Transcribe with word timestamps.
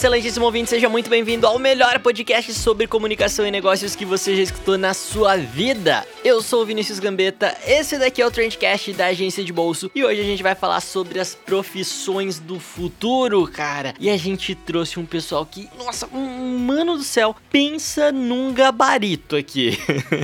Excelentíssimo 0.00 0.46
ouvinte, 0.46 0.70
seja 0.70 0.88
muito 0.88 1.10
bem-vindo 1.10 1.46
ao 1.46 1.58
melhor 1.58 1.98
podcast 1.98 2.54
sobre 2.54 2.86
comunicação 2.86 3.46
e 3.46 3.50
negócios 3.50 3.94
que 3.94 4.06
você 4.06 4.34
já 4.34 4.44
escutou 4.44 4.78
na 4.78 4.94
sua 4.94 5.36
vida. 5.36 6.06
Eu 6.24 6.40
sou 6.40 6.62
o 6.62 6.64
Vinícius 6.64 6.98
Gambetta, 6.98 7.54
esse 7.66 7.98
daqui 7.98 8.22
é 8.22 8.26
o 8.26 8.30
Trendcast 8.30 8.94
da 8.94 9.08
agência 9.08 9.44
de 9.44 9.52
bolso 9.52 9.90
e 9.94 10.02
hoje 10.02 10.22
a 10.22 10.24
gente 10.24 10.42
vai 10.42 10.54
falar 10.54 10.80
sobre 10.80 11.20
as 11.20 11.34
profissões 11.34 12.38
do 12.38 12.58
futuro, 12.58 13.46
cara. 13.46 13.92
E 14.00 14.08
a 14.08 14.16
gente 14.16 14.54
trouxe 14.54 14.98
um 14.98 15.04
pessoal 15.04 15.44
que, 15.44 15.68
nossa, 15.76 16.06
mano 16.06 16.96
do 16.96 17.04
céu, 17.04 17.36
pensa 17.50 18.10
num 18.10 18.54
gabarito 18.54 19.36
aqui. 19.36 19.78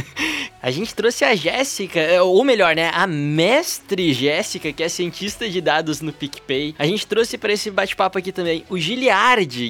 a 0.63 0.71
gente 0.71 0.95
trouxe 0.95 1.23
a 1.23 1.35
Jéssica, 1.35 2.01
é, 2.01 2.23
ou 2.23 2.43
melhor, 2.45 2.75
né, 2.75 2.91
a 2.95 3.07
mestre 3.07 4.15
Jéssica, 4.15 4.73
que 4.73 4.83
é 4.83 4.89
cientista 4.89 5.47
de 5.51 5.61
dados 5.61 6.01
no 6.01 6.15
PicPay. 6.15 6.75
A 6.79 6.87
gente 6.87 7.07
trouxe 7.07 7.37
para 7.37 7.53
esse 7.53 7.71
bate-papo 7.71 8.17
aqui 8.17 8.33
também 8.33 8.65
o 8.71 8.79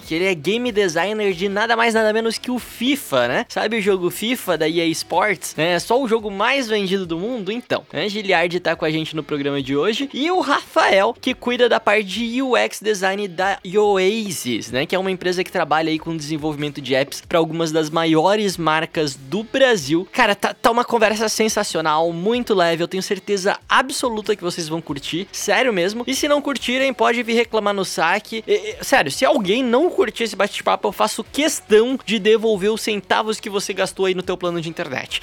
Que 0.01 0.15
ele 0.15 0.27
é 0.27 0.35
game 0.35 0.71
designer 0.73 1.33
de 1.33 1.49
nada 1.49 1.77
mais 1.77 1.95
nada 1.95 2.13
menos 2.13 2.39
que 2.39 2.51
o 2.51 2.59
FIFA, 2.59 3.29
né? 3.29 3.47
Sabe 3.49 3.79
o 3.79 3.83
jogo 3.83 4.11
FIFA 4.11 4.59
da 4.59 4.69
EA 4.69 4.87
Sports? 4.87 5.55
É 5.57 5.79
só 5.79 6.01
o 6.01 6.09
jogo 6.09 6.31
mais 6.31 6.69
vendido 6.69 7.07
do 7.07 7.19
mundo? 7.19 7.51
Então, 7.51 7.85
a 7.93 8.09
Giliard 8.09 8.59
tá 8.61 8.77
com 8.77 8.85
a 8.85 8.91
gente 8.91 9.15
no 9.15 9.23
programa 9.23 9.63
de 9.63 9.77
hoje 9.77 10.09
e 10.13 10.31
o 10.31 10.41
Rafael, 10.41 11.15
que 11.21 11.35
cuida 11.35 11.69
da 11.69 11.81
parte 11.81 12.05
de 12.05 12.43
UX 12.43 12.81
design 12.81 13.27
da 13.29 13.59
Oasis, 13.77 14.71
né? 14.71 14.87
Que 14.87 14.95
é 14.95 14.99
uma 14.99 15.11
empresa 15.11 15.43
que 15.43 15.51
trabalha 15.51 15.91
aí 15.91 15.99
com 15.99 16.17
desenvolvimento 16.17 16.81
de 16.81 16.95
apps 16.95 17.23
para 17.27 17.39
algumas 17.39 17.73
das 17.73 17.91
maiores 17.91 18.57
marcas 18.57 19.15
do 19.15 19.43
Brasil. 19.43 20.07
Cara, 20.13 20.35
tá, 20.35 20.55
tá 20.55 20.71
uma 20.71 20.85
conversa 20.85 21.29
sensacional, 21.29 22.13
muito 22.13 22.55
leve, 22.55 22.83
eu 22.83 22.89
tenho 22.89 23.03
certeza 23.03 23.59
absoluta 23.69 24.37
que 24.37 24.43
vocês 24.43 24.69
vão 24.69 24.81
curtir, 24.81 25.29
sério 25.33 25.73
mesmo. 25.73 26.05
E 26.07 26.15
se 26.15 26.29
não 26.29 26.41
curtirem, 26.41 26.93
pode 26.93 27.23
vir 27.23 27.35
reclamar 27.35 27.75
no 27.75 27.85
saque. 27.85 28.45
E, 28.47 28.53
e, 28.53 28.85
sério, 28.85 29.11
se 29.11 29.25
alguém 29.25 29.63
não 29.63 29.86
curtir 29.91 30.25
esse 30.25 30.37
bate-papo, 30.37 30.89
eu 30.89 30.93
faço 30.93 31.25
questão 31.25 31.99
de 32.05 32.19
devolver 32.19 32.73
os 32.73 32.81
centavos 32.81 33.41
que 33.41 33.51
você 33.51 33.73
gastou 33.73 34.07
aí 34.07 34.15
no 34.15 34.23
teu 34.23 34.37
plano 34.37 34.61
de 34.61 34.69
internet. 34.69 35.21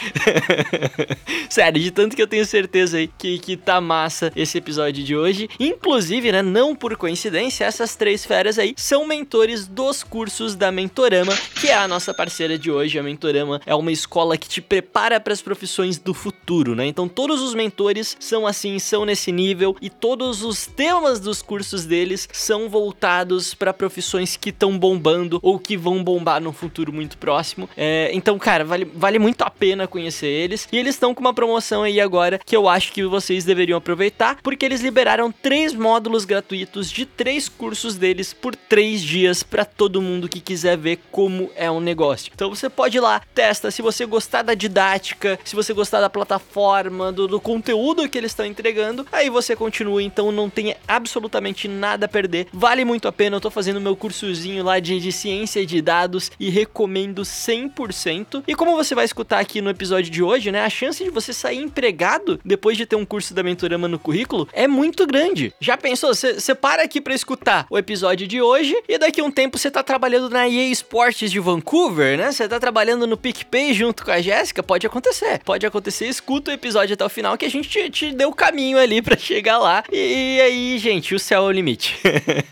Sério, 1.50 1.82
de 1.82 1.92
tanto 1.92 2.16
que 2.16 2.22
eu 2.22 2.28
tenho 2.28 2.46
certeza 2.46 2.98
aí 2.98 3.08
que, 3.18 3.40
que 3.40 3.58
tá 3.58 3.80
massa 3.80 4.32
esse 4.36 4.58
episódio 4.58 5.04
de 5.04 5.16
hoje. 5.16 5.50
Inclusive, 5.60 6.32
né, 6.32 6.42
não 6.42 6.76
por 6.76 6.96
coincidência, 6.98 7.66
essas 7.66 7.96
três 7.96 8.26
feras 8.26 8.58
aí 8.58 8.74
são 8.76 9.06
mentores 9.08 9.68
dos 9.68 10.04
cursos 10.04 10.56
da 10.56 10.72
Mentorama, 10.72 11.36
que 11.60 11.68
é 11.68 11.76
a 11.76 11.88
nossa 11.88 12.14
parceira 12.14 12.58
de 12.58 12.72
hoje. 12.72 12.98
A 13.00 13.04
Mentorama 13.04 13.62
é 13.66 13.76
uma 13.76 13.92
escola 13.92 14.38
que 14.38 14.48
te 14.48 14.62
prepara 14.62 15.20
para 15.20 15.34
as 15.34 15.42
profissões 15.42 15.98
do 15.98 16.14
futuro, 16.14 16.76
né? 16.76 16.86
Então 16.86 17.08
todos 17.08 17.42
os 17.42 17.54
mentores 17.54 18.18
são 18.20 18.48
assim, 18.48 18.80
são 18.80 19.06
nesse 19.06 19.32
nível 19.32 19.76
e 19.82 19.90
todos 19.90 20.44
os 20.44 20.66
temas 20.66 21.20
dos 21.20 21.42
cursos 21.42 21.86
deles 21.86 22.28
são 22.32 22.70
voltados 22.70 23.54
para 23.54 23.74
profissões 23.74 24.36
que 24.44 24.50
estão 24.50 24.78
bombando 24.78 25.40
ou 25.42 25.58
que 25.58 25.78
vão 25.78 26.04
bombar 26.04 26.42
no 26.42 26.52
futuro 26.52 26.92
muito 26.92 27.18
próximo. 27.18 27.70
É, 27.78 28.12
então, 28.14 28.38
cara, 28.38 28.66
vale, 28.66 28.84
vale 28.84 29.18
muito 29.18 29.42
a 29.42 29.50
pena 29.50 29.88
conhecer 29.88 30.28
eles. 30.28 30.68
E 30.70 30.78
eles 30.78 30.96
estão 30.96 31.16
com 31.16 31.22
uma 31.22 31.34
promoção 31.34 31.84
aí 31.84 32.02
agora 32.02 32.38
que 32.46 32.54
eu 32.54 32.68
acho 32.68 32.92
que 32.92 33.06
vocês 33.06 33.46
deveriam 33.46 33.78
aproveitar, 33.78 34.40
porque 34.44 34.66
eles 34.66 34.82
liberaram 34.82 35.32
três 35.32 35.74
módulos 35.74 36.26
gratuitos 36.26 36.92
de 36.92 37.06
três 37.06 37.48
cursos 37.48 37.96
deles 37.96 38.34
por 38.34 38.54
três 38.54 39.02
dias 39.02 39.44
para 39.44 39.64
todo 39.64 40.02
mundo 40.02 40.28
que 40.28 40.42
quiser 40.42 40.78
ver 40.78 41.00
como 41.10 41.50
é 41.56 41.72
um 41.72 41.80
negócio. 41.80 42.30
Então 42.36 42.50
você 42.50 42.70
pode 42.70 42.98
ir 42.98 43.00
lá, 43.00 43.22
testa. 43.34 43.72
Se 43.72 43.82
você 43.82 44.06
gostar 44.06 44.42
da 44.42 44.54
didática, 44.54 45.40
se 45.46 45.56
você 45.56 45.72
gostar 45.72 46.02
da 46.02 46.10
plataforma, 46.10 47.14
do, 47.14 47.30
do 47.30 47.40
conteúdo 47.40 48.10
que 48.10 48.18
eles 48.18 48.32
estão 48.32 48.46
entregando, 48.46 49.08
aí 49.10 49.30
você 49.30 49.56
continua. 49.56 50.04
Então 50.04 50.34
não 50.34 50.50
tem 50.50 50.76
absolutamente 50.86 51.70
nada 51.70 52.08
a 52.08 52.10
perder. 52.10 52.48
Vale 52.52 52.84
muito 52.84 53.08
a 53.08 53.12
pena. 53.14 53.38
Eu 53.38 53.42
tô 53.42 53.50
fazendo 53.50 53.80
meu 53.80 53.96
curso 53.96 54.33
cursozinho 54.34 54.64
lá 54.64 54.80
de, 54.80 55.00
de 55.00 55.12
ciência 55.12 55.66
de 55.66 55.82
dados 55.82 56.32
e 56.40 56.50
recomendo 56.50 57.22
100%. 57.22 58.44
E 58.48 58.56
como 58.56 58.76
você 58.76 58.96
vai 58.96 59.06
escutar 59.06 59.40
aqui 59.40 59.62
no 59.62 59.70
episódio 59.70 60.12
de 60.12 60.24
hoje, 60.24 60.52
né, 60.52 60.66
a 60.66 60.70
chance 60.70 61.04
de 61.04 61.10
você 61.10 61.32
sair 61.32 61.60
empregado 61.60 62.40
depois 62.44 62.76
de 62.76 62.86
ter 62.86 62.96
um 62.96 63.06
curso 63.06 63.34
da 63.34 63.44
Mentorama 63.44 63.88
no 63.88 64.00
currículo 64.00 64.48
é 64.52 64.68
muito 64.68 65.06
grande. 65.06 65.54
Já 65.60 65.78
pensou? 65.78 66.14
Você 66.16 66.56
para 66.56 66.84
aqui 66.84 67.00
para 67.00 67.14
escutar 67.14 67.68
o 67.70 67.78
episódio 67.78 68.28
de 68.28 68.42
hoje 68.42 68.76
e 68.88 68.98
daqui 68.98 69.22
a 69.22 69.24
um 69.24 69.32
tempo 69.32 69.58
você 69.58 69.70
tá 69.70 69.84
trabalhando 69.84 70.30
na 70.30 70.48
EA 70.48 70.72
Sports 70.72 71.30
de 71.30 71.40
Vancouver, 71.40 72.18
né? 72.18 72.32
Você 72.32 72.48
tá 72.48 72.60
trabalhando 72.60 73.06
no 73.06 73.18
PicPay 73.18 73.74
junto 73.74 74.04
com 74.04 74.12
a 74.12 74.22
Jéssica? 74.22 74.64
Pode 74.64 74.88
acontecer. 74.88 75.42
Pode 75.46 75.66
acontecer. 75.66 76.08
Escuta 76.08 76.52
o 76.52 76.54
episódio 76.54 76.96
até 76.96 77.06
o 77.06 77.10
final 77.10 77.38
que 77.38 77.46
a 77.46 77.50
gente 77.50 77.70
te, 77.70 77.90
te 77.90 78.12
deu 78.12 78.30
o 78.30 78.36
caminho 78.36 78.78
ali 78.80 79.02
para 79.02 79.18
chegar 79.18 79.60
lá. 79.60 79.84
E, 79.92 80.38
e 80.38 80.42
aí, 80.42 80.78
gente, 80.80 81.14
o 81.14 81.20
céu 81.20 81.44
é 81.44 81.48
o 81.48 81.52
limite. 81.52 82.00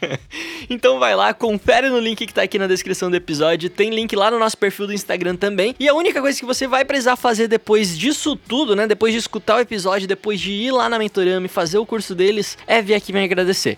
então 0.70 1.00
vai 1.00 1.16
lá, 1.16 1.34
com 1.34 1.58
confere 1.72 1.90
no 1.90 2.00
link 2.00 2.28
que 2.28 2.34
tá 2.34 2.42
aqui 2.42 2.60
na 2.60 2.68
descrição 2.68 3.10
do 3.10 3.16
episódio. 3.16 3.70
Tem 3.70 3.90
link 3.92 4.14
lá 4.14 4.30
no 4.30 4.38
nosso 4.38 4.58
perfil 4.58 4.88
do 4.88 4.94
Instagram 4.94 5.38
também. 5.38 5.74
E 5.80 5.88
a 5.88 5.94
única 5.94 6.20
coisa 6.20 6.38
que 6.38 6.46
você 6.46 6.68
vai 6.68 6.84
precisar 6.84 7.16
fazer 7.16 7.48
depois 7.48 7.98
disso 7.98 8.36
tudo, 8.36 8.76
né? 8.76 8.86
Depois 8.86 9.14
de 9.14 9.20
escutar 9.20 9.56
o 9.56 9.60
episódio, 9.62 10.06
depois 10.06 10.42
de 10.42 10.52
ir 10.52 10.72
lá 10.72 10.90
na 10.90 11.00
Mentorama 11.00 11.46
e 11.46 11.50
fazer 11.50 11.78
o 11.78 11.86
curso 11.86 12.14
deles, 12.14 12.58
é 12.68 12.82
vir 12.82 12.94
aqui 12.94 13.14
me 13.14 13.24
agradecer. 13.24 13.78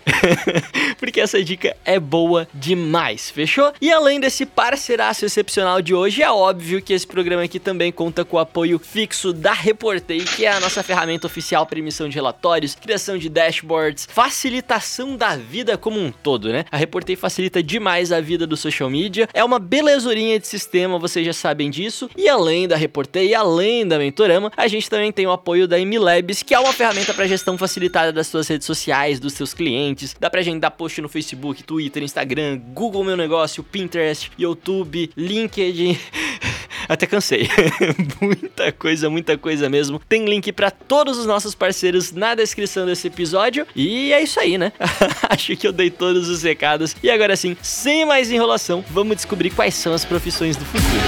Porque 0.98 1.20
essa 1.20 1.42
dica 1.44 1.76
é 1.84 2.00
boa 2.00 2.48
demais, 2.52 3.30
fechou? 3.30 3.72
E 3.80 3.92
além 3.92 4.18
desse 4.18 4.44
parceiraço 4.44 5.24
excepcional 5.24 5.80
de 5.80 5.94
hoje, 5.94 6.20
é 6.20 6.30
óbvio 6.30 6.82
que 6.82 6.92
esse 6.92 7.06
programa 7.06 7.44
aqui 7.44 7.60
também 7.60 7.92
conta 7.92 8.24
com 8.24 8.38
o 8.38 8.40
apoio 8.40 8.76
fixo 8.80 9.32
da 9.32 9.52
Reportei, 9.52 10.24
que 10.24 10.44
é 10.44 10.50
a 10.50 10.58
nossa 10.58 10.82
ferramenta 10.82 11.28
oficial 11.28 11.64
para 11.64 11.78
emissão 11.78 12.08
de 12.08 12.16
relatórios, 12.16 12.74
criação 12.74 13.16
de 13.16 13.28
dashboards, 13.28 14.08
facilitação 14.10 15.16
da 15.16 15.36
vida 15.36 15.78
como 15.78 16.00
um 16.00 16.10
todo, 16.10 16.52
né? 16.52 16.64
A 16.72 16.76
Reportei 16.76 17.14
facilita 17.14 17.62
demais 17.62 17.83
a 18.12 18.20
vida 18.20 18.46
do 18.46 18.56
social 18.56 18.88
media. 18.90 19.28
É 19.32 19.44
uma 19.44 19.58
belezurinha 19.58 20.38
de 20.38 20.46
sistema, 20.46 20.98
vocês 20.98 21.24
já 21.24 21.32
sabem 21.32 21.70
disso. 21.70 22.10
E 22.16 22.28
além 22.28 22.66
da 22.66 22.76
Reportei, 22.76 23.34
além 23.34 23.86
da 23.86 23.98
Mentorama, 23.98 24.50
a 24.56 24.66
gente 24.66 24.88
também 24.88 25.12
tem 25.12 25.26
o 25.26 25.32
apoio 25.32 25.68
da 25.68 25.78
MLabs, 25.78 26.42
que 26.42 26.54
é 26.54 26.58
uma 26.58 26.72
ferramenta 26.72 27.12
para 27.12 27.26
gestão 27.26 27.58
facilitada 27.58 28.12
das 28.12 28.26
suas 28.26 28.48
redes 28.48 28.66
sociais, 28.66 29.20
dos 29.20 29.34
seus 29.34 29.54
clientes. 29.54 30.16
Dá 30.18 30.30
pra 30.30 30.42
gente 30.42 30.60
dar 30.60 30.70
post 30.70 31.00
no 31.00 31.08
Facebook, 31.08 31.62
Twitter, 31.62 32.02
Instagram, 32.02 32.58
Google 32.72 33.04
Meu 33.04 33.16
Negócio, 33.16 33.62
Pinterest, 33.62 34.30
YouTube, 34.38 35.10
LinkedIn. 35.16 35.98
Até 36.88 37.06
cansei. 37.06 37.48
muita 38.20 38.72
coisa, 38.72 39.08
muita 39.08 39.38
coisa 39.38 39.68
mesmo. 39.68 40.00
Tem 40.08 40.24
link 40.24 40.52
para 40.52 40.70
todos 40.70 41.18
os 41.18 41.26
nossos 41.26 41.54
parceiros 41.54 42.12
na 42.12 42.34
descrição 42.34 42.86
desse 42.86 43.06
episódio. 43.06 43.66
E 43.74 44.12
é 44.12 44.22
isso 44.22 44.38
aí, 44.38 44.58
né? 44.58 44.72
Acho 45.28 45.56
que 45.56 45.66
eu 45.66 45.72
dei 45.72 45.90
todos 45.90 46.28
os 46.28 46.42
recados. 46.42 46.94
E 47.02 47.10
agora 47.10 47.36
sim, 47.36 47.56
sem 47.74 48.06
mais 48.06 48.30
enrolação, 48.30 48.84
vamos 48.88 49.16
descobrir 49.16 49.50
quais 49.50 49.74
são 49.74 49.92
as 49.92 50.04
profissões 50.04 50.56
do 50.56 50.64
futuro. 50.64 51.02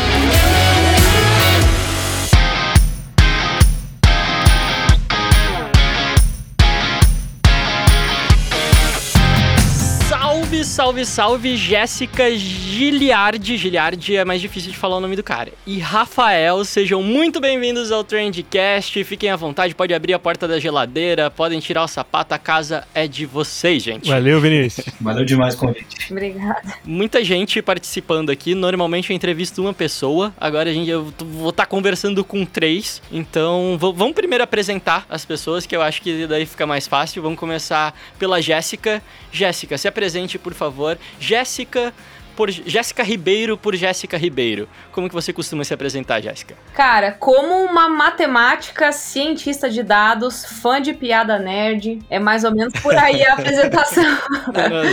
Salve, 10.77 11.07
salve, 11.07 11.57
Jéssica 11.57 12.37
Giliardi. 12.37 13.57
Giliardi 13.57 14.15
é 14.15 14.27
mais 14.27 14.43
difícil 14.43 14.71
de 14.71 14.77
falar 14.77 14.99
o 14.99 15.01
nome 15.01 15.17
do 15.17 15.23
cara. 15.23 15.51
E 15.67 15.79
Rafael, 15.79 16.63
sejam 16.67 17.03
muito 17.03 17.41
bem-vindos 17.41 17.91
ao 17.91 18.05
Trendcast. 18.05 19.03
Fiquem 19.05 19.31
à 19.31 19.37
vontade, 19.37 19.75
pode 19.75 19.95
abrir 19.95 20.13
a 20.13 20.19
porta 20.19 20.47
da 20.47 20.61
geladeira, 20.61 21.31
podem 21.31 21.61
tirar 21.61 21.83
o 21.83 21.89
sapato, 21.89 22.35
a 22.35 22.39
casa 22.39 22.87
é 22.95 23.09
de 23.09 23.25
vocês, 23.25 23.83
gente. 23.83 24.11
Valeu, 24.11 24.39
Vinícius. 24.39 24.87
Valeu 25.01 25.25
demais 25.25 25.55
o 25.55 25.59
convite. 25.61 26.13
Obrigada. 26.13 26.75
Muita 26.85 27.25
gente 27.25 27.63
participando 27.63 28.29
aqui. 28.29 28.55
Normalmente 28.55 29.09
eu 29.09 29.17
entrevisto 29.17 29.63
uma 29.63 29.73
pessoa, 29.73 30.35
agora 30.39 30.69
a 30.69 30.75
gente, 30.75 30.91
eu 30.91 31.11
vou 31.21 31.49
estar 31.49 31.63
tá 31.63 31.67
conversando 31.67 32.23
com 32.23 32.45
três. 32.45 33.01
Então, 33.11 33.79
vamos 33.81 34.13
primeiro 34.13 34.45
apresentar 34.45 35.07
as 35.09 35.25
pessoas, 35.25 35.65
que 35.65 35.75
eu 35.75 35.81
acho 35.81 36.03
que 36.03 36.27
daí 36.27 36.45
fica 36.45 36.67
mais 36.67 36.87
fácil. 36.87 37.23
Vamos 37.23 37.39
começar 37.39 37.99
pela 38.19 38.43
Jéssica. 38.43 39.03
Jéssica, 39.33 39.79
se 39.79 39.89
apresente, 39.89 40.39
por 40.39 40.53
favor 40.53 40.66
favor. 40.71 40.99
Jéssica 41.19 41.93
por 42.37 42.51
Jéssica 42.51 43.03
Ribeiro 43.03 43.57
por 43.57 43.75
Jéssica 43.75 44.17
Ribeiro. 44.19 44.69
Como 44.93 45.09
que 45.09 45.15
você 45.15 45.33
costuma 45.33 45.65
se 45.65 45.73
apresentar, 45.73 46.21
Jéssica? 46.21 46.55
Cara, 46.75 47.13
como 47.13 47.65
uma 47.65 47.89
matemática, 47.89 48.93
cientista 48.93 49.71
de 49.71 49.83
dados, 49.83 50.45
fã 50.45 50.81
de 50.81 50.93
piada 50.93 51.39
nerd, 51.39 51.99
é 52.11 52.19
mais 52.19 52.45
ou 52.45 52.55
menos 52.55 52.75
por 52.81 52.95
aí 52.95 53.25
a 53.25 53.33
apresentação. 53.35 54.05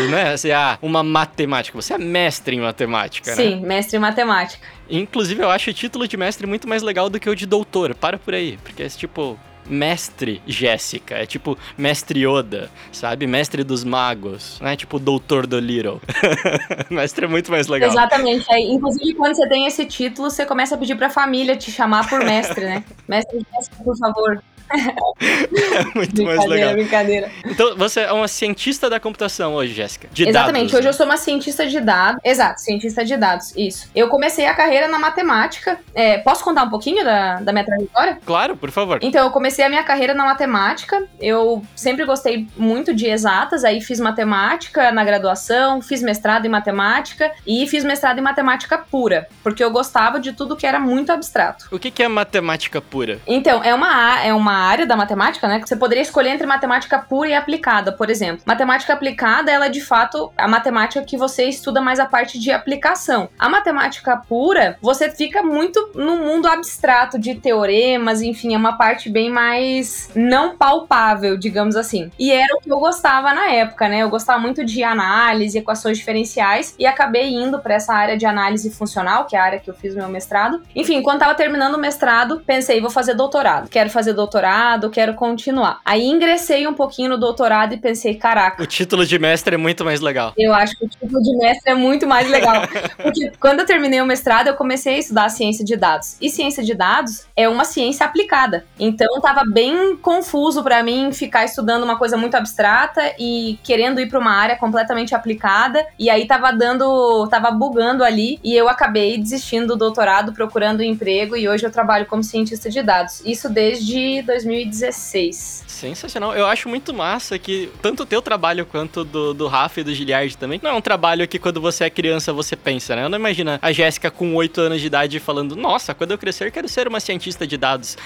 não, 0.09 0.17
é 0.17 0.33
assim, 0.33 0.51
ah, 0.51 0.79
uma 0.81 1.03
matemática, 1.03 1.79
você 1.79 1.93
é 1.93 1.97
mestre 1.97 2.55
em 2.55 2.61
matemática, 2.61 3.35
Sim, 3.35 3.55
né? 3.55 3.57
Sim, 3.57 3.65
mestre 3.67 3.97
em 3.97 3.99
matemática. 3.99 4.65
Inclusive, 4.89 5.43
eu 5.43 5.49
acho 5.49 5.69
o 5.69 5.73
título 5.73 6.07
de 6.07 6.15
mestre 6.15 6.47
muito 6.47 6.67
mais 6.67 6.81
legal 6.81 7.09
do 7.09 7.19
que 7.19 7.29
o 7.29 7.35
de 7.35 7.45
doutor. 7.45 7.93
Para 7.95 8.17
por 8.17 8.33
aí, 8.33 8.57
porque 8.63 8.83
é 8.83 8.89
tipo 8.89 9.37
mestre 9.73 10.41
Jéssica. 10.45 11.15
É 11.15 11.25
tipo 11.25 11.57
mestre 11.77 12.25
Yoda, 12.25 12.69
sabe? 12.91 13.27
Mestre 13.27 13.63
dos 13.63 13.83
magos. 13.83 14.59
Não 14.61 14.69
é 14.69 14.75
tipo 14.75 14.99
doutor 14.99 15.47
do 15.47 15.59
Little. 15.59 15.99
mestre 16.89 17.25
é 17.25 17.27
muito 17.27 17.51
mais 17.51 17.67
legal. 17.67 17.89
Exatamente. 17.89 18.45
Aí, 18.51 18.71
inclusive, 18.71 19.13
quando 19.15 19.35
você 19.35 19.49
tem 19.49 19.65
esse 19.65 19.85
título, 19.85 20.29
você 20.29 20.45
começa 20.45 20.75
a 20.75 20.77
pedir 20.77 20.95
pra 20.95 21.09
família 21.09 21.57
te 21.57 21.71
chamar 21.71 22.07
por 22.07 22.23
mestre, 22.23 22.65
né? 22.65 22.83
Mestre 23.07 23.45
Jéssica, 23.53 23.83
por 23.83 23.97
favor. 23.97 24.41
É 25.23 25.83
muito 25.95 26.23
mais 26.23 26.45
legal. 26.45 26.73
brincadeira. 26.73 27.31
Então, 27.45 27.75
você 27.75 28.01
é 28.01 28.11
uma 28.11 28.27
cientista 28.27 28.89
da 28.89 28.99
computação 28.99 29.53
hoje, 29.53 29.73
Jéssica. 29.73 30.07
De 30.11 30.27
Exatamente, 30.27 30.71
dados, 30.71 30.73
hoje 30.73 30.83
né? 30.83 30.89
eu 30.89 30.93
sou 30.93 31.05
uma 31.05 31.17
cientista 31.17 31.65
de 31.67 31.79
dados. 31.79 32.19
Exato, 32.23 32.61
cientista 32.61 33.03
de 33.05 33.15
dados, 33.17 33.55
isso. 33.55 33.89
Eu 33.95 34.07
comecei 34.09 34.45
a 34.45 34.53
carreira 34.53 34.87
na 34.87 34.99
matemática. 34.99 35.79
É, 35.93 36.17
posso 36.19 36.43
contar 36.43 36.63
um 36.63 36.69
pouquinho 36.69 37.03
da, 37.03 37.35
da 37.41 37.51
minha 37.51 37.65
trajetória? 37.65 38.17
Claro, 38.25 38.57
por 38.57 38.71
favor. 38.71 38.99
Então, 39.01 39.25
eu 39.25 39.31
comecei 39.31 39.63
a 39.65 39.69
minha 39.69 39.83
carreira 39.83 40.13
na 40.13 40.25
matemática. 40.25 41.03
Eu 41.19 41.63
sempre 41.75 42.05
gostei 42.05 42.47
muito 42.57 42.93
de 42.93 43.07
exatas, 43.07 43.63
aí 43.63 43.81
fiz 43.81 43.99
matemática 43.99 44.91
na 44.91 45.03
graduação, 45.03 45.81
fiz 45.81 46.01
mestrado 46.01 46.45
em 46.45 46.49
matemática 46.49 47.31
e 47.45 47.65
fiz 47.67 47.83
mestrado 47.83 48.19
em 48.19 48.21
matemática 48.21 48.77
pura, 48.77 49.27
porque 49.43 49.63
eu 49.63 49.71
gostava 49.71 50.19
de 50.19 50.33
tudo 50.33 50.55
que 50.55 50.65
era 50.65 50.79
muito 50.79 51.11
abstrato. 51.11 51.67
O 51.71 51.79
que, 51.79 51.89
que 51.91 52.03
é 52.03 52.07
matemática 52.07 52.81
pura? 52.81 53.19
Então, 53.25 53.63
é 53.63 53.73
uma, 53.73 53.87
a- 54.15 54.25
é 54.25 54.33
uma 54.33 54.62
área 54.63 54.85
da 54.85 54.95
matemática, 54.95 55.47
né? 55.47 55.59
Você 55.59 55.75
poderia 55.75 56.01
escolher 56.01 56.29
entre 56.29 56.47
matemática 56.47 56.99
pura 56.99 57.29
e 57.29 57.33
aplicada, 57.33 57.91
por 57.91 58.09
exemplo. 58.09 58.43
Matemática 58.45 58.93
aplicada, 58.93 59.51
ela 59.51 59.67
é 59.67 59.69
de 59.69 59.81
fato 59.81 60.31
a 60.37 60.47
matemática 60.47 61.03
que 61.03 61.17
você 61.17 61.45
estuda 61.45 61.81
mais 61.81 61.99
a 61.99 62.05
parte 62.05 62.39
de 62.39 62.51
aplicação. 62.51 63.29
A 63.37 63.49
matemática 63.49 64.17
pura, 64.17 64.77
você 64.81 65.09
fica 65.09 65.43
muito 65.43 65.91
no 65.95 66.17
mundo 66.17 66.47
abstrato 66.47 67.19
de 67.19 67.35
teoremas, 67.35 68.21
enfim, 68.21 68.53
é 68.53 68.57
uma 68.57 68.77
parte 68.77 69.09
bem 69.09 69.29
mais 69.29 70.09
não 70.15 70.57
palpável, 70.57 71.37
digamos 71.37 71.75
assim. 71.75 72.11
E 72.17 72.31
era 72.31 72.55
o 72.55 72.59
que 72.59 72.71
eu 72.71 72.79
gostava 72.79 73.33
na 73.33 73.51
época, 73.51 73.87
né? 73.87 73.99
Eu 73.99 74.09
gostava 74.09 74.39
muito 74.39 74.63
de 74.63 74.83
análise, 74.83 75.57
equações 75.57 75.97
diferenciais 75.97 76.75
e 76.77 76.85
acabei 76.85 77.33
indo 77.33 77.59
para 77.59 77.75
essa 77.75 77.93
área 77.93 78.17
de 78.17 78.25
análise 78.25 78.69
funcional, 78.71 79.25
que 79.25 79.35
é 79.35 79.39
a 79.39 79.43
área 79.43 79.59
que 79.59 79.69
eu 79.69 79.73
fiz 79.73 79.95
meu 79.95 80.07
mestrado. 80.07 80.61
Enfim, 80.75 81.01
quando 81.01 81.19
tava 81.19 81.35
terminando 81.35 81.75
o 81.75 81.79
mestrado, 81.79 82.41
pensei, 82.45 82.81
vou 82.81 82.89
fazer 82.89 83.13
doutorado. 83.13 83.69
Quero 83.69 83.89
fazer 83.89 84.13
doutorado, 84.13 84.42
quero 84.89 85.13
continuar. 85.13 85.79
Aí 85.85 86.05
ingressei 86.05 86.67
um 86.67 86.73
pouquinho 86.73 87.09
no 87.11 87.17
doutorado 87.17 87.73
e 87.73 87.77
pensei, 87.77 88.15
caraca, 88.15 88.61
O 88.61 88.65
título 88.65 89.05
de 89.05 89.17
mestre 89.17 89.55
é 89.55 89.57
muito 89.57 89.83
mais 89.85 90.01
legal. 90.01 90.33
eu 90.37 90.53
acho 90.53 90.77
que 90.77 90.85
o 90.85 90.89
título 90.89 91.21
de 91.21 91.37
mestre 91.37 91.71
é 91.71 91.75
muito 91.75 92.07
mais 92.07 92.29
legal. 92.29 92.63
Porque 93.01 93.31
quando 93.39 93.59
eu 93.61 93.65
terminei 93.65 94.01
o 94.01 94.05
mestrado, 94.05 94.47
eu 94.47 94.55
comecei 94.55 94.95
a 94.95 94.99
estudar 94.99 95.29
ciência 95.29 95.63
de 95.63 95.75
dados. 95.75 96.17
E 96.21 96.29
ciência 96.29 96.63
de 96.63 96.73
dados 96.73 97.25
é 97.35 97.47
uma 97.47 97.65
ciência 97.65 98.05
aplicada. 98.05 98.65
Então 98.79 99.19
tava 99.21 99.43
bem 99.45 99.95
confuso 99.97 100.63
pra 100.63 100.83
mim 100.83 101.11
ficar 101.11 101.45
estudando 101.45 101.83
uma 101.83 101.97
coisa 101.97 102.17
muito 102.17 102.35
abstrata 102.35 103.13
e 103.19 103.57
querendo 103.63 103.99
ir 103.99 104.07
pra 104.07 104.19
uma 104.19 104.31
área 104.33 104.55
completamente 104.55 105.15
aplicada. 105.15 105.85
E 105.97 106.09
aí 106.09 106.25
tava 106.27 106.51
dando, 106.51 107.27
tava 107.29 107.51
bugando 107.51 108.03
ali 108.03 108.39
e 108.43 108.53
eu 108.55 108.67
acabei 108.69 109.17
desistindo 109.17 109.67
do 109.67 109.75
doutorado, 109.75 110.33
procurando 110.33 110.81
um 110.81 110.83
emprego 110.83 111.35
e 111.35 111.47
hoje 111.47 111.65
eu 111.65 111.71
trabalho 111.71 112.05
como 112.05 112.23
cientista 112.23 112.69
de 112.69 112.81
dados. 112.81 113.21
Isso 113.25 113.49
desde 113.49 114.21
2016. 114.33 115.63
Sensacional. 115.67 116.35
Eu 116.35 116.45
acho 116.47 116.67
muito 116.69 116.93
massa 116.93 117.37
que 117.37 117.69
tanto 117.81 118.03
o 118.03 118.05
teu 118.05 118.21
trabalho 118.21 118.65
quanto 118.65 119.03
do, 119.03 119.33
do 119.33 119.47
Rafa 119.47 119.81
e 119.81 119.83
do 119.83 119.93
Giliard 119.93 120.35
também 120.37 120.59
não 120.61 120.71
é 120.71 120.73
um 120.73 120.81
trabalho 120.81 121.27
que 121.27 121.37
quando 121.37 121.61
você 121.61 121.85
é 121.85 121.89
criança 121.89 122.33
você 122.33 122.55
pensa, 122.55 122.95
né? 122.95 123.03
Eu 123.03 123.09
não 123.09 123.17
imagino 123.17 123.59
a 123.61 123.71
Jéssica 123.71 124.09
com 124.09 124.35
8 124.35 124.61
anos 124.61 124.81
de 124.81 124.87
idade 124.87 125.19
falando, 125.19 125.55
nossa, 125.55 125.93
quando 125.93 126.11
eu 126.11 126.17
crescer 126.17 126.51
quero 126.51 126.67
ser 126.67 126.87
uma 126.87 126.99
cientista 126.99 127.45
de 127.45 127.57
dados. 127.57 127.97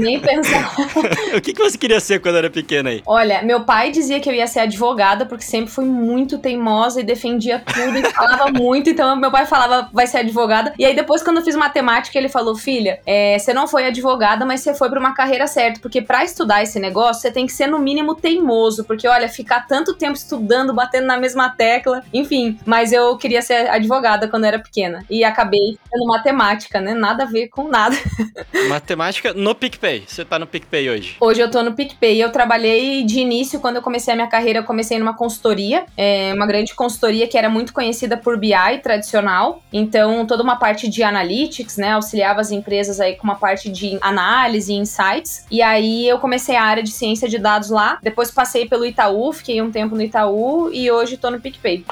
Nem 0.00 0.18
pensar. 0.20 0.74
o 1.34 1.40
que, 1.40 1.52
que 1.52 1.62
você 1.62 1.78
queria 1.78 2.00
ser 2.00 2.20
quando 2.20 2.36
era 2.36 2.50
pequena 2.50 2.90
aí? 2.90 3.02
Olha, 3.06 3.42
meu 3.42 3.60
pai 3.60 3.90
dizia 3.90 4.20
que 4.20 4.28
eu 4.28 4.34
ia 4.34 4.46
ser 4.46 4.60
advogada 4.60 5.26
porque 5.26 5.44
sempre 5.44 5.70
fui 5.70 5.84
muito 5.84 6.38
teimosa 6.38 7.00
e 7.00 7.04
defendia 7.04 7.60
tudo 7.60 7.98
e 7.98 8.10
falava 8.12 8.50
muito. 8.52 8.90
Então 8.90 9.16
meu 9.16 9.30
pai 9.30 9.46
falava, 9.46 9.88
vai 9.92 10.06
ser 10.06 10.18
advogada. 10.18 10.74
E 10.78 10.84
aí 10.84 10.94
depois, 10.94 11.22
quando 11.22 11.38
eu 11.38 11.44
fiz 11.44 11.56
matemática, 11.56 12.18
ele 12.18 12.28
falou: 12.28 12.54
Filha, 12.56 13.00
é, 13.06 13.38
você 13.38 13.54
não 13.54 13.68
foi 13.68 13.86
advogada, 13.86 14.44
mas 14.44 14.60
você 14.60 14.74
foi 14.74 14.88
pra 14.88 14.98
uma 14.98 15.14
carreira 15.14 15.45
certa. 15.46 15.80
Porque 15.80 16.02
pra 16.02 16.24
estudar 16.24 16.62
esse 16.62 16.78
negócio, 16.78 17.22
você 17.22 17.30
tem 17.30 17.46
que 17.46 17.52
ser 17.52 17.66
no 17.66 17.78
mínimo 17.78 18.14
teimoso. 18.14 18.84
Porque 18.84 19.06
olha, 19.06 19.28
ficar 19.28 19.66
tanto 19.66 19.94
tempo 19.94 20.14
estudando, 20.14 20.74
batendo 20.74 21.06
na 21.06 21.18
mesma 21.18 21.50
tecla, 21.50 22.02
enfim. 22.12 22.58
Mas 22.64 22.92
eu 22.92 23.16
queria 23.16 23.42
ser 23.42 23.68
advogada 23.68 24.28
quando 24.28 24.44
era 24.44 24.58
pequena. 24.58 25.04
E 25.08 25.24
acabei 25.24 25.78
sendo 25.90 26.06
matemática, 26.06 26.80
né? 26.80 26.94
Nada 26.94 27.24
a 27.24 27.26
ver 27.26 27.48
com 27.48 27.68
nada. 27.68 27.96
Matemática 28.68 29.32
no 29.32 29.54
PicPay. 29.54 30.04
Você 30.06 30.24
tá 30.24 30.38
no 30.38 30.46
PicPay 30.46 30.90
hoje. 30.90 31.16
Hoje 31.20 31.40
eu 31.40 31.50
tô 31.50 31.62
no 31.62 31.72
PicPay. 31.74 32.20
Eu 32.20 32.30
trabalhei 32.30 33.04
de 33.04 33.20
início, 33.20 33.60
quando 33.60 33.76
eu 33.76 33.82
comecei 33.82 34.12
a 34.12 34.16
minha 34.16 34.28
carreira, 34.28 34.60
eu 34.60 34.64
comecei 34.64 34.98
numa 34.98 35.14
consultoria, 35.14 35.86
é, 35.96 36.32
uma 36.34 36.46
grande 36.46 36.74
consultoria 36.74 37.26
que 37.26 37.36
era 37.36 37.48
muito 37.48 37.72
conhecida 37.72 38.16
por 38.16 38.38
BI 38.38 38.52
tradicional. 38.82 39.62
Então, 39.72 40.26
toda 40.26 40.42
uma 40.42 40.56
parte 40.56 40.88
de 40.88 41.02
analytics, 41.02 41.76
né? 41.76 41.92
Auxiliava 41.92 42.40
as 42.40 42.50
empresas 42.50 43.00
aí 43.00 43.16
com 43.16 43.24
uma 43.24 43.36
parte 43.36 43.68
de 43.68 43.98
análise 44.00 44.72
e 44.72 44.76
insights. 44.76 45.35
E 45.50 45.62
aí 45.62 46.08
eu 46.08 46.18
comecei 46.18 46.56
a 46.56 46.62
área 46.62 46.82
de 46.82 46.90
ciência 46.90 47.28
de 47.28 47.38
dados 47.38 47.70
lá. 47.70 47.98
Depois 48.02 48.30
passei 48.30 48.68
pelo 48.68 48.86
Itaú, 48.86 49.32
fiquei 49.32 49.60
um 49.60 49.70
tempo 49.70 49.94
no 49.94 50.02
Itaú 50.02 50.70
e 50.72 50.90
hoje 50.90 51.16
tô 51.16 51.30
no 51.30 51.40
PicPay. 51.40 51.84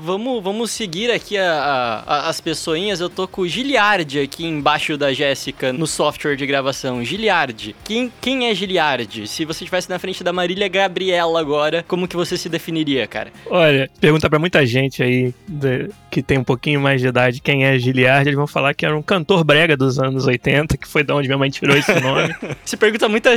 Vamos, 0.00 0.42
vamos 0.42 0.70
seguir 0.70 1.10
aqui 1.10 1.36
a, 1.36 2.04
a- 2.06 2.28
as 2.28 2.40
pessoinhas. 2.40 3.00
Eu 3.00 3.10
tô 3.10 3.26
com 3.26 3.42
o 3.42 3.48
Giliard 3.48 4.20
aqui 4.20 4.46
embaixo 4.46 4.96
da 4.96 5.12
Jéssica 5.12 5.72
no 5.72 5.86
software 5.86 6.36
de 6.36 6.46
gravação. 6.46 7.04
Giliard. 7.04 7.74
Quem, 7.84 8.12
quem 8.20 8.48
é 8.48 8.54
Giliard? 8.54 9.26
Se 9.26 9.44
você 9.44 9.64
estivesse 9.64 9.90
na 9.90 9.98
frente 9.98 10.22
da 10.22 10.32
Marília 10.32 10.68
Gabriela 10.68 11.40
agora, 11.40 11.84
como 11.88 12.06
que 12.06 12.14
você 12.16 12.36
se 12.36 12.48
definiria, 12.48 13.06
cara? 13.06 13.32
Olha, 13.46 13.90
pergunta 14.00 14.30
pra 14.30 14.38
muita 14.38 14.64
gente 14.64 15.02
aí 15.02 15.34
de- 15.48 15.90
que 16.10 16.22
tem 16.22 16.38
um 16.38 16.44
pouquinho 16.44 16.80
mais 16.80 17.00
de 17.00 17.08
idade 17.08 17.40
quem 17.40 17.64
é 17.66 17.78
Giliard, 17.78 18.26
eles 18.28 18.36
vão 18.36 18.46
falar 18.46 18.74
que 18.74 18.86
era 18.86 18.96
um 18.96 19.02
cantor 19.02 19.44
brega 19.44 19.76
dos 19.76 19.98
anos 19.98 20.26
80, 20.26 20.76
que 20.76 20.86
foi 20.88 21.02
de 21.02 21.12
onde 21.12 21.28
minha 21.28 21.38
mãe 21.38 21.50
tirou 21.50 21.76
esse 21.76 21.92
nome. 22.00 22.34
Se 22.64 22.76
pergunta 22.76 23.08
muita, 23.08 23.30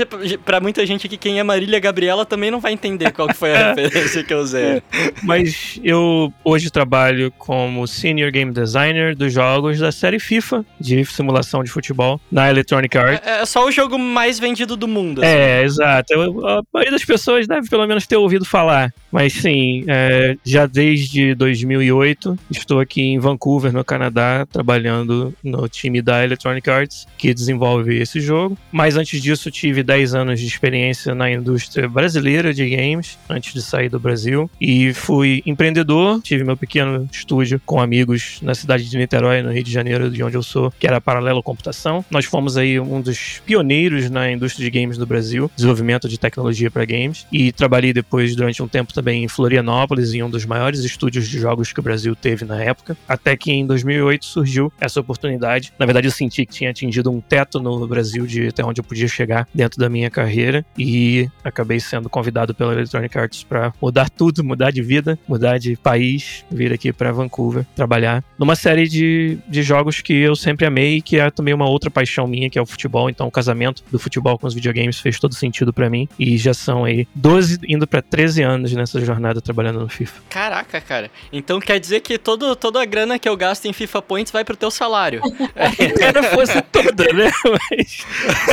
pra 0.45 0.59
muita 0.59 0.85
gente 0.85 1.07
aqui 1.07 1.17
quem 1.17 1.39
é 1.39 1.43
Marília 1.43 1.79
Gabriela, 1.79 2.25
também 2.25 2.51
não 2.51 2.59
vai 2.59 2.71
entender 2.73 3.11
qual 3.11 3.27
que 3.27 3.33
foi 3.33 3.53
a 3.55 3.73
referência 3.73 4.23
que 4.23 4.33
eu 4.33 4.39
usei. 4.39 4.81
Mas 5.23 5.79
eu 5.83 6.31
hoje 6.51 6.69
trabalho 6.69 7.31
como 7.37 7.87
Senior 7.87 8.31
Game 8.31 8.51
Designer 8.51 9.15
dos 9.15 9.31
jogos 9.33 9.79
da 9.79 9.91
série 9.91 10.19
FIFA, 10.19 10.65
de 10.79 11.03
simulação 11.05 11.63
de 11.63 11.69
futebol, 11.71 12.19
na 12.31 12.49
Electronic 12.49 12.97
Arts. 12.97 13.25
É, 13.27 13.41
é 13.41 13.45
só 13.45 13.65
o 13.65 13.71
jogo 13.71 13.97
mais 13.97 14.39
vendido 14.39 14.75
do 14.75 14.87
mundo. 14.87 15.21
assim. 15.23 15.29
É, 15.31 15.63
exato. 15.63 16.13
Eu- 16.13 16.47
a 16.47 16.61
maioria 16.73 16.91
das 16.91 17.05
pessoas 17.05 17.47
deve 17.47 17.69
pelo 17.69 17.87
menos 17.87 18.05
ter 18.05 18.17
ouvido 18.17 18.45
falar. 18.45 18.93
Mas 19.11 19.33
sim, 19.33 19.83
é, 19.87 20.37
já 20.43 20.65
desde 20.65 21.35
2008 21.35 22.37
estou 22.49 22.79
aqui 22.79 23.01
em 23.01 23.19
Vancouver, 23.19 23.73
no 23.73 23.83
Canadá, 23.83 24.47
trabalhando 24.49 25.33
no 25.43 25.67
time 25.67 26.01
da 26.01 26.23
Electronic 26.23 26.69
Arts, 26.69 27.07
que 27.17 27.33
desenvolve 27.33 27.97
esse 27.99 28.19
jogo. 28.21 28.57
Mas 28.71 28.95
antes 28.95 29.21
disso, 29.21 29.51
tive 29.51 29.83
10 29.83 30.15
anos 30.15 30.39
de 30.39 30.47
experiência 30.47 31.13
na 31.13 31.29
indústria 31.29 31.87
brasileira 31.87 32.53
de 32.53 32.69
games, 32.69 33.17
antes 33.29 33.53
de 33.53 33.61
sair 33.61 33.89
do 33.89 33.99
Brasil. 33.99 34.49
E 34.59 34.93
fui 34.93 35.43
empreendedor, 35.45 36.21
tive 36.21 36.43
meu 36.43 36.55
pequeno 36.55 37.07
estúdio 37.11 37.61
com 37.65 37.81
amigos 37.81 38.39
na 38.41 38.55
cidade 38.55 38.89
de 38.89 38.97
Niterói, 38.97 39.41
no 39.41 39.51
Rio 39.51 39.63
de 39.63 39.71
Janeiro, 39.71 40.09
de 40.09 40.23
onde 40.23 40.37
eu 40.37 40.43
sou, 40.43 40.71
que 40.79 40.87
era 40.87 41.01
Paralelo 41.01 41.43
Computação. 41.43 42.05
Nós 42.09 42.25
fomos 42.25 42.55
aí 42.55 42.79
um 42.79 43.01
dos 43.01 43.41
pioneiros 43.45 44.09
na 44.09 44.31
indústria 44.31 44.69
de 44.69 44.79
games 44.79 44.97
do 44.97 45.05
Brasil, 45.05 45.51
desenvolvimento 45.55 46.07
de 46.07 46.17
tecnologia 46.17 46.71
para 46.71 46.85
games. 46.85 47.25
E 47.31 47.51
trabalhei 47.51 47.91
depois, 47.91 48.35
durante 48.35 48.63
um 48.63 48.67
tempo, 48.67 48.93
também 48.93 49.00
em 49.09 49.27
Florianópolis, 49.27 50.13
em 50.13 50.23
um 50.23 50.29
dos 50.29 50.45
maiores 50.45 50.81
estúdios 50.81 51.27
de 51.27 51.39
jogos 51.39 51.73
que 51.73 51.79
o 51.79 51.83
Brasil 51.83 52.15
teve 52.15 52.45
na 52.45 52.61
época. 52.61 52.97
Até 53.07 53.35
que 53.35 53.51
em 53.51 53.65
2008 53.65 54.25
surgiu 54.25 54.71
essa 54.79 54.99
oportunidade. 54.99 55.73
Na 55.79 55.85
verdade, 55.85 56.07
eu 56.07 56.11
senti 56.11 56.45
que 56.45 56.53
tinha 56.53 56.69
atingido 56.69 57.11
um 57.11 57.21
teto 57.21 57.59
no 57.59 57.87
Brasil 57.87 58.25
de 58.25 58.47
até 58.47 58.63
onde 58.63 58.79
eu 58.79 58.83
podia 58.83 59.07
chegar 59.07 59.47
dentro 59.53 59.79
da 59.79 59.89
minha 59.89 60.09
carreira. 60.09 60.65
E 60.77 61.29
acabei 61.43 61.79
sendo 61.79 62.09
convidado 62.09 62.53
pela 62.53 62.73
Electronic 62.73 63.17
Arts 63.17 63.43
para 63.43 63.73
mudar 63.81 64.09
tudo, 64.09 64.43
mudar 64.43 64.71
de 64.71 64.81
vida, 64.81 65.17
mudar 65.27 65.57
de 65.57 65.75
país, 65.75 66.45
vir 66.51 66.73
aqui 66.73 66.91
para 66.91 67.11
Vancouver 67.11 67.65
trabalhar 67.75 68.23
numa 68.37 68.55
série 68.55 68.87
de, 68.87 69.37
de 69.47 69.63
jogos 69.63 70.01
que 70.01 70.13
eu 70.13 70.35
sempre 70.35 70.65
amei, 70.65 71.01
que 71.01 71.17
é 71.17 71.29
também 71.29 71.53
uma 71.53 71.69
outra 71.69 71.89
paixão 71.89 72.27
minha, 72.27 72.49
que 72.49 72.57
é 72.57 72.61
o 72.61 72.65
futebol. 72.65 73.09
Então, 73.09 73.27
o 73.27 73.31
casamento 73.31 73.83
do 73.91 73.99
futebol 73.99 74.37
com 74.37 74.47
os 74.47 74.53
videogames 74.53 74.99
fez 74.99 75.19
todo 75.19 75.33
sentido 75.35 75.71
para 75.71 75.89
mim. 75.89 76.07
E 76.17 76.37
já 76.37 76.53
são 76.53 76.83
aí 76.83 77.07
12, 77.15 77.59
indo 77.67 77.87
para 77.87 78.01
13 78.01 78.41
anos 78.41 78.73
nessa 78.73 78.90
nessa 78.91 79.05
jornada 79.05 79.41
trabalhando 79.41 79.79
no 79.79 79.89
FIFA. 79.89 80.21
Caraca, 80.29 80.81
cara. 80.81 81.09
Então 81.31 81.59
quer 81.59 81.79
dizer 81.79 82.01
que 82.01 82.17
todo, 82.17 82.55
toda 82.55 82.81
a 82.81 82.85
grana 82.85 83.17
que 83.17 83.27
eu 83.27 83.37
gasto 83.37 83.65
em 83.65 83.73
FIFA 83.73 84.01
Points 84.01 84.31
vai 84.31 84.43
pro 84.43 84.55
teu 84.55 84.69
salário. 84.69 85.21
Se 85.77 86.35
fosse 86.35 86.61
toda, 86.63 87.13
né? 87.13 87.31
Mas 87.45 88.05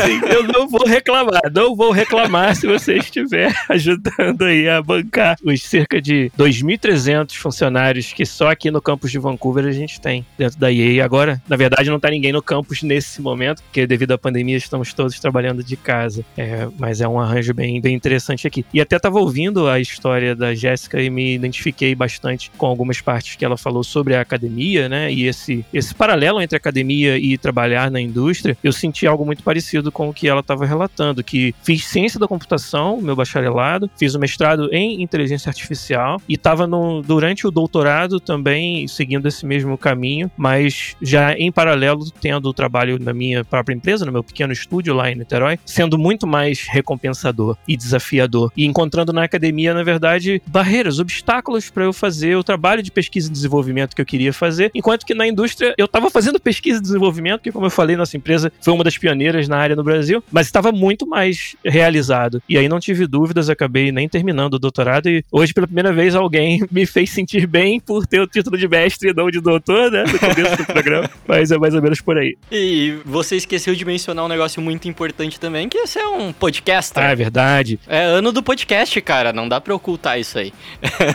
sim, 0.04 0.21
eu 0.33 0.42
não 0.45 0.68
vou 0.68 0.87
reclamar. 0.87 1.40
Não 1.52 1.75
vou 1.75 1.90
reclamar 1.90 2.54
se 2.54 2.66
você 2.66 2.99
estiver 2.99 3.54
ajudando 3.68 4.42
aí 4.45 4.68
a 4.68 4.83
bancar 4.83 5.37
os 5.45 5.62
cerca 5.62 6.00
de 6.00 6.30
2.300 6.38 7.35
funcionários 7.35 8.12
que 8.12 8.25
só 8.25 8.50
aqui 8.50 8.71
no 8.71 8.80
campus 8.80 9.11
de 9.11 9.18
Vancouver 9.18 9.66
a 9.66 9.73
gente 9.73 10.00
tem 10.00 10.25
dentro 10.37 10.59
da 10.59 10.73
EA. 10.73 11.04
Agora, 11.04 11.40
na 11.49 11.57
verdade, 11.57 11.90
não 11.90 12.00
tá 12.00 12.11
ninguém 12.11 12.33
no 12.33 12.42
campus 12.42 12.83
nesse 12.83 13.21
momento, 13.21 13.62
porque 13.62 13.87
devido 13.87 14.12
à 14.12 14.18
pandemia 14.18 14.57
estamos 14.57 14.92
todos 14.92 15.18
trabalhando 15.18 15.62
de 15.62 15.76
casa. 15.76 16.25
É, 16.37 16.68
mas 16.78 17.00
é 17.00 17.09
um 17.09 17.18
arranjo 17.18 17.52
bem, 17.54 17.80
bem 17.80 17.95
interessante 17.95 18.47
aqui. 18.47 18.64
E 18.73 18.80
até 18.80 18.99
tava 18.99 19.18
ouvindo 19.18 19.68
a 19.68 19.80
história 19.80 20.28
da 20.35 20.55
Jéssica 20.55 21.01
e 21.01 21.11
me 21.11 21.35
identifiquei 21.35 21.95
bastante 21.95 22.51
com 22.57 22.67
algumas 22.67 23.01
partes 23.01 23.37
que 23.37 23.45
ela 23.45 23.57
falou 23.57 23.83
sobre 23.83 24.15
a 24.15 24.21
academia, 24.21 24.89
né? 24.89 25.13
E 25.13 25.27
esse, 25.27 25.65
esse 25.73 25.95
paralelo 25.95 26.41
entre 26.41 26.57
academia 26.57 27.19
e 27.19 27.37
trabalhar 27.39 27.91
na 27.91 28.01
indústria, 28.01 28.57
eu 28.63 28.73
senti 28.73 29.07
algo 29.07 29.25
muito 29.25 29.43
parecido 29.43 29.91
com 29.91 30.09
o 30.09 30.15
que 30.15 30.29
ela 30.29 30.41
estava 30.41 30.67
relatando, 30.67 31.23
que 31.23 31.55
fiz 31.63 31.85
ciência 31.85 32.19
da 32.19 32.29
computação, 32.29 33.01
meu 33.01 33.17
bacharelado, 33.17 33.91
fiz 33.97 34.15
o 34.15 34.19
mestrado 34.19 34.69
em 34.73 35.03
inteligência 35.03 35.49
artificial 35.49 36.21
e 36.29 36.35
estava 36.35 36.69
durante 37.05 37.47
o 37.47 37.51
doutorado 37.51 38.21
também 38.21 38.87
seguindo 38.89 39.27
esse 39.27 39.47
mesmo 39.47 39.77
caminho, 39.79 40.31
mas 40.37 40.97
já 41.01 41.33
em 41.33 41.51
paralelo 41.51 42.05
tendo 42.21 42.49
o 42.49 42.55
trabalho 42.55 42.99
na 42.99 43.13
minha 43.13 43.45
própria 43.45 43.75
empresa, 43.75 44.05
no 44.05 44.13
meu 44.13 44.25
pequeno 44.25 44.53
estúdio 44.53 44.95
lá 44.95 45.11
em 45.11 45.15
Niterói, 45.15 45.59
sendo 45.65 45.99
muito 45.99 46.27
mais 46.27 46.67
recompensador 46.69 47.57
e 47.67 47.77
desafiador 47.77 48.53
e 48.57 48.65
encontrando 48.65 49.13
na 49.13 49.25
academia, 49.25 49.75
na 49.75 49.83
verdade, 49.83 50.18
barreiras, 50.47 50.99
obstáculos 50.99 51.71
para 51.71 51.85
eu 51.85 51.93
fazer 51.93 52.37
o 52.37 52.45
trabalho 52.45 52.83
de 52.83 52.91
pesquisa 52.91 53.29
e 53.29 53.33
desenvolvimento 53.33 53.95
que 53.95 54.03
eu 54.03 54.07
queria 54.07 54.33
fazer, 54.33 54.71
enquanto 54.75 55.05
que 55.05 55.15
na 55.15 55.27
indústria 55.27 55.75
eu 55.77 55.87
estava 55.87 56.11
fazendo 56.11 56.41
pesquisa 56.41 56.79
e 56.79 56.83
desenvolvimento, 56.83 57.43
que 57.43 57.53
como 57.53 57.67
eu 57.67 57.71
falei, 57.71 57.97
nossa 57.97 58.17
empresa 58.17 58.53
foi 58.61 58.73
uma 58.73 58.85
das 58.85 58.97
pioneiras 58.97 59.49
na 59.49 59.57
área 59.57 59.77
no 59.77 59.85
Brasil, 59.85 60.23
mas 60.31 60.47
estava 60.47 60.73
muito 60.73 61.07
mais 61.07 61.57
realizado. 61.65 62.43
E 62.49 62.57
aí 62.57 62.69
não 62.69 62.81
tive 62.81 63.07
dúvidas, 63.07 63.51
acabei 63.51 63.93
nem 63.93 64.09
terminando 64.09 64.55
o 64.55 64.59
doutorado 64.59 65.09
e 65.09 65.25
hoje 65.31 65.53
pela 65.53 65.67
primeira 65.67 65.93
vez 65.93 66.15
alguém 66.15 66.65
me 66.71 66.87
fez 66.87 67.11
sentir 67.11 67.47
bem 67.47 67.81
por 67.81 68.07
ter 68.07 68.21
o 68.21 68.27
título 68.27 68.57
de 68.57 68.69
mestre 68.69 69.11
e 69.11 69.15
não 69.15 69.31
de 69.31 69.41
doutor, 69.41 69.91
né, 69.91 70.05
no 70.05 70.19
começo 70.19 70.57
do 70.57 70.67
programa, 70.67 71.11
mas 71.27 71.51
é 71.51 71.59
mais 71.59 71.75
ou 71.75 71.83
menos 71.83 72.01
por 72.01 72.17
aí. 72.17 72.37
E 72.51 72.99
você 73.05 73.37
esqueceu 73.37 73.75
de 73.75 73.85
mencionar 73.85 74.25
um 74.25 74.29
negócio 74.29 74.61
muito 74.63 74.89
importante 74.89 75.39
também, 75.39 75.69
que 75.69 75.79
esse 75.79 75.99
é 75.99 76.07
um 76.07 76.33
podcast. 76.33 76.93
Ah, 76.97 77.11
é 77.11 77.17
verdade. 77.17 77.79
É 77.87 78.03
ano 78.03 78.33
do 78.33 78.43
podcast, 78.43 79.01
cara, 79.01 79.33
não 79.33 79.49
dá 79.49 79.61
pra 79.61 79.75
ocultar 79.75 80.08
isso 80.17 80.38
aí. 80.38 80.53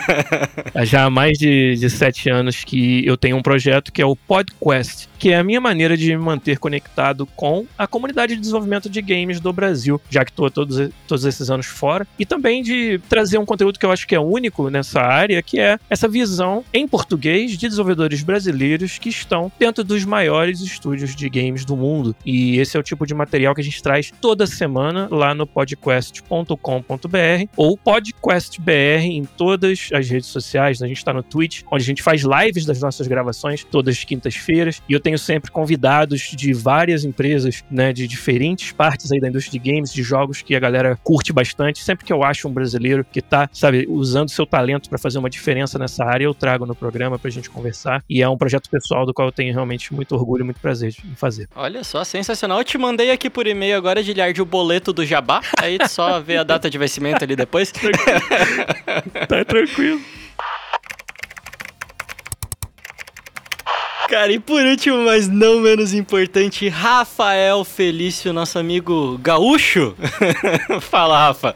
Já 0.84 1.04
há 1.04 1.10
mais 1.10 1.38
de, 1.38 1.74
de 1.76 1.88
sete 1.88 2.28
anos 2.28 2.62
que 2.64 3.04
eu 3.06 3.16
tenho 3.16 3.36
um 3.36 3.42
projeto 3.42 3.90
que 3.90 4.02
é 4.02 4.06
o 4.06 4.14
PodQuest, 4.14 5.08
que 5.18 5.30
é 5.30 5.36
a 5.36 5.44
minha 5.44 5.60
maneira 5.60 5.96
de 5.96 6.14
me 6.14 6.22
manter 6.22 6.58
conectado 6.58 7.26
com 7.34 7.64
a 7.78 7.86
comunidade 7.86 8.34
de 8.34 8.40
desenvolvimento 8.40 8.90
de 8.90 9.00
games 9.00 9.40
do 9.40 9.52
Brasil, 9.52 10.00
já 10.10 10.24
que 10.24 10.30
estou 10.30 10.50
todos, 10.50 10.90
todos 11.08 11.24
esses 11.24 11.50
anos 11.50 11.66
fora, 11.66 12.06
e 12.18 12.26
também 12.26 12.62
de 12.62 13.00
trazer 13.08 13.38
um 13.38 13.46
conteúdo 13.46 13.78
que 13.78 13.86
eu 13.86 13.90
acho 13.90 14.06
que 14.06 14.14
é 14.14 14.20
único 14.20 14.68
nessa 14.68 15.00
área, 15.00 15.42
que 15.42 15.58
é 15.58 15.78
essa 15.88 16.06
visão 16.06 16.64
em 16.72 16.86
português 16.86 17.52
de 17.52 17.68
desenvolvedores 17.68 18.22
brasileiros 18.22 18.98
que 18.98 19.08
estão 19.08 19.50
dentro 19.58 19.82
dos 19.82 20.04
maiores 20.04 20.60
estúdios 20.60 21.16
de 21.16 21.28
games 21.28 21.64
do 21.64 21.76
mundo. 21.76 22.14
E 22.24 22.58
esse 22.58 22.76
é 22.76 22.80
o 22.80 22.82
tipo 22.82 23.06
de 23.06 23.14
material 23.14 23.54
que 23.54 23.60
a 23.60 23.64
gente 23.64 23.82
traz 23.82 24.12
toda 24.20 24.46
semana 24.46 25.08
lá 25.10 25.34
no 25.34 25.46
podcast.com.br 25.46 26.44
ou 27.56 27.78
podcastbr 27.78 28.73
em 28.74 29.24
todas 29.24 29.88
as 29.92 30.08
redes 30.08 30.28
sociais. 30.28 30.82
A 30.82 30.86
gente 30.86 30.98
está 30.98 31.12
no 31.12 31.22
Twitch, 31.22 31.62
onde 31.70 31.82
a 31.82 31.86
gente 31.86 32.02
faz 32.02 32.22
lives 32.22 32.64
das 32.64 32.80
nossas 32.80 33.06
gravações 33.06 33.64
todas 33.64 33.96
as 33.96 34.04
quintas-feiras, 34.04 34.82
e 34.88 34.92
eu 34.92 35.00
tenho 35.00 35.18
sempre 35.18 35.50
convidados 35.50 36.32
de 36.34 36.52
várias 36.52 37.04
empresas, 37.04 37.64
né, 37.70 37.92
de 37.92 38.06
diferentes 38.06 38.72
partes 38.72 39.10
aí 39.12 39.20
da 39.20 39.28
indústria 39.28 39.60
de 39.60 39.72
games, 39.72 39.92
de 39.92 40.02
jogos 40.02 40.42
que 40.42 40.54
a 40.54 40.60
galera 40.60 40.98
curte 41.02 41.32
bastante. 41.32 41.82
Sempre 41.82 42.04
que 42.04 42.12
eu 42.12 42.22
acho 42.22 42.48
um 42.48 42.52
brasileiro 42.52 43.04
que 43.04 43.20
tá, 43.20 43.48
sabe, 43.52 43.86
usando 43.88 44.28
seu 44.28 44.46
talento 44.46 44.88
para 44.88 44.98
fazer 44.98 45.18
uma 45.18 45.30
diferença 45.30 45.78
nessa 45.78 46.04
área, 46.04 46.24
eu 46.24 46.34
trago 46.34 46.66
no 46.66 46.74
programa 46.74 47.18
pra 47.18 47.30
gente 47.30 47.50
conversar. 47.50 48.02
E 48.08 48.22
é 48.22 48.28
um 48.28 48.36
projeto 48.36 48.68
pessoal 48.68 49.06
do 49.06 49.14
qual 49.14 49.28
eu 49.28 49.32
tenho 49.32 49.52
realmente 49.52 49.92
muito 49.92 50.14
orgulho 50.14 50.42
e 50.42 50.44
muito 50.44 50.60
prazer 50.60 50.94
em 51.04 51.14
fazer. 51.14 51.48
Olha 51.54 51.84
só, 51.84 52.04
sensacional. 52.04 52.58
Eu 52.58 52.64
te 52.64 52.78
mandei 52.78 53.10
aqui 53.10 53.30
por 53.30 53.46
e-mail 53.46 53.76
agora, 53.76 54.02
Giliard, 54.02 54.40
o 54.40 54.44
boleto 54.44 54.92
do 54.92 55.04
Jabá. 55.04 55.40
Aí 55.60 55.78
só 55.88 56.20
vê 56.20 56.36
a 56.36 56.42
data 56.42 56.68
de 56.70 56.78
vencimento 56.78 57.24
ali 57.24 57.36
depois. 57.36 57.72
tá 59.28 59.44
tranquilo. 59.44 60.00
Cara, 64.08 64.32
e 64.32 64.38
por 64.38 64.64
último, 64.64 64.98
mas 64.98 65.28
não 65.28 65.60
menos 65.60 65.94
importante, 65.94 66.68
Rafael 66.68 67.64
Felício, 67.64 68.32
nosso 68.32 68.58
amigo 68.58 69.18
gaúcho. 69.22 69.96
Fala, 70.82 71.26
Rafa. 71.26 71.54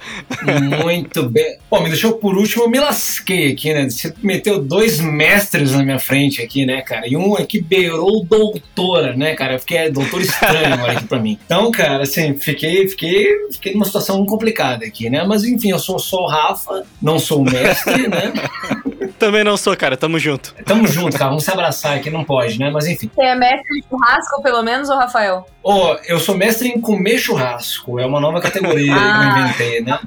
Muito 0.82 1.28
bem. 1.28 1.58
Pô, 1.68 1.80
me 1.80 1.88
deixou 1.88 2.14
por 2.14 2.36
último, 2.36 2.64
eu 2.64 2.70
me 2.70 2.80
lasquei 2.80 3.52
aqui, 3.52 3.72
né? 3.72 3.88
Você 3.88 4.14
meteu 4.22 4.62
dois 4.62 4.98
mestres 4.98 5.72
na 5.72 5.82
minha 5.82 5.98
frente 5.98 6.40
aqui, 6.40 6.64
né, 6.64 6.80
cara? 6.80 7.06
E 7.06 7.16
um 7.16 7.34
aqui 7.34 7.60
beirou 7.60 8.24
doutora, 8.24 9.14
né, 9.14 9.34
cara? 9.34 9.54
Eu 9.54 9.60
fiquei 9.60 9.76
é, 9.78 9.90
doutor 9.90 10.20
estranho 10.20 10.74
agora 10.74 10.92
aqui 10.92 11.04
pra 11.04 11.18
mim. 11.18 11.38
Então, 11.44 11.70
cara, 11.70 12.02
assim, 12.02 12.34
fiquei, 12.38 12.88
fiquei, 12.88 13.26
fiquei 13.52 13.74
numa 13.74 13.84
situação 13.84 14.24
complicada 14.24 14.84
aqui, 14.86 15.10
né? 15.10 15.24
Mas 15.24 15.44
enfim, 15.44 15.70
eu 15.70 15.78
sou 15.78 15.98
só 15.98 16.22
o 16.22 16.26
Rafa, 16.26 16.84
não 17.00 17.18
sou 17.18 17.42
o 17.42 17.44
mestre, 17.44 18.08
né? 18.08 18.32
Também 19.18 19.42
não 19.42 19.56
sou, 19.56 19.76
cara. 19.76 19.96
Tamo 19.96 20.18
junto. 20.18 20.54
Tamo 20.64 20.86
junto, 20.86 21.16
cara. 21.16 21.30
Vamos 21.30 21.44
se 21.44 21.50
abraçar 21.50 21.96
aqui, 21.96 22.10
não 22.10 22.24
pode, 22.24 22.58
né? 22.58 22.70
Mas 22.70 22.86
enfim. 22.86 23.10
Você 23.12 23.22
é 23.22 23.34
mestre 23.34 23.80
de 23.80 23.86
churrasco, 23.88 24.42
pelo 24.42 24.62
menos, 24.62 24.88
ou 24.88 24.96
Rafael? 24.96 25.46
Ó, 25.62 25.92
oh, 25.92 25.98
eu 26.06 26.18
sou 26.18 26.36
mestre 26.36 26.68
em 26.68 26.80
comer 26.80 27.18
churrasco. 27.18 27.98
É 27.98 28.06
uma 28.06 28.20
nova 28.20 28.40
categoria 28.40 28.94
ah, 28.94 28.98
que 28.98 29.04
eu 29.04 29.10
ah, 29.10 29.40
inventei, 29.40 29.80
né? 29.82 29.98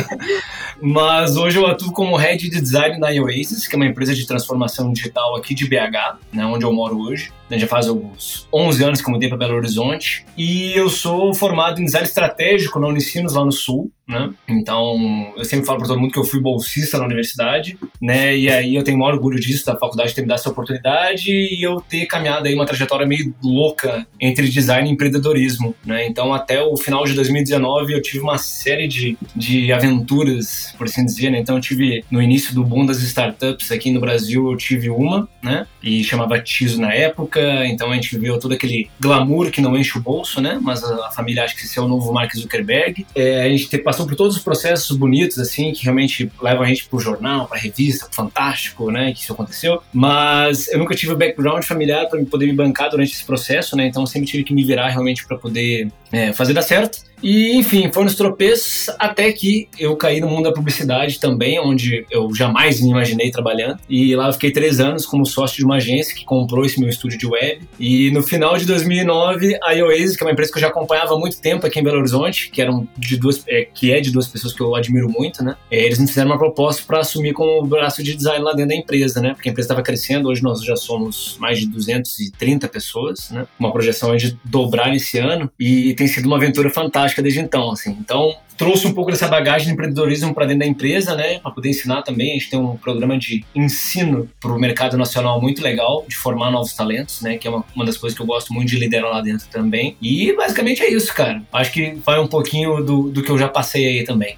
Mas 0.80 1.36
hoje 1.36 1.58
eu 1.58 1.66
atuo 1.66 1.92
como 1.92 2.16
head 2.16 2.48
de 2.48 2.60
design 2.60 2.98
na 2.98 3.08
Oasis, 3.22 3.66
que 3.66 3.74
é 3.74 3.76
uma 3.76 3.86
empresa 3.86 4.14
de 4.14 4.26
transformação 4.26 4.92
digital 4.92 5.36
aqui 5.36 5.54
de 5.54 5.66
BH, 5.66 6.18
né, 6.32 6.44
onde 6.44 6.64
eu 6.64 6.72
moro 6.72 6.98
hoje. 7.00 7.32
Já 7.58 7.66
faz 7.66 7.88
uns 7.88 8.48
11 8.52 8.84
anos 8.84 9.00
que 9.00 9.08
eu 9.08 9.12
mudei 9.12 9.28
para 9.28 9.38
Belo 9.38 9.54
Horizonte. 9.54 10.24
E 10.36 10.72
eu 10.72 10.88
sou 10.88 11.34
formado 11.34 11.80
em 11.80 11.84
design 11.84 12.06
estratégico 12.06 12.78
na 12.78 12.86
Unicinos, 12.86 13.34
lá 13.34 13.44
no 13.44 13.52
Sul. 13.52 13.90
Né? 14.10 14.28
Então, 14.48 15.32
eu 15.36 15.44
sempre 15.44 15.64
falo 15.64 15.78
para 15.78 15.86
todo 15.86 16.00
mundo 16.00 16.10
que 16.10 16.18
eu 16.18 16.24
fui 16.24 16.40
bolsista 16.40 16.98
na 16.98 17.04
universidade, 17.04 17.78
né? 18.02 18.36
E 18.36 18.50
aí 18.50 18.74
eu 18.74 18.82
tenho 18.82 18.96
o 18.96 19.00
maior 19.00 19.14
orgulho 19.14 19.38
disso, 19.38 19.64
da 19.64 19.78
faculdade 19.78 20.12
ter 20.12 20.22
me 20.22 20.26
dado 20.26 20.40
essa 20.40 20.50
oportunidade 20.50 21.30
e 21.30 21.62
eu 21.62 21.80
ter 21.80 22.06
caminhado 22.06 22.48
aí 22.48 22.54
uma 22.54 22.66
trajetória 22.66 23.06
meio 23.06 23.32
louca 23.40 24.04
entre 24.20 24.48
design 24.48 24.88
e 24.88 24.92
empreendedorismo, 24.92 25.76
né? 25.86 26.08
Então, 26.08 26.34
até 26.34 26.60
o 26.60 26.76
final 26.76 27.04
de 27.04 27.14
2019, 27.14 27.92
eu 27.92 28.02
tive 28.02 28.18
uma 28.18 28.36
série 28.36 28.88
de, 28.88 29.16
de 29.36 29.72
aventuras, 29.72 30.74
por 30.76 30.88
assim 30.88 31.04
dizer, 31.04 31.30
né? 31.30 31.38
Então, 31.38 31.54
eu 31.54 31.60
tive, 31.60 32.04
no 32.10 32.20
início 32.20 32.52
do 32.52 32.64
boom 32.64 32.84
das 32.84 33.00
startups 33.02 33.70
aqui 33.70 33.92
no 33.92 34.00
Brasil, 34.00 34.50
eu 34.50 34.56
tive 34.56 34.90
uma, 34.90 35.28
né? 35.40 35.68
E 35.80 36.02
chamava 36.02 36.40
Tiso 36.40 36.80
na 36.80 36.92
época, 36.92 37.39
então 37.66 37.90
a 37.90 37.94
gente 37.94 38.16
viveu 38.16 38.38
todo 38.38 38.52
aquele 38.52 38.90
glamour 39.00 39.50
que 39.50 39.60
não 39.60 39.76
enche 39.76 39.98
o 39.98 40.00
bolso, 40.00 40.40
né? 40.40 40.58
Mas 40.60 40.82
a, 40.82 41.10
família 41.10 41.44
acha 41.44 41.54
que 41.54 41.62
esse 41.62 41.78
é 41.78 41.82
o 41.82 41.88
novo 41.88 42.12
Mark 42.12 42.34
Zuckerberg. 42.34 43.06
É, 43.14 43.42
a 43.42 43.48
gente 43.48 43.76
passou 43.78 44.06
por 44.06 44.16
todos 44.16 44.36
os 44.36 44.42
processos 44.42 44.96
bonitos, 44.96 45.38
assim, 45.38 45.72
que 45.72 45.84
realmente 45.84 46.30
levam 46.40 46.62
a 46.62 46.66
gente 46.66 46.88
pro 46.88 46.98
jornal, 46.98 47.46
pra 47.46 47.58
revista, 47.58 48.08
Fantástico, 48.10 48.90
né? 48.90 49.12
Que 49.12 49.20
isso 49.20 49.32
aconteceu. 49.32 49.82
Mas 49.92 50.68
eu 50.68 50.78
nunca 50.78 50.94
tive 50.94 51.12
o 51.12 51.16
background 51.16 51.62
familiar 51.64 52.06
para 52.08 52.22
poder 52.24 52.46
me 52.46 52.52
bancar 52.52 52.90
durante 52.90 53.12
esse 53.12 53.24
processo, 53.24 53.76
né? 53.76 53.86
Então, 53.86 54.04
sempre 54.06 54.28
tive 54.28 54.44
que 54.44 54.54
me 54.54 54.64
virar 54.64 54.88
realmente 54.88 55.26
para 55.26 55.36
poder 55.36 55.90
é, 56.12 56.32
fazer 56.32 56.52
dar 56.52 56.62
certo. 56.62 57.09
E, 57.22 57.56
enfim, 57.56 57.90
foi 57.92 58.04
nos 58.04 58.14
tropeços 58.14 58.88
até 58.98 59.30
que 59.32 59.68
eu 59.78 59.96
caí 59.96 60.20
no 60.20 60.28
mundo 60.28 60.44
da 60.44 60.52
publicidade 60.52 61.20
também, 61.20 61.60
onde 61.60 62.06
eu 62.10 62.34
jamais 62.34 62.80
me 62.80 62.90
imaginei 62.90 63.30
trabalhando. 63.30 63.78
E 63.88 64.14
lá 64.16 64.28
eu 64.28 64.32
fiquei 64.32 64.50
três 64.50 64.80
anos 64.80 65.06
como 65.06 65.26
sócio 65.26 65.56
de 65.56 65.64
uma 65.64 65.76
agência 65.76 66.14
que 66.14 66.24
comprou 66.24 66.64
esse 66.64 66.80
meu 66.80 66.88
estúdio 66.88 67.18
de 67.18 67.26
web. 67.26 67.60
E 67.78 68.10
no 68.10 68.22
final 68.22 68.56
de 68.56 68.64
2009, 68.66 69.58
a 69.62 69.72
Oasis, 69.84 70.16
que 70.16 70.22
é 70.22 70.26
uma 70.26 70.32
empresa 70.32 70.50
que 70.50 70.58
eu 70.58 70.62
já 70.62 70.68
acompanhava 70.68 71.14
há 71.14 71.18
muito 71.18 71.40
tempo 71.40 71.66
aqui 71.66 71.78
em 71.78 71.82
Belo 71.82 71.98
Horizonte, 71.98 72.50
que, 72.50 72.60
eram 72.60 72.88
de 72.96 73.16
duas, 73.16 73.44
é, 73.46 73.64
que 73.64 73.92
é 73.92 74.00
de 74.00 74.10
duas 74.10 74.26
pessoas 74.26 74.52
que 74.52 74.60
eu 74.60 74.74
admiro 74.74 75.08
muito, 75.10 75.44
né? 75.44 75.56
É, 75.70 75.84
eles 75.84 75.98
me 75.98 76.06
fizeram 76.06 76.30
uma 76.30 76.38
proposta 76.38 76.82
para 76.86 77.00
assumir 77.00 77.32
como 77.32 77.66
braço 77.66 78.02
de 78.02 78.14
design 78.14 78.42
lá 78.42 78.52
dentro 78.52 78.70
da 78.70 78.76
empresa, 78.76 79.20
né? 79.20 79.34
Porque 79.34 79.48
a 79.48 79.52
empresa 79.52 79.66
estava 79.66 79.82
crescendo, 79.82 80.28
hoje 80.28 80.42
nós 80.42 80.64
já 80.64 80.76
somos 80.76 81.36
mais 81.38 81.58
de 81.58 81.66
230 81.66 82.68
pessoas, 82.68 83.30
né? 83.30 83.46
Uma 83.58 83.72
projeção 83.72 84.16
de 84.16 84.38
dobrar 84.44 84.94
esse 84.94 85.18
ano. 85.18 85.50
E 85.58 85.94
tem 85.94 86.06
sido 86.06 86.26
uma 86.26 86.36
aventura 86.36 86.70
fantástica 86.70 87.09
desde 87.16 87.40
então, 87.40 87.70
assim. 87.70 87.96
Então, 88.00 88.34
trouxe 88.56 88.86
um 88.86 88.92
pouco 88.92 89.10
dessa 89.10 89.26
bagagem 89.26 89.68
de 89.68 89.72
empreendedorismo 89.72 90.34
para 90.34 90.44
dentro 90.44 90.60
da 90.60 90.66
empresa, 90.66 91.14
né, 91.14 91.38
para 91.38 91.50
poder 91.50 91.70
ensinar 91.70 92.02
também. 92.02 92.30
A 92.30 92.34
gente 92.34 92.50
tem 92.50 92.60
um 92.60 92.76
programa 92.76 93.18
de 93.18 93.44
ensino 93.54 94.28
para 94.38 94.52
o 94.52 94.58
mercado 94.58 94.98
nacional 94.98 95.40
muito 95.40 95.62
legal, 95.62 96.04
de 96.06 96.14
formar 96.14 96.50
novos 96.50 96.74
talentos, 96.74 97.22
né, 97.22 97.38
que 97.38 97.48
é 97.48 97.50
uma, 97.50 97.64
uma 97.74 97.84
das 97.86 97.96
coisas 97.96 98.16
que 98.16 98.22
eu 98.22 98.26
gosto 98.26 98.52
muito 98.52 98.68
de 98.68 98.78
liderar 98.78 99.10
lá 99.10 99.20
dentro 99.22 99.46
também. 99.48 99.96
E 100.00 100.34
basicamente 100.36 100.82
é 100.82 100.92
isso, 100.92 101.14
cara. 101.14 101.42
Acho 101.52 101.72
que 101.72 101.98
vai 102.04 102.20
um 102.20 102.26
pouquinho 102.26 102.84
do, 102.84 103.10
do 103.10 103.22
que 103.22 103.30
eu 103.30 103.38
já 103.38 103.48
passei 103.48 103.86
aí 103.86 104.04
também. 104.04 104.36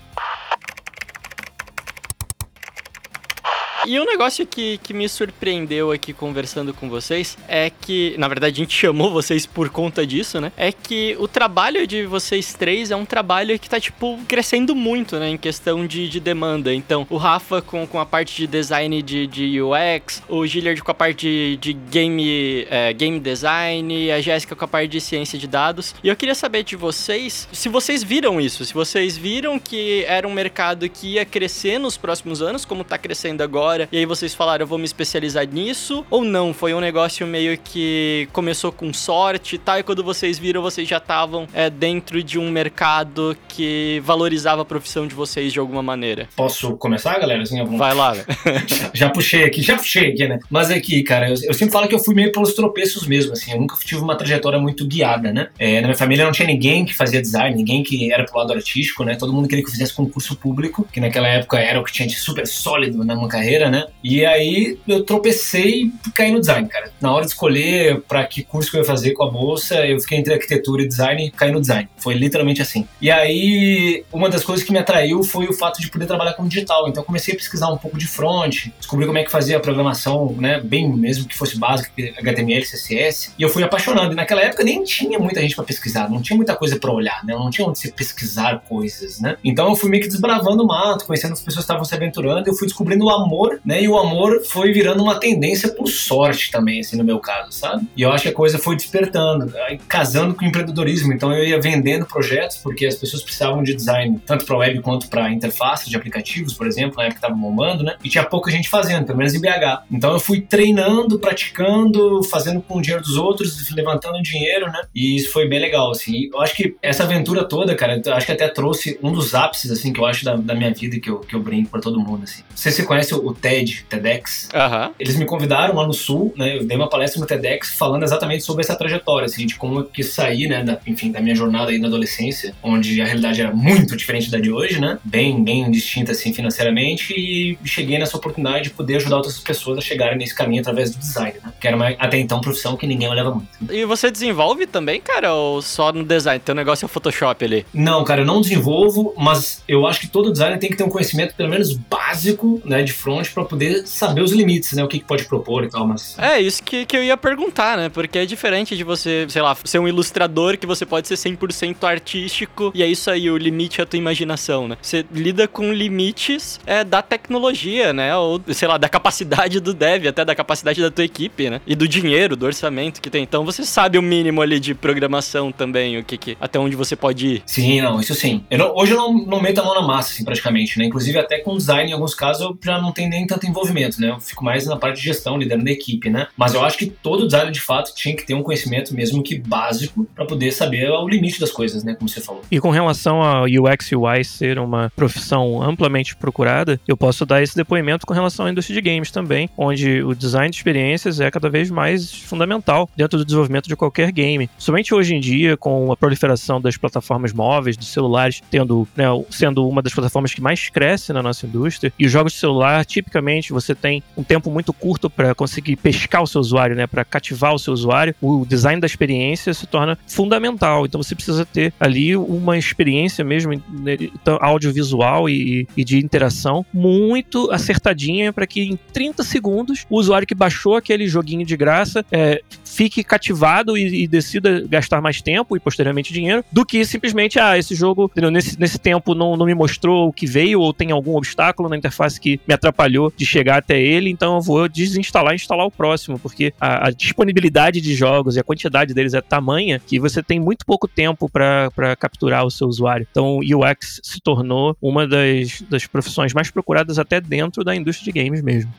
E 3.87 3.99
um 3.99 4.05
negócio 4.05 4.47
que, 4.47 4.79
que 4.79 4.95
me 4.95 5.09
surpreendeu 5.09 5.91
aqui 5.91 6.13
conversando 6.13 6.73
com 6.73 6.89
vocês 6.89 7.37
é 7.49 7.69
que, 7.71 8.15
na 8.17 8.29
verdade, 8.29 8.61
a 8.61 8.65
gente 8.65 8.77
chamou 8.77 9.11
vocês 9.11 9.45
por 9.45 9.71
conta 9.71 10.07
disso, 10.07 10.41
né? 10.41 10.53
É 10.57 10.71
que 10.71 11.17
o 11.19 11.27
trabalho 11.27 11.87
de 11.87 12.07
vocês 12.07 12.55
três 12.55 12.91
é 12.91 12.97
um 12.97 13.05
trabalho 13.05 13.59
que 13.59 13.69
tá, 13.69 13.81
tipo, 13.81 14.19
crescendo 14.29 14.75
muito, 14.75 15.19
né? 15.19 15.31
Em 15.31 15.37
questão 15.37 15.87
de, 15.87 16.09
de 16.09 16.21
demanda. 16.21 16.73
Então, 16.73 17.07
o 17.11 17.17
Rafa 17.17 17.61
com, 17.61 17.87
com 17.87 17.99
a 17.99 18.07
parte 18.07 18.37
de 18.37 18.47
design 18.47 19.03
de, 19.03 19.27
de 19.27 19.61
UX, 19.61 20.23
o 20.29 20.47
Gillard 20.47 20.81
com 20.83 20.91
a 20.91 20.95
parte 20.95 21.27
de, 21.27 21.57
de 21.57 21.73
game, 21.73 22.67
é, 22.71 22.93
game 22.93 23.19
design, 23.19 24.11
a 24.13 24.21
Jéssica 24.21 24.55
com 24.55 24.65
a 24.65 24.69
parte 24.69 24.91
de 24.91 25.01
ciência 25.01 25.39
de 25.39 25.47
dados. 25.47 25.95
E 26.05 26.09
eu 26.09 26.17
queria 26.17 26.35
saber 26.35 26.63
de 26.63 26.77
vocês 26.77 27.49
se 27.53 27.69
vocês 27.69 28.03
viram 28.03 28.41
isso, 28.41 28.65
se 28.65 28.75
vocês 28.75 29.17
viram 29.17 29.59
que 29.59 30.05
era 30.07 30.27
um 30.27 30.33
mercado 30.33 30.89
que 30.89 31.15
ia 31.15 31.25
crescer 31.25 31.79
nos 31.79 31.97
próximos 31.97 32.43
anos, 32.43 32.65
como 32.65 32.85
tá 32.85 32.97
crescendo 32.97 33.43
agora, 33.43 33.72
e 33.91 33.99
aí 33.99 34.07
vocês 34.07 34.35
falaram, 34.35 34.63
eu 34.63 34.67
vou 34.67 34.79
me 34.79 34.85
especializar 34.85 35.47
nisso, 35.47 36.05
ou 36.11 36.25
não? 36.25 36.53
Foi 36.53 36.75
um 36.75 36.81
negócio 36.81 37.27
meio 37.27 37.59
que 37.59 38.29
começou 38.33 38.73
com 38.73 38.93
sorte 38.93 39.57
e 39.57 39.59
tal, 39.59 39.79
e 39.79 39.83
quando 39.83 40.03
vocês 40.05 40.39
viram, 40.39 40.63
vocês 40.63 40.89
já 40.89 40.99
estavam 40.99 41.47
é, 41.55 41.71
dentro 41.71 42.23
de 42.23 42.39
um 42.39 42.51
mercado 42.51 43.37
que 43.49 44.01
valorizava 44.05 44.63
a 44.63 44.65
profissão 44.65 45.07
de 45.07 45.15
vocês 45.15 45.53
de 45.53 45.59
alguma 45.59 45.83
maneira. 45.83 46.29
Posso 46.37 46.77
começar, 46.77 47.19
galera? 47.19 47.43
Assim. 47.43 47.65
Vai 47.77 47.95
lá, 47.95 48.13
velho. 48.13 48.27
já 48.93 49.11
puxei 49.11 49.45
aqui, 49.45 49.63
já 49.63 49.77
puxei 49.77 50.11
aqui, 50.11 50.27
né? 50.29 50.39
Mas 50.51 50.71
aqui, 50.71 51.03
cara, 51.03 51.29
eu, 51.29 51.35
eu, 51.45 51.55
sempre 51.55 51.73
falo 51.73 51.89
que 51.89 51.95
eu 51.95 51.99
fui 51.99 52.15
meio 52.15 52.33
pelos 52.33 52.55
tropeços 52.55 53.07
mesmo, 53.07 53.33
assim, 53.33 53.53
eu 53.53 53.61
nunca 53.61 53.77
tive 53.85 54.01
uma 54.01 54.17
trajetória 54.17 54.59
muito 54.59 54.87
guiada, 54.87 55.33
né? 55.33 55.49
É, 55.59 55.81
na 55.81 55.89
minha 55.89 55.99
família 55.99 56.25
não 56.25 56.33
tinha 56.33 56.47
ninguém 56.47 56.85
que 56.85 56.95
fazia 56.95 57.21
design, 57.21 57.57
ninguém 57.57 57.83
que 57.83 58.13
era 58.13 58.25
pro 58.25 58.39
lado 58.39 58.53
artístico, 58.53 59.05
né? 59.05 59.15
Todo 59.15 59.33
mundo 59.33 59.49
queria 59.49 59.63
que 59.63 59.69
eu 59.69 59.73
fizesse 59.73 59.95
concurso 59.95 60.37
público, 60.37 60.87
que 60.93 61.01
naquela 61.01 61.29
época 61.29 61.59
era 61.59 61.81
o 61.81 61.85
que 61.85 61.93
tinha 61.93 62.09
de 62.09 62.15
super 62.15 62.47
sólido 62.47 63.05
na 63.05 63.15
minha 63.15 63.29
carreira, 63.29 63.62
né? 63.71 63.87
E 64.03 64.25
aí 64.25 64.79
eu 64.87 65.05
tropecei 65.05 65.91
e 66.07 66.11
caí 66.15 66.33
no 66.33 66.41
design, 66.41 66.69
cara. 66.69 66.91
Na 67.01 67.13
hora 67.13 67.25
de 67.25 67.31
escolher 67.31 68.03
para 68.03 68.25
que 68.27 68.43
curso 68.43 68.71
que 68.71 68.77
eu 68.77 68.81
ia 68.81 68.87
fazer 68.87 69.13
com 69.13 69.25
a 69.25 69.31
bolsa, 69.31 69.87
eu 69.87 70.01
fiquei 70.01 70.19
entre 70.19 70.35
arquitetura 70.35 70.83
e 70.83 70.89
design 70.89 71.27
e 71.27 71.31
caí 71.31 71.51
no 71.53 71.61
design. 71.61 71.89
Foi 71.97 72.15
literalmente 72.15 72.61
assim. 72.61 72.87
E 73.01 73.11
aí, 73.11 74.05
uma 74.13 74.29
das 74.29 74.45
coisas 74.45 74.65
que 74.65 74.73
me 74.73 74.79
atraiu 74.79 75.23
foi 75.23 75.47
o 75.47 75.53
fato 75.53 75.81
de 75.81 75.91
poder 75.91 76.07
trabalhar 76.07 76.35
com 76.35 76.47
digital. 76.47 76.89
Então, 76.89 77.03
comecei 77.03 77.35
a 77.35 77.37
pesquisar 77.37 77.69
um 77.69 77.79
pouco 77.79 77.99
de 77.99 78.07
front, 78.07 78.69
descobri 78.79 79.07
como 79.07 79.19
é 79.19 79.25
que 79.25 79.31
fazia 79.31 79.57
a 79.57 79.61
programação, 79.61 80.35
né? 80.39 80.61
Bem 80.61 80.93
mesmo 80.93 81.27
que 81.27 81.37
fosse 81.37 81.59
básica, 81.59 81.91
HTML, 82.19 82.63
CSS. 82.63 83.35
E 83.39 83.43
eu 83.43 83.49
fui 83.49 83.63
apaixonado. 83.63 84.13
E 84.13 84.15
naquela 84.15 84.43
época 84.43 84.65
nem 84.65 84.83
tinha 84.85 85.19
muita 85.19 85.41
gente 85.41 85.55
para 85.55 85.65
pesquisar, 85.65 86.11
não 86.11 86.21
tinha 86.21 86.37
muita 86.37 86.57
coisa 86.57 86.79
para 86.79 86.93
olhar, 86.93 87.25
né? 87.25 87.35
Não 87.35 87.51
tinha 87.51 87.67
onde 87.67 87.79
você 87.79 87.91
pesquisar 87.91 88.63
coisas, 88.69 89.21
né? 89.21 89.37
Então, 89.45 89.69
eu 89.69 89.77
fui 89.77 89.91
meio 89.91 90.03
que 90.03 90.09
desbravando 90.09 90.63
o 90.63 90.67
mato, 90.67 91.07
conhecendo 91.07 91.33
as 91.33 91.41
pessoas 91.41 91.65
que 91.65 91.73
estavam 91.73 91.85
se 91.85 91.95
aventurando. 91.95 92.49
Eu 92.49 92.55
fui 92.55 92.67
descobrindo 92.67 93.05
o 93.05 93.11
amor, 93.11 93.52
né? 93.65 93.83
E 93.83 93.89
o 93.89 93.99
amor 93.99 94.43
foi 94.45 94.73
virando 94.73 95.03
uma 95.03 95.19
tendência 95.19 95.69
por 95.69 95.89
sorte 95.89 96.51
também, 96.51 96.81
assim, 96.81 96.97
no 96.97 97.05
meu 97.05 97.19
caso, 97.19 97.53
sabe? 97.53 97.87
E 97.97 98.03
eu 98.03 98.11
acho 98.11 98.25
que 98.25 98.29
a 98.29 98.35
coisa 98.35 98.59
foi 98.59 98.77
despertando, 98.77 99.53
casando 99.89 100.35
com 100.35 100.45
o 100.45 100.49
empreendedorismo. 100.49 101.13
Então 101.13 101.33
eu 101.33 101.45
ia 101.45 101.61
vendendo 101.61 102.07
projetos, 102.07 102.57
porque 102.59 102.87
as 102.87 102.95
pessoas 102.95 103.23
precisavam 103.23 103.63
de 103.63 103.75
design, 103.75 104.21
tanto 104.27 104.45
para 104.45 104.57
web 104.57 104.81
quanto 104.81 105.09
para 105.09 105.31
interface 105.31 105.89
de 105.89 105.97
aplicativos, 105.97 106.55
por 106.55 106.67
exemplo, 106.67 106.97
na 106.97 107.05
época 107.05 107.21
que 107.21 107.27
estava 107.27 107.35
bombando, 107.35 107.83
né? 107.83 107.97
E 108.03 108.09
tinha 108.09 108.25
pouca 108.25 108.51
gente 108.51 108.69
fazendo, 108.69 109.07
pelo 109.07 109.19
menos 109.19 109.35
em 109.35 109.41
BH. 109.41 109.85
Então 109.91 110.13
eu 110.13 110.21
fui 110.21 110.41
treinando, 110.41 111.19
praticando, 111.19 112.23
fazendo 112.25 112.61
com 112.61 112.79
o 112.79 112.83
dinheiro 112.83 113.03
dos 113.03 113.17
outros, 113.17 113.71
levantando 113.71 114.21
dinheiro, 114.23 114.67
né? 114.67 114.83
E 114.95 115.17
isso 115.17 115.31
foi 115.33 115.49
bem 115.49 115.61
legal, 115.61 115.91
assim. 115.91 116.29
Eu 116.33 116.41
acho 116.41 116.55
que 116.55 116.77
essa 116.83 117.05
aventura 117.05 117.45
toda, 117.45 117.75
cara, 117.75 118.01
eu 118.05 118.15
acho 118.15 118.27
que 118.27 118.33
até 118.33 118.49
trouxe 118.49 118.99
um 119.03 119.13
dos 119.13 119.35
ápices, 119.35 119.71
assim, 119.71 119.93
que 119.93 120.01
eu 120.01 120.07
acho 120.07 120.25
da, 120.25 120.37
da 120.37 120.55
minha 120.55 120.73
vida 120.73 120.99
que 120.99 121.11
eu, 121.11 121.21
que 121.21 121.35
eu 121.35 121.41
brinco 121.41 121.71
para 121.71 121.81
todo 121.81 122.01
mundo, 122.01 122.25
assim. 122.25 122.43
Você 122.55 122.71
se 122.71 122.85
conhece 122.85 123.15
o 123.15 123.33
TED, 123.43 123.85
TEDx? 123.89 124.49
Uhum. 124.55 124.95
Eles 124.99 125.17
me 125.17 125.27
convidaram 125.27 125.75
lá 125.75 125.87
no 125.87 125.93
Sul, 125.93 126.33
né? 126.37 126.57
Eu 126.59 126.65
dei 126.65 126.77
uma 126.77 126.89
palestra 126.89 127.21
no 127.21 127.27
TEDx 127.27 127.75
falando 127.75 128.05
exatamente 128.05 128.45
sobre 128.45 128.63
essa 128.63 128.77
trajetória, 128.77 129.27
assim, 129.27 129.45
de 129.45 129.57
como 129.57 129.81
eu 129.81 129.85
quis 129.85 130.15
sair, 130.15 130.49
né, 130.49 130.63
da, 130.63 130.79
enfim, 130.87 131.11
da 131.11 131.21
minha 131.21 131.35
jornada 131.35 131.71
aí 131.71 131.79
na 131.79 131.89
adolescência, 131.89 132.55
onde 132.63 133.03
a 133.03 133.05
realidade 133.05 133.41
era 133.41 133.53
muito 133.53 133.97
diferente 133.97 134.31
da 134.31 134.39
de 134.39 134.53
hoje, 134.53 134.81
né? 134.81 134.99
Bem, 135.05 135.43
bem 135.43 135.71
distinta, 135.71 136.13
assim, 136.13 136.33
financeiramente, 136.33 137.13
e 137.13 137.59
cheguei 137.65 137.99
nessa 137.99 138.17
oportunidade 138.17 138.65
de 138.65 138.71
poder 138.71 138.97
ajudar 138.97 139.17
outras 139.17 139.39
pessoas 139.39 139.79
a 139.79 139.81
chegarem 139.81 140.17
nesse 140.17 140.35
caminho 140.35 140.61
através 140.61 140.91
do 140.91 140.99
design, 140.99 141.35
né? 141.43 141.53
Que 141.61 141.67
era 141.67 141.77
uma, 141.77 141.89
até 141.89 142.19
então, 142.19 142.41
profissão 142.41 142.77
que 142.77 142.87
ninguém 142.87 143.09
olhava 143.09 143.35
muito. 143.35 143.49
E 143.71 143.85
você 143.85 144.11
desenvolve 144.11 144.67
também, 144.67 145.01
cara, 145.01 145.35
ou 145.35 145.63
só 145.63 145.93
no 145.93 146.05
design? 146.05 146.41
Teu 146.41 146.55
negócio 146.55 146.85
é 146.85 146.87
o 146.87 146.89
Photoshop 146.89 147.45
ali? 147.45 147.67
Não, 147.73 148.05
cara, 148.05 148.23
eu 148.23 148.27
não 148.27 148.41
desenvolvo, 148.41 149.15
mas 149.17 149.63
eu 149.67 149.87
acho 149.87 150.01
que 150.01 150.09
todo 150.09 150.31
designer 150.31 150.59
tem 150.59 150.71
que 150.71 150.77
ter 150.77 150.85
um 150.85 150.91
conhecimento, 150.91 151.35
pelo 151.35 151.49
menos 151.49 151.73
básico, 151.73 152.61
né, 152.65 152.83
de 152.83 152.93
front, 152.93 153.32
para 153.33 153.45
poder 153.45 153.87
saber 153.87 154.23
os 154.23 154.33
limites, 154.33 154.73
né? 154.73 154.85
O 154.85 154.89
que, 154.89 154.99
que 154.99 155.05
pode 155.05 155.25
propor 155.25 155.65
e 155.65 155.69
tal, 155.69 155.87
mas... 155.87 156.19
É, 156.19 156.41
isso 156.41 156.63
que, 156.63 156.85
que 156.85 156.97
eu 156.97 157.03
ia 157.03 157.17
perguntar, 157.17 157.77
né? 157.77 157.89
Porque 157.89 158.19
é 158.19 158.27
diferente 158.27 158.77
de 158.77 158.85
você, 158.85 159.27
sei 159.29 159.43
lá, 159.43 159.57
ser 159.65 159.79
um 159.79 159.89
ilustrador 159.89 160.57
que 160.59 160.67
você 160.67 160.85
pode 160.85 161.09
ser 161.09 161.15
100% 161.15 161.85
artístico 161.85 162.73
e 162.75 162.83
é 162.83 162.87
isso 162.87 163.11
aí, 163.11 163.31
o 163.31 163.37
limite 163.37 163.81
é 163.81 163.85
a 163.85 163.87
tua 163.87 163.99
imaginação, 163.99 164.69
né? 164.69 164.77
Você 164.81 165.05
lida 165.13 165.47
com 165.49 165.73
limites 165.73 166.61
é, 166.67 166.85
da 166.85 167.03
tecnologia, 167.03 167.93
né? 167.93 168.15
Ou, 168.17 168.41
sei 168.49 168.69
lá, 168.69 168.79
da 168.79 168.89
capacidade 168.89 169.61
do 169.61 169.73
dev, 169.73 170.07
até 170.07 170.25
da 170.25 170.35
capacidade 170.35 170.81
da 170.81 170.91
tua 170.91 171.05
equipe, 171.05 171.51
né? 171.51 171.61
E 171.67 171.75
do 171.75 171.87
dinheiro, 171.87 172.37
do 172.37 172.47
orçamento 172.47 173.01
que 173.01 173.11
tem. 173.11 173.23
Então 173.23 173.45
você 173.45 173.65
sabe 173.65 173.99
o 173.99 174.03
mínimo 174.03 174.43
ali 174.43 174.59
de 174.59 174.75
programação 174.75 175.53
também, 175.53 175.99
o 175.99 176.05
que, 176.05 176.17
que 176.17 176.37
até 176.41 176.59
onde 176.59 176.77
você 176.77 176.97
pode 176.97 177.27
ir. 177.27 177.43
Sim, 177.47 177.81
não, 177.81 178.01
isso 178.01 178.15
sim. 178.15 178.45
Eu 178.51 178.59
não, 178.59 178.75
hoje 178.75 178.93
eu 178.93 178.97
não, 178.97 179.13
não 179.27 179.41
meto 179.41 179.61
a 179.61 179.65
mão 179.65 179.75
na 179.75 179.83
massa, 179.83 180.13
assim, 180.13 180.25
praticamente, 180.25 180.79
né? 180.79 180.85
Inclusive 180.85 181.19
até 181.19 181.39
com 181.39 181.57
design, 181.57 181.91
em 181.91 181.95
alguns 181.95 182.15
casos, 182.15 182.43
eu 182.43 182.59
já 182.63 182.81
não 182.81 182.93
tenho 182.93 183.11
nem 183.11 183.22
tanto 183.27 183.47
envolvimento, 183.47 184.01
né? 184.01 184.11
Eu 184.11 184.21
fico 184.21 184.45
mais 184.45 184.67
na 184.67 184.77
parte 184.77 184.97
de 184.97 185.05
gestão, 185.05 185.37
liderando 185.37 185.69
a 185.69 185.73
equipe, 185.73 186.11
né? 186.11 186.27
Mas 186.37 186.55
eu 186.55 186.65
acho 186.65 186.79
que 186.79 186.87
todo 186.87 187.27
designer, 187.27 187.53
de 187.53 187.61
fato, 187.61 187.95
tinha 187.95 188.15
que 188.15 188.27
ter 188.27 188.35
um 188.35 188.43
conhecimento 188.43 188.95
mesmo 188.95 189.23
que 189.23 189.39
básico 189.39 190.07
para 190.15 190.25
poder 190.25 190.53
saber 190.53 190.91
o 190.91 191.09
limite 191.09 191.41
das 191.41 191.51
coisas, 191.51 191.85
né? 191.85 191.95
Como 191.95 192.09
você 192.09 192.21
falou. 192.21 192.43
E 192.51 192.61
com 192.61 192.71
relação 192.71 193.23
a 193.23 193.43
UX 193.43 193.93
e 193.93 193.97
UI 193.97 194.25
ser 194.25 194.59
uma 194.59 194.91
profissão 194.95 195.63
amplamente 195.63 196.17
procurada, 196.17 196.81
eu 196.87 196.97
posso 196.97 197.25
dar 197.25 197.43
esse 197.43 197.57
depoimento 197.57 198.07
com 198.07 198.15
relação 198.15 198.47
à 198.47 198.51
indústria 198.51 198.81
de 198.81 198.91
games 198.91 199.11
também, 199.11 199.49
onde 199.57 200.03
o 200.03 200.15
design 200.15 200.51
de 200.51 200.57
experiências 200.57 201.21
é 201.21 201.31
cada 201.31 201.49
vez 201.49 201.71
mais 201.71 202.13
fundamental 202.13 202.89
dentro 202.97 203.19
do 203.19 203.25
desenvolvimento 203.25 203.69
de 203.69 203.77
qualquer 203.77 204.11
game. 204.13 204.49
Somente 204.59 204.95
hoje 204.95 205.15
em 205.15 205.21
dia, 205.21 205.57
com 205.57 205.93
a 205.93 205.97
proliferação 205.97 206.61
das 206.61 206.77
plataformas 206.77 207.33
móveis, 207.33 207.77
dos 207.77 207.89
celulares, 207.89 208.43
tendo, 208.51 208.87
né, 208.97 209.07
sendo 209.31 209.69
uma 209.69 209.83
das 209.83 209.93
plataformas 209.93 210.35
que 210.35 210.41
mais 210.41 210.69
cresce 210.69 211.13
na 211.13 211.23
nossa 211.23 211.47
indústria, 211.47 211.93
e 211.99 212.07
os 212.07 212.13
jogos 212.13 212.33
de 212.33 212.39
celular, 212.39 212.85
tipicamente, 212.85 213.12
você 213.53 213.75
tem 213.75 214.03
um 214.17 214.23
tempo 214.23 214.51
muito 214.51 214.73
curto 214.73 215.11
para 215.11 215.35
conseguir 215.35 215.77
pescar 215.77 216.23
o 216.23 216.27
seu 216.27 216.41
usuário, 216.41 216.77
né, 216.77 216.87
para 216.87 217.05
cativar 217.05 217.55
o 217.55 217.59
seu 217.59 217.73
usuário, 217.73 218.15
o 218.21 218.47
design 218.47 218.81
da 218.81 218.87
experiência 218.87 219.53
se 219.53 219.67
torna 219.67 219.99
fundamental. 220.07 220.87
Então 220.87 221.03
você 221.03 221.15
precisa 221.15 221.45
ter 221.45 221.73
ali 221.79 222.17
uma 222.17 222.57
experiência 222.57 223.25
mesmo 223.25 223.53
né, 223.53 223.97
audiovisual 224.41 225.29
e, 225.29 225.67
e 225.77 225.85
de 225.85 225.99
interação 225.99 226.65
muito 226.73 227.51
acertadinha 227.51 228.33
para 228.33 228.47
que 228.47 228.63
em 228.63 228.79
30 228.93 229.23
segundos 229.23 229.87
o 229.89 229.99
usuário 229.99 230.27
que 230.27 230.35
baixou 230.35 230.77
aquele 230.77 231.07
joguinho 231.07 231.45
de 231.45 231.57
graça 231.57 232.05
é, 232.11 232.43
fique 232.65 233.05
cativado 233.05 233.77
e, 233.77 234.05
e, 234.05 234.09
decida 234.09 234.65
gastar 234.69 235.01
mais 235.01 235.21
tempo 235.21 235.57
e 235.57 235.61
posteriormente 235.61 236.13
dinheiro 236.13 236.45
do 236.51 236.65
que 236.65 236.85
simplesmente, 236.85 237.39
ah, 237.39 237.59
esse 237.59 237.75
jogo 237.75 238.11
nesse, 238.31 238.59
nesse 238.59 238.79
tempo 238.79 239.15
não, 239.15 239.37
não 239.37 239.47
me 239.47 239.55
mostrou 239.55 240.09
o 240.09 240.13
que 240.13 240.27
veio 240.27 240.61
ou 240.61 240.73
tem 240.73 240.91
algum 240.91 241.15
obstáculo 241.17 241.69
na 241.69 241.77
interface 241.77 242.21
que 242.21 242.41
me 242.47 242.55
atrapalhou 242.55 243.02
de 243.11 243.25
chegar 243.25 243.59
até 243.59 243.81
ele, 243.81 244.11
então 244.11 244.37
eu 244.37 244.41
vou 244.41 244.69
desinstalar 244.69 245.33
e 245.33 245.37
instalar 245.37 245.67
o 245.67 245.71
próximo, 245.71 246.19
porque 246.19 246.53
a, 246.61 246.89
a 246.89 246.91
disponibilidade 246.91 247.81
de 247.81 247.95
jogos 247.95 248.37
e 248.37 248.41
a 248.41 248.45
quantidade 248.45 248.93
deles 248.93 249.15
é 249.15 249.21
tamanha 249.21 249.79
que 249.79 249.99
você 249.99 250.23
tem 250.23 250.39
muito 250.39 250.67
pouco 250.67 250.87
tempo 250.87 251.29
para 251.29 251.97
capturar 251.99 252.45
o 252.45 252.51
seu 252.51 252.67
usuário. 252.67 253.07
Então, 253.11 253.39
UX 253.39 254.01
se 254.03 254.21
tornou 254.21 254.77
uma 254.81 255.07
das, 255.07 255.63
das 255.63 255.87
profissões 255.87 256.33
mais 256.35 256.51
procuradas 256.51 256.99
até 256.99 257.21
dentro 257.21 257.65
da 257.65 257.75
indústria 257.75 258.13
de 258.13 258.23
games 258.23 258.43
mesmo. 258.43 258.73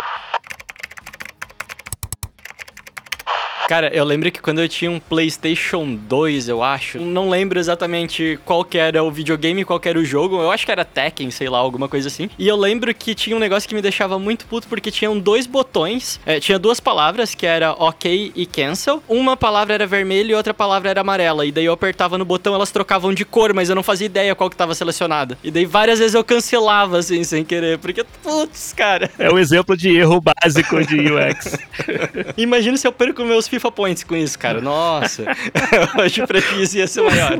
Cara, 3.68 3.90
eu 3.94 4.04
lembro 4.04 4.30
que 4.32 4.42
quando 4.42 4.60
eu 4.60 4.68
tinha 4.68 4.92
um 4.92 5.00
PlayStation 5.00 5.96
2, 5.96 6.50
eu 6.50 6.62
acho, 6.62 7.00
não 7.00 7.30
lembro 7.30 7.60
exatamente 7.60 8.38
qual 8.44 8.64
que 8.64 8.78
era 8.78 9.02
o 9.04 9.10
videogame, 9.10 9.64
qual 9.64 9.80
que 9.80 9.88
era 9.88 9.98
o 9.98 10.04
jogo, 10.04 10.42
eu 10.42 10.52
acho 10.52 10.66
que 10.66 10.72
era 10.72 10.84
Tekken, 10.84 11.32
sei 11.32 11.48
lá, 11.48 11.60
alguma 11.60 11.88
coisa 11.88 12.08
assim. 12.08 12.30
E 12.38 12.48
eu 12.48 12.58
lembro 12.58 12.94
que 12.94 13.16
tinha 13.16 13.36
um 13.36 13.40
negócio 13.40 13.68
que 13.68 13.74
me 13.74 13.82
deixava 13.82 14.20
muito 14.20 14.46
puto 14.46 14.68
porque 14.68 14.92
tinham 14.92 15.18
dois 15.18 15.48
botões, 15.48 16.20
é, 16.26 16.40
tinha 16.40 16.60
duas 16.60 16.80
palavras 16.80 17.34
que 17.34 17.46
era 17.46 17.72
OK 17.72 18.34
e 18.36 18.46
cancel. 18.46 19.02
Uma 19.08 19.38
palavra 19.38 19.74
era 19.74 19.88
vermelha 19.88 20.34
e 20.34 20.36
outra 20.36 20.54
palavra 20.54 20.90
era 20.90 21.02
amarela. 21.02 21.46
E 21.46 21.52
daí 21.52 21.66
eu 21.66 21.74
apertava 21.74 22.18
no 22.18 22.26
botão, 22.26 22.54
elas 22.54 22.72
trocavam 22.72 23.14
de 23.14 23.24
cor, 23.24 23.54
mas 23.54 23.70
eu 23.70 23.76
não 23.76 23.84
fazia 23.84 24.06
ideia 24.06 24.36
qual 24.36 24.50
que 24.50 24.56
tava 24.56 24.76
selecionada. 24.76 25.38
E 25.44 25.50
daí 25.50 25.66
várias 25.66 26.00
vezes 26.00 26.16
eu 26.16 26.24
cancelava 26.24 26.98
assim, 26.98 27.24
sem 27.24 27.46
querer, 27.46 27.78
porque 27.80 28.04
putz, 28.22 28.74
cara. 28.74 29.10
É 29.18 29.32
um 29.32 29.40
exemplo 29.40 29.76
de 29.78 29.90
erro 29.96 30.22
básico 30.22 30.84
de 30.86 30.98
UX. 30.98 31.58
Imagina 32.36 32.78
se 32.78 32.86
eu 32.86 32.92
perco 32.92 33.24
meus 33.24 33.48
FIFA 33.54 33.72
Points 33.72 34.04
com 34.04 34.16
isso, 34.16 34.38
cara. 34.40 34.60
Nossa. 34.60 35.26
Hoje 36.00 36.24
o 36.24 36.28
prejuízo 36.28 36.78
ia 36.78 36.88
ser 36.88 37.02
maior. 37.04 37.38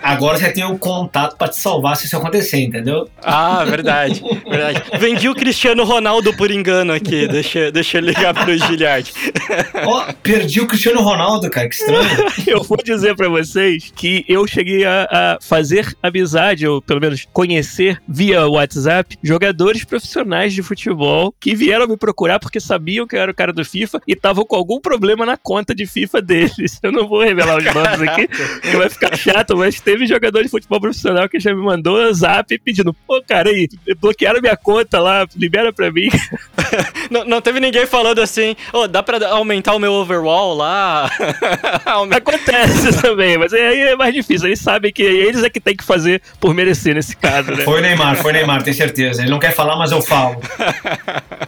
Agora 0.00 0.38
você 0.38 0.52
tem 0.52 0.64
o 0.64 0.78
contato 0.78 1.36
pra 1.36 1.48
te 1.48 1.56
salvar 1.56 1.96
se 1.96 2.06
isso 2.06 2.16
acontecer, 2.16 2.60
entendeu? 2.60 3.08
Ah, 3.20 3.64
verdade, 3.64 4.22
verdade. 4.48 4.82
Vendi 4.98 5.28
o 5.28 5.34
Cristiano 5.34 5.84
Ronaldo 5.84 6.32
por 6.36 6.52
engano 6.52 6.92
aqui, 6.92 7.26
deixa, 7.26 7.72
deixa 7.72 7.98
eu 7.98 8.02
ligar 8.02 8.32
pro 8.32 8.56
Giliard. 8.56 9.12
Ó, 9.84 10.12
perdi 10.22 10.60
o 10.60 10.68
Cristiano 10.68 11.00
Ronaldo, 11.00 11.50
cara, 11.50 11.68
que 11.68 11.74
estranho. 11.74 12.06
Eu 12.46 12.62
vou 12.62 12.78
dizer 12.78 13.16
pra 13.16 13.28
vocês 13.28 13.92
que 13.94 14.24
eu 14.28 14.46
cheguei 14.46 14.84
a, 14.84 15.08
a 15.10 15.38
fazer 15.40 15.96
amizade, 16.02 16.66
ou 16.66 16.80
pelo 16.80 17.00
menos 17.00 17.26
conhecer 17.32 18.00
via 18.06 18.46
WhatsApp, 18.46 19.16
jogadores 19.22 19.84
profissionais 19.84 20.54
de 20.54 20.62
futebol 20.62 21.34
que 21.40 21.54
vieram 21.54 21.88
me 21.88 21.96
procurar 21.96 22.38
porque 22.38 22.60
sabiam 22.60 23.06
que 23.06 23.16
eu 23.16 23.20
era 23.20 23.32
o 23.32 23.34
cara 23.34 23.52
do 23.52 23.64
FIFA 23.64 24.00
e 24.06 24.12
estavam 24.12 24.44
com 24.44 24.54
algum 24.54 24.75
problema 24.80 25.26
na 25.26 25.36
conta 25.36 25.74
de 25.74 25.86
FIFA 25.86 26.22
deles. 26.22 26.78
Eu 26.82 26.92
não 26.92 27.08
vou 27.08 27.22
revelar 27.22 27.58
os 27.58 27.64
nomes 27.64 28.02
aqui, 28.02 28.28
que 28.28 28.76
vai 28.76 28.88
ficar 28.88 29.16
chato, 29.16 29.56
mas 29.56 29.80
teve 29.80 30.06
jogador 30.06 30.42
de 30.42 30.48
futebol 30.48 30.80
profissional 30.80 31.28
que 31.28 31.40
já 31.40 31.54
me 31.54 31.62
mandou 31.62 32.12
zap 32.12 32.58
pedindo, 32.58 32.92
pô, 32.92 33.22
cara, 33.26 33.50
aí, 33.50 33.68
bloquearam 34.00 34.40
minha 34.40 34.56
conta 34.56 35.00
lá, 35.00 35.26
libera 35.36 35.72
pra 35.72 35.90
mim. 35.90 36.08
Não, 37.08 37.24
não 37.24 37.40
teve 37.40 37.60
ninguém 37.60 37.86
falando 37.86 38.20
assim, 38.20 38.56
ô, 38.72 38.88
dá 38.88 39.00
pra 39.00 39.28
aumentar 39.28 39.74
o 39.74 39.78
meu 39.78 39.92
overall 39.92 40.54
lá? 40.54 41.08
Acontece 42.10 43.00
também, 43.00 43.38
mas 43.38 43.52
aí 43.52 43.80
é 43.80 43.96
mais 43.96 44.12
difícil. 44.12 44.48
Eles 44.48 44.58
sabem 44.58 44.92
que 44.92 45.02
eles 45.02 45.44
é 45.44 45.48
que 45.48 45.60
tem 45.60 45.76
que 45.76 45.84
fazer 45.84 46.20
por 46.40 46.52
merecer 46.52 46.96
nesse 46.96 47.16
caso, 47.16 47.52
né? 47.52 47.62
Foi 47.62 47.80
Neymar, 47.80 48.16
foi 48.16 48.32
Neymar, 48.32 48.62
tenho 48.64 48.76
certeza. 48.76 49.22
Ele 49.22 49.30
não 49.30 49.38
quer 49.38 49.52
falar, 49.52 49.76
mas 49.76 49.92
eu 49.92 50.02
falo. 50.02 50.40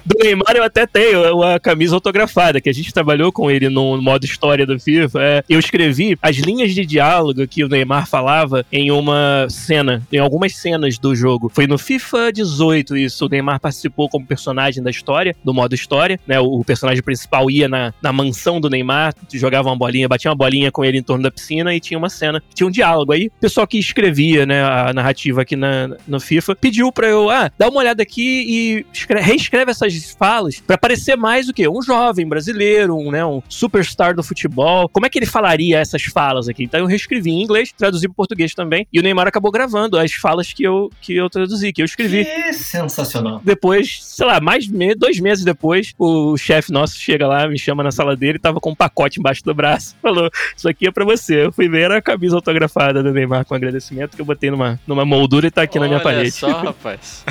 Do 0.06 0.16
Neymar 0.22 0.54
eu 0.54 0.62
até 0.62 0.86
tenho 0.86 1.34
uma 1.34 1.58
camisa 1.58 1.96
autografada, 1.96 2.60
que 2.60 2.68
a 2.68 2.74
gente 2.74 2.94
trabalhou 2.94 3.17
com 3.32 3.50
ele 3.50 3.68
no 3.68 4.00
modo 4.00 4.24
história 4.24 4.66
do 4.66 4.78
FIFA. 4.78 5.18
É, 5.22 5.44
eu 5.48 5.58
escrevi 5.58 6.16
as 6.22 6.36
linhas 6.36 6.74
de 6.74 6.84
diálogo 6.86 7.46
que 7.46 7.64
o 7.64 7.68
Neymar 7.68 8.06
falava 8.08 8.64
em 8.72 8.90
uma 8.90 9.46
cena, 9.48 10.02
em 10.12 10.18
algumas 10.18 10.54
cenas 10.56 10.98
do 10.98 11.14
jogo. 11.14 11.50
Foi 11.54 11.66
no 11.66 11.78
FIFA 11.78 12.32
18 12.32 12.96
isso, 12.96 13.26
o 13.26 13.28
Neymar 13.28 13.60
participou 13.60 14.08
como 14.08 14.26
personagem 14.26 14.82
da 14.82 14.90
história, 14.90 15.34
do 15.44 15.52
modo 15.54 15.74
história, 15.74 16.18
né? 16.26 16.38
O 16.40 16.62
personagem 16.64 17.02
principal 17.02 17.50
ia 17.50 17.68
na, 17.68 17.92
na 18.02 18.12
mansão 18.12 18.60
do 18.60 18.70
Neymar, 18.70 19.14
jogava 19.32 19.68
uma 19.68 19.76
bolinha, 19.76 20.08
batia 20.08 20.30
uma 20.30 20.36
bolinha 20.36 20.70
com 20.70 20.84
ele 20.84 20.98
em 20.98 21.02
torno 21.02 21.22
da 21.22 21.30
piscina 21.30 21.74
e 21.74 21.80
tinha 21.80 21.98
uma 21.98 22.08
cena, 22.08 22.42
tinha 22.54 22.66
um 22.66 22.70
diálogo. 22.70 23.12
Aí 23.12 23.26
o 23.26 23.40
pessoal 23.40 23.66
que 23.66 23.78
escrevia, 23.78 24.46
né, 24.46 24.62
a 24.62 24.92
narrativa 24.92 25.42
aqui 25.42 25.56
na, 25.56 25.96
no 26.06 26.20
FIFA, 26.20 26.56
pediu 26.56 26.90
pra 26.92 27.06
eu, 27.08 27.30
ah, 27.30 27.50
dá 27.58 27.68
uma 27.68 27.80
olhada 27.80 28.02
aqui 28.02 28.44
e 28.48 28.86
escre- 28.92 29.20
reescreve 29.20 29.70
essas 29.70 30.16
falas 30.18 30.60
pra 30.66 30.78
parecer 30.78 31.16
mais 31.16 31.48
o 31.48 31.52
quê? 31.52 31.68
Um 31.68 31.82
jovem 31.82 32.26
brasileiro, 32.26 32.96
um, 32.96 33.07
né, 33.10 33.24
um 33.24 33.42
superstar 33.48 34.14
do 34.14 34.22
futebol. 34.22 34.88
Como 34.88 35.06
é 35.06 35.08
que 35.08 35.18
ele 35.18 35.26
falaria 35.26 35.78
essas 35.78 36.02
falas 36.04 36.48
aqui? 36.48 36.64
Então 36.64 36.80
eu 36.80 36.86
reescrevi 36.86 37.30
em 37.30 37.42
inglês, 37.42 37.72
traduzi 37.76 38.06
pro 38.08 38.14
português 38.16 38.54
também, 38.54 38.86
e 38.92 38.98
o 39.00 39.02
Neymar 39.02 39.26
acabou 39.26 39.50
gravando 39.50 39.98
as 39.98 40.12
falas 40.12 40.52
que 40.52 40.62
eu, 40.62 40.90
que 41.00 41.14
eu 41.16 41.28
traduzi, 41.30 41.72
que 41.72 41.80
eu 41.82 41.86
escrevi. 41.86 42.24
Que 42.24 42.52
sensacional. 42.52 43.40
Depois, 43.44 43.98
sei 44.02 44.26
lá, 44.26 44.40
mais 44.40 44.64
de 44.64 44.72
me- 44.72 44.94
dois 44.94 45.18
meses 45.20 45.44
depois, 45.44 45.92
o 45.98 46.36
chefe 46.36 46.72
nosso 46.72 46.96
chega 46.98 47.26
lá, 47.26 47.46
me 47.48 47.58
chama 47.58 47.82
na 47.82 47.90
sala 47.90 48.16
dele, 48.16 48.38
tava 48.38 48.60
com 48.60 48.70
um 48.70 48.74
pacote 48.74 49.18
embaixo 49.20 49.44
do 49.44 49.54
braço. 49.54 49.96
Falou: 50.02 50.30
Isso 50.56 50.68
aqui 50.68 50.86
é 50.86 50.90
pra 50.90 51.04
você. 51.04 51.44
Eu 51.46 51.52
fui 51.52 51.68
ver, 51.68 51.82
era 51.82 51.98
a 51.98 52.02
camisa 52.02 52.36
autografada 52.36 53.02
do 53.02 53.12
Neymar 53.12 53.44
com 53.44 53.54
agradecimento 53.54 54.14
que 54.16 54.20
eu 54.22 54.26
botei 54.26 54.50
numa, 54.50 54.78
numa 54.86 55.04
moldura 55.04 55.46
e 55.46 55.50
tá 55.50 55.62
aqui 55.62 55.78
na 55.78 55.86
minha 55.86 55.96
Olha 55.96 56.04
parede. 56.04 56.30
só, 56.32 56.48
rapaz. 56.62 57.24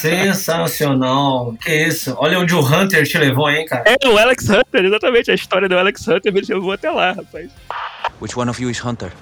Sensacional. 0.00 1.54
Que 1.62 1.74
isso? 1.86 2.14
Olha 2.18 2.38
onde 2.38 2.54
o 2.54 2.60
Hunter 2.60 3.06
te 3.06 3.18
levou, 3.18 3.50
hein, 3.50 3.64
cara? 3.66 3.84
É, 3.86 4.08
o 4.08 4.16
Alex 4.18 4.48
Hunter, 4.48 4.89
exatamente. 4.90 5.30
A 5.30 5.34
história 5.34 5.68
do 5.68 5.78
Alex 5.78 6.06
Hunter 6.06 6.32
me 6.32 6.40
levou 6.40 6.72
até 6.72 6.90
lá, 6.90 7.12
rapaz. 7.12 7.50
Which 8.20 8.38
one 8.38 8.50
of 8.50 8.62
you 8.62 8.70
is 8.70 8.84
Hunter? 8.84 9.12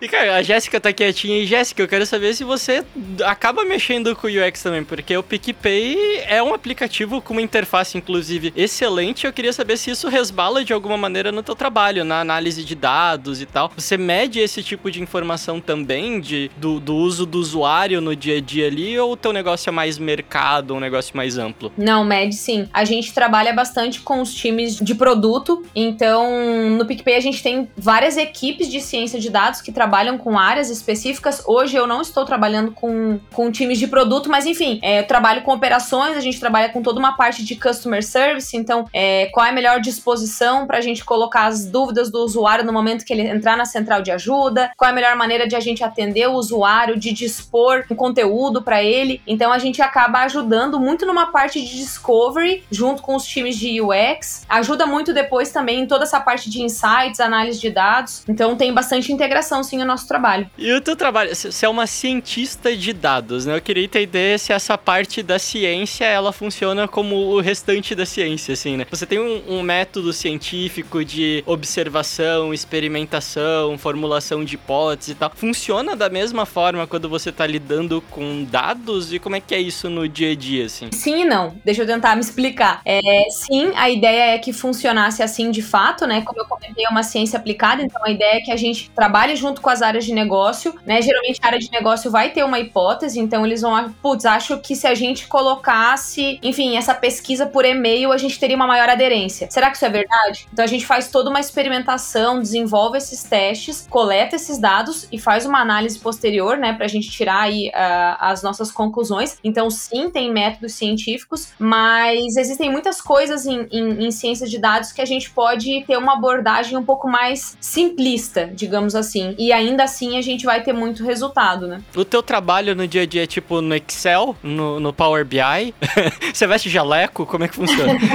E 0.00 0.08
cara, 0.08 0.36
a 0.36 0.42
Jéssica 0.42 0.78
tá 0.78 0.92
quietinha. 0.92 1.38
E 1.38 1.46
Jéssica, 1.46 1.82
eu 1.82 1.88
quero 1.88 2.04
saber 2.04 2.34
se 2.34 2.44
você 2.44 2.84
acaba 3.24 3.64
mexendo 3.64 4.14
com 4.14 4.26
o 4.26 4.30
UX 4.30 4.62
também, 4.62 4.84
porque 4.84 5.16
o 5.16 5.22
PicPay 5.22 6.22
é 6.26 6.42
um 6.42 6.52
aplicativo 6.52 7.22
com 7.22 7.32
uma 7.32 7.40
interface, 7.40 7.96
inclusive, 7.96 8.52
excelente. 8.54 9.26
Eu 9.26 9.32
queria 9.32 9.52
saber 9.52 9.78
se 9.78 9.90
isso 9.90 10.08
resbala 10.08 10.62
de 10.64 10.72
alguma 10.72 10.98
maneira 10.98 11.32
no 11.32 11.42
teu 11.42 11.54
trabalho, 11.54 12.04
na 12.04 12.20
análise 12.20 12.62
de 12.62 12.74
dados 12.74 13.40
e 13.40 13.46
tal. 13.46 13.72
Você 13.74 13.96
mede 13.96 14.38
esse 14.38 14.62
tipo 14.62 14.90
de 14.90 15.02
informação 15.02 15.60
também, 15.60 16.20
de, 16.20 16.50
do, 16.58 16.78
do 16.78 16.94
uso 16.94 17.24
do 17.24 17.38
usuário 17.38 18.00
no 18.00 18.14
dia 18.14 18.36
a 18.36 18.40
dia 18.40 18.66
ali, 18.66 18.98
ou 18.98 19.12
o 19.12 19.16
teu 19.16 19.32
negócio 19.32 19.70
é 19.70 19.72
mais 19.72 19.98
mercado, 19.98 20.74
um 20.74 20.80
negócio 20.80 21.16
mais 21.16 21.38
amplo? 21.38 21.72
Não, 21.76 22.04
Med, 22.04 22.34
sim. 22.34 22.68
A 22.72 22.84
gente 22.84 23.14
trabalha 23.14 23.52
bastante 23.54 24.00
com 24.00 24.20
os 24.20 24.34
times 24.34 24.76
de 24.76 24.94
produto. 24.94 25.64
Então, 25.74 26.70
no 26.70 26.84
PicPay 26.84 27.16
a 27.16 27.20
gente 27.20 27.42
tem 27.42 27.68
várias 27.76 28.18
equipes 28.18 28.25
de 28.32 28.80
ciência 28.80 29.18
de 29.18 29.30
dados 29.30 29.60
que 29.60 29.72
trabalham 29.72 30.18
com 30.18 30.38
áreas 30.38 30.70
específicas. 30.70 31.42
Hoje 31.46 31.76
eu 31.76 31.86
não 31.86 32.00
estou 32.00 32.24
trabalhando 32.24 32.72
com, 32.72 33.18
com 33.32 33.50
times 33.50 33.78
de 33.78 33.86
produto, 33.86 34.28
mas 34.28 34.46
enfim, 34.46 34.78
é, 34.82 35.00
eu 35.00 35.06
trabalho 35.06 35.42
com 35.42 35.52
operações, 35.52 36.16
a 36.16 36.20
gente 36.20 36.38
trabalha 36.38 36.68
com 36.68 36.82
toda 36.82 36.98
uma 36.98 37.16
parte 37.16 37.44
de 37.44 37.56
customer 37.56 38.02
service. 38.02 38.56
Então, 38.56 38.84
é, 38.92 39.26
qual 39.26 39.46
é 39.46 39.50
a 39.50 39.52
melhor 39.52 39.80
disposição 39.80 40.66
para 40.66 40.78
a 40.78 40.80
gente 40.80 41.04
colocar 41.04 41.46
as 41.46 41.64
dúvidas 41.66 42.10
do 42.10 42.18
usuário 42.24 42.64
no 42.64 42.72
momento 42.72 43.04
que 43.04 43.12
ele 43.12 43.22
entrar 43.26 43.56
na 43.56 43.64
central 43.64 44.02
de 44.02 44.10
ajuda? 44.10 44.70
Qual 44.76 44.88
é 44.88 44.92
a 44.92 44.94
melhor 44.94 45.16
maneira 45.16 45.46
de 45.46 45.56
a 45.56 45.60
gente 45.60 45.82
atender 45.82 46.28
o 46.28 46.32
usuário, 46.32 46.98
de 46.98 47.12
dispor 47.12 47.84
um 47.90 47.94
conteúdo 47.94 48.62
para 48.62 48.82
ele? 48.82 49.20
Então, 49.26 49.52
a 49.52 49.58
gente 49.58 49.82
acaba 49.82 50.20
ajudando 50.20 50.78
muito 50.78 51.06
numa 51.06 51.26
parte 51.32 51.60
de 51.60 51.76
discovery, 51.76 52.64
junto 52.70 53.02
com 53.02 53.14
os 53.16 53.26
times 53.26 53.56
de 53.56 53.80
UX. 53.80 54.44
Ajuda 54.48 54.86
muito 54.86 55.12
depois 55.12 55.50
também 55.50 55.80
em 55.80 55.86
toda 55.86 56.04
essa 56.04 56.20
parte 56.20 56.50
de 56.50 56.62
insights, 56.62 57.20
análise 57.20 57.60
de 57.60 57.70
dados. 57.70 58.15
Então, 58.28 58.56
tem 58.56 58.72
bastante 58.72 59.12
integração, 59.12 59.62
sim, 59.62 59.80
o 59.82 59.84
nosso 59.84 60.06
trabalho. 60.06 60.48
E 60.58 60.72
o 60.72 60.80
teu 60.80 60.96
trabalho, 60.96 61.34
você 61.34 61.66
é 61.66 61.68
uma 61.68 61.86
cientista 61.86 62.76
de 62.76 62.92
dados, 62.92 63.46
né? 63.46 63.56
Eu 63.56 63.60
queria 63.60 63.84
entender 63.84 64.38
se 64.38 64.52
essa 64.52 64.76
parte 64.76 65.22
da 65.22 65.38
ciência, 65.38 66.04
ela 66.04 66.32
funciona 66.32 66.86
como 66.88 67.16
o 67.16 67.40
restante 67.40 67.94
da 67.94 68.06
ciência, 68.06 68.52
assim, 68.52 68.76
né? 68.76 68.86
Você 68.90 69.06
tem 69.06 69.18
um, 69.18 69.58
um 69.58 69.62
método 69.62 70.12
científico 70.12 71.04
de 71.04 71.42
observação, 71.46 72.52
experimentação, 72.52 73.76
formulação 73.78 74.44
de 74.44 74.54
hipóteses 74.54 75.12
e 75.12 75.14
tal. 75.14 75.30
Funciona 75.34 75.96
da 75.96 76.08
mesma 76.08 76.46
forma 76.46 76.86
quando 76.86 77.08
você 77.08 77.30
tá 77.32 77.46
lidando 77.46 78.02
com 78.10 78.44
dados? 78.44 79.12
E 79.12 79.18
como 79.18 79.36
é 79.36 79.40
que 79.40 79.54
é 79.54 79.60
isso 79.60 79.88
no 79.88 80.08
dia 80.08 80.32
a 80.32 80.34
dia, 80.34 80.66
assim? 80.66 80.88
Sim 80.92 81.22
e 81.22 81.24
não. 81.24 81.56
Deixa 81.64 81.82
eu 81.82 81.86
tentar 81.86 82.14
me 82.14 82.20
explicar. 82.20 82.80
É, 82.84 83.00
sim, 83.30 83.72
a 83.74 83.88
ideia 83.90 84.34
é 84.34 84.38
que 84.38 84.52
funcionasse 84.52 85.22
assim 85.22 85.50
de 85.50 85.62
fato, 85.62 86.06
né? 86.06 86.22
Como 86.22 86.40
eu 86.40 86.46
comentei, 86.46 86.84
é 86.84 86.88
uma 86.88 87.02
ciência 87.02 87.38
aplicada, 87.38 87.82
então 87.82 88.00
a 88.06 88.10
ideia 88.10 88.42
que 88.42 88.52
a 88.52 88.56
gente 88.56 88.90
trabalhe 88.90 89.36
junto 89.36 89.60
com 89.60 89.70
as 89.70 89.82
áreas 89.82 90.04
de 90.04 90.12
negócio, 90.12 90.74
né? 90.84 91.02
Geralmente 91.02 91.40
a 91.42 91.46
área 91.46 91.58
de 91.58 91.70
negócio 91.70 92.10
vai 92.10 92.30
ter 92.30 92.44
uma 92.44 92.58
hipótese, 92.58 93.18
então 93.20 93.44
eles 93.44 93.62
vão, 93.62 93.92
putz, 94.02 94.24
acho 94.24 94.58
que 94.58 94.74
se 94.74 94.86
a 94.86 94.94
gente 94.94 95.26
colocasse, 95.26 96.38
enfim, 96.42 96.76
essa 96.76 96.94
pesquisa 96.94 97.46
por 97.46 97.64
e-mail, 97.64 98.12
a 98.12 98.18
gente 98.18 98.38
teria 98.38 98.56
uma 98.56 98.66
maior 98.66 98.88
aderência. 98.88 99.48
Será 99.50 99.70
que 99.70 99.76
isso 99.76 99.84
é 99.84 99.90
verdade? 99.90 100.46
Então 100.52 100.64
a 100.64 100.68
gente 100.68 100.86
faz 100.86 101.10
toda 101.10 101.30
uma 101.30 101.40
experimentação, 101.40 102.40
desenvolve 102.40 102.98
esses 102.98 103.22
testes, 103.22 103.86
coleta 103.88 104.36
esses 104.36 104.58
dados 104.58 105.06
e 105.10 105.18
faz 105.18 105.46
uma 105.46 105.60
análise 105.60 105.98
posterior, 105.98 106.56
né, 106.56 106.72
pra 106.72 106.86
gente 106.86 107.10
tirar 107.10 107.42
aí 107.42 107.70
ah, 107.74 108.16
as 108.20 108.42
nossas 108.42 108.70
conclusões. 108.70 109.38
Então, 109.42 109.70
sim, 109.70 110.10
tem 110.10 110.32
métodos 110.32 110.74
científicos, 110.74 111.52
mas 111.58 112.36
existem 112.36 112.70
muitas 112.70 113.00
coisas 113.00 113.46
em, 113.46 113.66
em, 113.70 114.06
em 114.06 114.10
ciência 114.10 114.46
de 114.46 114.58
dados 114.58 114.92
que 114.92 115.00
a 115.00 115.04
gente 115.04 115.30
pode 115.30 115.84
ter 115.86 115.96
uma 115.96 116.14
abordagem 116.14 116.76
um 116.76 116.84
pouco 116.84 117.08
mais 117.08 117.56
simplista, 117.96 118.50
digamos 118.52 118.94
assim. 118.94 119.34
E 119.38 119.52
ainda 119.52 119.84
assim 119.84 120.18
a 120.18 120.22
gente 120.22 120.44
vai 120.44 120.62
ter 120.62 120.74
muito 120.74 121.02
resultado, 121.02 121.66
né? 121.66 121.80
O 121.96 122.04
teu 122.04 122.22
trabalho 122.22 122.74
no 122.74 122.86
dia 122.86 123.02
a 123.02 123.06
dia 123.06 123.24
é 123.24 123.26
tipo 123.26 123.62
no 123.62 123.74
Excel, 123.74 124.36
no, 124.42 124.78
no 124.78 124.92
Power 124.92 125.24
BI? 125.24 125.74
você 126.32 126.46
veste 126.46 126.68
jaleco? 126.68 127.24
Como 127.24 127.44
é 127.44 127.48
que 127.48 127.54
funciona? 127.54 127.94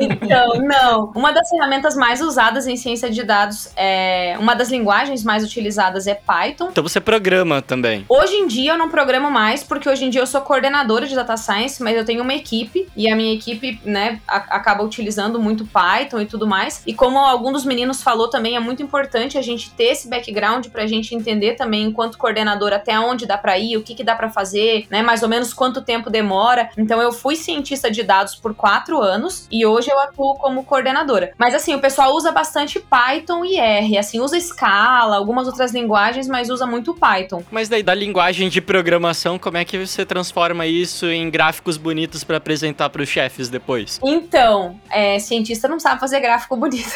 Então, 0.00 0.54
não. 0.60 1.12
Uma 1.14 1.32
das 1.32 1.48
ferramentas 1.48 1.94
mais 1.94 2.20
usadas 2.20 2.66
em 2.66 2.76
ciência 2.76 3.10
de 3.10 3.22
dados 3.22 3.70
é. 3.76 4.36
Uma 4.38 4.54
das 4.54 4.70
linguagens 4.70 5.24
mais 5.24 5.44
utilizadas 5.44 6.06
é 6.06 6.14
Python. 6.14 6.68
então 6.70 6.82
você 6.82 7.00
programa 7.00 7.62
também. 7.62 8.04
Hoje 8.08 8.34
em 8.34 8.46
dia 8.46 8.72
eu 8.72 8.78
não 8.78 8.88
programo 8.88 9.30
mais, 9.30 9.62
porque 9.62 9.88
hoje 9.88 10.04
em 10.04 10.10
dia 10.10 10.20
eu 10.20 10.26
sou 10.26 10.40
coordenadora 10.40 11.06
de 11.06 11.14
data 11.14 11.36
science, 11.36 11.82
mas 11.82 11.96
eu 11.96 12.04
tenho 12.04 12.22
uma 12.22 12.34
equipe, 12.34 12.88
e 12.96 13.10
a 13.10 13.16
minha 13.16 13.32
equipe, 13.32 13.80
né, 13.84 14.20
acaba 14.26 14.82
utilizando 14.82 15.40
muito 15.40 15.66
Python 15.66 16.20
e 16.20 16.26
tudo 16.26 16.46
mais. 16.46 16.82
E 16.86 16.92
como 16.92 17.18
algum 17.18 17.52
dos 17.52 17.64
meninos 17.64 18.02
falou 18.02 18.28
também, 18.28 18.56
é 18.56 18.60
muito 18.60 18.82
importante 18.82 18.89
a 19.38 19.42
gente 19.42 19.70
ter 19.70 19.84
esse 19.84 20.08
background 20.08 20.66
pra 20.68 20.86
gente 20.86 21.14
entender 21.14 21.54
também, 21.54 21.84
enquanto 21.84 22.18
coordenador, 22.18 22.72
até 22.72 22.98
onde 22.98 23.26
dá 23.26 23.38
pra 23.38 23.58
ir, 23.58 23.76
o 23.76 23.82
que, 23.82 23.94
que 23.94 24.04
dá 24.04 24.14
pra 24.14 24.30
fazer, 24.30 24.86
né, 24.90 25.02
mais 25.02 25.22
ou 25.22 25.28
menos 25.28 25.52
quanto 25.52 25.82
tempo 25.82 26.10
demora. 26.10 26.70
Então 26.76 27.00
eu 27.00 27.12
fui 27.12 27.36
cientista 27.36 27.90
de 27.90 28.02
dados 28.02 28.34
por 28.34 28.54
quatro 28.54 29.00
anos 29.00 29.46
e 29.50 29.64
hoje 29.66 29.90
eu 29.90 29.98
atuo 30.00 30.34
como 30.36 30.64
coordenadora. 30.64 31.32
Mas 31.38 31.54
assim, 31.54 31.74
o 31.74 31.80
pessoal 31.80 32.14
usa 32.14 32.32
bastante 32.32 32.80
Python 32.80 33.44
e 33.44 33.58
R, 33.58 33.98
assim, 33.98 34.20
usa 34.20 34.38
Scala, 34.40 35.16
algumas 35.16 35.46
outras 35.46 35.72
linguagens, 35.72 36.28
mas 36.28 36.50
usa 36.50 36.66
muito 36.66 36.94
Python. 36.94 37.42
Mas 37.50 37.68
daí, 37.68 37.82
da 37.82 37.94
linguagem 37.94 38.48
de 38.48 38.60
programação, 38.60 39.38
como 39.38 39.56
é 39.56 39.64
que 39.64 39.78
você 39.78 40.04
transforma 40.04 40.66
isso 40.66 41.06
em 41.06 41.30
gráficos 41.30 41.76
bonitos 41.76 42.24
pra 42.24 42.36
apresentar 42.36 42.90
pros 42.90 43.08
chefes 43.08 43.48
depois? 43.48 43.98
Então, 44.02 44.78
é, 44.90 45.18
cientista 45.18 45.68
não 45.68 45.78
sabe 45.78 46.00
fazer 46.00 46.20
gráfico 46.20 46.56
bonito. 46.56 46.90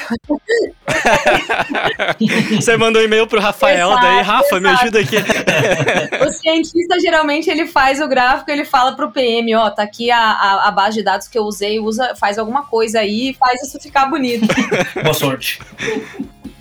você 2.55 2.77
mandou 2.77 3.01
um 3.03 3.05
e-mail 3.05 3.27
pro 3.27 3.41
Rafael 3.41 3.91
Exato, 3.91 4.03
daí. 4.03 4.23
Rafa, 4.23 4.61
me 4.61 4.69
exato. 4.69 4.83
ajuda 4.83 5.01
aqui. 5.01 5.17
O 6.25 6.31
cientista 6.31 6.99
geralmente 7.01 7.51
ele 7.51 7.67
faz 7.67 8.01
o 8.01 8.09
gráfico, 8.09 8.51
ele 8.51 8.65
fala 8.65 8.95
pro 8.95 9.11
PM, 9.11 9.55
ó, 9.55 9.71
tá 9.71 9.83
aqui 9.83 10.11
a, 10.11 10.19
a, 10.19 10.69
a 10.69 10.71
base 10.71 10.97
de 10.97 11.03
dados 11.03 11.29
que 11.29 11.39
eu 11.39 11.43
usei, 11.43 11.79
usa, 11.79 12.15
faz 12.15 12.39
alguma 12.39 12.65
coisa 12.65 13.01
aí, 13.01 13.35
faz 13.39 13.63
isso 13.63 13.79
ficar 13.81 14.07
bonito. 14.07 14.47
Boa 15.03 15.15
sorte. 15.15 15.61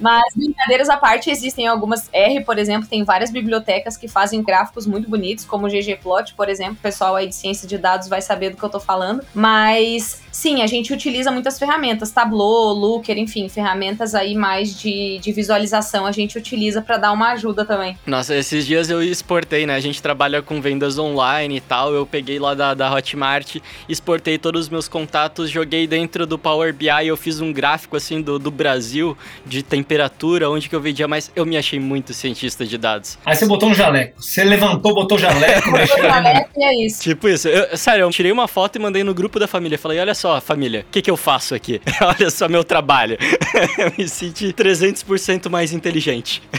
Mas 0.03 0.35
brincadeiras 0.35 0.89
à 0.89 0.97
parte, 0.97 1.29
existem 1.29 1.65
algumas. 1.65 2.09
R, 2.11 2.43
por 2.43 2.59
exemplo, 2.59 2.87
tem 2.87 3.03
várias 3.03 3.31
bibliotecas 3.31 3.95
que 3.95 4.07
fazem 4.07 4.43
gráficos 4.43 4.85
muito 4.85 5.09
bonitos, 5.09 5.45
como 5.45 5.65
o 5.65 5.69
ggplot, 5.69 6.33
por 6.35 6.49
exemplo. 6.49 6.73
O 6.73 6.81
pessoal 6.83 7.15
aí 7.15 7.27
de 7.27 7.35
ciência 7.35 7.67
de 7.67 7.77
dados 7.77 8.07
vai 8.07 8.21
saber 8.21 8.49
do 8.49 8.57
que 8.57 8.63
eu 8.63 8.69
tô 8.69 8.79
falando. 8.79 9.23
Mas 9.33 10.21
sim, 10.31 10.61
a 10.61 10.67
gente 10.67 10.91
utiliza 10.91 11.31
muitas 11.31 11.57
ferramentas, 11.57 12.11
Tableau, 12.11 12.73
Looker, 12.73 13.17
enfim, 13.17 13.47
ferramentas 13.47 14.13
aí 14.15 14.35
mais 14.35 14.77
de, 14.77 15.19
de 15.19 15.31
visualização 15.31 16.05
a 16.05 16.11
gente 16.11 16.37
utiliza 16.37 16.81
para 16.81 16.97
dar 16.97 17.11
uma 17.11 17.31
ajuda 17.31 17.63
também. 17.63 17.97
Nossa, 18.05 18.35
esses 18.35 18.65
dias 18.65 18.89
eu 18.89 19.01
exportei, 19.01 19.65
né? 19.65 19.75
A 19.75 19.79
gente 19.79 20.01
trabalha 20.01 20.41
com 20.41 20.59
vendas 20.59 20.97
online 20.97 21.57
e 21.57 21.61
tal. 21.61 21.93
Eu 21.93 22.05
peguei 22.05 22.39
lá 22.39 22.53
da, 22.53 22.73
da 22.73 22.93
Hotmart, 22.93 23.57
exportei 23.87 24.37
todos 24.37 24.61
os 24.61 24.69
meus 24.69 24.87
contatos, 24.87 25.49
joguei 25.49 25.87
dentro 25.87 26.25
do 26.25 26.37
Power 26.37 26.73
BI. 26.73 26.87
Eu 27.05 27.15
fiz 27.15 27.39
um 27.39 27.53
gráfico 27.53 27.95
assim 27.95 28.21
do, 28.21 28.39
do 28.39 28.51
Brasil, 28.51 29.17
de 29.45 29.61
temperatura, 29.61 29.92
onde 30.49 30.69
que 30.69 30.75
eu 30.75 30.81
vendia 30.81 31.07
mais. 31.07 31.31
Eu 31.35 31.45
me 31.45 31.57
achei 31.57 31.79
muito 31.79 32.13
cientista 32.13 32.65
de 32.65 32.77
dados. 32.77 33.17
Aí 33.25 33.35
você 33.35 33.45
botou 33.45 33.69
um 33.69 33.73
jaleco. 33.73 34.21
Você 34.21 34.43
levantou, 34.43 34.93
botou 34.93 35.17
jaleco, 35.17 35.71
mexeu. 35.71 35.97
e 36.57 36.63
é 36.63 36.85
isso. 36.85 37.01
Tipo 37.01 37.27
isso. 37.27 37.47
Eu- 37.47 37.77
sério, 37.77 38.03
eu 38.03 38.09
tirei 38.09 38.31
uma 38.31 38.47
foto 38.47 38.75
e 38.77 38.79
mandei 38.79 39.03
no 39.03 39.13
grupo 39.13 39.39
da 39.39 39.47
família. 39.47 39.77
Falei, 39.77 39.99
olha 39.99 40.13
só, 40.15 40.39
família, 40.41 40.85
o 40.87 40.91
que, 40.91 41.01
que 41.01 41.11
eu 41.11 41.17
faço 41.17 41.55
aqui? 41.55 41.81
olha 42.01 42.29
só 42.29 42.47
meu 42.47 42.63
trabalho. 42.63 43.17
eu 43.77 43.93
me 43.97 44.07
senti 44.07 44.53
300% 44.53 45.49
mais 45.49 45.73
inteligente. 45.73 46.41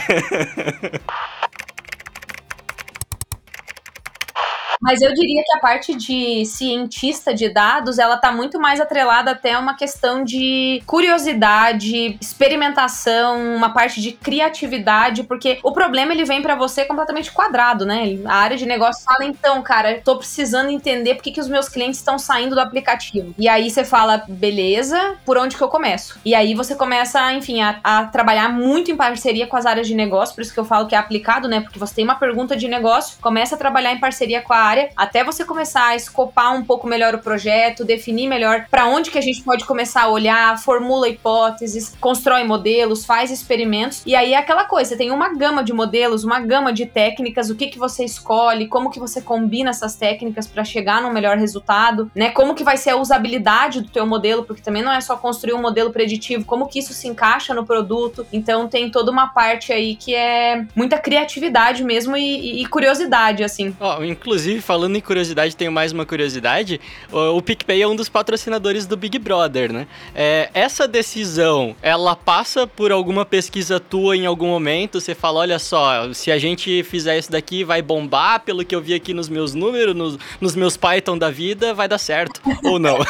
Mas 4.81 5.01
eu 5.01 5.13
diria 5.15 5.43
que 5.45 5.57
a 5.57 5.61
parte 5.61 5.95
de 5.95 6.45
cientista 6.45 7.35
de 7.35 7.49
dados, 7.49 7.99
ela 7.99 8.17
tá 8.17 8.33
muito 8.33 8.61
mais 8.61 8.81
atrelada 8.81 9.31
até 9.31 9.53
a 9.53 9.59
uma 9.59 9.75
questão 9.75 10.25
de 10.25 10.83
curiosidade, 10.87 12.17
experimentação, 12.21 13.55
uma 13.57 13.71
parte 13.71 14.01
de 14.01 14.13
criatividade, 14.13 15.25
porque 15.25 15.59
o 15.63 15.73
problema 15.73 16.13
ele 16.13 16.25
vem 16.25 16.43
pra 16.43 16.55
você 16.55 16.85
completamente 16.85 17.33
quadrado, 17.33 17.87
né? 17.87 18.19
A 18.25 18.37
área 18.37 18.57
de 18.57 18.67
negócio 18.67 19.05
fala, 19.05 19.25
então, 19.25 19.63
cara, 19.63 20.01
tô 20.05 20.17
precisando 20.17 20.71
entender 20.71 21.15
por 21.15 21.23
que, 21.23 21.33
que 21.33 21.41
os 21.41 21.49
meus 21.49 21.69
clientes 21.69 21.99
estão 21.99 22.19
saindo 22.19 22.55
do 22.55 22.61
aplicativo. 22.61 23.35
E 23.39 23.49
aí 23.49 23.71
você 23.71 23.85
fala, 23.85 24.25
beleza, 24.29 25.17
por 25.25 25.39
onde 25.39 25.57
que 25.57 25.63
eu 25.63 25.69
começo? 25.69 26.19
E 26.25 26.35
aí 26.35 26.55
você 26.55 26.75
começa, 26.75 27.33
enfim, 27.33 27.63
a, 27.63 27.79
a 27.83 28.05
trabalhar 28.07 28.49
muito 28.49 28.91
em 28.91 28.97
parceria 28.97 29.47
com 29.47 29.57
as 29.57 29.67
áreas 29.67 29.87
de 29.87 29.95
negócio, 29.95 30.35
por 30.35 30.43
isso 30.43 30.53
que 30.53 30.61
eu 30.61 30.65
falo 30.65 30.87
que 30.87 30.95
é 30.95 30.99
aplicado, 30.99 31.49
né? 31.49 31.61
Porque 31.61 31.79
você 31.79 31.95
tem 31.95 32.05
uma 32.05 32.17
pergunta 32.17 32.57
de 32.57 32.69
negócio, 32.69 33.19
começa 33.21 33.55
a 33.55 33.59
trabalhar 33.59 33.93
em 33.93 34.01
parceria 34.01 34.43
com 34.43 34.53
a 34.53 34.59
até 34.97 35.25
você 35.25 35.45
começar 35.45 35.89
a 35.89 35.97
escopar 35.97 36.55
um 36.55 36.65
pouco 36.65 36.87
melhor 36.87 37.15
o 37.15 37.19
projeto, 37.19 37.85
definir 37.85 38.29
melhor 38.29 38.67
para 38.71 38.87
onde 38.87 39.11
que 39.11 39.19
a 39.19 39.23
gente 39.23 39.43
pode 39.43 39.65
começar 39.65 40.03
a 40.03 40.09
olhar, 40.09 40.59
formula 40.59 41.09
hipóteses, 41.09 41.95
constrói 42.01 42.45
modelos, 42.45 43.05
faz 43.05 43.31
experimentos, 43.31 44.03
e 44.07 44.15
aí 44.15 44.35
é 44.35 44.37
aquela 44.37 44.65
coisa, 44.65 44.97
tem 44.97 45.11
uma 45.11 45.35
gama 45.35 45.63
de 45.63 45.73
modelos, 45.73 46.25
uma 46.25 46.41
gama 46.41 46.73
de 46.73 46.87
técnicas, 46.87 47.51
o 47.51 47.55
que 47.55 47.69
que 47.69 47.79
você 47.79 48.05
escolhe, 48.05 48.69
como 48.69 48.91
que 48.91 49.01
você 49.01 49.21
combina 49.21 49.71
essas 49.71 49.97
técnicas 49.97 50.47
para 50.47 50.65
chegar 50.65 51.03
num 51.03 51.13
melhor 51.13 51.37
resultado, 51.37 52.11
né? 52.15 52.31
Como 52.31 52.55
que 52.55 52.65
vai 52.65 52.77
ser 52.77 52.91
a 52.91 52.97
usabilidade 52.97 53.81
do 53.81 53.89
teu 53.89 54.07
modelo, 54.07 54.45
porque 54.45 54.63
também 54.63 54.83
não 54.83 54.93
é 54.93 55.01
só 55.01 55.17
construir 55.17 55.55
um 55.55 55.61
modelo 55.61 55.91
preditivo, 55.91 56.45
como 56.45 56.69
que 56.69 56.79
isso 56.79 56.93
se 56.93 57.09
encaixa 57.09 57.55
no 57.55 57.65
produto. 57.65 58.27
Então 58.33 58.69
tem 58.69 58.91
toda 58.91 59.11
uma 59.11 59.29
parte 59.29 59.73
aí 59.73 59.97
que 59.97 60.15
é 60.15 60.65
muita 60.75 60.99
criatividade 60.99 61.83
mesmo 61.83 62.17
e, 62.17 62.63
e 62.63 62.67
curiosidade, 62.67 63.43
assim. 63.43 63.75
Ó, 63.81 64.03
inclusive, 64.03 64.54
falando 64.61 64.97
em 64.97 65.01
curiosidade, 65.01 65.57
tenho 65.57 65.73
mais 65.73 65.93
uma 65.93 66.05
curiosidade. 66.05 66.81
O, 67.11 67.39
o 67.39 67.43
PicPay 67.43 67.83
é 67.83 67.89
um 67.89 67.97
dos 67.97 68.09
patrocinadores 68.09 68.87
do 68.87 68.97
Big 68.97 69.19
Brother, 69.19 69.73
né? 69.73 69.87
É, 70.15 70.51
essa 70.55 70.87
decisão, 70.87 71.75
ela 71.83 72.15
passa 72.17 72.67
por 72.67 72.93
alguma 72.93 73.25
pesquisa 73.25 73.81
tua 73.81 74.17
em 74.17 74.27
algum 74.27 74.49
momento? 74.49 75.01
Você 75.01 75.15
fala, 75.15 75.41
olha 75.41 75.59
só, 75.59 76.13
se 76.13 76.31
a 76.31 76.39
gente 76.39 76.83
fizer 76.83 77.19
isso 77.19 77.31
daqui, 77.31 77.65
vai 77.65 77.83
bombar, 77.83 78.41
pelo 78.41 78.65
que 78.65 78.75
eu 78.75 78.81
vi 78.81 78.95
aqui 78.95 79.13
nos 79.13 79.29
meus 79.29 79.55
números, 79.55 79.95
nos, 79.95 80.19
nos 80.41 80.55
meus 80.55 80.77
Python 80.77 81.19
da 81.19 81.31
vida, 81.31 81.75
vai 81.75 81.89
dar 81.89 81.99
certo. 81.99 82.41
Ou 82.65 82.79
não? 82.79 82.99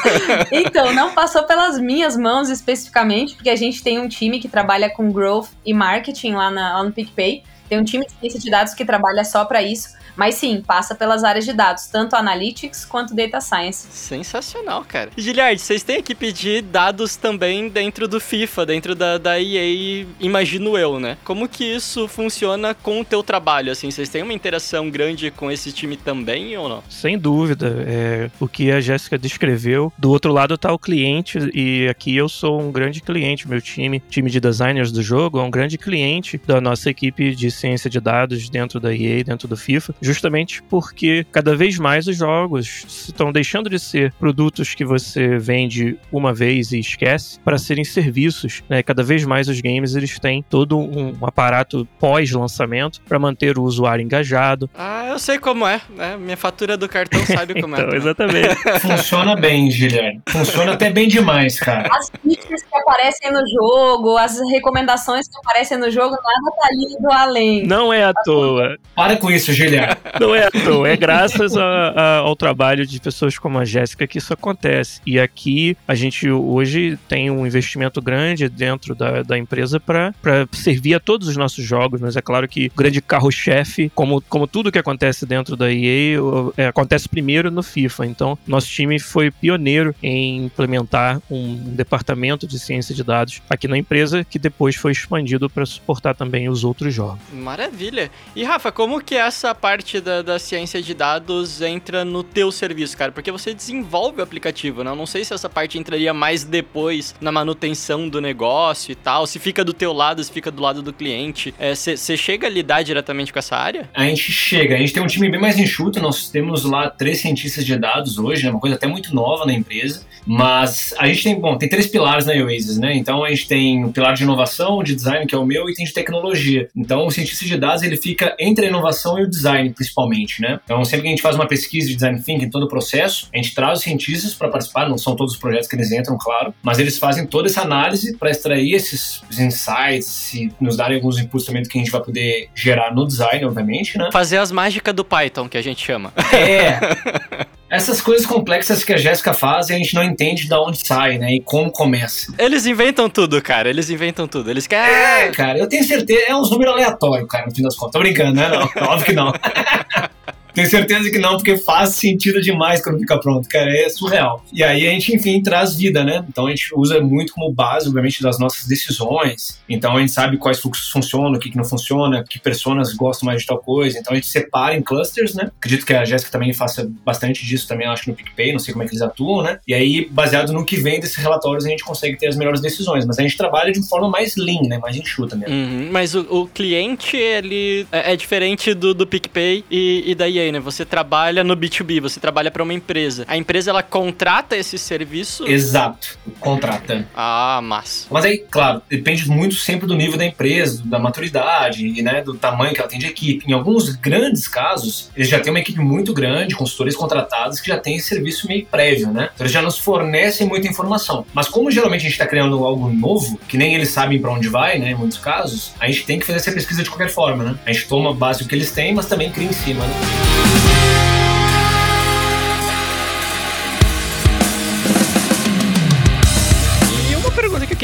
Então, 0.50 0.92
não 0.92 1.12
passou 1.12 1.44
pelas 1.44 1.78
minhas 1.78 2.16
mãos 2.16 2.48
especificamente, 2.48 3.34
porque 3.34 3.50
a 3.50 3.56
gente 3.56 3.82
tem 3.82 3.98
um 3.98 4.08
time 4.08 4.38
que 4.38 4.48
trabalha 4.48 4.88
com 4.88 5.10
growth 5.12 5.48
e 5.64 5.72
marketing 5.72 6.32
lá, 6.32 6.50
na, 6.50 6.76
lá 6.76 6.84
no 6.84 6.92
PicPay. 6.92 7.42
Tem 7.68 7.78
um 7.78 7.84
time 7.84 8.04
de 8.06 8.12
ciência 8.12 8.40
de 8.40 8.50
dados 8.50 8.74
que 8.74 8.84
trabalha 8.84 9.24
só 9.24 9.44
para 9.44 9.62
isso. 9.62 9.88
Mas 10.16 10.36
sim, 10.36 10.62
passa 10.64 10.94
pelas 10.94 11.24
áreas 11.24 11.44
de 11.44 11.52
dados, 11.52 11.86
tanto 11.86 12.14
Analytics 12.16 12.84
quanto 12.84 13.14
Data 13.14 13.40
Science. 13.40 13.86
Sensacional, 13.90 14.84
cara. 14.86 15.10
Giliard, 15.16 15.60
vocês 15.60 15.82
têm 15.82 16.02
que 16.02 16.14
pedir 16.14 16.62
dados 16.62 17.16
também 17.16 17.68
dentro 17.68 18.06
do 18.06 18.20
FIFA, 18.20 18.66
dentro 18.66 18.94
da, 18.94 19.18
da 19.18 19.40
EA, 19.40 20.06
imagino 20.20 20.78
eu, 20.78 21.00
né? 21.00 21.18
Como 21.24 21.48
que 21.48 21.64
isso 21.64 22.06
funciona 22.06 22.74
com 22.74 23.00
o 23.00 23.04
teu 23.04 23.22
trabalho, 23.22 23.72
assim? 23.72 23.90
Vocês 23.90 24.08
têm 24.08 24.22
uma 24.22 24.32
interação 24.32 24.88
grande 24.90 25.30
com 25.30 25.50
esse 25.50 25.72
time 25.72 25.96
também 25.96 26.56
ou 26.56 26.68
não? 26.68 26.82
Sem 26.88 27.18
dúvida. 27.18 27.84
É, 27.86 28.30
o 28.38 28.46
que 28.46 28.70
a 28.70 28.80
Jéssica 28.80 29.18
descreveu. 29.18 29.92
Do 29.98 30.10
outro 30.10 30.32
lado 30.32 30.56
tá 30.56 30.72
o 30.72 30.78
cliente, 30.78 31.38
e 31.52 31.88
aqui 31.88 32.16
eu 32.16 32.28
sou 32.28 32.60
um 32.60 32.70
grande 32.70 33.00
cliente. 33.00 33.48
Meu 33.48 33.60
time, 33.60 34.00
time 34.08 34.30
de 34.30 34.40
designers 34.40 34.92
do 34.92 35.02
jogo, 35.02 35.38
é 35.38 35.42
um 35.42 35.50
grande 35.50 35.76
cliente 35.76 36.40
da 36.46 36.60
nossa 36.60 36.90
equipe 36.90 37.34
de 37.34 37.50
ciência 37.50 37.90
de 37.90 38.00
dados 38.00 38.48
dentro 38.48 38.78
da 38.78 38.94
EA, 38.94 39.24
dentro 39.24 39.48
do 39.48 39.56
FIFA, 39.56 39.94
justamente 40.04 40.62
porque 40.64 41.26
cada 41.32 41.56
vez 41.56 41.78
mais 41.78 42.06
os 42.06 42.16
jogos 42.16 42.84
estão 43.08 43.32
deixando 43.32 43.70
de 43.70 43.78
ser 43.78 44.12
produtos 44.12 44.74
que 44.74 44.84
você 44.84 45.38
vende 45.38 45.98
uma 46.12 46.32
vez 46.32 46.72
e 46.72 46.78
esquece 46.78 47.40
para 47.40 47.58
serem 47.58 47.84
serviços. 47.84 48.62
Né? 48.68 48.82
Cada 48.82 49.02
vez 49.02 49.24
mais 49.24 49.48
os 49.48 49.60
games 49.60 49.94
eles 49.94 50.18
têm 50.18 50.42
todo 50.48 50.78
um 50.78 51.14
aparato 51.22 51.86
pós-lançamento 51.98 53.00
para 53.08 53.18
manter 53.18 53.58
o 53.58 53.62
usuário 53.62 54.02
engajado. 54.04 54.68
Ah, 54.76 55.06
eu 55.08 55.18
sei 55.18 55.38
como 55.38 55.66
é, 55.66 55.80
né? 55.96 56.16
Minha 56.16 56.36
fatura 56.36 56.76
do 56.76 56.88
cartão 56.88 57.24
sabe 57.26 57.60
como 57.60 57.74
Então, 57.74 57.90
é. 57.92 57.96
exatamente. 57.96 58.54
Funciona 58.80 59.36
bem, 59.36 59.68
Guilherme. 59.68 60.20
Funciona 60.28 60.72
até 60.72 60.90
bem 60.90 61.08
demais, 61.08 61.58
cara. 61.58 61.88
As 61.92 62.10
features 62.22 62.62
que 62.62 62.76
aparecem 62.76 63.32
no 63.32 63.40
jogo, 63.48 64.16
as 64.16 64.38
recomendações 64.50 65.28
que 65.28 65.38
aparecem 65.38 65.78
no 65.78 65.90
jogo, 65.90 66.10
nada 66.10 66.56
tá 66.56 66.68
lido 66.72 67.12
além. 67.12 67.66
Não 67.66 67.92
é 67.92 68.04
à 68.04 68.12
toa. 68.12 68.76
Para 68.94 69.16
com 69.16 69.30
isso, 69.30 69.52
Guilherme. 69.52 69.93
Não 70.20 70.34
é 70.34 70.44
à. 70.44 70.50
É 70.88 70.96
graças 70.96 71.56
a- 71.56 71.62
a- 71.94 72.16
ao 72.18 72.34
trabalho 72.36 72.86
de 72.86 73.00
pessoas 73.00 73.38
como 73.38 73.58
a 73.58 73.64
Jéssica 73.64 74.06
que 74.06 74.18
isso 74.18 74.32
acontece. 74.32 75.00
E 75.06 75.18
aqui 75.18 75.76
a 75.86 75.94
gente 75.94 76.28
hoje 76.30 76.98
tem 77.08 77.30
um 77.30 77.46
investimento 77.46 78.00
grande 78.00 78.48
dentro 78.48 78.94
da, 78.94 79.22
da 79.22 79.38
empresa 79.38 79.78
para 79.80 80.12
servir 80.52 80.94
a 80.94 81.00
todos 81.00 81.28
os 81.28 81.36
nossos 81.36 81.64
jogos, 81.64 82.00
mas 82.00 82.16
é 82.16 82.22
claro 82.22 82.46
que 82.48 82.66
o 82.66 82.76
grande 82.76 83.00
carro-chefe, 83.00 83.90
como, 83.94 84.20
como 84.22 84.46
tudo 84.46 84.70
que 84.72 84.78
acontece 84.78 85.26
dentro 85.26 85.56
da 85.56 85.70
EA, 85.72 86.18
é, 86.56 86.66
acontece 86.66 87.08
primeiro 87.08 87.50
no 87.50 87.62
FIFA. 87.62 88.06
Então, 88.06 88.38
nosso 88.46 88.68
time 88.68 88.98
foi 88.98 89.30
pioneiro 89.30 89.94
em 90.02 90.44
implementar 90.44 91.20
um 91.30 91.56
departamento 91.56 92.46
de 92.46 92.58
ciência 92.58 92.94
de 92.94 93.02
dados 93.04 93.42
aqui 93.48 93.66
na 93.68 93.76
empresa, 93.78 94.24
que 94.24 94.38
depois 94.38 94.76
foi 94.76 94.92
expandido 94.92 95.48
para 95.50 95.66
suportar 95.66 96.14
também 96.14 96.48
os 96.48 96.64
outros 96.64 96.92
jogos. 96.94 97.18
Maravilha. 97.32 98.10
E 98.34 98.44
Rafa, 98.44 98.70
como 98.72 99.00
que 99.00 99.14
essa 99.14 99.54
parte 99.54 99.83
da, 100.00 100.22
da 100.22 100.38
ciência 100.38 100.80
de 100.82 100.94
dados 100.94 101.60
entra 101.60 102.04
no 102.04 102.22
teu 102.22 102.50
serviço, 102.50 102.96
cara? 102.96 103.12
Porque 103.12 103.30
você 103.30 103.52
desenvolve 103.52 104.20
o 104.20 104.22
aplicativo, 104.22 104.82
né? 104.82 104.90
Eu 104.90 104.96
não 104.96 105.06
sei 105.06 105.24
se 105.24 105.34
essa 105.34 105.48
parte 105.48 105.78
entraria 105.78 106.12
mais 106.14 106.44
depois 106.44 107.14
na 107.20 107.30
manutenção 107.30 108.08
do 108.08 108.20
negócio 108.20 108.92
e 108.92 108.94
tal. 108.94 109.26
Se 109.26 109.38
fica 109.38 109.64
do 109.64 109.72
teu 109.72 109.92
lado, 109.92 110.22
se 110.22 110.32
fica 110.32 110.50
do 110.50 110.62
lado 110.62 110.82
do 110.82 110.92
cliente. 110.92 111.54
Você 111.74 112.16
chega 112.16 112.46
a 112.46 112.50
lidar 112.50 112.82
diretamente 112.82 113.32
com 113.32 113.38
essa 113.38 113.56
área? 113.56 113.88
A 113.94 114.04
gente 114.04 114.32
chega, 114.32 114.74
a 114.74 114.78
gente 114.78 114.92
tem 114.92 115.02
um 115.02 115.06
time 115.06 115.28
bem 115.30 115.40
mais 115.40 115.58
enxuto, 115.58 116.00
nós 116.00 116.28
temos 116.30 116.64
lá 116.64 116.88
três 116.88 117.20
cientistas 117.20 117.64
de 117.64 117.76
dados 117.76 118.18
hoje, 118.18 118.44
né, 118.44 118.50
uma 118.50 118.60
coisa 118.60 118.76
até 118.76 118.86
muito 118.86 119.14
nova 119.14 119.44
na 119.44 119.52
empresa, 119.52 120.06
mas 120.26 120.94
a 120.98 121.06
gente 121.06 121.22
tem, 121.22 121.40
bom, 121.40 121.56
tem 121.58 121.68
três 121.68 121.86
pilares 121.86 122.26
na 122.26 122.32
Oasis, 122.34 122.78
né, 122.78 122.94
então 122.96 123.24
a 123.24 123.28
gente 123.30 123.46
tem 123.46 123.84
o 123.84 123.92
pilar 123.92 124.14
de 124.14 124.22
inovação, 124.22 124.82
de 124.82 124.94
design, 124.94 125.26
que 125.26 125.34
é 125.34 125.38
o 125.38 125.44
meu, 125.44 125.68
e 125.68 125.74
tem 125.74 125.84
de 125.84 125.92
tecnologia. 125.92 126.68
Então 126.74 127.06
o 127.06 127.10
cientista 127.10 127.44
de 127.44 127.56
dados, 127.56 127.82
ele 127.82 127.96
fica 127.96 128.34
entre 128.38 128.66
a 128.66 128.68
inovação 128.68 129.18
e 129.18 129.22
o 129.22 129.28
design, 129.28 129.73
principalmente, 129.74 130.40
né. 130.40 130.58
Então 130.64 130.84
sempre 130.84 131.02
que 131.02 131.08
a 131.08 131.10
gente 131.10 131.22
faz 131.22 131.36
uma 131.36 131.46
pesquisa 131.46 131.88
de 131.88 131.94
design 131.94 132.20
thinking, 132.20 132.50
todo 132.50 132.64
o 132.64 132.68
processo, 132.68 133.28
a 133.32 133.36
gente 133.36 133.54
traz 133.54 133.78
os 133.78 133.84
cientistas 133.84 134.34
para 134.34 134.48
participar, 134.48 134.88
não 134.88 134.98
são 134.98 135.16
todos 135.16 135.34
os 135.34 135.40
projetos 135.40 135.68
que 135.68 135.76
eles 135.76 135.92
entram, 135.92 136.16
claro, 136.18 136.54
mas 136.62 136.78
eles 136.78 136.98
fazem 136.98 137.26
toda 137.26 137.48
essa 137.48 137.62
análise 137.62 138.16
para 138.16 138.30
extrair 138.30 138.74
esses 138.74 139.22
insights 139.38 140.34
e 140.34 140.52
nos 140.60 140.76
darem 140.76 140.96
alguns 140.96 141.18
inputs 141.18 141.46
também 141.46 141.62
que 141.62 141.78
a 141.78 141.82
gente 141.82 141.90
vai 141.90 142.02
poder 142.02 142.48
gerar 142.54 142.94
no 142.94 143.06
design, 143.06 143.44
obviamente, 143.44 143.98
né. 143.98 144.08
Fazer 144.12 144.38
as 144.38 144.50
mágicas 144.50 144.94
do 144.94 145.04
Python, 145.04 145.48
que 145.48 145.58
a 145.58 145.62
gente 145.62 145.84
chama. 145.84 146.12
É. 146.32 147.44
Essas 147.74 148.00
coisas 148.00 148.24
complexas 148.26 148.84
que 148.84 148.92
a 148.92 148.96
Jéssica 148.96 149.32
faz, 149.34 149.70
a 149.70 149.74
gente 149.74 149.94
não 149.94 150.02
entende 150.02 150.46
de 150.46 150.54
onde 150.54 150.86
sai, 150.86 151.18
né? 151.18 151.32
E 151.34 151.40
como 151.40 151.70
começa. 151.70 152.32
Eles 152.38 152.66
inventam 152.66 153.08
tudo, 153.10 153.40
cara. 153.42 153.68
Eles 153.68 153.90
inventam 153.90 154.26
tudo. 154.28 154.50
Eles 154.50 154.64
É, 154.64 154.68
querem. 154.68 155.32
cara, 155.32 155.58
eu 155.58 155.68
tenho 155.68 155.84
certeza. 155.84 156.24
É 156.28 156.34
uns 156.36 156.50
números 156.50 156.74
aleatórios, 156.74 157.28
cara, 157.28 157.46
no 157.46 157.54
fim 157.54 157.62
das 157.62 157.74
contas. 157.76 157.92
Tô 157.92 157.98
brincando, 157.98 158.34
né? 158.34 158.48
Não, 158.48 158.62
óbvio 158.88 159.06
que 159.06 159.12
não. 159.12 159.32
Tenho 160.54 160.70
certeza 160.70 161.10
que 161.10 161.18
não, 161.18 161.36
porque 161.36 161.56
faz 161.56 161.90
sentido 161.90 162.40
demais 162.40 162.82
quando 162.82 163.00
fica 163.00 163.18
pronto, 163.18 163.48
cara. 163.48 163.70
É 163.76 163.88
surreal. 163.88 164.44
E 164.52 164.62
aí 164.62 164.86
a 164.86 164.90
gente, 164.90 165.14
enfim, 165.14 165.42
traz 165.42 165.74
vida, 165.74 166.04
né? 166.04 166.24
Então 166.28 166.46
a 166.46 166.50
gente 166.50 166.68
usa 166.76 167.00
muito 167.00 167.32
como 167.32 167.52
base, 167.52 167.88
obviamente, 167.88 168.22
das 168.22 168.38
nossas 168.38 168.66
decisões. 168.66 169.60
Então 169.68 169.96
a 169.96 170.00
gente 170.00 170.12
sabe 170.12 170.36
quais 170.36 170.60
fluxos 170.60 170.88
funcionam, 170.90 171.32
o 171.32 171.38
que, 171.38 171.54
não 171.56 171.64
funciona, 171.64 172.22
que 172.22 172.38
personas 172.38 172.92
gostam 172.92 173.26
mais 173.26 173.40
de 173.40 173.46
tal 173.46 173.58
coisa. 173.58 173.98
Então 173.98 174.12
a 174.12 174.16
gente 174.16 174.28
separa 174.28 174.76
em 174.76 174.82
clusters, 174.82 175.34
né? 175.34 175.50
Acredito 175.58 175.84
que 175.84 175.94
a 175.94 176.04
Jéssica 176.04 176.30
também 176.30 176.52
faça 176.52 176.88
bastante 177.04 177.44
disso 177.44 177.66
também, 177.66 177.86
acho, 177.86 178.08
no 178.08 178.14
PicPay, 178.14 178.52
não 178.52 178.58
sei 178.58 178.72
como 178.72 178.84
é 178.84 178.86
que 178.86 178.92
eles 178.92 179.02
atuam, 179.02 179.42
né? 179.42 179.58
E 179.66 179.74
aí, 179.74 180.08
baseado 180.10 180.52
no 180.52 180.64
que 180.64 180.76
vem 180.76 181.00
desses 181.00 181.16
relatórios, 181.16 181.66
a 181.66 181.68
gente 181.68 181.82
consegue 181.82 182.16
ter 182.16 182.28
as 182.28 182.36
melhores 182.36 182.60
decisões. 182.60 183.04
Mas 183.04 183.18
a 183.18 183.22
gente 183.22 183.36
trabalha 183.36 183.72
de 183.72 183.82
forma 183.88 184.08
mais 184.08 184.36
lean, 184.36 184.68
né? 184.68 184.78
Mais 184.78 184.96
enxuta 184.96 185.34
mesmo. 185.34 185.54
Uhum, 185.54 185.88
mas 185.90 186.14
o, 186.14 186.20
o 186.30 186.46
cliente, 186.46 187.16
ele 187.16 187.86
é, 187.90 188.12
é 188.12 188.16
diferente 188.16 188.72
do, 188.72 188.94
do 188.94 189.06
PicPay 189.06 189.64
e, 189.70 190.04
e 190.06 190.14
da 190.14 190.28
EA, 190.44 190.52
né? 190.52 190.60
Você 190.60 190.84
trabalha 190.84 191.42
no 191.42 191.56
B2B, 191.56 192.00
você 192.00 192.20
trabalha 192.20 192.50
para 192.50 192.62
uma 192.62 192.74
empresa. 192.74 193.24
A 193.28 193.36
empresa, 193.36 193.70
ela 193.70 193.82
contrata 193.82 194.56
esse 194.56 194.78
serviço. 194.78 195.46
Exato. 195.46 196.18
Contrata. 196.40 197.06
Ah, 197.14 197.60
massa. 197.62 198.06
Mas 198.10 198.24
aí, 198.24 198.38
claro, 198.38 198.82
depende 198.88 199.28
muito 199.28 199.54
sempre 199.56 199.86
do 199.86 199.94
nível 199.94 200.18
da 200.18 200.24
empresa, 200.24 200.82
da 200.84 200.98
maturidade 200.98 201.86
e 201.86 202.02
né, 202.02 202.22
do 202.22 202.34
tamanho 202.34 202.74
que 202.74 202.80
ela 202.80 202.88
tem 202.88 202.98
de 202.98 203.06
equipe. 203.06 203.44
Em 203.48 203.52
alguns 203.52 203.90
grandes 203.96 204.48
casos, 204.48 205.10
eles 205.16 205.28
já 205.28 205.40
têm 205.40 205.52
uma 205.52 205.60
equipe 205.60 205.80
muito 205.80 206.12
grande, 206.12 206.54
consultores 206.54 206.96
contratados, 206.96 207.60
que 207.60 207.68
já 207.68 207.78
tem 207.78 207.96
esse 207.96 208.08
serviço 208.08 208.46
meio 208.46 208.66
prévio, 208.66 209.10
né? 209.10 209.30
Então 209.34 209.44
eles 209.44 209.52
já 209.52 209.62
nos 209.62 209.78
fornecem 209.78 210.46
muita 210.46 210.68
informação. 210.68 211.26
Mas 211.32 211.48
como 211.48 211.70
geralmente 211.70 212.00
a 212.00 212.04
gente 212.04 212.12
está 212.12 212.26
criando 212.26 212.64
algo 212.64 212.90
novo, 212.90 213.38
que 213.48 213.56
nem 213.56 213.74
eles 213.74 213.90
sabem 213.90 214.20
para 214.20 214.30
onde 214.30 214.48
vai, 214.48 214.78
né? 214.78 214.90
Em 214.90 214.94
muitos 214.94 215.18
casos, 215.18 215.72
a 215.80 215.86
gente 215.86 216.04
tem 216.04 216.18
que 216.18 216.26
fazer 216.26 216.38
essa 216.38 216.52
pesquisa 216.52 216.82
de 216.82 216.90
qualquer 216.90 217.10
forma, 217.10 217.44
né? 217.44 217.58
A 217.64 217.72
gente 217.72 217.88
toma 217.88 218.14
base 218.14 218.42
do 218.42 218.48
que 218.48 218.54
eles 218.54 218.70
têm, 218.72 218.94
mas 218.94 219.06
também 219.06 219.30
cria 219.30 219.48
em 219.48 219.52
cima, 219.52 219.84
né? 219.86 220.33
E 220.34 220.83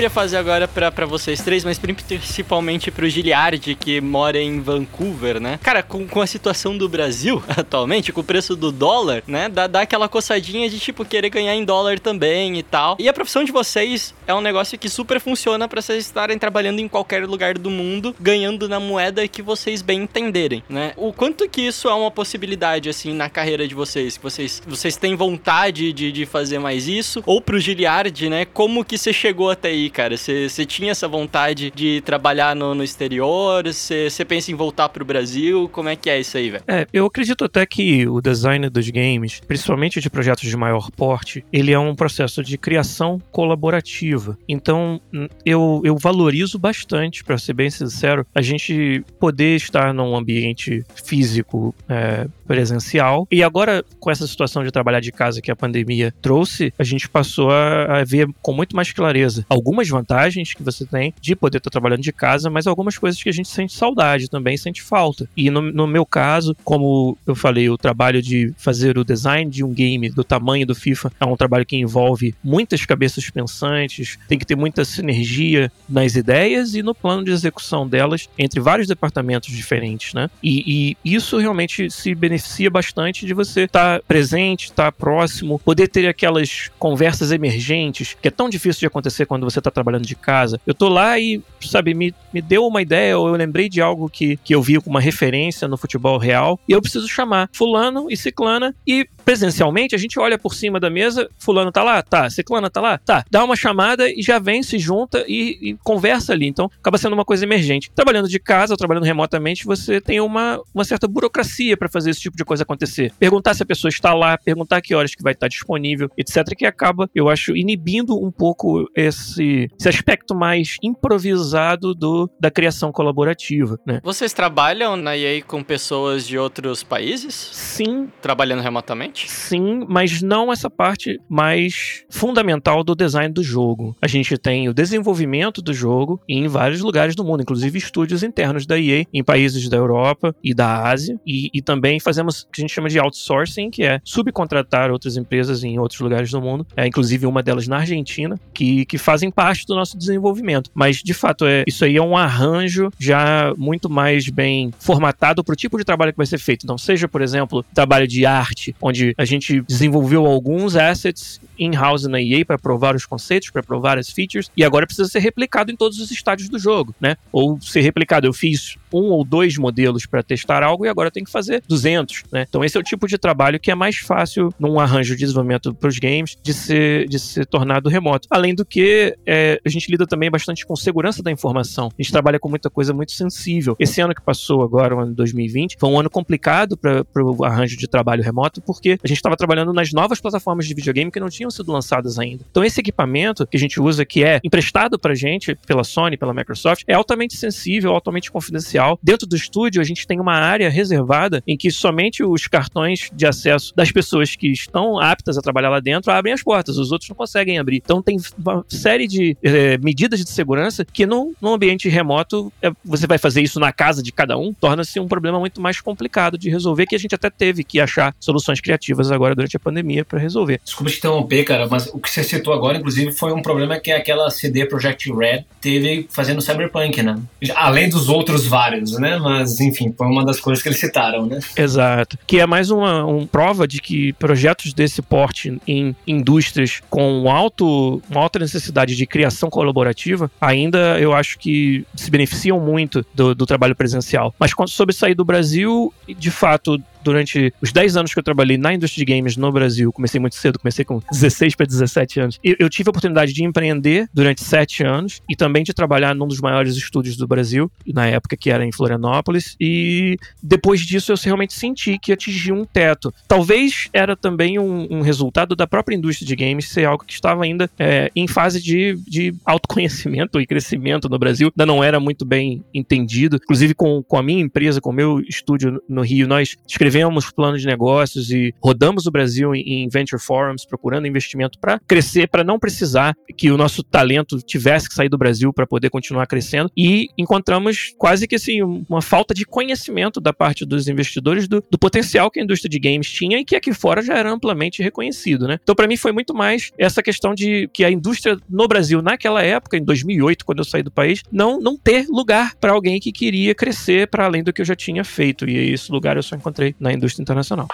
queria 0.00 0.08
fazer 0.08 0.38
agora 0.38 0.66
pra 0.66 1.04
vocês 1.04 1.42
três, 1.42 1.62
mas 1.62 1.78
principalmente 1.78 2.90
pro 2.90 3.06
Giliard, 3.06 3.74
que 3.74 4.00
mora 4.00 4.40
em 4.40 4.58
Vancouver, 4.58 5.38
né? 5.38 5.60
Cara, 5.62 5.82
com, 5.82 6.08
com 6.08 6.22
a 6.22 6.26
situação 6.26 6.74
do 6.74 6.88
Brasil 6.88 7.42
atualmente, 7.54 8.10
com 8.10 8.22
o 8.22 8.24
preço 8.24 8.56
do 8.56 8.72
dólar, 8.72 9.22
né? 9.26 9.50
Dá, 9.50 9.66
dá 9.66 9.82
aquela 9.82 10.08
coçadinha 10.08 10.70
de, 10.70 10.78
tipo, 10.80 11.04
querer 11.04 11.28
ganhar 11.28 11.54
em 11.54 11.66
dólar 11.66 12.00
também 12.00 12.58
e 12.58 12.62
tal. 12.62 12.96
E 12.98 13.10
a 13.10 13.12
profissão 13.12 13.44
de 13.44 13.52
vocês 13.52 14.14
é 14.26 14.32
um 14.32 14.40
negócio 14.40 14.78
que 14.78 14.88
super 14.88 15.20
funciona 15.20 15.68
pra 15.68 15.82
vocês 15.82 16.06
estarem 16.06 16.38
trabalhando 16.38 16.78
em 16.78 16.88
qualquer 16.88 17.26
lugar 17.26 17.58
do 17.58 17.68
mundo, 17.68 18.16
ganhando 18.18 18.70
na 18.70 18.80
moeda 18.80 19.28
que 19.28 19.42
vocês 19.42 19.82
bem 19.82 20.04
entenderem, 20.04 20.64
né? 20.66 20.94
O 20.96 21.12
quanto 21.12 21.46
que 21.46 21.60
isso 21.60 21.90
é 21.90 21.92
uma 21.92 22.10
possibilidade, 22.10 22.88
assim, 22.88 23.12
na 23.12 23.28
carreira 23.28 23.68
de 23.68 23.74
vocês? 23.74 24.16
Vocês, 24.16 24.62
vocês 24.66 24.96
têm 24.96 25.14
vontade 25.14 25.92
de, 25.92 26.10
de 26.10 26.24
fazer 26.24 26.58
mais 26.58 26.88
isso? 26.88 27.22
Ou 27.26 27.38
pro 27.38 27.60
Giliard, 27.60 28.30
né? 28.30 28.46
Como 28.46 28.82
que 28.82 28.96
você 28.96 29.12
chegou 29.12 29.50
até 29.50 29.68
aí, 29.68 29.89
cara? 29.90 30.16
Você 30.16 30.66
tinha 30.66 30.90
essa 30.90 31.08
vontade 31.08 31.72
de 31.74 32.00
trabalhar 32.02 32.54
no, 32.54 32.74
no 32.74 32.84
exterior? 32.84 33.64
Você 33.66 34.24
pensa 34.26 34.50
em 34.50 34.54
voltar 34.54 34.88
pro 34.88 35.04
Brasil? 35.04 35.68
Como 35.72 35.88
é 35.88 35.96
que 35.96 36.08
é 36.08 36.20
isso 36.20 36.36
aí, 36.36 36.50
velho? 36.50 36.64
É, 36.66 36.86
eu 36.92 37.06
acredito 37.06 37.44
até 37.44 37.64
que 37.66 38.06
o 38.06 38.20
design 38.20 38.68
dos 38.68 38.88
games, 38.90 39.40
principalmente 39.46 40.00
de 40.00 40.10
projetos 40.10 40.48
de 40.48 40.56
maior 40.56 40.90
porte, 40.90 41.44
ele 41.52 41.72
é 41.72 41.78
um 41.78 41.94
processo 41.94 42.42
de 42.42 42.56
criação 42.56 43.20
colaborativa. 43.30 44.38
Então, 44.48 45.00
eu, 45.44 45.80
eu 45.84 45.96
valorizo 45.96 46.58
bastante, 46.58 47.24
para 47.24 47.38
ser 47.38 47.52
bem 47.52 47.70
sincero, 47.70 48.26
a 48.34 48.42
gente 48.42 49.04
poder 49.18 49.56
estar 49.56 49.92
num 49.94 50.16
ambiente 50.16 50.84
físico 51.04 51.74
é, 51.88 52.26
presencial. 52.50 53.28
E 53.30 53.44
agora, 53.44 53.84
com 54.00 54.10
essa 54.10 54.26
situação 54.26 54.64
de 54.64 54.72
trabalhar 54.72 54.98
de 54.98 55.12
casa 55.12 55.40
que 55.40 55.52
a 55.52 55.54
pandemia 55.54 56.12
trouxe, 56.20 56.74
a 56.76 56.82
gente 56.82 57.08
passou 57.08 57.48
a, 57.48 58.00
a 58.00 58.04
ver 58.04 58.28
com 58.42 58.52
muito 58.52 58.74
mais 58.74 58.90
clareza 58.90 59.46
algumas 59.48 59.88
vantagens 59.88 60.52
que 60.52 60.60
você 60.60 60.84
tem 60.84 61.14
de 61.20 61.36
poder 61.36 61.58
estar 61.58 61.70
trabalhando 61.70 62.02
de 62.02 62.12
casa, 62.12 62.50
mas 62.50 62.66
algumas 62.66 62.98
coisas 62.98 63.22
que 63.22 63.28
a 63.28 63.32
gente 63.32 63.48
sente 63.48 63.72
saudade 63.72 64.28
também, 64.28 64.56
sente 64.56 64.82
falta. 64.82 65.28
E 65.36 65.48
no, 65.48 65.62
no 65.62 65.86
meu 65.86 66.04
caso, 66.04 66.56
como 66.64 67.16
eu 67.24 67.36
falei, 67.36 67.70
o 67.70 67.78
trabalho 67.78 68.20
de 68.20 68.52
fazer 68.56 68.98
o 68.98 69.04
design 69.04 69.48
de 69.48 69.62
um 69.62 69.72
game 69.72 70.10
do 70.10 70.24
tamanho 70.24 70.66
do 70.66 70.74
FIFA 70.74 71.12
é 71.20 71.24
um 71.24 71.36
trabalho 71.36 71.64
que 71.64 71.76
envolve 71.76 72.34
muitas 72.42 72.84
cabeças 72.84 73.30
pensantes, 73.30 74.18
tem 74.26 74.36
que 74.36 74.44
ter 74.44 74.56
muita 74.56 74.84
sinergia 74.84 75.70
nas 75.88 76.16
ideias 76.16 76.74
e 76.74 76.82
no 76.82 76.96
plano 76.96 77.22
de 77.22 77.30
execução 77.30 77.86
delas 77.86 78.28
entre 78.36 78.58
vários 78.58 78.88
departamentos 78.88 79.54
diferentes, 79.54 80.14
né? 80.14 80.28
E, 80.42 80.96
e 81.04 81.14
isso 81.14 81.38
realmente 81.38 81.88
se 81.88 82.12
beneficia 82.12 82.39
bastante 82.70 83.26
de 83.26 83.34
você 83.34 83.62
estar 83.62 84.02
presente, 84.02 84.66
estar 84.66 84.92
próximo, 84.92 85.58
poder 85.58 85.88
ter 85.88 86.06
aquelas 86.08 86.70
conversas 86.78 87.32
emergentes 87.32 88.16
que 88.20 88.28
é 88.28 88.30
tão 88.30 88.48
difícil 88.48 88.80
de 88.80 88.86
acontecer 88.86 89.26
quando 89.26 89.44
você 89.44 89.58
está 89.58 89.70
trabalhando 89.70 90.06
de 90.06 90.14
casa. 90.14 90.60
Eu 90.66 90.74
tô 90.74 90.88
lá 90.88 91.18
e, 91.18 91.42
sabe, 91.60 91.94
me, 91.94 92.14
me 92.32 92.40
deu 92.40 92.66
uma 92.66 92.82
ideia 92.82 93.18
ou 93.18 93.28
eu 93.28 93.34
lembrei 93.34 93.68
de 93.68 93.80
algo 93.80 94.08
que, 94.08 94.36
que 94.38 94.54
eu 94.54 94.62
vi 94.62 94.80
com 94.80 94.90
uma 94.90 95.00
referência 95.00 95.68
no 95.68 95.76
futebol 95.76 96.18
real 96.18 96.58
e 96.68 96.72
eu 96.72 96.80
preciso 96.80 97.08
chamar 97.08 97.48
fulano 97.52 98.10
e 98.10 98.16
ciclana 98.16 98.74
e 98.86 99.06
presencialmente 99.30 99.94
a 99.94 99.98
gente 99.98 100.18
olha 100.18 100.36
por 100.36 100.52
cima 100.52 100.80
da 100.80 100.90
mesa, 100.90 101.30
fulano 101.38 101.70
tá 101.70 101.84
lá? 101.84 102.02
Tá. 102.02 102.28
Ciclana 102.28 102.68
tá 102.68 102.80
lá? 102.80 102.98
Tá. 102.98 103.24
Dá 103.30 103.44
uma 103.44 103.54
chamada 103.54 104.10
e 104.10 104.20
já 104.22 104.40
vem, 104.40 104.60
se 104.60 104.76
junta 104.76 105.24
e, 105.28 105.70
e 105.70 105.76
conversa 105.84 106.32
ali. 106.32 106.48
Então 106.48 106.68
acaba 106.80 106.98
sendo 106.98 107.12
uma 107.12 107.24
coisa 107.24 107.44
emergente. 107.44 107.92
Trabalhando 107.94 108.28
de 108.28 108.40
casa, 108.40 108.72
ou 108.72 108.76
trabalhando 108.76 109.04
remotamente, 109.04 109.64
você 109.64 110.00
tem 110.00 110.20
uma, 110.20 110.60
uma 110.74 110.82
certa 110.82 111.06
burocracia 111.06 111.76
para 111.76 111.88
fazer 111.88 112.10
esse 112.10 112.20
tipo 112.22 112.36
de 112.36 112.44
coisa 112.44 112.64
acontecer. 112.64 113.12
Perguntar 113.20 113.54
se 113.54 113.62
a 113.62 113.66
pessoa 113.66 113.88
está 113.88 114.12
lá, 114.12 114.36
perguntar 114.36 114.80
que 114.80 114.96
horas 114.96 115.14
que 115.14 115.22
vai 115.22 115.32
estar 115.32 115.46
disponível, 115.46 116.10
etc. 116.18 116.44
Que 116.56 116.66
acaba, 116.66 117.08
eu 117.14 117.28
acho, 117.28 117.56
inibindo 117.56 118.20
um 118.20 118.32
pouco 118.32 118.90
esse, 118.96 119.70
esse 119.78 119.88
aspecto 119.88 120.34
mais 120.34 120.76
improvisado 120.82 121.94
do, 121.94 122.28
da 122.40 122.50
criação 122.50 122.90
colaborativa, 122.90 123.78
né? 123.86 124.00
Vocês 124.02 124.32
trabalham 124.32 124.96
na 124.96 125.16
EA 125.16 125.40
com 125.40 125.62
pessoas 125.62 126.26
de 126.26 126.36
outros 126.36 126.82
países? 126.82 127.34
Sim, 127.52 128.08
Trabalhando 128.20 128.60
remotamente? 128.62 129.19
Sim, 129.28 129.84
mas 129.88 130.22
não 130.22 130.52
essa 130.52 130.70
parte 130.70 131.20
mais 131.28 132.04
fundamental 132.08 132.82
do 132.84 132.94
design 132.94 133.32
do 133.32 133.42
jogo. 133.42 133.96
A 134.00 134.08
gente 134.08 134.36
tem 134.38 134.68
o 134.68 134.74
desenvolvimento 134.74 135.62
do 135.62 135.72
jogo 135.72 136.20
em 136.28 136.46
vários 136.48 136.80
lugares 136.80 137.14
do 137.14 137.24
mundo, 137.24 137.42
inclusive 137.42 137.78
estúdios 137.78 138.22
internos 138.22 138.66
da 138.66 138.78
EA, 138.78 139.04
em 139.12 139.22
países 139.22 139.68
da 139.68 139.76
Europa 139.76 140.34
e 140.42 140.54
da 140.54 140.88
Ásia, 140.88 141.18
e, 141.26 141.50
e 141.52 141.62
também 141.62 142.00
fazemos 142.00 142.42
o 142.42 142.50
que 142.50 142.60
a 142.60 142.62
gente 142.62 142.72
chama 142.72 142.88
de 142.88 142.98
outsourcing, 142.98 143.70
que 143.70 143.82
é 143.82 144.00
subcontratar 144.04 144.90
outras 144.90 145.16
empresas 145.16 145.64
em 145.64 145.78
outros 145.78 146.00
lugares 146.00 146.30
do 146.30 146.40
mundo, 146.40 146.66
é, 146.76 146.86
inclusive 146.86 147.26
uma 147.26 147.42
delas 147.42 147.66
na 147.66 147.78
Argentina, 147.78 148.38
que, 148.52 148.84
que 148.86 148.98
fazem 148.98 149.30
parte 149.30 149.66
do 149.66 149.74
nosso 149.74 149.96
desenvolvimento. 149.96 150.70
Mas, 150.74 150.96
de 150.96 151.14
fato, 151.14 151.46
é, 151.46 151.64
isso 151.66 151.84
aí 151.84 151.96
é 151.96 152.02
um 152.02 152.16
arranjo 152.16 152.90
já 152.98 153.52
muito 153.56 153.88
mais 153.88 154.28
bem 154.28 154.70
formatado 154.78 155.42
para 155.44 155.52
o 155.52 155.56
tipo 155.56 155.78
de 155.78 155.84
trabalho 155.84 156.12
que 156.12 156.16
vai 156.16 156.26
ser 156.26 156.38
feito. 156.38 156.64
Então, 156.64 156.78
seja, 156.78 157.08
por 157.08 157.22
exemplo, 157.22 157.64
trabalho 157.74 158.06
de 158.06 158.24
arte, 158.26 158.74
onde 158.80 158.99
a 159.16 159.24
gente 159.24 159.60
desenvolveu 159.62 160.26
alguns 160.26 160.76
assets 160.76 161.40
in-house 161.58 162.04
na 162.04 162.20
EA 162.20 162.44
para 162.44 162.58
provar 162.58 162.94
os 162.94 163.04
conceitos, 163.04 163.50
para 163.50 163.62
provar 163.62 163.98
as 163.98 164.08
features, 164.08 164.50
e 164.56 164.64
agora 164.64 164.86
precisa 164.86 165.08
ser 165.08 165.20
replicado 165.20 165.70
em 165.70 165.76
todos 165.76 165.98
os 165.98 166.10
estádios 166.10 166.48
do 166.48 166.58
jogo, 166.58 166.94
né? 167.00 167.16
Ou 167.30 167.60
ser 167.60 167.80
replicado. 167.82 168.26
Eu 168.26 168.32
fiz 168.32 168.76
um 168.92 169.10
ou 169.10 169.24
dois 169.24 169.56
modelos 169.56 170.06
para 170.06 170.22
testar 170.22 170.62
algo 170.62 170.84
e 170.84 170.88
agora 170.88 171.10
tenho 171.10 171.26
que 171.26 171.32
fazer 171.32 171.62
200, 171.68 172.24
né? 172.32 172.46
Então 172.48 172.64
esse 172.64 172.76
é 172.76 172.80
o 172.80 172.82
tipo 172.82 173.06
de 173.06 173.18
trabalho 173.18 173.60
que 173.60 173.70
é 173.70 173.74
mais 173.74 173.96
fácil 173.96 174.52
num 174.58 174.80
arranjo 174.80 175.14
de 175.14 175.20
desenvolvimento 175.20 175.74
para 175.74 175.88
os 175.88 175.98
games 175.98 176.36
de 176.42 176.54
ser, 176.54 177.08
de 177.08 177.18
ser 177.18 177.46
tornado 177.46 177.88
remoto. 177.88 178.26
Além 178.30 178.54
do 178.54 178.64
que 178.64 179.16
é, 179.26 179.60
a 179.64 179.68
gente 179.68 179.90
lida 179.90 180.06
também 180.06 180.30
bastante 180.30 180.66
com 180.66 180.74
segurança 180.74 181.22
da 181.22 181.30
informação. 181.30 181.86
A 181.86 182.02
gente 182.02 182.12
trabalha 182.12 182.38
com 182.38 182.48
muita 182.48 182.70
coisa 182.70 182.92
muito 182.92 183.12
sensível. 183.12 183.76
Esse 183.78 184.00
ano 184.00 184.14
que 184.14 184.22
passou 184.22 184.62
agora, 184.62 184.96
o 184.96 185.00
ano 185.00 185.14
2020, 185.14 185.76
foi 185.78 185.88
um 185.88 185.98
ano 185.98 186.10
complicado 186.10 186.76
para 186.76 187.04
o 187.16 187.44
arranjo 187.44 187.76
de 187.76 187.86
trabalho 187.86 188.22
remoto 188.22 188.60
porque 188.60 188.89
a 189.02 189.08
gente 189.08 189.18
estava 189.18 189.36
trabalhando 189.36 189.72
nas 189.72 189.92
novas 189.92 190.20
plataformas 190.20 190.66
de 190.66 190.74
videogame 190.74 191.10
que 191.10 191.20
não 191.20 191.28
tinham 191.28 191.50
sido 191.50 191.72
lançadas 191.72 192.18
ainda. 192.18 192.44
Então 192.50 192.64
esse 192.64 192.80
equipamento 192.80 193.46
que 193.46 193.56
a 193.56 193.60
gente 193.60 193.80
usa, 193.80 194.04
que 194.04 194.24
é 194.24 194.40
emprestado 194.44 194.98
pra 194.98 195.14
gente 195.14 195.54
pela 195.66 195.84
Sony, 195.84 196.16
pela 196.16 196.34
Microsoft, 196.34 196.84
é 196.86 196.94
altamente 196.94 197.36
sensível, 197.36 197.92
altamente 197.92 198.30
confidencial. 198.30 198.98
Dentro 199.02 199.26
do 199.26 199.36
estúdio, 199.36 199.80
a 199.80 199.84
gente 199.84 200.06
tem 200.06 200.20
uma 200.20 200.34
área 200.34 200.68
reservada 200.68 201.42
em 201.46 201.56
que 201.56 201.70
somente 201.70 202.22
os 202.22 202.46
cartões 202.46 203.10
de 203.12 203.26
acesso 203.26 203.72
das 203.74 203.90
pessoas 203.90 204.34
que 204.36 204.48
estão 204.48 204.98
aptas 204.98 205.36
a 205.38 205.42
trabalhar 205.42 205.70
lá 205.70 205.80
dentro 205.80 206.10
abrem 206.10 206.32
as 206.32 206.42
portas, 206.42 206.76
os 206.76 206.92
outros 206.92 207.08
não 207.08 207.16
conseguem 207.16 207.58
abrir. 207.58 207.76
Então 207.76 208.02
tem 208.02 208.16
uma 208.38 208.64
série 208.68 209.06
de 209.06 209.36
eh, 209.42 209.78
medidas 209.78 210.20
de 210.20 210.30
segurança 210.30 210.84
que 210.84 211.06
num, 211.06 211.32
num 211.40 211.54
ambiente 211.54 211.88
remoto, 211.88 212.52
eh, 212.62 212.72
você 212.84 213.06
vai 213.06 213.18
fazer 213.18 213.42
isso 213.42 213.60
na 213.60 213.72
casa 213.72 214.02
de 214.02 214.12
cada 214.12 214.36
um, 214.36 214.52
torna-se 214.52 214.98
um 214.98 215.08
problema 215.08 215.38
muito 215.38 215.60
mais 215.60 215.80
complicado 215.80 216.38
de 216.38 216.50
resolver, 216.50 216.86
que 216.86 216.94
a 216.94 216.98
gente 216.98 217.14
até 217.14 217.30
teve 217.30 217.64
que 217.64 217.80
achar 217.80 218.14
soluções 218.18 218.60
criativas 218.60 218.79
agora 219.12 219.34
durante 219.34 219.56
a 219.56 219.60
pandemia 219.60 220.04
para 220.04 220.18
resolver. 220.18 220.60
Desculpa 220.64 220.90
te 220.90 220.98
interromper, 220.98 221.44
cara, 221.44 221.66
mas 221.68 221.86
o 221.86 221.98
que 221.98 222.10
você 222.10 222.22
citou 222.22 222.52
agora, 222.52 222.78
inclusive, 222.78 223.12
foi 223.12 223.32
um 223.32 223.42
problema 223.42 223.78
que 223.78 223.90
aquela 223.90 224.30
CD 224.30 224.66
Project 224.66 225.12
Red 225.12 225.44
teve 225.60 226.06
fazendo 226.10 226.40
Cyberpunk, 226.40 227.02
né? 227.02 227.18
Além 227.54 227.88
dos 227.88 228.08
outros 228.08 228.46
vários, 228.46 228.98
né? 228.98 229.18
Mas, 229.18 229.60
enfim, 229.60 229.94
foi 229.96 230.06
uma 230.06 230.24
das 230.24 230.40
coisas 230.40 230.62
que 230.62 230.68
eles 230.68 230.80
citaram, 230.80 231.26
né? 231.26 231.40
Exato. 231.56 232.18
Que 232.26 232.40
é 232.40 232.46
mais 232.46 232.70
uma 232.70 233.04
um 233.06 233.26
prova 233.26 233.66
de 233.66 233.80
que 233.80 234.12
projetos 234.14 234.72
desse 234.72 235.02
porte 235.02 235.60
em 235.66 235.94
indústrias 236.06 236.80
com 236.88 237.30
alto, 237.30 238.02
uma 238.10 238.20
alta 238.20 238.38
necessidade 238.38 238.96
de 238.96 239.06
criação 239.06 239.50
colaborativa, 239.50 240.30
ainda 240.40 240.98
eu 241.00 241.12
acho 241.12 241.38
que 241.38 241.84
se 241.94 242.10
beneficiam 242.10 242.60
muito 242.60 243.04
do, 243.14 243.34
do 243.34 243.46
trabalho 243.46 243.74
presencial. 243.74 244.34
Mas 244.38 244.54
quando 244.54 244.68
soube 244.70 244.92
sair 244.92 245.14
do 245.14 245.24
Brasil, 245.24 245.92
de 246.08 246.30
fato, 246.30 246.80
durante 247.02 247.52
os 247.60 247.72
10 247.72 247.96
anos 247.96 248.12
que 248.12 248.18
eu 248.18 248.22
trabalhei 248.22 248.56
na 248.56 248.74
indústria 248.74 249.04
de 249.04 249.12
games 249.12 249.36
no 249.36 249.50
Brasil, 249.50 249.92
comecei 249.92 250.20
muito 250.20 250.36
cedo, 250.36 250.58
comecei 250.58 250.84
com 250.84 251.00
16 251.10 251.54
para 251.54 251.66
17 251.66 252.20
anos, 252.20 252.40
eu, 252.42 252.56
eu 252.58 252.68
tive 252.68 252.88
a 252.88 252.90
oportunidade 252.90 253.32
de 253.32 253.44
empreender 253.44 254.08
durante 254.12 254.42
7 254.42 254.84
anos 254.84 255.20
e 255.28 255.36
também 255.36 255.62
de 255.62 255.72
trabalhar 255.72 256.14
num 256.14 256.26
dos 256.26 256.40
maiores 256.40 256.76
estúdios 256.76 257.16
do 257.16 257.26
Brasil, 257.26 257.70
na 257.86 258.06
época 258.06 258.36
que 258.36 258.50
era 258.50 258.64
em 258.64 258.72
Florianópolis, 258.72 259.56
e 259.60 260.16
depois 260.42 260.80
disso 260.80 261.12
eu 261.12 261.16
realmente 261.22 261.52
senti 261.52 261.98
que 261.98 262.12
atingi 262.12 262.52
um 262.52 262.64
teto. 262.64 263.12
Talvez 263.26 263.88
era 263.92 264.16
também 264.16 264.58
um, 264.58 264.86
um 264.90 265.00
resultado 265.00 265.56
da 265.56 265.66
própria 265.66 265.96
indústria 265.96 266.26
de 266.26 266.36
games 266.36 266.68
ser 266.68 266.84
algo 266.84 267.04
que 267.04 267.12
estava 267.12 267.44
ainda 267.44 267.70
é, 267.78 268.10
em 268.14 268.26
fase 268.26 268.62
de, 268.62 268.96
de 269.06 269.34
autoconhecimento 269.44 270.40
e 270.40 270.46
crescimento 270.46 271.08
no 271.08 271.18
Brasil, 271.18 271.48
ainda 271.48 271.66
não 271.66 271.82
era 271.82 271.98
muito 271.98 272.24
bem 272.24 272.64
entendido. 272.72 273.36
Inclusive 273.36 273.74
com, 273.74 274.02
com 274.02 274.16
a 274.16 274.22
minha 274.22 274.42
empresa, 274.42 274.80
com 274.80 274.90
o 274.90 274.92
meu 274.92 275.20
estúdio 275.20 275.82
no 275.88 276.02
Rio, 276.02 276.26
nós 276.26 276.56
escrevemos 276.66 276.89
escrevemos 276.90 277.30
planos 277.30 277.60
de 277.60 277.66
negócios 277.66 278.30
e 278.30 278.52
rodamos 278.62 279.06
o 279.06 279.10
Brasil 279.10 279.54
em, 279.54 279.88
venture 279.88 280.20
forums 280.20 280.64
procurando 280.64 281.06
investimento 281.06 281.58
para 281.58 281.78
crescer, 281.86 282.28
para 282.28 282.42
não 282.42 282.58
precisar 282.58 283.14
que 283.36 283.50
o 283.50 283.56
nosso 283.56 283.82
talento 283.82 284.38
tivesse 284.38 284.88
que 284.88 284.94
sair 284.94 285.08
do 285.08 285.16
Brasil 285.16 285.52
para 285.52 285.66
poder 285.66 285.88
continuar 285.88 286.26
crescendo. 286.26 286.70
E 286.76 287.08
encontramos 287.16 287.94
quase 287.96 288.26
que 288.26 288.34
assim 288.34 288.60
uma 288.62 289.00
falta 289.00 289.32
de 289.32 289.44
conhecimento 289.44 290.20
da 290.20 290.32
parte 290.32 290.64
dos 290.66 290.88
investidores 290.88 291.46
do, 291.46 291.62
do 291.70 291.78
potencial 291.78 292.30
que 292.30 292.40
a 292.40 292.42
indústria 292.42 292.68
de 292.68 292.78
games 292.78 293.10
tinha 293.10 293.38
e 293.38 293.44
que 293.44 293.54
aqui 293.54 293.72
fora 293.72 294.02
já 294.02 294.14
era 294.14 294.30
amplamente 294.30 294.82
reconhecido, 294.82 295.46
né? 295.46 295.58
Então 295.62 295.74
para 295.74 295.86
mim 295.86 295.96
foi 295.96 296.12
muito 296.12 296.34
mais 296.34 296.72
essa 296.76 297.02
questão 297.02 297.34
de 297.34 297.68
que 297.72 297.84
a 297.84 297.90
indústria 297.90 298.36
no 298.48 298.66
Brasil 298.66 299.00
naquela 299.00 299.42
época, 299.42 299.76
em 299.76 299.84
2008, 299.84 300.44
quando 300.44 300.58
eu 300.58 300.64
saí 300.64 300.82
do 300.82 300.90
país, 300.90 301.22
não 301.30 301.60
não 301.60 301.76
ter 301.76 302.06
lugar 302.08 302.54
para 302.56 302.72
alguém 302.72 302.98
que 302.98 303.12
queria 303.12 303.54
crescer 303.54 304.08
para 304.08 304.24
além 304.24 304.42
do 304.42 304.52
que 304.52 304.60
eu 304.60 304.66
já 304.66 304.74
tinha 304.74 305.04
feito. 305.04 305.48
E 305.48 305.72
esse 305.72 305.92
lugar 305.92 306.16
eu 306.16 306.22
só 306.22 306.34
encontrei 306.36 306.74
na 306.80 306.92
indústria 306.92 307.22
internacional. 307.22 307.68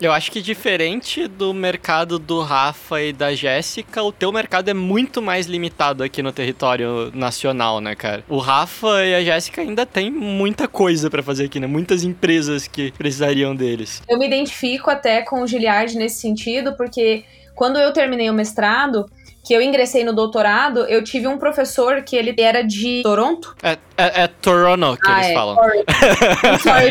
Eu 0.00 0.12
acho 0.12 0.30
que 0.30 0.40
diferente 0.40 1.26
do 1.26 1.52
mercado 1.52 2.20
do 2.20 2.40
Rafa 2.40 3.02
e 3.02 3.12
da 3.12 3.34
Jéssica, 3.34 4.00
o 4.00 4.12
teu 4.12 4.30
mercado 4.30 4.68
é 4.68 4.74
muito 4.74 5.20
mais 5.20 5.46
limitado 5.46 6.04
aqui 6.04 6.22
no 6.22 6.30
território 6.30 7.10
nacional, 7.12 7.80
né, 7.80 7.96
cara? 7.96 8.22
O 8.28 8.38
Rafa 8.38 9.04
e 9.04 9.12
a 9.12 9.24
Jéssica 9.24 9.60
ainda 9.60 9.84
tem 9.84 10.08
muita 10.08 10.68
coisa 10.68 11.10
para 11.10 11.20
fazer 11.20 11.46
aqui, 11.46 11.58
né? 11.58 11.66
Muitas 11.66 12.04
empresas 12.04 12.68
que 12.68 12.92
precisariam 12.92 13.56
deles. 13.56 14.00
Eu 14.08 14.20
me 14.20 14.26
identifico 14.26 14.88
até 14.88 15.22
com 15.22 15.42
o 15.42 15.46
Giliard 15.48 15.92
nesse 15.96 16.20
sentido, 16.20 16.76
porque 16.76 17.24
quando 17.56 17.80
eu 17.80 17.92
terminei 17.92 18.30
o 18.30 18.34
mestrado, 18.34 19.04
que 19.48 19.54
eu 19.54 19.62
ingressei 19.62 20.04
no 20.04 20.12
doutorado, 20.12 20.80
eu 20.90 21.02
tive 21.02 21.26
um 21.26 21.38
professor 21.38 22.02
que 22.02 22.14
ele 22.14 22.34
era 22.38 22.62
de 22.62 23.00
Toronto. 23.02 23.56
É, 23.62 23.78
é, 23.96 24.24
é 24.24 24.26
Toronto 24.26 25.00
que 25.00 25.10
ah, 25.10 25.16
eles 25.16 25.30
é, 25.30 25.32
falam. 25.32 25.56
Sorry. 26.60 26.90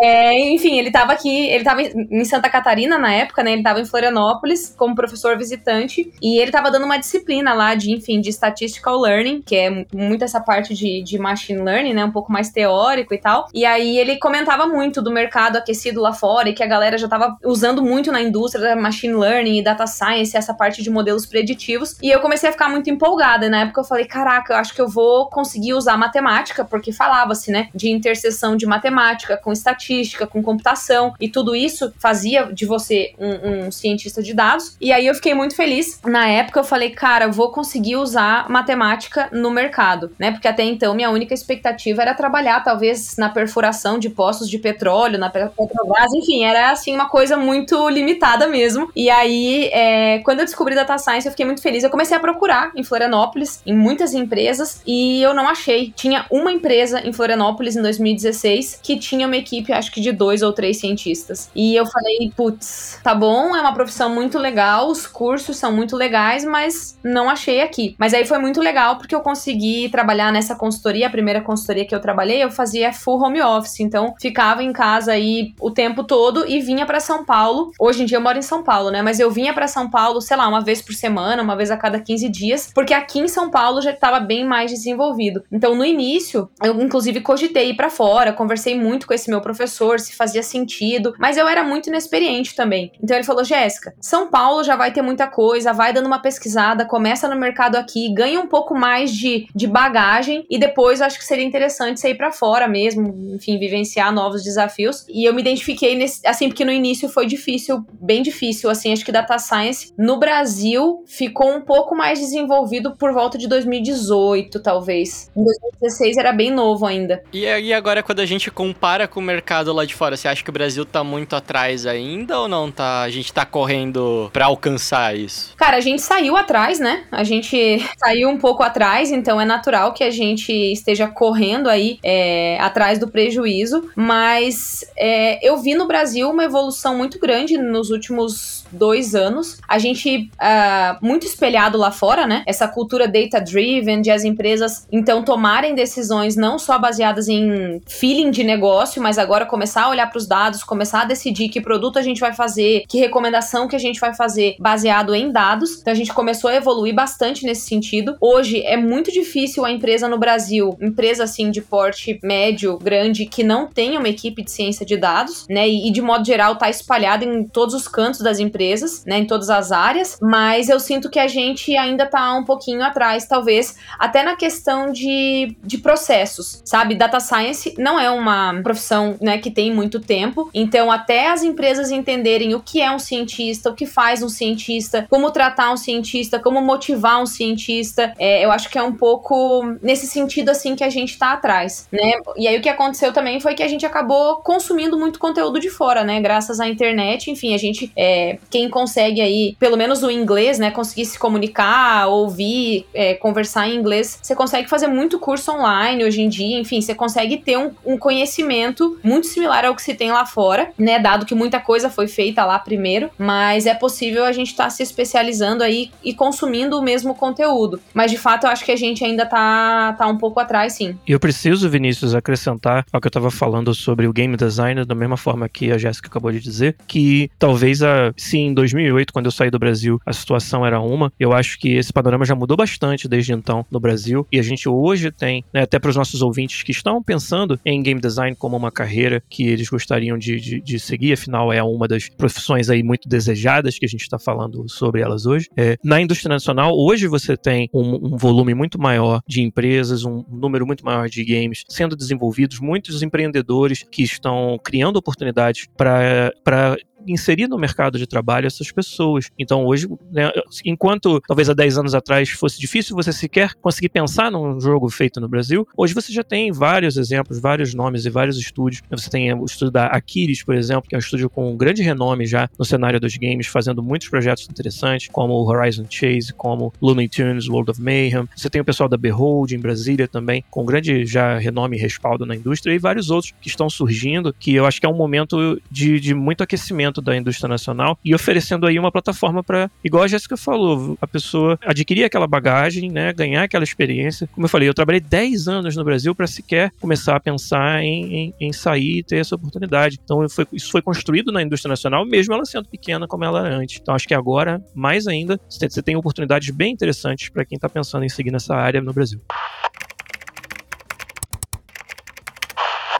é, 0.00 0.38
enfim, 0.54 0.78
ele 0.78 0.92
tava 0.92 1.12
aqui, 1.12 1.48
ele 1.48 1.64
tava 1.64 1.82
em 1.82 2.24
Santa 2.24 2.48
Catarina 2.48 2.96
na 2.96 3.12
época, 3.12 3.42
né? 3.42 3.54
Ele 3.54 3.62
tava 3.64 3.80
em 3.80 3.84
Florianópolis 3.84 4.72
como 4.78 4.94
professor 4.94 5.36
visitante 5.36 6.12
e 6.22 6.40
ele 6.40 6.52
tava 6.52 6.70
dando 6.70 6.84
uma 6.84 6.96
disciplina 6.96 7.52
lá 7.52 7.74
de, 7.74 7.90
enfim, 7.90 8.20
de 8.20 8.30
statistical 8.30 9.00
learning, 9.00 9.42
que 9.42 9.56
é 9.56 9.84
muito 9.92 10.22
essa 10.22 10.40
parte 10.40 10.74
de, 10.74 11.02
de 11.02 11.18
machine 11.18 11.60
learning, 11.60 11.92
né? 11.92 12.04
Um 12.04 12.12
pouco 12.12 12.30
mais 12.30 12.50
teórico 12.50 13.12
e 13.12 13.18
tal. 13.18 13.48
E 13.52 13.64
aí 13.64 13.98
ele 13.98 14.16
comentava 14.20 14.68
muito 14.68 15.02
do 15.02 15.10
mercado 15.10 15.56
aquecido 15.56 16.00
lá 16.00 16.12
fora 16.12 16.50
e 16.50 16.54
que 16.54 16.62
a 16.62 16.68
galera 16.68 16.96
já 16.96 17.08
tava 17.08 17.36
usando 17.44 17.82
muito 17.82 18.12
na 18.12 18.22
indústria 18.22 18.62
da 18.62 18.76
machine 18.80 19.14
learning 19.14 19.58
e 19.58 19.64
data 19.64 19.88
science, 19.88 20.36
essa 20.36 20.54
parte 20.54 20.84
de 20.84 20.88
modelos 21.16 21.26
preditivos. 21.26 21.96
E 22.02 22.10
eu 22.10 22.20
comecei 22.20 22.48
a 22.48 22.52
ficar 22.52 22.68
muito 22.68 22.90
empolgada. 22.90 23.48
Na 23.48 23.60
época 23.60 23.80
eu 23.80 23.84
falei, 23.84 24.04
caraca, 24.04 24.52
eu 24.52 24.58
acho 24.58 24.74
que 24.74 24.80
eu 24.80 24.88
vou 24.88 25.28
conseguir 25.28 25.74
usar 25.74 25.96
matemática, 25.96 26.64
porque 26.64 26.92
falava-se, 26.92 27.50
né, 27.50 27.68
de 27.74 27.88
interseção 27.90 28.56
de 28.56 28.66
matemática 28.66 29.36
com 29.36 29.52
estatística, 29.52 30.26
com 30.26 30.42
computação. 30.42 31.14
E 31.18 31.28
tudo 31.28 31.56
isso 31.56 31.92
fazia 31.98 32.52
de 32.52 32.66
você 32.66 33.14
um, 33.18 33.66
um 33.66 33.70
cientista 33.70 34.22
de 34.22 34.34
dados. 34.34 34.76
E 34.80 34.92
aí 34.92 35.06
eu 35.06 35.14
fiquei 35.14 35.34
muito 35.34 35.56
feliz. 35.56 36.00
Na 36.04 36.28
época 36.28 36.60
eu 36.60 36.64
falei, 36.64 36.90
cara, 36.90 37.24
eu 37.24 37.32
vou 37.32 37.50
conseguir 37.50 37.96
usar 37.96 38.48
matemática 38.48 39.28
no 39.32 39.50
mercado, 39.50 40.12
né? 40.18 40.30
Porque 40.32 40.48
até 40.48 40.64
então 40.64 40.94
minha 40.94 41.10
única 41.10 41.32
expectativa 41.32 42.02
era 42.02 42.14
trabalhar, 42.14 42.62
talvez, 42.62 43.16
na 43.16 43.28
perfuração 43.28 43.98
de 43.98 44.10
poços 44.10 44.48
de 44.48 44.58
petróleo, 44.58 45.18
na 45.18 45.30
Petrobras, 45.30 46.12
enfim, 46.14 46.44
era 46.44 46.70
assim 46.70 46.94
uma 46.94 47.08
coisa 47.08 47.36
muito 47.36 47.88
limitada 47.88 48.46
mesmo. 48.46 48.90
E 48.94 49.08
aí, 49.08 49.68
é, 49.72 50.18
quando 50.20 50.40
eu 50.40 50.44
descobri 50.44 50.74
data 50.74 50.98
Science, 51.06 51.26
eu 51.26 51.30
fiquei 51.30 51.46
muito 51.46 51.62
feliz. 51.62 51.84
Eu 51.84 51.90
comecei 51.90 52.16
a 52.16 52.20
procurar 52.20 52.72
em 52.74 52.82
Florianópolis, 52.82 53.60
em 53.64 53.74
muitas 53.74 54.12
empresas, 54.12 54.82
e 54.84 55.22
eu 55.22 55.32
não 55.32 55.48
achei. 55.48 55.92
Tinha 55.94 56.26
uma 56.30 56.50
empresa 56.50 57.06
em 57.06 57.12
Florianópolis 57.12 57.76
em 57.76 57.82
2016 57.82 58.80
que 58.82 58.98
tinha 58.98 59.26
uma 59.26 59.36
equipe, 59.36 59.72
acho 59.72 59.92
que 59.92 60.00
de 60.00 60.10
dois 60.10 60.42
ou 60.42 60.52
três 60.52 60.78
cientistas. 60.80 61.48
E 61.54 61.76
eu 61.76 61.86
falei, 61.86 62.32
putz, 62.36 62.98
tá 63.02 63.14
bom, 63.14 63.54
é 63.54 63.60
uma 63.60 63.72
profissão 63.72 64.10
muito 64.12 64.38
legal, 64.38 64.88
os 64.88 65.06
cursos 65.06 65.56
são 65.56 65.72
muito 65.72 65.96
legais, 65.96 66.44
mas 66.44 66.98
não 67.04 67.30
achei 67.30 67.60
aqui. 67.60 67.94
Mas 67.98 68.12
aí 68.12 68.26
foi 68.26 68.38
muito 68.38 68.60
legal 68.60 68.96
porque 68.96 69.14
eu 69.14 69.20
consegui 69.20 69.88
trabalhar 69.90 70.32
nessa 70.32 70.56
consultoria, 70.56 71.06
a 71.06 71.10
primeira 71.10 71.40
consultoria 71.40 71.86
que 71.86 71.94
eu 71.94 72.00
trabalhei, 72.00 72.42
eu 72.42 72.50
fazia 72.50 72.92
full 72.92 73.22
home 73.22 73.40
office, 73.40 73.80
então 73.80 74.14
ficava 74.20 74.62
em 74.62 74.72
casa 74.72 75.12
aí 75.12 75.54
o 75.60 75.70
tempo 75.70 76.02
todo 76.02 76.48
e 76.48 76.60
vinha 76.60 76.84
para 76.84 76.98
São 76.98 77.24
Paulo. 77.24 77.70
Hoje 77.78 78.02
em 78.02 78.06
dia 78.06 78.16
eu 78.16 78.22
moro 78.22 78.38
em 78.38 78.42
São 78.42 78.62
Paulo, 78.64 78.90
né? 78.90 79.02
Mas 79.02 79.20
eu 79.20 79.30
vinha 79.30 79.54
para 79.54 79.68
São 79.68 79.88
Paulo, 79.88 80.20
sei 80.20 80.36
lá, 80.36 80.48
uma 80.48 80.60
vez 80.60 80.82
por 80.82 80.95
semana, 80.96 81.42
uma 81.42 81.56
vez 81.56 81.70
a 81.70 81.76
cada 81.76 82.00
15 82.00 82.28
dias, 82.28 82.70
porque 82.74 82.94
aqui 82.94 83.20
em 83.20 83.28
São 83.28 83.50
Paulo 83.50 83.80
já 83.80 83.90
estava 83.90 84.20
bem 84.20 84.44
mais 84.44 84.70
desenvolvido. 84.70 85.44
Então, 85.52 85.74
no 85.74 85.84
início, 85.84 86.48
eu 86.62 86.80
inclusive 86.80 87.20
cogitei 87.20 87.70
ir 87.70 87.76
para 87.76 87.90
fora, 87.90 88.32
conversei 88.32 88.78
muito 88.78 89.06
com 89.06 89.14
esse 89.14 89.30
meu 89.30 89.40
professor 89.40 89.98
se 90.00 90.14
fazia 90.14 90.42
sentido, 90.42 91.14
mas 91.18 91.36
eu 91.36 91.46
era 91.48 91.62
muito 91.62 91.88
inexperiente 91.88 92.54
também. 92.54 92.92
Então 93.02 93.16
ele 93.16 93.24
falou: 93.24 93.44
"Jéssica, 93.44 93.94
São 94.00 94.28
Paulo 94.28 94.62
já 94.62 94.76
vai 94.76 94.92
ter 94.92 95.02
muita 95.02 95.26
coisa, 95.26 95.72
vai 95.72 95.92
dando 95.92 96.06
uma 96.06 96.20
pesquisada, 96.20 96.84
começa 96.84 97.28
no 97.28 97.36
mercado 97.36 97.76
aqui, 97.76 98.12
ganha 98.12 98.40
um 98.40 98.46
pouco 98.46 98.74
mais 98.74 99.10
de, 99.10 99.46
de 99.54 99.66
bagagem 99.66 100.46
e 100.50 100.58
depois 100.58 101.00
acho 101.00 101.18
que 101.18 101.24
seria 101.24 101.44
interessante 101.44 102.00
você 102.00 102.10
ir 102.10 102.16
para 102.16 102.32
fora 102.32 102.68
mesmo, 102.68 103.34
enfim, 103.34 103.58
vivenciar 103.58 104.12
novos 104.12 104.42
desafios". 104.42 105.04
E 105.08 105.24
eu 105.24 105.34
me 105.34 105.40
identifiquei 105.40 105.94
nesse, 105.96 106.26
assim, 106.26 106.48
porque 106.48 106.64
no 106.64 106.72
início 106.72 107.08
foi 107.08 107.26
difícil, 107.26 107.84
bem 108.00 108.22
difícil, 108.22 108.70
assim, 108.70 108.92
acho 108.92 109.04
que 109.04 109.12
data 109.12 109.38
science 109.38 109.92
no 109.98 110.18
Brasil 110.18 110.75
Brasil 110.76 111.04
ficou 111.06 111.56
um 111.56 111.60
pouco 111.60 111.96
mais 111.96 112.18
desenvolvido 112.18 112.94
por 112.96 113.12
volta 113.12 113.38
de 113.38 113.48
2018, 113.48 114.60
talvez. 114.60 115.30
Em 115.34 115.42
2016 115.42 116.16
era 116.18 116.32
bem 116.32 116.50
novo 116.50 116.84
ainda. 116.84 117.22
E 117.32 117.46
aí 117.46 117.72
agora 117.72 118.02
quando 118.02 118.20
a 118.20 118.26
gente 118.26 118.50
compara 118.50 119.08
com 119.08 119.20
o 119.20 119.22
mercado 119.22 119.72
lá 119.72 119.84
de 119.84 119.94
fora, 119.94 120.16
você 120.16 120.28
acha 120.28 120.44
que 120.44 120.50
o 120.50 120.52
Brasil 120.52 120.84
tá 120.84 121.02
muito 121.02 121.34
atrás 121.34 121.86
ainda 121.86 122.38
ou 122.38 122.48
não 122.48 122.70
tá? 122.70 123.02
A 123.02 123.10
gente 123.10 123.32
tá 123.32 123.46
correndo 123.46 124.28
para 124.32 124.46
alcançar 124.46 125.16
isso? 125.16 125.54
Cara, 125.56 125.78
a 125.78 125.80
gente 125.80 126.02
saiu 126.02 126.36
atrás, 126.36 126.78
né? 126.78 127.04
A 127.10 127.24
gente 127.24 127.82
saiu 127.98 128.28
um 128.28 128.38
pouco 128.38 128.62
atrás, 128.62 129.10
então 129.10 129.40
é 129.40 129.44
natural 129.44 129.94
que 129.94 130.04
a 130.04 130.10
gente 130.10 130.52
esteja 130.52 131.06
correndo 131.06 131.68
aí 131.68 131.98
é, 132.02 132.58
atrás 132.60 132.98
do 132.98 133.08
prejuízo, 133.08 133.90
mas 133.96 134.84
é, 134.96 135.38
eu 135.46 135.56
vi 135.56 135.74
no 135.74 135.86
Brasil 135.86 136.30
uma 136.30 136.44
evolução 136.44 136.96
muito 136.96 137.18
grande 137.18 137.56
nos 137.56 137.90
últimos 137.90 138.64
dois 138.70 139.14
anos. 139.14 139.58
A 139.66 139.78
gente 139.78 140.30
uh, 140.34 140.65
muito 141.00 141.26
espelhado 141.26 141.78
lá 141.78 141.90
fora, 141.90 142.26
né? 142.26 142.42
Essa 142.46 142.68
cultura 142.68 143.06
data-driven, 143.08 144.00
de 144.00 144.10
as 144.10 144.24
empresas 144.24 144.86
então 144.90 145.22
tomarem 145.22 145.74
decisões 145.74 146.36
não 146.36 146.58
só 146.58 146.78
baseadas 146.78 147.28
em 147.28 147.80
feeling 147.86 148.30
de 148.30 148.44
negócio, 148.44 149.02
mas 149.02 149.18
agora 149.18 149.46
começar 149.46 149.84
a 149.84 149.90
olhar 149.90 150.08
para 150.08 150.18
os 150.18 150.26
dados, 150.26 150.62
começar 150.62 151.02
a 151.02 151.04
decidir 151.04 151.48
que 151.48 151.60
produto 151.60 151.98
a 151.98 152.02
gente 152.02 152.20
vai 152.20 152.32
fazer, 152.32 152.84
que 152.88 152.98
recomendação 152.98 153.68
que 153.68 153.76
a 153.76 153.78
gente 153.78 154.00
vai 154.00 154.14
fazer 154.14 154.56
baseado 154.58 155.14
em 155.14 155.30
dados. 155.30 155.80
Então 155.80 155.92
a 155.92 155.96
gente 155.96 156.12
começou 156.12 156.50
a 156.50 156.54
evoluir 156.54 156.94
bastante 156.94 157.44
nesse 157.44 157.66
sentido. 157.66 158.16
Hoje 158.20 158.62
é 158.62 158.76
muito 158.76 159.12
difícil 159.12 159.64
a 159.64 159.70
empresa 159.70 160.08
no 160.08 160.18
Brasil, 160.18 160.76
empresa 160.80 161.24
assim 161.24 161.50
de 161.50 161.60
porte 161.60 162.18
médio, 162.22 162.78
grande, 162.78 163.26
que 163.26 163.44
não 163.44 163.66
tenha 163.66 163.98
uma 163.98 164.08
equipe 164.08 164.42
de 164.42 164.50
ciência 164.50 164.86
de 164.86 164.96
dados, 164.96 165.46
né? 165.48 165.68
E, 165.68 165.90
de 165.90 166.02
modo 166.02 166.24
geral 166.24 166.56
tá 166.56 166.68
espalhada 166.68 167.24
em 167.24 167.44
todos 167.44 167.74
os 167.74 167.88
cantos 167.88 168.20
das 168.20 168.38
empresas, 168.38 169.04
né? 169.06 169.18
Em 169.18 169.26
todas 169.26 169.50
as 169.50 169.72
áreas, 169.72 170.18
mas 170.20 170.55
mas 170.56 170.70
eu 170.70 170.80
sinto 170.80 171.10
que 171.10 171.18
a 171.18 171.28
gente 171.28 171.76
ainda 171.76 172.06
tá 172.06 172.34
um 172.34 172.42
pouquinho 172.42 172.82
atrás, 172.82 173.26
talvez, 173.26 173.76
até 173.98 174.22
na 174.22 174.36
questão 174.36 174.90
de, 174.90 175.54
de 175.62 175.76
processos, 175.76 176.62
sabe? 176.64 176.94
Data 176.94 177.20
Science 177.20 177.74
não 177.76 178.00
é 178.00 178.10
uma 178.10 178.58
profissão, 178.62 179.18
né, 179.20 179.36
que 179.36 179.50
tem 179.50 179.70
muito 179.70 180.00
tempo, 180.00 180.48
então 180.54 180.90
até 180.90 181.28
as 181.28 181.42
empresas 181.42 181.90
entenderem 181.90 182.54
o 182.54 182.60
que 182.60 182.80
é 182.80 182.90
um 182.90 182.98
cientista, 182.98 183.68
o 183.68 183.74
que 183.74 183.84
faz 183.84 184.22
um 184.22 184.30
cientista, 184.30 185.06
como 185.10 185.30
tratar 185.30 185.70
um 185.70 185.76
cientista, 185.76 186.38
como 186.38 186.62
motivar 186.62 187.20
um 187.20 187.26
cientista, 187.26 188.14
é, 188.18 188.42
eu 188.42 188.50
acho 188.50 188.70
que 188.70 188.78
é 188.78 188.82
um 188.82 188.94
pouco 188.94 189.62
nesse 189.82 190.06
sentido, 190.06 190.48
assim, 190.48 190.74
que 190.74 190.84
a 190.84 190.88
gente 190.88 191.18
tá 191.18 191.34
atrás, 191.34 191.86
né? 191.92 192.12
E 192.38 192.48
aí 192.48 192.56
o 192.56 192.62
que 192.62 192.68
aconteceu 192.70 193.12
também 193.12 193.40
foi 193.40 193.54
que 193.54 193.62
a 193.62 193.68
gente 193.68 193.84
acabou 193.84 194.36
consumindo 194.36 194.98
muito 194.98 195.18
conteúdo 195.18 195.60
de 195.60 195.68
fora, 195.68 196.02
né? 196.02 196.18
Graças 196.18 196.60
à 196.60 196.66
internet, 196.66 197.30
enfim, 197.30 197.54
a 197.54 197.58
gente, 197.58 197.92
é, 197.94 198.38
quem 198.48 198.70
consegue 198.70 199.20
aí, 199.20 199.54
pelo 199.60 199.76
menos 199.76 200.02
o 200.02 200.10
inglês, 200.10 200.45
né, 200.58 200.70
conseguir 200.70 201.04
se 201.04 201.18
comunicar, 201.18 202.06
ouvir, 202.08 202.86
é, 202.94 203.14
conversar 203.14 203.68
em 203.68 203.76
inglês, 203.76 204.18
você 204.22 204.34
consegue 204.34 204.68
fazer 204.68 204.86
muito 204.86 205.18
curso 205.18 205.52
online 205.52 206.04
hoje 206.04 206.22
em 206.22 206.28
dia, 206.28 206.58
enfim, 206.58 206.80
você 206.80 206.94
consegue 206.94 207.38
ter 207.38 207.56
um, 207.58 207.70
um 207.84 207.98
conhecimento 207.98 208.98
muito 209.02 209.26
similar 209.26 209.64
ao 209.64 209.74
que 209.74 209.82
se 209.82 209.94
tem 209.94 210.10
lá 210.12 210.24
fora, 210.24 210.70
né? 210.78 210.98
Dado 210.98 211.26
que 211.26 211.34
muita 211.34 211.60
coisa 211.60 211.90
foi 211.90 212.06
feita 212.08 212.44
lá 212.44 212.58
primeiro, 212.58 213.10
mas 213.18 213.66
é 213.66 213.74
possível 213.74 214.24
a 214.24 214.32
gente 214.32 214.50
estar 214.50 214.64
tá 214.64 214.70
se 214.70 214.82
especializando 214.82 215.62
aí 215.62 215.90
e 216.02 216.14
consumindo 216.14 216.78
o 216.78 216.82
mesmo 216.82 217.14
conteúdo. 217.14 217.80
Mas 217.92 218.10
de 218.10 218.18
fato 218.18 218.44
eu 218.44 218.50
acho 218.50 218.64
que 218.64 218.72
a 218.72 218.76
gente 218.76 219.04
ainda 219.04 219.26
tá, 219.26 219.94
tá 219.94 220.06
um 220.06 220.16
pouco 220.16 220.40
atrás, 220.40 220.74
sim. 220.74 220.96
Eu 221.06 221.18
preciso, 221.18 221.68
Vinícius, 221.68 222.14
acrescentar 222.14 222.84
ao 222.92 223.00
que 223.00 223.06
eu 223.06 223.10
estava 223.10 223.30
falando 223.30 223.74
sobre 223.74 224.06
o 224.06 224.12
game 224.12 224.36
design, 224.36 224.84
da 224.84 224.94
mesma 224.94 225.16
forma 225.16 225.48
que 225.48 225.72
a 225.72 225.78
Jéssica 225.78 226.08
acabou 226.08 226.30
de 226.32 226.40
dizer, 226.40 226.76
que 226.86 227.30
talvez 227.38 227.82
a, 227.82 228.12
se 228.16 228.38
em 228.38 228.54
2008, 228.54 229.12
quando 229.12 229.26
eu 229.26 229.32
saí 229.32 229.50
do 229.50 229.58
Brasil, 229.58 230.00
a 230.04 230.12
situação 230.12 230.35
era 230.64 230.80
uma, 230.80 231.12
eu 231.18 231.32
acho 231.32 231.58
que 231.58 231.74
esse 231.74 231.92
panorama 231.92 232.24
já 232.24 232.34
mudou 232.34 232.56
bastante 232.56 233.08
desde 233.08 233.32
então 233.32 233.64
no 233.70 233.80
Brasil 233.80 234.26
e 234.30 234.38
a 234.38 234.42
gente 234.42 234.68
hoje 234.68 235.10
tem, 235.10 235.44
né, 235.52 235.62
até 235.62 235.78
para 235.78 235.90
os 235.90 235.96
nossos 235.96 236.22
ouvintes 236.22 236.62
que 236.62 236.72
estão 236.72 237.02
pensando 237.02 237.58
em 237.64 237.82
game 237.82 238.00
design 238.00 238.36
como 238.36 238.56
uma 238.56 238.70
carreira 238.70 239.22
que 239.28 239.46
eles 239.46 239.68
gostariam 239.68 240.18
de, 240.18 240.40
de, 240.40 240.60
de 240.60 240.80
seguir, 240.80 241.12
afinal 241.12 241.52
é 241.52 241.62
uma 241.62 241.88
das 241.88 242.08
profissões 242.08 242.70
aí 242.70 242.82
muito 242.82 243.08
desejadas 243.08 243.78
que 243.78 243.84
a 243.84 243.88
gente 243.88 244.02
está 244.02 244.18
falando 244.18 244.68
sobre 244.68 245.00
elas 245.00 245.26
hoje. 245.26 245.48
É, 245.56 245.76
na 245.82 246.00
indústria 246.00 246.28
nacional, 246.28 246.76
hoje 246.76 247.06
você 247.06 247.36
tem 247.36 247.68
um, 247.72 248.14
um 248.14 248.16
volume 248.16 248.54
muito 248.54 248.80
maior 248.80 249.20
de 249.26 249.42
empresas, 249.42 250.04
um 250.04 250.24
número 250.28 250.66
muito 250.66 250.84
maior 250.84 251.08
de 251.08 251.24
games 251.24 251.64
sendo 251.68 251.96
desenvolvidos, 251.96 252.60
muitos 252.60 253.02
empreendedores 253.02 253.84
que 253.90 254.02
estão 254.02 254.58
criando 254.62 254.96
oportunidades 254.96 255.66
para 255.76 256.76
inserir 257.06 257.48
no 257.48 257.58
mercado 257.58 257.98
de 257.98 258.06
trabalho 258.06 258.46
essas 258.46 258.70
pessoas. 258.70 259.30
Então, 259.38 259.64
hoje, 259.64 259.88
né, 260.10 260.30
enquanto 260.64 261.20
talvez 261.26 261.48
há 261.48 261.54
10 261.54 261.78
anos 261.78 261.94
atrás 261.94 262.28
fosse 262.30 262.60
difícil 262.60 262.96
você 262.96 263.12
sequer 263.12 263.54
conseguir 263.54 263.88
pensar 263.88 264.30
num 264.30 264.60
jogo 264.60 264.88
feito 264.88 265.20
no 265.20 265.28
Brasil, 265.28 265.66
hoje 265.76 265.94
você 265.94 266.12
já 266.12 266.22
tem 266.22 266.52
vários 266.52 266.96
exemplos, 266.96 267.40
vários 267.40 267.74
nomes 267.74 268.04
e 268.04 268.10
vários 268.10 268.38
estúdios. 268.38 268.82
Você 268.90 269.10
tem 269.10 269.32
o 269.32 269.44
estúdio 269.44 269.70
da 269.70 269.86
Aquiles, 269.86 270.42
por 270.42 270.54
exemplo, 270.54 270.88
que 270.88 270.94
é 270.94 270.98
um 270.98 271.00
estúdio 271.00 271.30
com 271.30 271.52
um 271.52 271.56
grande 271.56 271.82
renome 271.82 272.26
já 272.26 272.48
no 272.58 272.64
cenário 272.64 273.00
dos 273.00 273.16
games, 273.16 273.46
fazendo 273.46 273.82
muitos 273.82 274.08
projetos 274.08 274.46
interessantes, 274.48 275.08
como 275.12 275.34
o 275.34 275.46
Horizon 275.46 275.86
Chase, 275.88 276.32
como 276.32 276.72
Looney 276.80 277.08
Tunes, 277.08 277.48
World 277.48 277.70
of 277.70 277.80
Mayhem. 277.80 278.28
Você 278.34 278.50
tem 278.50 278.60
o 278.60 278.64
pessoal 278.64 278.88
da 278.88 278.96
Behold 278.96 279.52
em 279.52 279.58
Brasília 279.58 280.08
também, 280.08 280.44
com 280.50 280.64
grande 280.64 281.06
já 281.06 281.38
renome 281.38 281.76
e 281.76 281.80
respaldo 281.80 282.26
na 282.26 282.34
indústria, 282.34 282.72
e 282.74 282.78
vários 282.78 283.10
outros 283.10 283.32
que 283.40 283.48
estão 283.48 283.68
surgindo, 283.68 284.32
que 284.32 284.54
eu 284.54 284.66
acho 284.66 284.80
que 284.80 284.86
é 284.86 284.88
um 284.88 284.96
momento 284.96 285.60
de, 285.70 286.00
de 286.00 286.14
muito 286.14 286.42
aquecimento 286.42 286.95
da 287.00 287.16
indústria 287.16 287.48
nacional 287.48 287.98
e 288.04 288.14
oferecendo 288.14 288.66
aí 288.66 288.78
uma 288.78 288.92
plataforma 288.92 289.42
para, 289.42 289.70
igual 289.84 290.04
a 290.04 290.08
Jéssica 290.08 290.36
falou, 290.36 290.96
a 291.00 291.06
pessoa 291.06 291.58
adquirir 291.64 292.04
aquela 292.04 292.26
bagagem, 292.26 292.90
né, 292.90 293.12
ganhar 293.12 293.44
aquela 293.44 293.64
experiência. 293.64 294.28
Como 294.32 294.44
eu 294.44 294.48
falei, 294.48 294.68
eu 294.68 294.74
trabalhei 294.74 295.00
10 295.00 295.48
anos 295.48 295.76
no 295.76 295.84
Brasil 295.84 296.14
para 296.14 296.26
sequer 296.26 296.72
começar 296.80 297.16
a 297.16 297.20
pensar 297.20 297.82
em, 297.82 298.14
em, 298.14 298.34
em, 298.40 298.52
sair 298.52 298.98
e 298.98 299.02
ter 299.02 299.16
essa 299.16 299.34
oportunidade. 299.34 299.98
Então 300.02 300.28
foi, 300.28 300.46
isso 300.52 300.70
foi 300.70 300.82
construído 300.82 301.32
na 301.32 301.42
indústria 301.42 301.68
nacional, 301.68 302.04
mesmo 302.04 302.34
ela 302.34 302.44
sendo 302.44 302.68
pequena 302.68 303.06
como 303.06 303.24
ela 303.24 303.46
era 303.46 303.56
antes. 303.56 303.78
Então 303.80 303.94
acho 303.94 304.06
que 304.06 304.14
agora, 304.14 304.62
mais 304.74 305.06
ainda, 305.06 305.40
você 305.48 305.82
tem 305.82 305.96
oportunidades 305.96 306.50
bem 306.50 306.72
interessantes 306.72 307.28
para 307.28 307.44
quem 307.44 307.56
está 307.56 307.68
pensando 307.68 308.04
em 308.04 308.08
seguir 308.08 308.30
nessa 308.30 308.54
área 308.54 308.80
no 308.80 308.92
Brasil. 308.92 309.20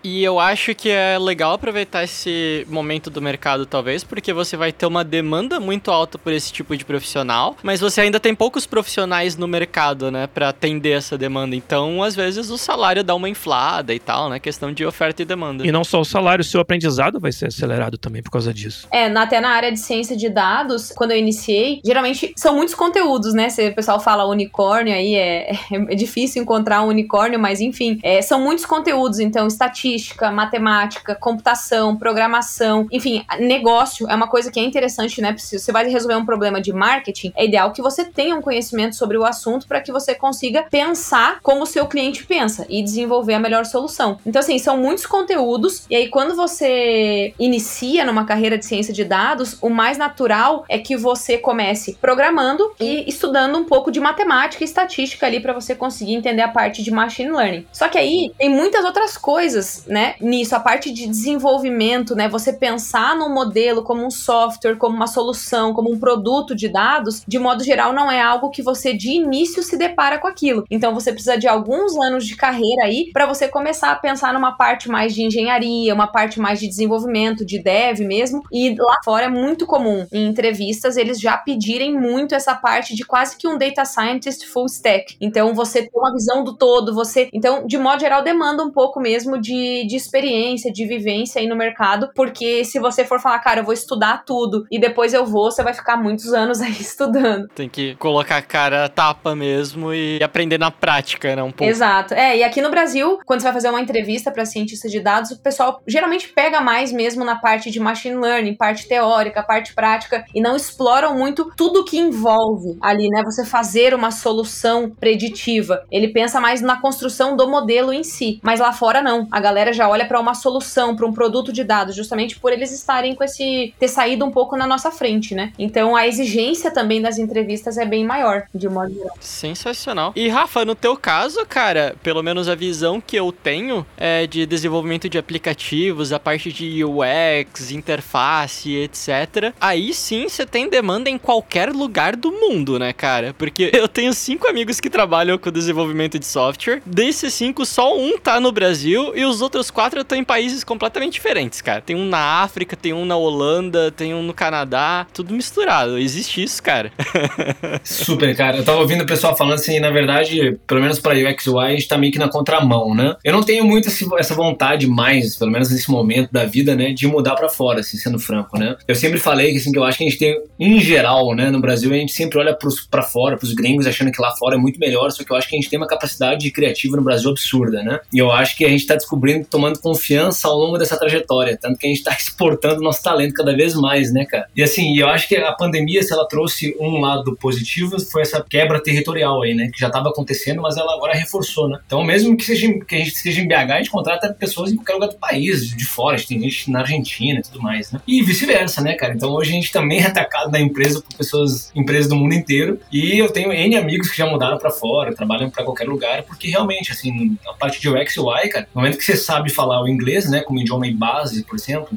E 0.08 0.22
eu 0.22 0.38
acho 0.38 0.72
que 0.72 0.88
é 0.88 1.18
legal 1.18 1.54
aproveitar 1.54 2.04
esse 2.04 2.64
momento 2.70 3.10
do 3.10 3.20
mercado, 3.20 3.66
talvez, 3.66 4.04
porque 4.04 4.32
você 4.32 4.56
vai 4.56 4.70
ter 4.70 4.86
uma 4.86 5.02
demanda 5.02 5.58
muito 5.58 5.90
alta 5.90 6.16
por 6.16 6.32
esse 6.32 6.52
tipo 6.52 6.76
de 6.76 6.84
profissional, 6.84 7.56
mas 7.60 7.80
você 7.80 8.02
ainda 8.02 8.20
tem 8.20 8.32
poucos 8.32 8.66
profissionais 8.66 9.36
no 9.36 9.48
mercado, 9.48 10.08
né, 10.12 10.28
para 10.28 10.50
atender 10.50 10.92
essa 10.92 11.18
demanda. 11.18 11.56
Então, 11.56 12.04
às 12.04 12.14
vezes, 12.14 12.50
o 12.50 12.56
salário 12.56 13.02
dá 13.02 13.16
uma 13.16 13.28
inflada 13.28 13.92
e 13.92 13.98
tal, 13.98 14.30
né? 14.30 14.38
Questão 14.38 14.72
de 14.72 14.86
oferta 14.86 15.22
e 15.22 15.24
demanda. 15.24 15.66
E 15.66 15.72
não 15.72 15.82
só 15.82 16.00
o 16.00 16.04
salário, 16.04 16.42
o 16.42 16.44
seu 16.44 16.60
aprendizado 16.60 17.18
vai 17.18 17.32
ser 17.32 17.46
acelerado 17.46 17.98
também 17.98 18.22
por 18.22 18.30
causa 18.30 18.54
disso. 18.54 18.86
É, 18.92 19.06
até 19.06 19.40
na 19.40 19.48
área 19.48 19.72
de 19.72 19.80
ciência 19.80 20.16
de 20.16 20.28
dados, 20.28 20.92
quando 20.92 21.10
eu 21.10 21.16
iniciei, 21.16 21.80
geralmente 21.84 22.32
são 22.36 22.54
muitos 22.54 22.76
conteúdos, 22.76 23.34
né? 23.34 23.48
Se 23.48 23.70
o 23.70 23.74
pessoal 23.74 23.98
fala 23.98 24.24
unicórnio 24.24 24.94
aí, 24.94 25.16
é, 25.16 25.50
é 25.90 25.94
difícil 25.96 26.40
encontrar 26.40 26.82
um 26.84 26.88
unicórnio, 26.90 27.40
mas 27.40 27.60
enfim, 27.60 27.98
é, 28.04 28.22
são 28.22 28.40
muitos 28.40 28.64
conteúdos. 28.64 29.18
Então, 29.18 29.48
estatística 29.48 29.95
estatística, 29.96 30.30
matemática, 30.30 31.14
computação, 31.14 31.96
programação, 31.96 32.86
enfim, 32.92 33.24
negócio 33.40 34.08
é 34.08 34.14
uma 34.14 34.28
coisa 34.28 34.50
que 34.50 34.60
é 34.60 34.62
interessante, 34.62 35.20
né? 35.20 35.34
Se 35.38 35.58
você 35.58 35.72
vai 35.72 35.88
resolver 35.88 36.16
um 36.16 36.24
problema 36.24 36.60
de 36.60 36.72
marketing, 36.72 37.32
é 37.34 37.44
ideal 37.44 37.72
que 37.72 37.82
você 37.82 38.04
tenha 38.04 38.36
um 38.36 38.42
conhecimento 38.42 38.94
sobre 38.94 39.16
o 39.16 39.24
assunto 39.24 39.66
para 39.66 39.80
que 39.80 39.90
você 39.90 40.14
consiga 40.14 40.64
pensar 40.70 41.40
como 41.42 41.62
o 41.62 41.66
seu 41.66 41.86
cliente 41.86 42.24
pensa 42.24 42.66
e 42.68 42.82
desenvolver 42.82 43.34
a 43.34 43.38
melhor 43.38 43.64
solução. 43.64 44.18
Então, 44.24 44.40
assim, 44.40 44.58
são 44.58 44.76
muitos 44.76 45.06
conteúdos, 45.06 45.86
e 45.90 45.96
aí 45.96 46.08
quando 46.08 46.36
você 46.36 47.34
inicia 47.38 48.04
numa 48.04 48.24
carreira 48.24 48.58
de 48.58 48.66
ciência 48.66 48.92
de 48.92 49.04
dados, 49.04 49.58
o 49.62 49.70
mais 49.70 49.96
natural 49.96 50.64
é 50.68 50.78
que 50.78 50.96
você 50.96 51.38
comece 51.38 51.96
programando 52.00 52.72
e 52.78 53.08
estudando 53.08 53.56
um 53.56 53.64
pouco 53.64 53.90
de 53.90 54.00
matemática 54.00 54.62
e 54.62 54.66
estatística 54.66 55.26
ali 55.26 55.40
para 55.40 55.52
você 55.52 55.74
conseguir 55.74 56.14
entender 56.14 56.42
a 56.42 56.48
parte 56.48 56.82
de 56.82 56.90
machine 56.90 57.30
learning. 57.30 57.66
Só 57.72 57.88
que 57.88 57.98
aí 57.98 58.32
tem 58.38 58.50
muitas 58.50 58.84
outras 58.84 59.16
coisas 59.16 59.85
né, 59.86 60.14
nisso, 60.20 60.54
a 60.54 60.60
parte 60.60 60.92
de 60.92 61.06
desenvolvimento, 61.06 62.14
né, 62.14 62.28
você 62.28 62.52
pensar 62.52 63.16
no 63.16 63.28
modelo 63.28 63.82
como 63.82 64.04
um 64.04 64.10
software, 64.10 64.76
como 64.76 64.96
uma 64.96 65.06
solução, 65.06 65.72
como 65.72 65.92
um 65.92 65.98
produto 65.98 66.54
de 66.54 66.68
dados, 66.68 67.22
de 67.26 67.38
modo 67.38 67.62
geral 67.62 67.92
não 67.92 68.10
é 68.10 68.20
algo 68.20 68.50
que 68.50 68.62
você 68.62 68.92
de 68.92 69.10
início 69.10 69.62
se 69.62 69.76
depara 69.76 70.18
com 70.18 70.26
aquilo. 70.26 70.64
Então 70.70 70.94
você 70.94 71.12
precisa 71.12 71.38
de 71.38 71.46
alguns 71.46 71.96
anos 71.96 72.26
de 72.26 72.36
carreira 72.36 72.84
aí 72.84 73.10
para 73.12 73.26
você 73.26 73.48
começar 73.48 73.90
a 73.90 73.96
pensar 73.96 74.32
numa 74.32 74.56
parte 74.56 74.88
mais 74.88 75.14
de 75.14 75.22
engenharia, 75.22 75.94
uma 75.94 76.06
parte 76.06 76.40
mais 76.40 76.60
de 76.60 76.68
desenvolvimento, 76.68 77.44
de 77.44 77.62
dev 77.62 78.00
mesmo. 78.00 78.42
E 78.52 78.74
lá 78.78 78.96
fora 79.04 79.26
é 79.26 79.30
muito 79.30 79.66
comum 79.66 80.06
em 80.12 80.26
entrevistas 80.26 80.96
eles 80.96 81.20
já 81.20 81.36
pedirem 81.36 81.98
muito 81.98 82.34
essa 82.34 82.54
parte 82.54 82.94
de 82.94 83.04
quase 83.04 83.36
que 83.36 83.48
um 83.48 83.58
data 83.58 83.84
scientist 83.84 84.46
full 84.46 84.66
stack. 84.66 85.16
Então 85.20 85.54
você 85.54 85.80
tem 85.80 85.90
uma 85.94 86.12
visão 86.12 86.44
do 86.44 86.56
todo, 86.56 86.94
você, 86.94 87.28
então 87.32 87.66
de 87.66 87.78
modo 87.78 88.00
geral 88.00 88.22
demanda 88.22 88.62
um 88.62 88.70
pouco 88.70 89.00
mesmo 89.00 89.40
de 89.40 89.65
de, 89.86 89.96
experiência, 89.96 90.72
de 90.72 90.86
vivência 90.86 91.40
aí 91.40 91.46
no 91.46 91.56
mercado, 91.56 92.10
porque 92.14 92.64
se 92.64 92.78
você 92.78 93.04
for 93.04 93.20
falar, 93.20 93.38
cara, 93.40 93.60
eu 93.60 93.64
vou 93.64 93.74
estudar 93.74 94.24
tudo 94.24 94.66
e 94.70 94.78
depois 94.78 95.12
eu 95.12 95.24
vou, 95.24 95.50
você 95.50 95.62
vai 95.62 95.74
ficar 95.74 95.96
muitos 95.96 96.32
anos 96.32 96.60
aí 96.62 96.72
estudando. 96.72 97.48
Tem 97.54 97.68
que 97.68 97.94
colocar 97.96 98.36
a 98.36 98.42
cara 98.42 98.88
tapa 98.88 99.34
mesmo 99.34 99.92
e 99.92 100.22
aprender 100.22 100.58
na 100.58 100.70
prática, 100.70 101.34
né, 101.34 101.42
um 101.42 101.50
pouco. 101.50 101.70
Exato. 101.70 102.14
É, 102.14 102.36
e 102.36 102.44
aqui 102.44 102.60
no 102.60 102.70
Brasil, 102.70 103.18
quando 103.24 103.40
você 103.40 103.46
vai 103.46 103.54
fazer 103.54 103.70
uma 103.70 103.80
entrevista 103.80 104.30
para 104.30 104.44
cientista 104.44 104.88
de 104.88 105.00
dados, 105.00 105.30
o 105.30 105.42
pessoal 105.42 105.80
geralmente 105.86 106.28
pega 106.28 106.60
mais 106.60 106.92
mesmo 106.92 107.24
na 107.24 107.36
parte 107.36 107.70
de 107.70 107.80
machine 107.80 108.16
learning, 108.16 108.54
parte 108.54 108.86
teórica, 108.88 109.42
parte 109.42 109.74
prática, 109.74 110.24
e 110.34 110.40
não 110.40 110.56
exploram 110.56 111.16
muito 111.16 111.50
tudo 111.56 111.84
que 111.84 111.98
envolve 111.98 112.76
ali, 112.80 113.08
né, 113.08 113.22
você 113.24 113.44
fazer 113.44 113.94
uma 113.94 114.10
solução 114.10 114.90
preditiva. 114.90 115.84
Ele 115.90 116.08
pensa 116.08 116.40
mais 116.40 116.60
na 116.60 116.80
construção 116.80 117.36
do 117.36 117.48
modelo 117.48 117.92
em 117.92 118.02
si, 118.02 118.40
mas 118.42 118.60
lá 118.60 118.72
fora 118.72 119.02
não. 119.02 119.26
A 119.30 119.40
galera 119.40 119.55
galera 119.56 119.72
já 119.72 119.88
olha 119.88 120.04
para 120.04 120.20
uma 120.20 120.34
solução, 120.34 120.94
para 120.94 121.06
um 121.06 121.12
produto 121.12 121.50
de 121.50 121.64
dados, 121.64 121.96
justamente 121.96 122.38
por 122.38 122.52
eles 122.52 122.70
estarem 122.72 123.14
com 123.14 123.24
esse 123.24 123.72
ter 123.78 123.88
saído 123.88 124.22
um 124.22 124.30
pouco 124.30 124.54
na 124.54 124.66
nossa 124.66 124.90
frente, 124.90 125.34
né? 125.34 125.50
Então 125.58 125.96
a 125.96 126.06
exigência 126.06 126.70
também 126.70 127.00
das 127.00 127.16
entrevistas 127.16 127.78
é 127.78 127.86
bem 127.86 128.04
maior, 128.04 128.42
de 128.54 128.68
modo 128.68 128.92
geral. 128.92 129.16
Sensacional. 129.18 130.12
E 130.14 130.28
Rafa, 130.28 130.62
no 130.66 130.74
teu 130.74 130.94
caso, 130.94 131.46
cara, 131.46 131.96
pelo 132.02 132.22
menos 132.22 132.50
a 132.50 132.54
visão 132.54 133.00
que 133.00 133.16
eu 133.16 133.32
tenho 133.32 133.86
é 133.96 134.26
de 134.26 134.44
desenvolvimento 134.44 135.08
de 135.08 135.16
aplicativos, 135.16 136.12
a 136.12 136.20
parte 136.20 136.52
de 136.52 136.84
UX, 136.84 137.70
interface, 137.70 138.74
etc. 138.74 139.54
Aí 139.58 139.94
sim 139.94 140.28
você 140.28 140.44
tem 140.44 140.68
demanda 140.68 141.08
em 141.08 141.16
qualquer 141.16 141.72
lugar 141.72 142.14
do 142.14 142.30
mundo, 142.30 142.78
né, 142.78 142.92
cara? 142.92 143.34
Porque 143.38 143.70
eu 143.72 143.88
tenho 143.88 144.12
cinco 144.12 144.46
amigos 144.48 144.80
que 144.80 144.90
trabalham 144.90 145.38
com 145.38 145.50
desenvolvimento 145.50 146.18
de 146.18 146.26
software. 146.26 146.82
Desses 146.84 147.32
cinco, 147.32 147.64
só 147.64 147.98
um 147.98 148.18
tá 148.18 148.38
no 148.38 148.52
Brasil 148.52 149.16
e 149.16 149.24
os 149.24 149.40
outros 149.46 149.70
quatro 149.70 150.00
estão 150.00 150.18
em 150.18 150.24
países 150.24 150.62
completamente 150.62 151.14
diferentes, 151.14 151.60
cara. 151.60 151.80
Tem 151.80 151.96
um 151.96 152.04
na 152.04 152.42
África, 152.42 152.76
tem 152.76 152.92
um 152.92 153.04
na 153.04 153.16
Holanda, 153.16 153.90
tem 153.90 154.12
um 154.14 154.22
no 154.22 154.34
Canadá, 154.34 155.06
tudo 155.12 155.32
misturado. 155.32 155.98
Existe 155.98 156.42
isso, 156.42 156.62
cara. 156.62 156.92
Super, 157.82 158.36
cara. 158.36 158.58
Eu 158.58 158.64
tava 158.64 158.80
ouvindo 158.80 159.02
o 159.02 159.06
pessoal 159.06 159.36
falando 159.36 159.54
assim, 159.54 159.80
na 159.80 159.90
verdade, 159.90 160.58
pelo 160.66 160.80
menos 160.80 160.98
pra 160.98 161.14
UX 161.14 161.46
UI, 161.46 161.64
a 161.64 161.70
gente 161.70 161.88
tá 161.88 161.96
meio 161.96 162.12
que 162.12 162.18
na 162.18 162.28
contramão, 162.28 162.94
né? 162.94 163.16
Eu 163.24 163.32
não 163.32 163.42
tenho 163.42 163.64
muito 163.64 163.88
essa 164.18 164.34
vontade 164.34 164.86
mais, 164.86 165.36
pelo 165.36 165.50
menos 165.50 165.70
nesse 165.70 165.90
momento 165.90 166.30
da 166.32 166.44
vida, 166.44 166.74
né, 166.74 166.92
de 166.92 167.06
mudar 167.06 167.34
para 167.34 167.48
fora, 167.48 167.80
assim, 167.80 167.96
sendo 167.96 168.18
franco, 168.18 168.58
né? 168.58 168.76
Eu 168.86 168.94
sempre 168.94 169.18
falei 169.18 169.52
que, 169.52 169.58
assim, 169.58 169.72
que 169.72 169.78
eu 169.78 169.84
acho 169.84 169.98
que 169.98 170.04
a 170.04 170.08
gente 170.08 170.18
tem, 170.18 170.40
em 170.58 170.80
geral, 170.80 171.34
né, 171.34 171.50
no 171.50 171.60
Brasil, 171.60 171.92
a 171.92 171.96
gente 171.96 172.12
sempre 172.12 172.38
olha 172.38 172.56
para 172.90 173.02
fora, 173.02 173.36
pros 173.36 173.52
gringos, 173.52 173.86
achando 173.86 174.10
que 174.10 174.20
lá 174.20 174.34
fora 174.36 174.56
é 174.56 174.58
muito 174.58 174.78
melhor, 174.78 175.10
só 175.10 175.22
que 175.22 175.30
eu 175.30 175.36
acho 175.36 175.48
que 175.48 175.56
a 175.56 175.60
gente 175.60 175.70
tem 175.70 175.78
uma 175.78 175.86
capacidade 175.86 176.50
criativa 176.50 176.96
no 176.96 177.02
Brasil 177.02 177.30
absurda, 177.30 177.82
né? 177.82 178.00
E 178.12 178.18
eu 178.18 178.30
acho 178.30 178.56
que 178.56 178.64
a 178.64 178.68
gente 178.68 178.86
tá 178.86 178.94
descobrindo, 178.94 179.35
tomando 179.44 179.78
confiança 179.80 180.48
ao 180.48 180.56
longo 180.56 180.78
dessa 180.78 180.98
trajetória, 180.98 181.58
tanto 181.60 181.78
que 181.78 181.86
a 181.86 181.90
gente 181.90 182.02
tá 182.02 182.14
exportando 182.18 182.80
nosso 182.80 183.02
talento 183.02 183.34
cada 183.34 183.54
vez 183.54 183.74
mais, 183.74 184.12
né, 184.12 184.24
cara? 184.24 184.48
E 184.54 184.62
assim, 184.62 184.98
eu 184.98 185.08
acho 185.08 185.28
que 185.28 185.36
a 185.36 185.52
pandemia, 185.52 186.02
se 186.02 186.12
ela 186.12 186.26
trouxe 186.26 186.76
um 186.80 187.00
lado 187.00 187.36
positivo, 187.36 187.98
foi 188.00 188.22
essa 188.22 188.44
quebra 188.48 188.82
territorial 188.82 189.42
aí, 189.42 189.54
né, 189.54 189.70
que 189.72 189.78
já 189.78 189.88
estava 189.88 190.08
acontecendo, 190.08 190.62
mas 190.62 190.76
ela 190.76 190.94
agora 190.94 191.14
reforçou, 191.14 191.68
né? 191.68 191.78
Então, 191.86 192.02
mesmo 192.04 192.36
que, 192.36 192.44
seja, 192.44 192.66
que 192.86 192.94
a 192.94 192.98
gente 192.98 193.12
esteja 193.12 193.40
em 193.40 193.48
BH, 193.48 193.54
a 193.54 193.76
gente 193.78 193.90
contrata 193.90 194.32
pessoas 194.32 194.72
em 194.72 194.76
qualquer 194.76 194.94
lugar 194.94 195.08
do 195.08 195.16
país, 195.16 195.68
de 195.68 195.84
fora, 195.84 196.16
a 196.16 196.18
gente 196.18 196.28
tem 196.28 196.40
gente 196.40 196.70
na 196.70 196.80
Argentina 196.80 197.40
e 197.40 197.42
tudo 197.42 197.62
mais, 197.62 197.92
né? 197.92 198.00
E 198.06 198.22
vice-versa, 198.22 198.82
né, 198.82 198.94
cara? 198.94 199.14
Então, 199.14 199.30
hoje 199.32 199.50
a 199.50 199.54
gente 199.54 199.72
também 199.72 200.00
é 200.02 200.06
atacado 200.06 200.50
na 200.50 200.60
empresa 200.60 201.00
por 201.00 201.16
pessoas, 201.16 201.70
empresas 201.74 202.08
do 202.08 202.16
mundo 202.16 202.34
inteiro, 202.34 202.80
e 202.92 203.18
eu 203.18 203.30
tenho 203.30 203.52
N 203.52 203.76
amigos 203.76 204.10
que 204.10 204.16
já 204.16 204.26
mudaram 204.26 204.58
para 204.58 204.70
fora, 204.70 205.14
trabalham 205.14 205.50
para 205.50 205.64
qualquer 205.64 205.86
lugar, 205.88 206.22
porque 206.22 206.48
realmente, 206.48 206.92
assim, 206.92 207.36
a 207.46 207.52
parte 207.54 207.80
de 207.80 207.88
UX 207.88 208.16
e 208.16 208.20
UI, 208.20 208.48
cara, 208.48 208.68
no 208.74 208.80
momento 208.80 208.98
que 208.98 209.04
você 209.04 209.16
sabe 209.26 209.50
falar 209.50 209.82
o 209.82 209.88
inglês, 209.88 210.30
né, 210.30 210.40
como 210.40 210.60
idioma 210.60 210.86
base, 210.94 211.42
por 211.42 211.56
exemplo, 211.56 211.88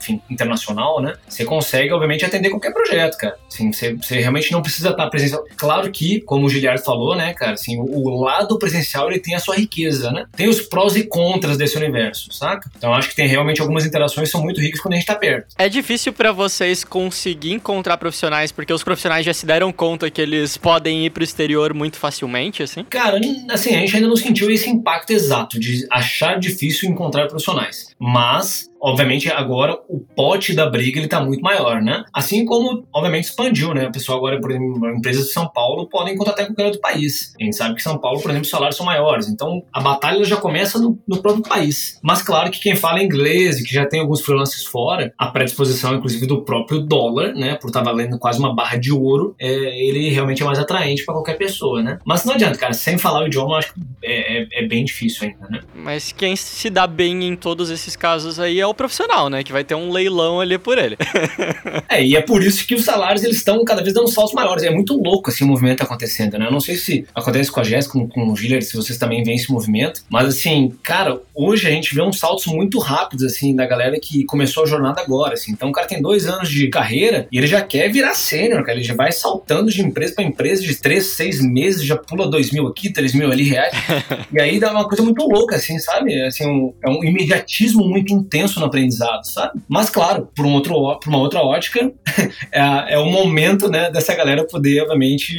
enfim, 0.00 0.20
internacional, 0.30 1.00
né, 1.00 1.14
você 1.28 1.44
consegue, 1.44 1.92
obviamente, 1.92 2.24
atender 2.24 2.50
qualquer 2.50 2.72
projeto, 2.72 3.16
cara. 3.18 3.36
Assim, 3.46 3.72
você, 3.72 3.94
você 3.94 4.18
realmente 4.18 4.50
não 4.50 4.62
precisa 4.62 4.90
estar 4.90 5.08
presencial. 5.08 5.44
Claro 5.56 5.90
que, 5.90 6.20
como 6.22 6.46
o 6.46 6.48
Giliard 6.48 6.82
falou, 6.82 7.14
né, 7.14 7.34
cara, 7.34 7.52
assim, 7.52 7.78
o, 7.78 8.08
o 8.08 8.22
lado 8.22 8.58
presencial, 8.58 9.10
ele 9.10 9.20
tem 9.20 9.34
a 9.34 9.38
sua 9.38 9.56
riqueza, 9.56 10.10
né? 10.10 10.26
Tem 10.34 10.48
os 10.48 10.62
prós 10.62 10.96
e 10.96 11.04
contras 11.04 11.56
desse 11.56 11.76
universo, 11.76 12.32
saca? 12.32 12.70
Então, 12.76 12.94
acho 12.94 13.10
que 13.10 13.16
tem 13.16 13.28
realmente 13.28 13.60
algumas 13.60 13.84
interações 13.84 14.28
que 14.28 14.32
são 14.32 14.42
muito 14.42 14.60
ricas 14.60 14.80
quando 14.80 14.94
a 14.94 14.96
gente 14.96 15.06
tá 15.06 15.14
perto. 15.14 15.54
É 15.58 15.68
difícil 15.68 16.12
para 16.12 16.32
vocês 16.32 16.84
conseguir 16.84 17.52
encontrar 17.52 17.98
profissionais, 17.98 18.50
porque 18.50 18.72
os 18.72 18.82
profissionais 18.82 19.26
já 19.26 19.34
se 19.34 19.44
deram 19.44 19.72
conta 19.72 20.10
que 20.10 20.20
eles 20.20 20.56
podem 20.56 21.06
ir 21.06 21.10
pro 21.10 21.22
exterior 21.22 21.74
muito 21.74 21.98
facilmente, 21.98 22.62
assim? 22.62 22.84
Cara, 22.84 23.20
assim, 23.50 23.74
a 23.74 23.80
gente 23.80 23.96
ainda 23.96 24.08
não 24.08 24.16
sentiu 24.16 24.50
esse 24.50 24.70
impacto 24.70 25.10
exato 25.10 25.58
de 25.58 25.86
achar 25.90 26.38
difícil 26.38 26.61
encontrar 26.86 27.28
profissionais. 27.28 27.91
Mas 28.02 28.72
obviamente 28.82 29.30
agora 29.30 29.78
o 29.88 30.00
pote 30.00 30.52
da 30.54 30.68
briga 30.68 30.98
ele 30.98 31.06
tá 31.06 31.20
muito 31.24 31.40
maior, 31.40 31.80
né? 31.80 32.02
Assim 32.12 32.44
como, 32.44 32.84
obviamente, 32.92 33.24
expandiu, 33.24 33.72
né? 33.72 33.86
O 33.86 33.92
pessoal 33.92 34.18
agora, 34.18 34.40
por 34.40 34.50
exemplo, 34.50 34.90
empresas 34.90 35.26
de 35.26 35.32
São 35.32 35.48
Paulo 35.48 35.88
podem 35.88 36.16
contratar 36.16 36.44
em 36.44 36.48
qualquer 36.48 36.64
outro 36.64 36.80
país. 36.80 37.32
A 37.40 37.44
gente 37.44 37.54
sabe 37.54 37.76
que 37.76 37.82
São 37.82 37.96
Paulo, 37.96 38.20
por 38.20 38.30
exemplo, 38.30 38.44
os 38.44 38.50
salários 38.50 38.76
são 38.76 38.84
maiores. 38.84 39.28
Então, 39.28 39.62
a 39.72 39.80
batalha 39.80 40.24
já 40.24 40.36
começa 40.36 40.80
no, 40.80 40.98
no 41.06 41.22
próprio 41.22 41.44
país. 41.44 42.00
Mas, 42.02 42.22
claro 42.22 42.50
que 42.50 42.58
quem 42.58 42.74
fala 42.74 43.00
inglês 43.00 43.60
e 43.60 43.64
que 43.64 43.72
já 43.72 43.86
tem 43.86 44.00
alguns 44.00 44.20
freelancers 44.22 44.64
fora, 44.64 45.12
a 45.16 45.28
predisposição, 45.28 45.94
inclusive, 45.94 46.26
do 46.26 46.42
próprio 46.42 46.80
dólar, 46.80 47.34
né? 47.34 47.54
Por 47.54 47.68
estar 47.68 47.84
tá 47.84 47.90
valendo 47.90 48.18
quase 48.18 48.40
uma 48.40 48.52
barra 48.52 48.76
de 48.76 48.92
ouro, 48.92 49.36
é, 49.38 49.48
ele 49.48 50.10
realmente 50.10 50.42
é 50.42 50.44
mais 50.44 50.58
atraente 50.58 51.04
para 51.04 51.14
qualquer 51.14 51.38
pessoa, 51.38 51.80
né? 51.82 52.00
Mas 52.04 52.24
não 52.24 52.34
adianta, 52.34 52.58
cara. 52.58 52.72
Sem 52.72 52.98
falar 52.98 53.22
o 53.22 53.26
idioma, 53.26 53.52
eu 53.52 53.58
acho 53.58 53.74
que 53.74 53.80
é, 54.02 54.38
é, 54.38 54.46
é 54.52 54.66
bem 54.66 54.84
difícil 54.84 55.28
ainda, 55.28 55.48
né? 55.48 55.60
Mas 55.72 56.10
quem 56.10 56.34
se 56.34 56.68
dá 56.68 56.86
bem 56.86 57.24
em 57.24 57.36
todos 57.36 57.70
esses 57.70 57.91
casos 57.96 58.38
aí 58.38 58.60
é 58.60 58.66
o 58.66 58.74
profissional, 58.74 59.28
né? 59.28 59.42
Que 59.42 59.52
vai 59.52 59.64
ter 59.64 59.74
um 59.74 59.90
leilão 59.90 60.40
ali 60.40 60.58
por 60.58 60.78
ele. 60.78 60.96
é, 61.88 62.04
e 62.04 62.16
é 62.16 62.20
por 62.20 62.42
isso 62.42 62.66
que 62.66 62.74
os 62.74 62.84
salários 62.84 63.22
eles 63.24 63.38
estão 63.38 63.64
cada 63.64 63.82
vez 63.82 63.94
dando 63.94 64.08
saltos 64.08 64.34
maiores. 64.34 64.64
É 64.64 64.70
muito 64.70 65.00
louco 65.00 65.30
assim 65.30 65.44
o 65.44 65.48
movimento 65.48 65.82
acontecendo, 65.82 66.38
né? 66.38 66.46
Eu 66.46 66.52
não 66.52 66.60
sei 66.60 66.76
se 66.76 67.06
acontece 67.14 67.50
com 67.50 67.60
a 67.60 67.64
Jéssica, 67.64 67.92
com, 67.98 68.08
com 68.08 68.32
o 68.32 68.36
Giller, 68.36 68.62
se 68.62 68.76
vocês 68.76 68.98
também 68.98 69.22
veem 69.22 69.36
esse 69.36 69.50
movimento, 69.50 70.02
mas 70.10 70.28
assim, 70.28 70.72
cara, 70.82 71.20
hoje 71.34 71.66
a 71.66 71.70
gente 71.70 71.94
vê 71.94 72.02
uns 72.02 72.18
saltos 72.18 72.46
muito 72.46 72.78
rápidos, 72.78 73.24
assim, 73.24 73.54
da 73.54 73.66
galera 73.66 73.98
que 74.00 74.24
começou 74.24 74.64
a 74.64 74.66
jornada 74.66 75.00
agora, 75.00 75.34
assim. 75.34 75.52
Então 75.52 75.68
o 75.68 75.72
cara 75.72 75.86
tem 75.86 76.00
dois 76.00 76.26
anos 76.26 76.48
de 76.48 76.68
carreira 76.68 77.26
e 77.30 77.38
ele 77.38 77.46
já 77.46 77.60
quer 77.60 77.90
virar 77.90 78.14
sênior, 78.14 78.62
cara. 78.64 78.78
Ele 78.78 78.86
já 78.86 78.94
vai 78.94 79.12
saltando 79.12 79.70
de 79.70 79.82
empresa 79.82 80.14
para 80.14 80.24
empresa 80.24 80.62
de 80.62 80.74
três, 80.76 81.06
seis 81.06 81.40
meses, 81.40 81.84
já 81.84 81.96
pula 81.96 82.28
dois 82.28 82.50
mil 82.50 82.66
aqui, 82.66 82.92
três 82.92 83.14
mil 83.14 83.30
ali 83.30 83.44
reais. 83.44 83.74
e 84.32 84.40
aí 84.40 84.58
dá 84.58 84.70
uma 84.72 84.86
coisa 84.86 85.02
muito 85.02 85.22
louca, 85.26 85.56
assim, 85.56 85.78
sabe? 85.78 86.20
Assim, 86.22 86.46
um, 86.46 86.72
é 86.84 86.90
um 86.90 87.04
imediatismo 87.04 87.81
muito 87.84 88.12
intenso 88.12 88.60
no 88.60 88.66
aprendizado 88.66 89.22
sabe? 89.24 89.60
Mas, 89.68 89.90
claro, 89.90 90.28
por, 90.34 90.44
um 90.44 90.52
outro, 90.52 90.74
por 90.98 91.08
uma 91.08 91.18
outra 91.18 91.40
ótica, 91.40 91.92
é, 92.52 92.94
é 92.94 92.98
o 92.98 93.06
momento, 93.06 93.68
né, 93.68 93.90
dessa 93.90 94.14
galera 94.14 94.46
poder, 94.46 94.82
obviamente, 94.82 95.34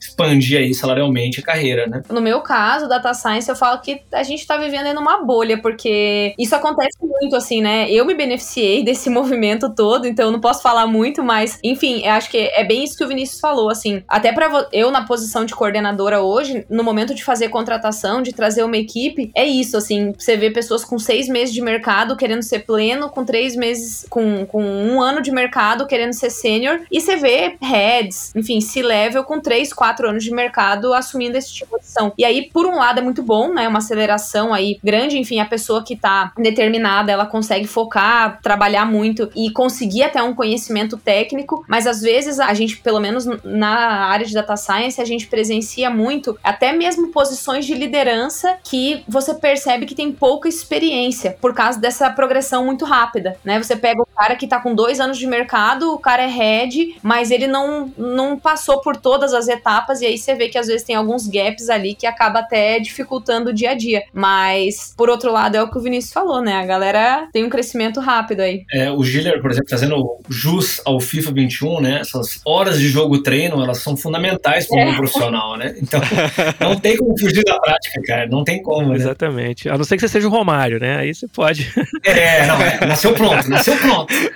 expandir 0.00 0.58
aí 0.58 0.74
salarialmente 0.74 1.40
a 1.40 1.42
carreira, 1.42 1.86
né? 1.86 2.02
No 2.10 2.20
meu 2.20 2.40
caso, 2.40 2.88
Data 2.88 3.12
Science, 3.14 3.48
eu 3.48 3.56
falo 3.56 3.80
que 3.80 4.00
a 4.12 4.22
gente 4.22 4.46
tá 4.46 4.56
vivendo 4.56 4.86
em 4.86 4.96
uma 4.96 5.24
bolha, 5.24 5.60
porque 5.60 6.34
isso 6.38 6.54
acontece 6.54 6.98
muito, 7.00 7.36
assim, 7.36 7.62
né? 7.62 7.90
Eu 7.90 8.04
me 8.04 8.14
beneficiei 8.14 8.84
desse 8.84 9.08
movimento 9.10 9.74
todo, 9.74 10.06
então 10.06 10.26
eu 10.26 10.32
não 10.32 10.40
posso 10.40 10.62
falar 10.62 10.86
muito, 10.86 11.22
mas, 11.22 11.58
enfim, 11.62 12.02
eu 12.04 12.12
acho 12.12 12.30
que 12.30 12.36
é 12.38 12.64
bem 12.64 12.84
isso 12.84 12.96
que 12.96 13.04
o 13.04 13.08
Vinícius 13.08 13.40
falou, 13.40 13.70
assim. 13.70 14.02
Até 14.08 14.32
para 14.32 14.68
eu, 14.72 14.90
na 14.90 15.04
posição 15.04 15.44
de 15.44 15.54
coordenadora 15.54 16.20
hoje, 16.20 16.64
no 16.70 16.84
momento 16.84 17.14
de 17.14 17.24
fazer 17.24 17.48
contratação, 17.48 18.22
de 18.22 18.32
trazer 18.32 18.62
uma 18.62 18.76
equipe, 18.76 19.30
é 19.34 19.46
isso, 19.46 19.76
assim. 19.76 20.12
Você 20.18 20.36
vê 20.36 20.50
pessoas 20.50 20.84
com 20.84 20.98
seis 20.98 21.28
meses 21.28 21.54
de 21.54 21.60
mercado 21.60 21.87
querendo 22.16 22.42
ser 22.42 22.60
pleno, 22.60 23.08
com 23.08 23.24
três 23.24 23.56
meses, 23.56 24.06
com, 24.08 24.44
com 24.46 24.62
um 24.62 25.00
ano 25.00 25.22
de 25.22 25.30
mercado 25.30 25.86
querendo 25.86 26.12
ser 26.12 26.30
sênior, 26.30 26.80
e 26.90 27.00
você 27.00 27.16
vê 27.16 27.56
heads, 27.60 28.32
enfim, 28.34 28.60
C-level 28.60 29.24
com 29.24 29.40
três, 29.40 29.72
quatro 29.72 30.08
anos 30.08 30.24
de 30.24 30.30
mercado 30.30 30.92
assumindo 30.92 31.36
esse 31.36 31.52
tipo 31.52 31.76
de 31.76 31.78
posição. 31.78 32.12
E 32.16 32.24
aí, 32.24 32.50
por 32.52 32.66
um 32.66 32.76
lado, 32.76 32.98
é 32.98 33.02
muito 33.02 33.22
bom, 33.22 33.52
né? 33.52 33.68
Uma 33.68 33.78
aceleração 33.78 34.52
aí 34.52 34.78
grande, 34.82 35.18
enfim, 35.18 35.40
a 35.40 35.44
pessoa 35.44 35.84
que 35.84 35.96
tá 35.96 36.32
determinada, 36.36 37.12
ela 37.12 37.26
consegue 37.26 37.66
focar, 37.66 38.40
trabalhar 38.42 38.84
muito 38.86 39.30
e 39.34 39.50
conseguir 39.50 40.02
até 40.02 40.22
um 40.22 40.34
conhecimento 40.34 40.96
técnico, 40.96 41.64
mas 41.68 41.86
às 41.86 42.00
vezes 42.00 42.40
a 42.40 42.52
gente, 42.54 42.78
pelo 42.78 43.00
menos 43.00 43.26
na 43.44 44.06
área 44.06 44.26
de 44.26 44.34
data 44.34 44.56
science, 44.56 45.00
a 45.00 45.04
gente 45.04 45.26
presencia 45.26 45.90
muito, 45.90 46.38
até 46.42 46.72
mesmo 46.72 47.08
posições 47.08 47.66
de 47.66 47.74
liderança 47.74 48.56
que 48.64 49.02
você 49.08 49.34
percebe 49.34 49.86
que 49.86 49.94
tem 49.94 50.12
pouca 50.12 50.48
experiência 50.48 51.36
por 51.40 51.54
causa 51.54 51.67
dessa 51.76 52.10
progressão 52.10 52.64
muito 52.64 52.84
rápida 52.84 53.38
né? 53.44 53.62
Você 53.62 53.76
pega 53.76 54.00
o 54.00 54.06
cara 54.06 54.36
que 54.36 54.46
tá 54.46 54.60
com 54.60 54.74
dois 54.74 55.00
anos 55.00 55.18
de 55.18 55.26
mercado, 55.26 55.92
o 55.92 55.98
cara 55.98 56.22
é 56.22 56.26
head, 56.26 56.96
mas 57.02 57.30
ele 57.30 57.46
não, 57.46 57.92
não 57.96 58.38
passou 58.38 58.80
por 58.80 58.96
todas 58.96 59.32
as 59.34 59.48
etapas, 59.48 60.00
e 60.00 60.06
aí 60.06 60.18
você 60.18 60.34
vê 60.34 60.48
que 60.48 60.58
às 60.58 60.66
vezes 60.66 60.82
tem 60.82 60.94
alguns 60.94 61.26
gaps 61.26 61.68
ali 61.68 61.94
que 61.94 62.06
acaba 62.06 62.40
até 62.40 62.78
dificultando 62.78 63.50
o 63.50 63.54
dia 63.54 63.70
a 63.70 63.74
dia. 63.74 64.02
Mas, 64.12 64.94
por 64.96 65.08
outro 65.08 65.32
lado, 65.32 65.56
é 65.56 65.62
o 65.62 65.70
que 65.70 65.78
o 65.78 65.80
Vinícius 65.80 66.12
falou, 66.12 66.40
né? 66.40 66.54
A 66.54 66.66
galera 66.66 67.28
tem 67.32 67.44
um 67.44 67.48
crescimento 67.48 68.00
rápido 68.00 68.40
aí. 68.40 68.64
É, 68.72 68.90
o 68.90 69.02
Giller, 69.02 69.40
por 69.40 69.50
exemplo, 69.50 69.68
trazendo 69.68 70.18
jus 70.28 70.80
ao 70.84 71.00
FIFA 71.00 71.32
21, 71.32 71.80
né? 71.80 72.00
Essas 72.00 72.40
horas 72.44 72.78
de 72.78 72.88
jogo 72.88 73.22
treino, 73.22 73.62
elas 73.62 73.78
são 73.78 73.96
fundamentais 73.96 74.66
para 74.66 74.84
um 74.84 74.92
é. 74.92 74.96
profissional, 74.96 75.56
né? 75.56 75.74
Então, 75.80 76.00
não 76.60 76.78
tem 76.78 76.96
como 76.96 77.18
fugir 77.18 77.42
da 77.44 77.58
prática, 77.58 78.02
cara. 78.06 78.26
Não 78.26 78.44
tem 78.44 78.62
como, 78.62 78.90
né? 78.90 78.96
Exatamente. 78.96 79.68
A 79.68 79.78
não 79.78 79.84
ser 79.84 79.96
que 79.96 80.02
você 80.02 80.08
seja 80.08 80.26
o 80.26 80.30
Romário, 80.30 80.78
né? 80.78 80.98
Aí 80.98 81.14
você 81.14 81.26
pode. 81.26 81.57
É, 82.04 82.46
não. 82.46 82.58
Nasceu 82.86 83.14
pronto, 83.14 83.48
nasceu 83.48 83.76
pronto. 83.76 84.14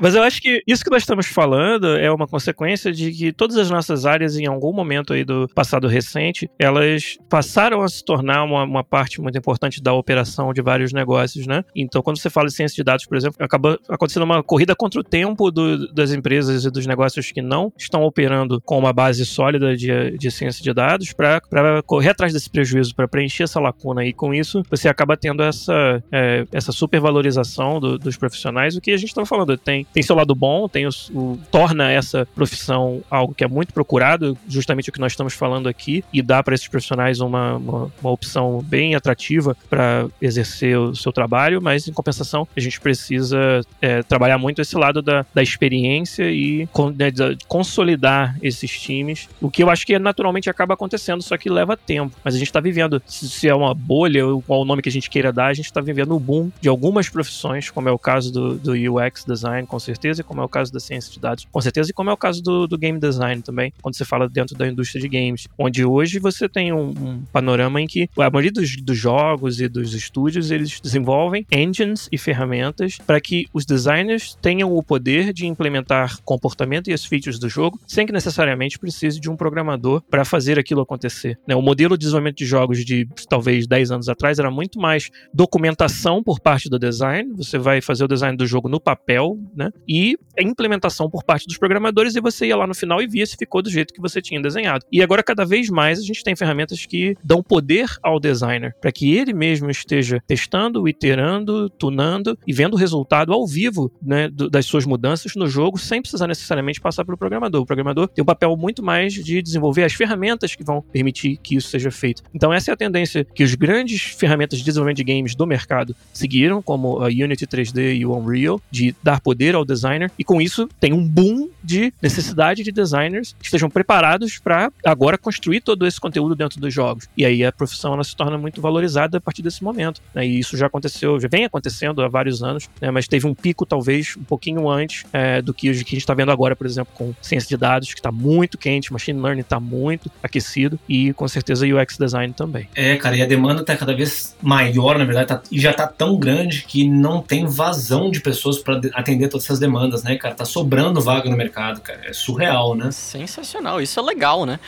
Mas 0.00 0.14
eu 0.14 0.22
acho 0.22 0.42
que 0.42 0.62
isso 0.66 0.84
que 0.84 0.90
nós 0.90 1.02
estamos 1.02 1.26
falando 1.26 1.96
é 1.96 2.10
uma 2.10 2.26
consequência 2.26 2.92
de 2.92 3.10
que 3.12 3.32
todas 3.32 3.56
as 3.56 3.70
nossas 3.70 4.04
áreas, 4.04 4.36
em 4.36 4.46
algum 4.46 4.72
momento 4.72 5.12
aí 5.12 5.24
do 5.24 5.48
passado 5.54 5.88
recente, 5.88 6.50
elas 6.58 7.16
passaram 7.30 7.82
a 7.82 7.88
se 7.88 8.04
tornar 8.04 8.44
uma, 8.44 8.64
uma 8.64 8.84
parte 8.84 9.20
muito 9.20 9.38
importante 9.38 9.82
da 9.82 9.92
operação 9.92 10.52
de 10.52 10.60
vários 10.60 10.92
negócios, 10.92 11.46
né? 11.46 11.64
Então, 11.74 12.02
quando 12.02 12.18
você 12.18 12.28
fala 12.28 12.48
de 12.48 12.54
ciência 12.54 12.76
de 12.76 12.84
dados, 12.84 13.06
por 13.06 13.16
exemplo, 13.16 13.36
acaba 13.40 13.78
acontecendo 13.88 14.24
uma 14.24 14.42
corrida 14.42 14.74
contra 14.74 15.00
o 15.00 15.04
tempo 15.04 15.50
do, 15.50 15.92
das 15.92 16.12
empresas 16.12 16.64
e 16.64 16.70
dos 16.70 16.86
negócios 16.86 17.32
que 17.32 17.40
não 17.40 17.72
estão 17.78 18.02
operando 18.02 18.60
com 18.60 18.78
uma 18.78 18.92
base 18.92 19.24
sólida 19.24 19.76
de, 19.76 20.16
de 20.18 20.30
ciência 20.30 20.62
de 20.62 20.72
dados 20.74 21.12
para 21.12 21.40
correr 21.84 22.10
atrás 22.10 22.32
desse 22.32 22.50
prejuízo, 22.50 22.94
para 22.94 23.08
preencher 23.08 23.44
essa 23.44 23.60
lacuna. 23.60 24.04
E 24.04 24.12
com 24.12 24.34
isso, 24.34 24.62
você 24.70 24.88
acaba 24.88 25.16
tendo 25.16 25.42
essa, 25.42 26.02
é, 26.12 26.46
essa 26.52 26.72
supervalorização 26.72 27.80
do, 27.80 27.98
dos 27.98 28.16
profissionais, 28.16 28.76
o 28.76 28.80
que 28.80 28.90
a 28.90 28.96
gente 28.96 29.08
estava 29.08 29.26
falando. 29.26 29.56
Tem 29.56 29.85
tem 29.92 30.02
seu 30.02 30.16
lado 30.16 30.34
bom, 30.34 30.68
tem 30.68 30.86
o, 30.86 31.38
torna 31.50 31.90
essa 31.90 32.26
profissão 32.34 33.02
algo 33.10 33.34
que 33.34 33.44
é 33.44 33.48
muito 33.48 33.72
procurado, 33.72 34.36
justamente 34.48 34.90
o 34.90 34.92
que 34.92 35.00
nós 35.00 35.12
estamos 35.12 35.34
falando 35.34 35.68
aqui, 35.68 36.04
e 36.12 36.22
dá 36.22 36.42
para 36.42 36.54
esses 36.54 36.68
profissionais 36.68 37.20
uma, 37.20 37.56
uma, 37.56 37.92
uma 38.00 38.10
opção 38.10 38.60
bem 38.62 38.94
atrativa 38.94 39.56
para 39.68 40.06
exercer 40.20 40.78
o 40.78 40.94
seu 40.94 41.12
trabalho, 41.12 41.60
mas 41.62 41.88
em 41.88 41.92
compensação 41.92 42.46
a 42.56 42.60
gente 42.60 42.80
precisa 42.80 43.62
é, 43.80 44.02
trabalhar 44.02 44.38
muito 44.38 44.60
esse 44.60 44.76
lado 44.76 45.00
da, 45.00 45.24
da 45.34 45.42
experiência 45.42 46.30
e 46.30 46.66
con, 46.68 46.90
né, 46.90 47.10
consolidar 47.48 48.36
esses 48.42 48.70
times, 48.70 49.28
o 49.40 49.50
que 49.50 49.62
eu 49.62 49.70
acho 49.70 49.86
que 49.86 49.98
naturalmente 49.98 50.50
acaba 50.50 50.74
acontecendo, 50.74 51.22
só 51.22 51.36
que 51.36 51.48
leva 51.48 51.76
tempo. 51.76 52.16
Mas 52.24 52.34
a 52.34 52.38
gente 52.38 52.48
está 52.48 52.60
vivendo, 52.60 53.02
se, 53.06 53.28
se, 53.28 53.48
é 53.48 53.54
uma 53.54 53.74
bolha 53.74 54.26
ou 54.26 54.42
qual 54.42 54.60
o 54.60 54.64
nome 54.64 54.82
que 54.82 54.88
a 54.88 54.92
gente 54.92 55.08
queira 55.08 55.32
dar, 55.32 55.46
a 55.46 55.54
gente 55.54 55.66
está 55.66 55.80
vivendo 55.80 56.14
o 56.14 56.20
boom 56.20 56.50
de 56.60 56.68
algumas 56.68 57.08
profissões, 57.08 57.70
como 57.70 57.88
é 57.88 57.92
o 57.92 57.98
caso 57.98 58.32
do, 58.32 58.54
do 58.56 58.72
UX 58.72 59.24
design, 59.24 59.66
com 59.76 59.80
certeza, 59.80 60.24
como 60.24 60.40
é 60.40 60.44
o 60.44 60.48
caso 60.48 60.72
da 60.72 60.80
ciência 60.80 61.12
de 61.12 61.20
dados, 61.20 61.46
com 61.52 61.60
certeza, 61.60 61.90
e 61.90 61.92
como 61.92 62.08
é 62.08 62.12
o 62.12 62.16
caso 62.16 62.42
do, 62.42 62.66
do 62.66 62.78
game 62.78 62.98
design 62.98 63.42
também, 63.42 63.74
quando 63.82 63.94
você 63.94 64.06
fala 64.06 64.26
dentro 64.26 64.56
da 64.56 64.66
indústria 64.66 65.02
de 65.02 65.06
games, 65.06 65.46
onde 65.58 65.84
hoje 65.84 66.18
você 66.18 66.48
tem 66.48 66.72
um, 66.72 66.88
um 66.88 67.22
panorama 67.30 67.78
em 67.78 67.86
que 67.86 68.08
a 68.16 68.30
maioria 68.30 68.50
dos, 68.50 68.74
dos 68.76 68.96
jogos 68.96 69.60
e 69.60 69.68
dos 69.68 69.92
estúdios 69.92 70.50
eles 70.50 70.80
desenvolvem 70.80 71.46
engines 71.52 72.08
e 72.10 72.16
ferramentas 72.16 72.96
para 73.06 73.20
que 73.20 73.46
os 73.52 73.66
designers 73.66 74.34
tenham 74.40 74.74
o 74.74 74.82
poder 74.82 75.30
de 75.34 75.46
implementar 75.46 76.22
comportamento 76.22 76.88
e 76.88 76.94
as 76.94 77.04
features 77.04 77.38
do 77.38 77.50
jogo 77.50 77.78
sem 77.86 78.06
que 78.06 78.12
necessariamente 78.12 78.78
precise 78.78 79.20
de 79.20 79.28
um 79.28 79.36
programador 79.36 80.00
para 80.08 80.24
fazer 80.24 80.58
aquilo 80.58 80.80
acontecer. 80.80 81.38
Né? 81.46 81.54
O 81.54 81.60
modelo 81.60 81.98
de 81.98 82.06
desenvolvimento 82.06 82.38
de 82.38 82.46
jogos 82.46 82.82
de 82.82 83.06
talvez 83.28 83.66
10 83.66 83.90
anos 83.90 84.08
atrás 84.08 84.38
era 84.38 84.50
muito 84.50 84.80
mais 84.80 85.10
documentação 85.34 86.22
por 86.22 86.40
parte 86.40 86.70
do 86.70 86.78
design, 86.78 87.34
você 87.36 87.58
vai 87.58 87.82
fazer 87.82 88.04
o 88.04 88.08
design 88.08 88.38
do 88.38 88.46
jogo 88.46 88.70
no 88.70 88.80
papel, 88.86 89.38
né? 89.54 89.65
E 89.88 90.16
a 90.38 90.42
implementação 90.42 91.08
por 91.08 91.24
parte 91.24 91.46
dos 91.46 91.58
programadores 91.58 92.14
e 92.14 92.20
você 92.20 92.46
ia 92.46 92.56
lá 92.56 92.66
no 92.66 92.74
final 92.74 93.00
e 93.00 93.06
via 93.06 93.26
se 93.26 93.36
ficou 93.36 93.62
do 93.62 93.70
jeito 93.70 93.92
que 93.92 94.00
você 94.00 94.20
tinha 94.20 94.40
desenhado. 94.40 94.84
E 94.92 95.02
agora 95.02 95.22
cada 95.22 95.44
vez 95.44 95.68
mais 95.70 95.98
a 95.98 96.02
gente 96.02 96.22
tem 96.22 96.36
ferramentas 96.36 96.84
que 96.84 97.16
dão 97.24 97.42
poder 97.42 97.88
ao 98.02 98.20
designer 98.20 98.74
para 98.80 98.92
que 98.92 99.14
ele 99.14 99.32
mesmo 99.32 99.70
esteja 99.70 100.22
testando, 100.26 100.88
iterando, 100.88 101.70
tunando 101.70 102.38
e 102.46 102.52
vendo 102.52 102.74
o 102.74 102.76
resultado 102.76 103.32
ao 103.32 103.46
vivo, 103.46 103.90
né, 104.02 104.28
das 104.28 104.66
suas 104.66 104.84
mudanças 104.84 105.34
no 105.34 105.46
jogo 105.46 105.78
sem 105.78 106.00
precisar 106.00 106.26
necessariamente 106.26 106.80
passar 106.80 107.04
pelo 107.04 107.16
programador. 107.16 107.62
O 107.62 107.66
programador 107.66 108.08
tem 108.08 108.22
um 108.22 108.26
papel 108.26 108.56
muito 108.56 108.82
mais 108.82 109.14
de 109.14 109.40
desenvolver 109.42 109.84
as 109.84 109.94
ferramentas 109.94 110.54
que 110.54 110.64
vão 110.64 110.82
permitir 110.82 111.38
que 111.38 111.56
isso 111.56 111.68
seja 111.68 111.90
feito. 111.90 112.22
Então 112.34 112.52
essa 112.52 112.70
é 112.70 112.74
a 112.74 112.76
tendência 112.76 113.24
que 113.24 113.42
os 113.42 113.54
grandes 113.54 114.02
ferramentas 114.02 114.58
de 114.58 114.64
desenvolvimento 114.64 114.98
de 114.98 115.04
games 115.04 115.34
do 115.34 115.46
mercado 115.46 115.96
seguiram, 116.12 116.60
como 116.60 117.02
a 117.02 117.06
Unity 117.06 117.46
3D 117.46 117.96
e 117.96 118.06
o 118.06 118.14
Unreal, 118.16 118.60
de 118.70 118.94
dar 119.02 119.20
poder 119.20 119.55
ao 119.56 119.64
designer, 119.64 120.10
e 120.18 120.24
com 120.24 120.40
isso 120.40 120.68
tem 120.80 120.92
um 120.92 121.06
boom 121.06 121.48
de 121.62 121.92
necessidade 122.00 122.62
de 122.62 122.70
designers 122.70 123.34
que 123.38 123.44
estejam 123.46 123.68
preparados 123.68 124.38
para 124.38 124.70
agora 124.84 125.18
construir 125.18 125.60
todo 125.60 125.86
esse 125.86 126.00
conteúdo 126.00 126.34
dentro 126.34 126.60
dos 126.60 126.72
jogos. 126.72 127.08
E 127.16 127.24
aí 127.24 127.44
a 127.44 127.52
profissão 127.52 127.94
ela 127.94 128.04
se 128.04 128.14
torna 128.14 128.38
muito 128.38 128.60
valorizada 128.60 129.18
a 129.18 129.20
partir 129.20 129.42
desse 129.42 129.64
momento. 129.64 130.00
Né? 130.14 130.26
E 130.26 130.38
isso 130.38 130.56
já 130.56 130.66
aconteceu, 130.66 131.18
já 131.20 131.28
vem 131.28 131.44
acontecendo 131.44 132.02
há 132.02 132.08
vários 132.08 132.42
anos, 132.42 132.68
né? 132.80 132.90
mas 132.90 133.08
teve 133.08 133.26
um 133.26 133.34
pico 133.34 133.66
talvez 133.66 134.16
um 134.16 134.24
pouquinho 134.24 134.68
antes 134.68 135.04
é, 135.12 135.42
do 135.42 135.52
que, 135.52 135.68
que 135.72 135.74
a 135.74 135.74
gente 135.74 135.96
está 135.96 136.14
vendo 136.14 136.30
agora, 136.30 136.54
por 136.54 136.66
exemplo, 136.66 136.92
com 136.94 137.14
ciência 137.20 137.48
de 137.48 137.56
dados, 137.56 137.92
que 137.92 138.00
está 138.00 138.12
muito 138.12 138.58
quente, 138.58 138.92
machine 138.92 139.20
learning 139.20 139.40
está 139.40 139.58
muito 139.58 140.10
aquecido, 140.22 140.78
e 140.88 141.12
com 141.12 141.26
certeza 141.26 141.66
UX 141.66 141.96
design 141.98 142.32
também. 142.32 142.68
É, 142.74 142.96
cara, 142.96 143.16
e 143.16 143.22
a 143.22 143.26
demanda 143.26 143.60
está 143.60 143.76
cada 143.76 143.94
vez 143.94 144.36
maior, 144.42 144.98
na 144.98 145.04
verdade, 145.04 145.28
tá, 145.28 145.42
e 145.50 145.60
já 145.60 145.70
está 145.70 145.86
tão 145.86 146.18
grande 146.18 146.64
que 146.66 146.88
não 146.88 147.20
tem 147.22 147.46
vazão 147.46 148.10
de 148.10 148.20
pessoas 148.20 148.58
para 148.58 148.80
atender 148.92 149.28
todas 149.28 149.45
essas 149.46 149.58
demandas, 149.58 150.02
né, 150.02 150.16
cara? 150.16 150.34
Tá 150.34 150.44
sobrando 150.44 151.00
vaga 151.00 151.30
no 151.30 151.36
mercado, 151.36 151.80
cara. 151.80 152.00
É 152.04 152.12
surreal, 152.12 152.74
né? 152.74 152.90
Sensacional, 152.90 153.80
isso 153.80 153.98
é 153.98 154.02
legal, 154.02 154.44
né? 154.44 154.58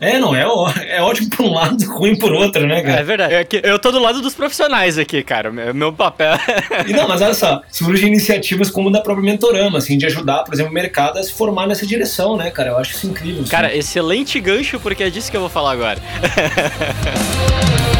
é, 0.00 0.18
não, 0.18 0.34
é, 0.34 0.42
é 0.88 1.00
ótimo 1.00 1.30
por 1.30 1.46
um 1.46 1.52
lado, 1.52 1.76
ruim 1.86 2.16
por 2.16 2.32
outro, 2.32 2.66
né, 2.66 2.82
cara? 2.82 3.00
É 3.00 3.02
verdade. 3.02 3.34
Eu, 3.34 3.72
eu 3.72 3.78
tô 3.78 3.90
do 3.90 4.00
lado 4.00 4.20
dos 4.20 4.34
profissionais 4.34 4.98
aqui, 4.98 5.22
cara. 5.22 5.50
Meu, 5.50 5.72
meu 5.74 5.92
papel. 5.92 6.34
e 6.86 6.92
não, 6.92 7.08
mas 7.08 7.20
olha 7.20 7.34
só, 7.34 7.62
surgem 7.70 8.08
iniciativas 8.08 8.70
como 8.70 8.90
da 8.90 9.00
própria 9.00 9.24
Mentorama, 9.24 9.78
assim, 9.78 9.96
de 9.96 10.06
ajudar, 10.06 10.42
por 10.44 10.54
exemplo, 10.54 10.70
o 10.70 10.74
mercado 10.74 11.18
a 11.18 11.22
se 11.22 11.32
formar 11.32 11.66
nessa 11.66 11.86
direção, 11.86 12.36
né, 12.36 12.50
cara? 12.50 12.70
Eu 12.70 12.78
acho 12.78 12.92
isso 12.92 13.06
incrível. 13.06 13.42
Assim. 13.42 13.50
Cara, 13.50 13.74
excelente 13.74 14.38
gancho, 14.40 14.80
porque 14.80 15.04
é 15.04 15.10
disso 15.10 15.30
que 15.30 15.36
eu 15.36 15.40
vou 15.40 15.50
falar 15.50 15.72
agora. 15.72 16.00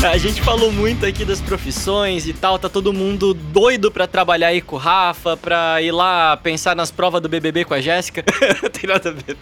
A 0.00 0.16
gente 0.16 0.40
falou 0.40 0.70
muito 0.70 1.04
aqui 1.04 1.24
das 1.24 1.40
profissões 1.40 2.28
e 2.28 2.32
tal, 2.32 2.56
tá 2.56 2.68
todo 2.68 2.92
mundo 2.92 3.34
doido 3.34 3.90
pra 3.90 4.06
trabalhar 4.06 4.48
aí 4.48 4.60
com 4.60 4.76
o 4.76 4.78
Rafa, 4.78 5.36
pra 5.36 5.82
ir 5.82 5.90
lá 5.90 6.36
pensar 6.36 6.76
nas 6.76 6.88
provas 6.88 7.20
do 7.20 7.28
BBB 7.28 7.64
com 7.64 7.74
a 7.74 7.80
Jéssica. 7.80 8.22
Tem 8.72 8.88
nada 8.88 9.10
a 9.10 9.12
ver. 9.12 9.36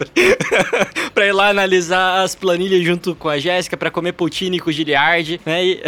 pra 1.12 1.26
ir 1.26 1.32
lá 1.32 1.50
analisar 1.50 2.22
as 2.22 2.34
planilhas 2.34 2.82
junto 2.82 3.14
com 3.14 3.28
a 3.28 3.38
Jéssica, 3.38 3.76
pra 3.76 3.90
comer 3.90 4.12
poutine 4.12 4.58
com 4.58 4.70
o 4.70 4.72
Giliard, 4.72 5.40
né? 5.44 5.62
E, 5.62 5.82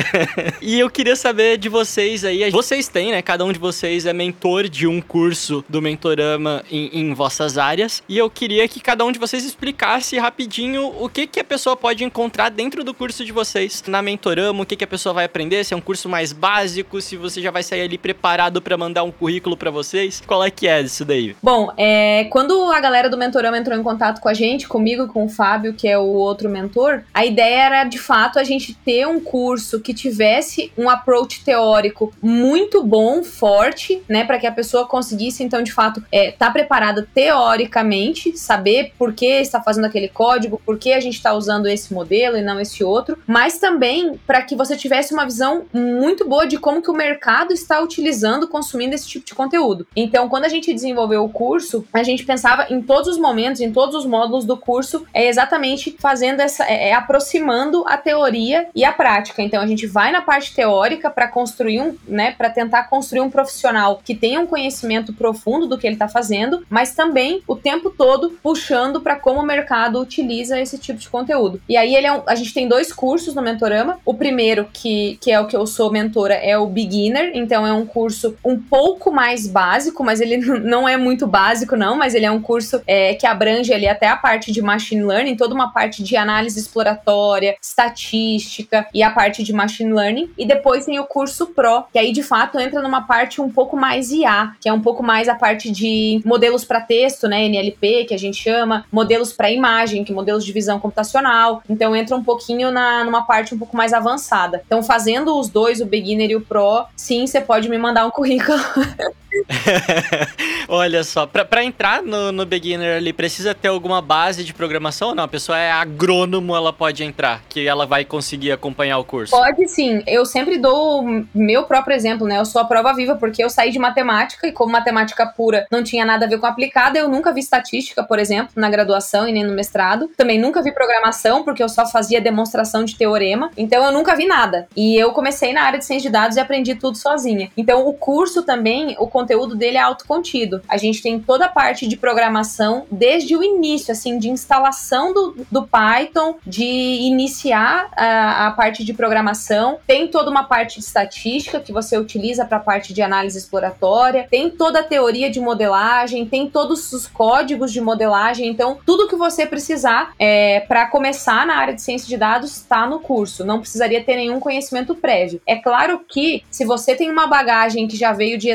e 0.61 0.79
eu 0.79 0.91
queria 0.91 1.17
saber 1.17 1.57
de 1.57 1.71
vocês 1.71 2.23
aí, 2.23 2.51
vocês 2.51 2.89
têm, 2.89 3.11
né? 3.11 3.23
Cada 3.23 3.47
um 3.47 3.53
de 3.53 3.59
vocês 3.59 4.05
é 4.05 4.13
mentor 4.13 4.69
de 4.69 4.87
um 4.87 5.01
curso 5.01 5.65
do 5.67 5.81
Mentorama 5.81 6.63
em, 6.71 6.91
em 6.93 7.15
vossas 7.15 7.57
áreas, 7.57 8.03
e 8.07 8.19
eu 8.19 8.29
queria 8.29 8.69
que 8.69 8.81
cada 8.81 9.03
um 9.05 9.13
de 9.13 9.19
vocês 9.19 9.45
explicasse 9.47 10.19
rapidinho 10.19 10.93
o 10.99 11.09
que, 11.09 11.27
que 11.27 11.41
a 11.41 11.45
pessoa 11.45 11.75
pode 11.75 12.05
encontrar 12.05 12.51
dentro 12.51 12.85
do 12.85 12.93
curso 12.93 13.25
de 13.25 13.33
vocês 13.33 13.83
na 13.87 14.03
Mentorama, 14.03 14.58
o 14.63 14.67
que, 14.67 14.77
que 14.77 14.85
a 14.85 14.89
pessoa 14.89 15.13
vai 15.13 15.25
aprender, 15.25 15.65
se 15.65 15.75
é 15.75 15.77
um 15.77 15.81
curso 15.81 16.09
mais 16.09 16.33
básico, 16.33 17.01
se 17.01 17.17
você 17.17 17.41
já 17.41 17.51
vai 17.51 17.63
sair 17.63 17.83
ali 17.83 17.99
preparado 17.99 18.61
para 18.61 18.77
mandar 18.77 19.03
um 19.03 19.11
currículo 19.11 19.57
para 19.57 19.71
vocês. 19.71 20.23
Qual 20.27 20.43
é 20.45 20.51
que 20.51 20.67
é 20.67 20.81
isso 20.81 21.05
daí? 21.05 21.37
Bom, 21.43 21.73
é, 21.77 22.25
quando 22.31 22.71
a 22.71 22.81
galera 22.81 23.09
do 23.09 23.17
Mentorama 23.17 23.59
entrou 23.59 23.79
em 23.79 23.83
contato 23.83 24.21
com 24.21 24.29
a 24.29 24.35
gente, 24.35 24.69
comigo 24.69 25.05
e 25.05 25.09
com 25.09 25.25
o 25.25 25.29
Fábio, 25.29 25.75
que 25.75 25.89
é 25.89 25.99
o 25.99 26.07
outro 26.07 26.49
mentor, 26.49 27.03
a 27.13 27.25
ideia 27.25 27.65
era 27.65 27.85
de 27.85 27.99
fato 27.99 28.39
a 28.39 28.45
gente 28.45 28.75
ter 28.75 29.07
um 29.07 29.21
curso 29.21 29.81
que 29.81 29.93
tivesse 29.95 30.73
um 30.77 30.89
approach 30.89 31.45
teórico 31.45 32.13
muito 32.23 32.83
bom, 32.83 33.23
forte, 33.23 34.03
né, 34.09 34.25
para 34.25 34.39
que 34.39 34.47
a 34.47 34.53
pessoa 34.53 34.87
conseguisse 34.87 35.43
então 35.43 35.63
de 35.63 35.73
fato 35.73 36.03
é, 36.11 36.31
tá 36.31 36.51
preparada 36.51 37.09
teoricamente, 37.15 38.37
saber 38.37 38.93
por 38.99 39.13
que 39.13 39.27
está 39.27 39.61
fazendo 39.61 39.87
aquele 39.87 40.09
código, 40.09 40.61
por 40.65 40.79
que 40.79 40.93
a 40.93 41.01
gente 41.01 41.15
está 41.15 41.33
usando 41.33 41.67
esse 41.67 41.93
modelo 41.93 42.37
e 42.37 42.43
não 42.43 42.61
esse 42.61 42.83
outro, 42.83 43.19
mas 43.27 43.59
também 43.59 44.19
para 44.27 44.43
que 44.49 44.57
você 44.57 44.77
tivesse 44.77 45.13
uma 45.13 45.25
visão 45.25 45.67
muito 45.73 46.27
boa 46.27 46.47
de 46.47 46.59
como 46.59 46.83
que 46.83 46.91
o 46.91 46.95
mercado 46.95 47.53
está 47.53 47.81
utilizando, 47.81 48.49
consumindo 48.49 48.95
esse 48.95 49.07
tipo 49.07 49.27
de 49.27 49.35
conteúdo. 49.35 49.87
Então, 49.95 50.29
quando 50.29 50.47
a 50.47 50.49
gente 50.49 50.73
desenvolveu 50.73 51.23
o 51.25 51.29
curso, 51.29 51.85
a 51.93 52.03
gente 52.03 52.25
pensava 52.25 52.67
em 52.71 52.81
todos 52.81 53.09
os 53.09 53.19
momentos, 53.19 53.61
em 53.61 53.73
todos 53.73 53.95
os 53.95 54.07
módulos 54.07 54.45
do 54.45 54.57
curso, 54.57 55.05
é 55.13 55.29
exatamente 55.29 55.97
fazendo 55.99 56.41
essa, 56.41 56.65
é, 56.65 56.89
é 56.89 56.95
aproximando 56.95 57.85
a 57.87 57.97
teoria 57.97 58.69
e 58.75 58.85
a 58.85 58.93
prática. 58.93 59.43
Então, 59.43 59.61
a 59.61 59.67
gente 59.67 59.87
vai 59.87 60.11
na 60.11 60.23
parte 60.23 60.55
teórica 60.55 61.11
para 61.11 61.29
construir 61.29 61.81
um, 61.81 61.97
né, 62.07 62.33
para 62.33 62.49
tentar 62.49 62.85
construir 62.85 63.21
um 63.21 63.31
profissional 63.31 64.01
que 64.03 64.15
tenha 64.15 64.41
um 64.41 64.47
conhecimento 64.47 65.13
profundo 65.13 65.67
do 65.67 65.77
que 65.77 65.87
ele 65.87 65.95
está 65.95 66.09
fazendo, 66.09 66.65
mas 66.71 66.95
também 66.95 67.43
o 67.47 67.55
tempo 67.55 67.91
todo 67.91 68.31
puxando 68.43 69.01
para 69.01 69.17
como 69.17 69.41
o 69.41 69.47
mercado 69.47 70.01
utiliza 70.01 70.59
esse 70.59 70.79
tipo 70.79 70.99
de 70.99 71.09
conteúdo. 71.09 71.61
E 71.69 71.77
aí 71.77 71.95
ele 71.95 72.07
é 72.07 72.13
um, 72.13 72.23
a 72.27 72.35
gente 72.35 72.55
tem 72.55 72.67
dois 72.67 72.93
cursos 72.93 73.35
no 73.35 73.43
Mentorama. 73.43 73.99
O 74.05 74.15
primeiro, 74.15 74.38
que, 74.73 75.19
que 75.21 75.31
é 75.31 75.41
o 75.41 75.47
que 75.47 75.57
eu 75.57 75.67
sou 75.67 75.91
mentora, 75.91 76.35
é 76.35 76.57
o 76.57 76.67
Beginner. 76.67 77.33
Então 77.35 77.67
é 77.67 77.73
um 77.73 77.87
curso 77.87 78.37
um 78.45 78.59
pouco 78.59 79.11
mais 79.11 79.47
básico, 79.47 80.05
mas 80.05 80.21
ele 80.21 80.37
não 80.61 80.89
é 80.89 80.97
muito 80.97 81.27
básico, 81.27 81.77
não. 81.77 81.97
Mas 81.97 82.15
ele 82.15 82.27
é 82.27 82.31
um 82.31 82.41
curso 82.41 82.81
é, 82.87 83.15
que 83.15 83.27
abrange 83.27 83.73
ali 83.73 83.89
até 83.89 84.09
a 84.09 84.17
parte 84.17 84.53
de 84.53 84.63
Machine 84.63 85.03
Learning, 85.03 85.37
toda 85.37 85.55
uma 85.55 85.73
parte 85.73 86.03
de 86.03 86.17
análise 86.17 86.59
exploratória, 86.59 87.57
estatística 87.61 88.87
e 88.95 89.03
a 89.03 89.11
parte 89.11 89.43
de 89.43 89.53
Machine 89.53 89.93
Learning. 89.93 90.31
E 90.39 90.47
depois 90.47 90.87
tem 90.87 90.99
o 90.99 91.05
curso 91.05 91.49
Pro, 91.49 91.85
que 91.93 91.99
aí 91.99 92.13
de 92.13 92.23
fato 92.23 92.59
entra 92.59 92.83
numa 92.83 93.03
parte 93.03 93.41
um 93.41 93.51
pouco 93.51 93.77
mais 93.77 94.11
IA, 94.11 94.53
que 94.61 94.69
é 94.69 94.73
um 94.73 94.81
pouco 94.81 95.03
mais 95.03 95.29
a 95.29 95.35
parte 95.35 95.71
de 95.71 96.21
modelos 96.25 96.65
para 96.65 96.81
texto, 96.81 97.27
né? 97.27 97.45
NLP, 97.47 98.05
que 98.05 98.15
a 98.15 98.19
gente 98.19 98.43
chama, 98.43 98.85
modelos 98.93 99.33
para 99.33 99.51
imagem, 99.51 100.05
que 100.05 100.13
modelos 100.13 100.45
de 100.45 100.53
visão 100.53 100.79
computacional. 100.79 101.63
Então 101.69 101.95
entra 101.95 102.17
um 102.17 102.23
pouquinho 102.23 102.71
na, 102.71 103.05
numa 103.05 103.23
parte 103.23 103.55
um 103.55 103.59
pouco 103.59 103.77
mais 103.77 103.93
avançada. 103.93 104.28
Então, 104.67 104.83
fazendo 104.83 105.39
os 105.39 105.49
dois, 105.49 105.81
o 105.81 105.87
beginner 105.87 106.31
e 106.31 106.37
o 106.37 106.41
pro, 106.41 106.87
sim, 106.97 107.27
você 107.27 107.41
pode 107.41 107.69
me 107.69 107.79
mandar 107.79 108.07
um 108.07 108.11
currículo. 108.11 108.59
Olha 110.69 111.03
só, 111.05 111.27
pra 111.27 111.65
entrar 111.65 112.03
no, 112.03 112.33
no 112.33 112.45
beginner 112.45 112.97
ali, 112.97 113.13
precisa 113.13 113.55
ter 113.55 113.69
alguma 113.69 114.01
base 114.03 114.45
de 114.45 114.53
programação 114.53 115.09
ou 115.09 115.15
não? 115.15 115.25
A 115.25 115.29
pessoa 115.29 115.59
é 115.59 115.71
agrônomo, 115.71 116.55
ela 116.55 116.73
pode 116.73 117.03
entrar, 117.03 117.43
que 117.49 117.67
ela 117.67 117.87
vai 117.87 118.05
conseguir 118.05 118.53
acompanhar 118.53 118.99
o 118.99 119.05
curso. 119.05 119.31
Pode 119.31 119.69
sim. 119.69 120.03
Eu 120.07 120.25
sempre 120.27 120.59
dou 120.59 121.05
meu 121.35 121.65
próprio 121.65 121.95
exemplo, 121.95 122.27
né? 122.27 122.39
Eu 122.39 122.45
sou 122.45 122.61
a 122.61 122.65
prova 122.65 122.93
viva 122.93 123.17
porque 123.17 123.43
eu 123.43 123.51
saí 123.51 123.71
de 123.71 123.79
matemática 123.79 124.47
e 124.47 124.53
como 124.53 124.73
matemática 124.73 125.27
pura 125.27 125.67
não 125.71 125.83
tinha 125.83 126.05
nada 126.05 126.27
a 126.27 126.29
ver 126.29 126.39
com 126.39 126.47
aplicada, 126.47 126.99
eu 126.99 127.09
nunca 127.09 127.33
vi 127.33 127.41
estatística, 127.41 128.03
por 128.03 128.19
exemplo, 128.19 128.53
na 128.57 128.69
graduação 128.69 129.29
e 129.29 129.33
nem 129.33 129.45
no 129.45 129.55
mestrado. 129.55 130.11
Também 130.17 130.39
nunca 130.39 130.63
vi 130.63 130.73
programação 130.73 131.43
porque 131.43 131.63
eu 131.63 131.69
só 131.69 131.87
fazia 131.87 132.21
demonstração 132.21 132.85
de 132.85 132.97
teorema. 132.97 133.51
Então 133.57 133.85
eu 133.85 133.93
nunca 133.93 134.15
vi 134.15 134.27
nada. 134.27 134.69
E 134.77 134.97
eu 134.97 135.13
comecei 135.13 135.53
na 135.53 135.63
área 135.63 135.79
de 135.79 135.85
ciência 135.85 136.09
de 136.09 136.13
dados 136.13 136.37
e 136.37 136.41
aprendi 136.41 136.75
tudo 136.75 136.97
sozinha. 136.97 137.51
Então 137.57 137.87
o 137.87 137.93
curso 137.93 138.43
também, 138.43 138.97
o 138.99 139.07
conteúdo 139.19 139.57
dele 139.57 139.77
é 139.77 139.81
autocontido. 139.81 140.63
A 140.69 140.77
gente 140.77 141.03
tem 141.03 141.19
toda 141.19 141.47
a 141.47 141.49
parte 141.49 141.89
de 141.89 141.97
programação 141.97 142.87
desde 142.91 143.37
o 143.37 143.43
início, 143.43 143.91
assim, 143.91 144.19
de 144.19 144.29
instalação 144.31 145.13
do, 145.13 145.47
do 145.51 145.67
Python, 145.67 146.37
de 146.47 146.65
iniciar 146.65 147.89
a, 147.97 148.47
a 148.47 148.51
parte 148.53 148.85
de 148.85 148.95
programação. 148.95 149.79
Tem 149.87 150.07
toda 150.07 150.31
uma 150.31 150.45
parte 150.45 150.79
de 150.79 150.85
estatística 150.85 151.59
que 151.59 151.73
você 151.73 151.99
utiliza 151.99 152.45
para 152.45 152.59
a 152.59 152.61
parte 152.61 152.95
de 152.95 153.03
análise 153.03 153.37
exploratória. 153.37 154.27
Tem 154.31 154.49
toda 154.51 154.81
a 154.81 154.85
teoria 154.85 155.29
de 155.29 155.41
modelagem, 155.41 156.25
tem 156.27 156.49
todos 156.49 156.93
os 156.93 157.07
códigos 157.07 157.73
de 157.73 157.81
modelagem. 157.81 158.47
Então, 158.49 158.79
tudo 158.87 159.09
que 159.09 159.17
você 159.17 159.47
precisar 159.47 160.13
é, 160.19 160.61
para 160.61 160.87
começar 160.87 161.45
na 161.45 161.57
área 161.57 161.75
de 161.75 161.83
ciência 161.83 162.07
de 162.07 162.17
dados 162.17 162.57
está 162.57 162.87
no 162.87 163.01
curso. 163.01 163.45
Não 163.45 163.59
precisaria 163.59 164.03
ter 164.03 164.15
nenhum 164.15 164.39
conhecimento 164.39 164.95
prévio. 164.95 165.41
É 165.45 165.57
claro 165.57 166.01
que 166.07 166.45
se 166.51 166.65
você 166.65 166.95
tem 166.95 167.11
uma 167.11 167.27
bagagem 167.27 167.89
que 167.89 167.97
já 167.97 168.13
veio 168.13 168.39
de 168.39 168.49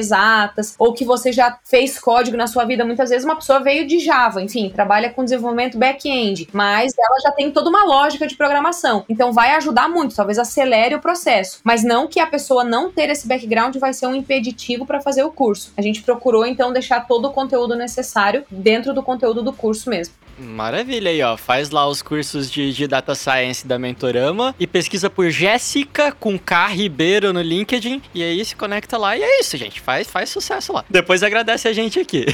exatas 0.53 0.75
ou 0.77 0.93
que 0.93 1.03
você 1.03 1.31
já 1.31 1.57
fez 1.63 1.99
código 1.99 2.37
na 2.37 2.47
sua 2.47 2.65
vida, 2.65 2.85
muitas 2.85 3.09
vezes 3.09 3.25
uma 3.25 3.35
pessoa 3.35 3.59
veio 3.59 3.87
de 3.87 3.99
Java, 3.99 4.41
enfim, 4.41 4.69
trabalha 4.69 5.09
com 5.09 5.23
desenvolvimento 5.23 5.77
back-end, 5.77 6.47
mas 6.53 6.93
ela 6.97 7.19
já 7.21 7.31
tem 7.31 7.51
toda 7.51 7.69
uma 7.69 7.83
lógica 7.83 8.27
de 8.27 8.35
programação. 8.35 9.03
Então 9.09 9.33
vai 9.33 9.55
ajudar 9.55 9.89
muito, 9.89 10.15
talvez 10.15 10.37
acelere 10.37 10.95
o 10.95 11.01
processo, 11.01 11.59
mas 11.63 11.83
não 11.83 12.07
que 12.07 12.19
a 12.19 12.27
pessoa 12.27 12.63
não 12.63 12.91
ter 12.91 13.09
esse 13.09 13.27
background 13.27 13.75
vai 13.77 13.93
ser 13.93 14.07
um 14.07 14.15
impeditivo 14.15 14.85
para 14.85 15.01
fazer 15.01 15.23
o 15.23 15.31
curso. 15.31 15.73
A 15.75 15.81
gente 15.81 16.01
procurou 16.01 16.45
então 16.45 16.71
deixar 16.71 17.07
todo 17.07 17.27
o 17.27 17.31
conteúdo 17.31 17.75
necessário 17.75 18.45
dentro 18.49 18.93
do 18.93 19.03
conteúdo 19.03 19.41
do 19.41 19.53
curso 19.53 19.89
mesmo. 19.89 20.13
Maravilha 20.37 21.11
aí, 21.11 21.21
ó. 21.21 21.37
Faz 21.37 21.69
lá 21.69 21.87
os 21.87 22.01
cursos 22.01 22.49
de, 22.49 22.73
de 22.73 22.87
Data 22.87 23.13
Science 23.15 23.67
da 23.67 23.77
Mentorama 23.77 24.55
e 24.59 24.65
pesquisa 24.65 25.09
por 25.09 25.29
Jéssica 25.29 26.11
com 26.11 26.39
K 26.39 26.67
Ribeiro 26.67 27.31
no 27.31 27.41
LinkedIn. 27.41 28.01
E 28.13 28.23
aí 28.23 28.43
se 28.43 28.55
conecta 28.55 28.97
lá 28.97 29.15
e 29.17 29.23
é 29.23 29.39
isso, 29.39 29.55
gente. 29.57 29.79
Faz, 29.79 30.09
faz 30.09 30.29
sucesso 30.29 30.73
lá. 30.73 30.83
Depois 30.89 31.23
agradece 31.23 31.67
a 31.67 31.73
gente 31.73 31.99
aqui. 31.99 32.25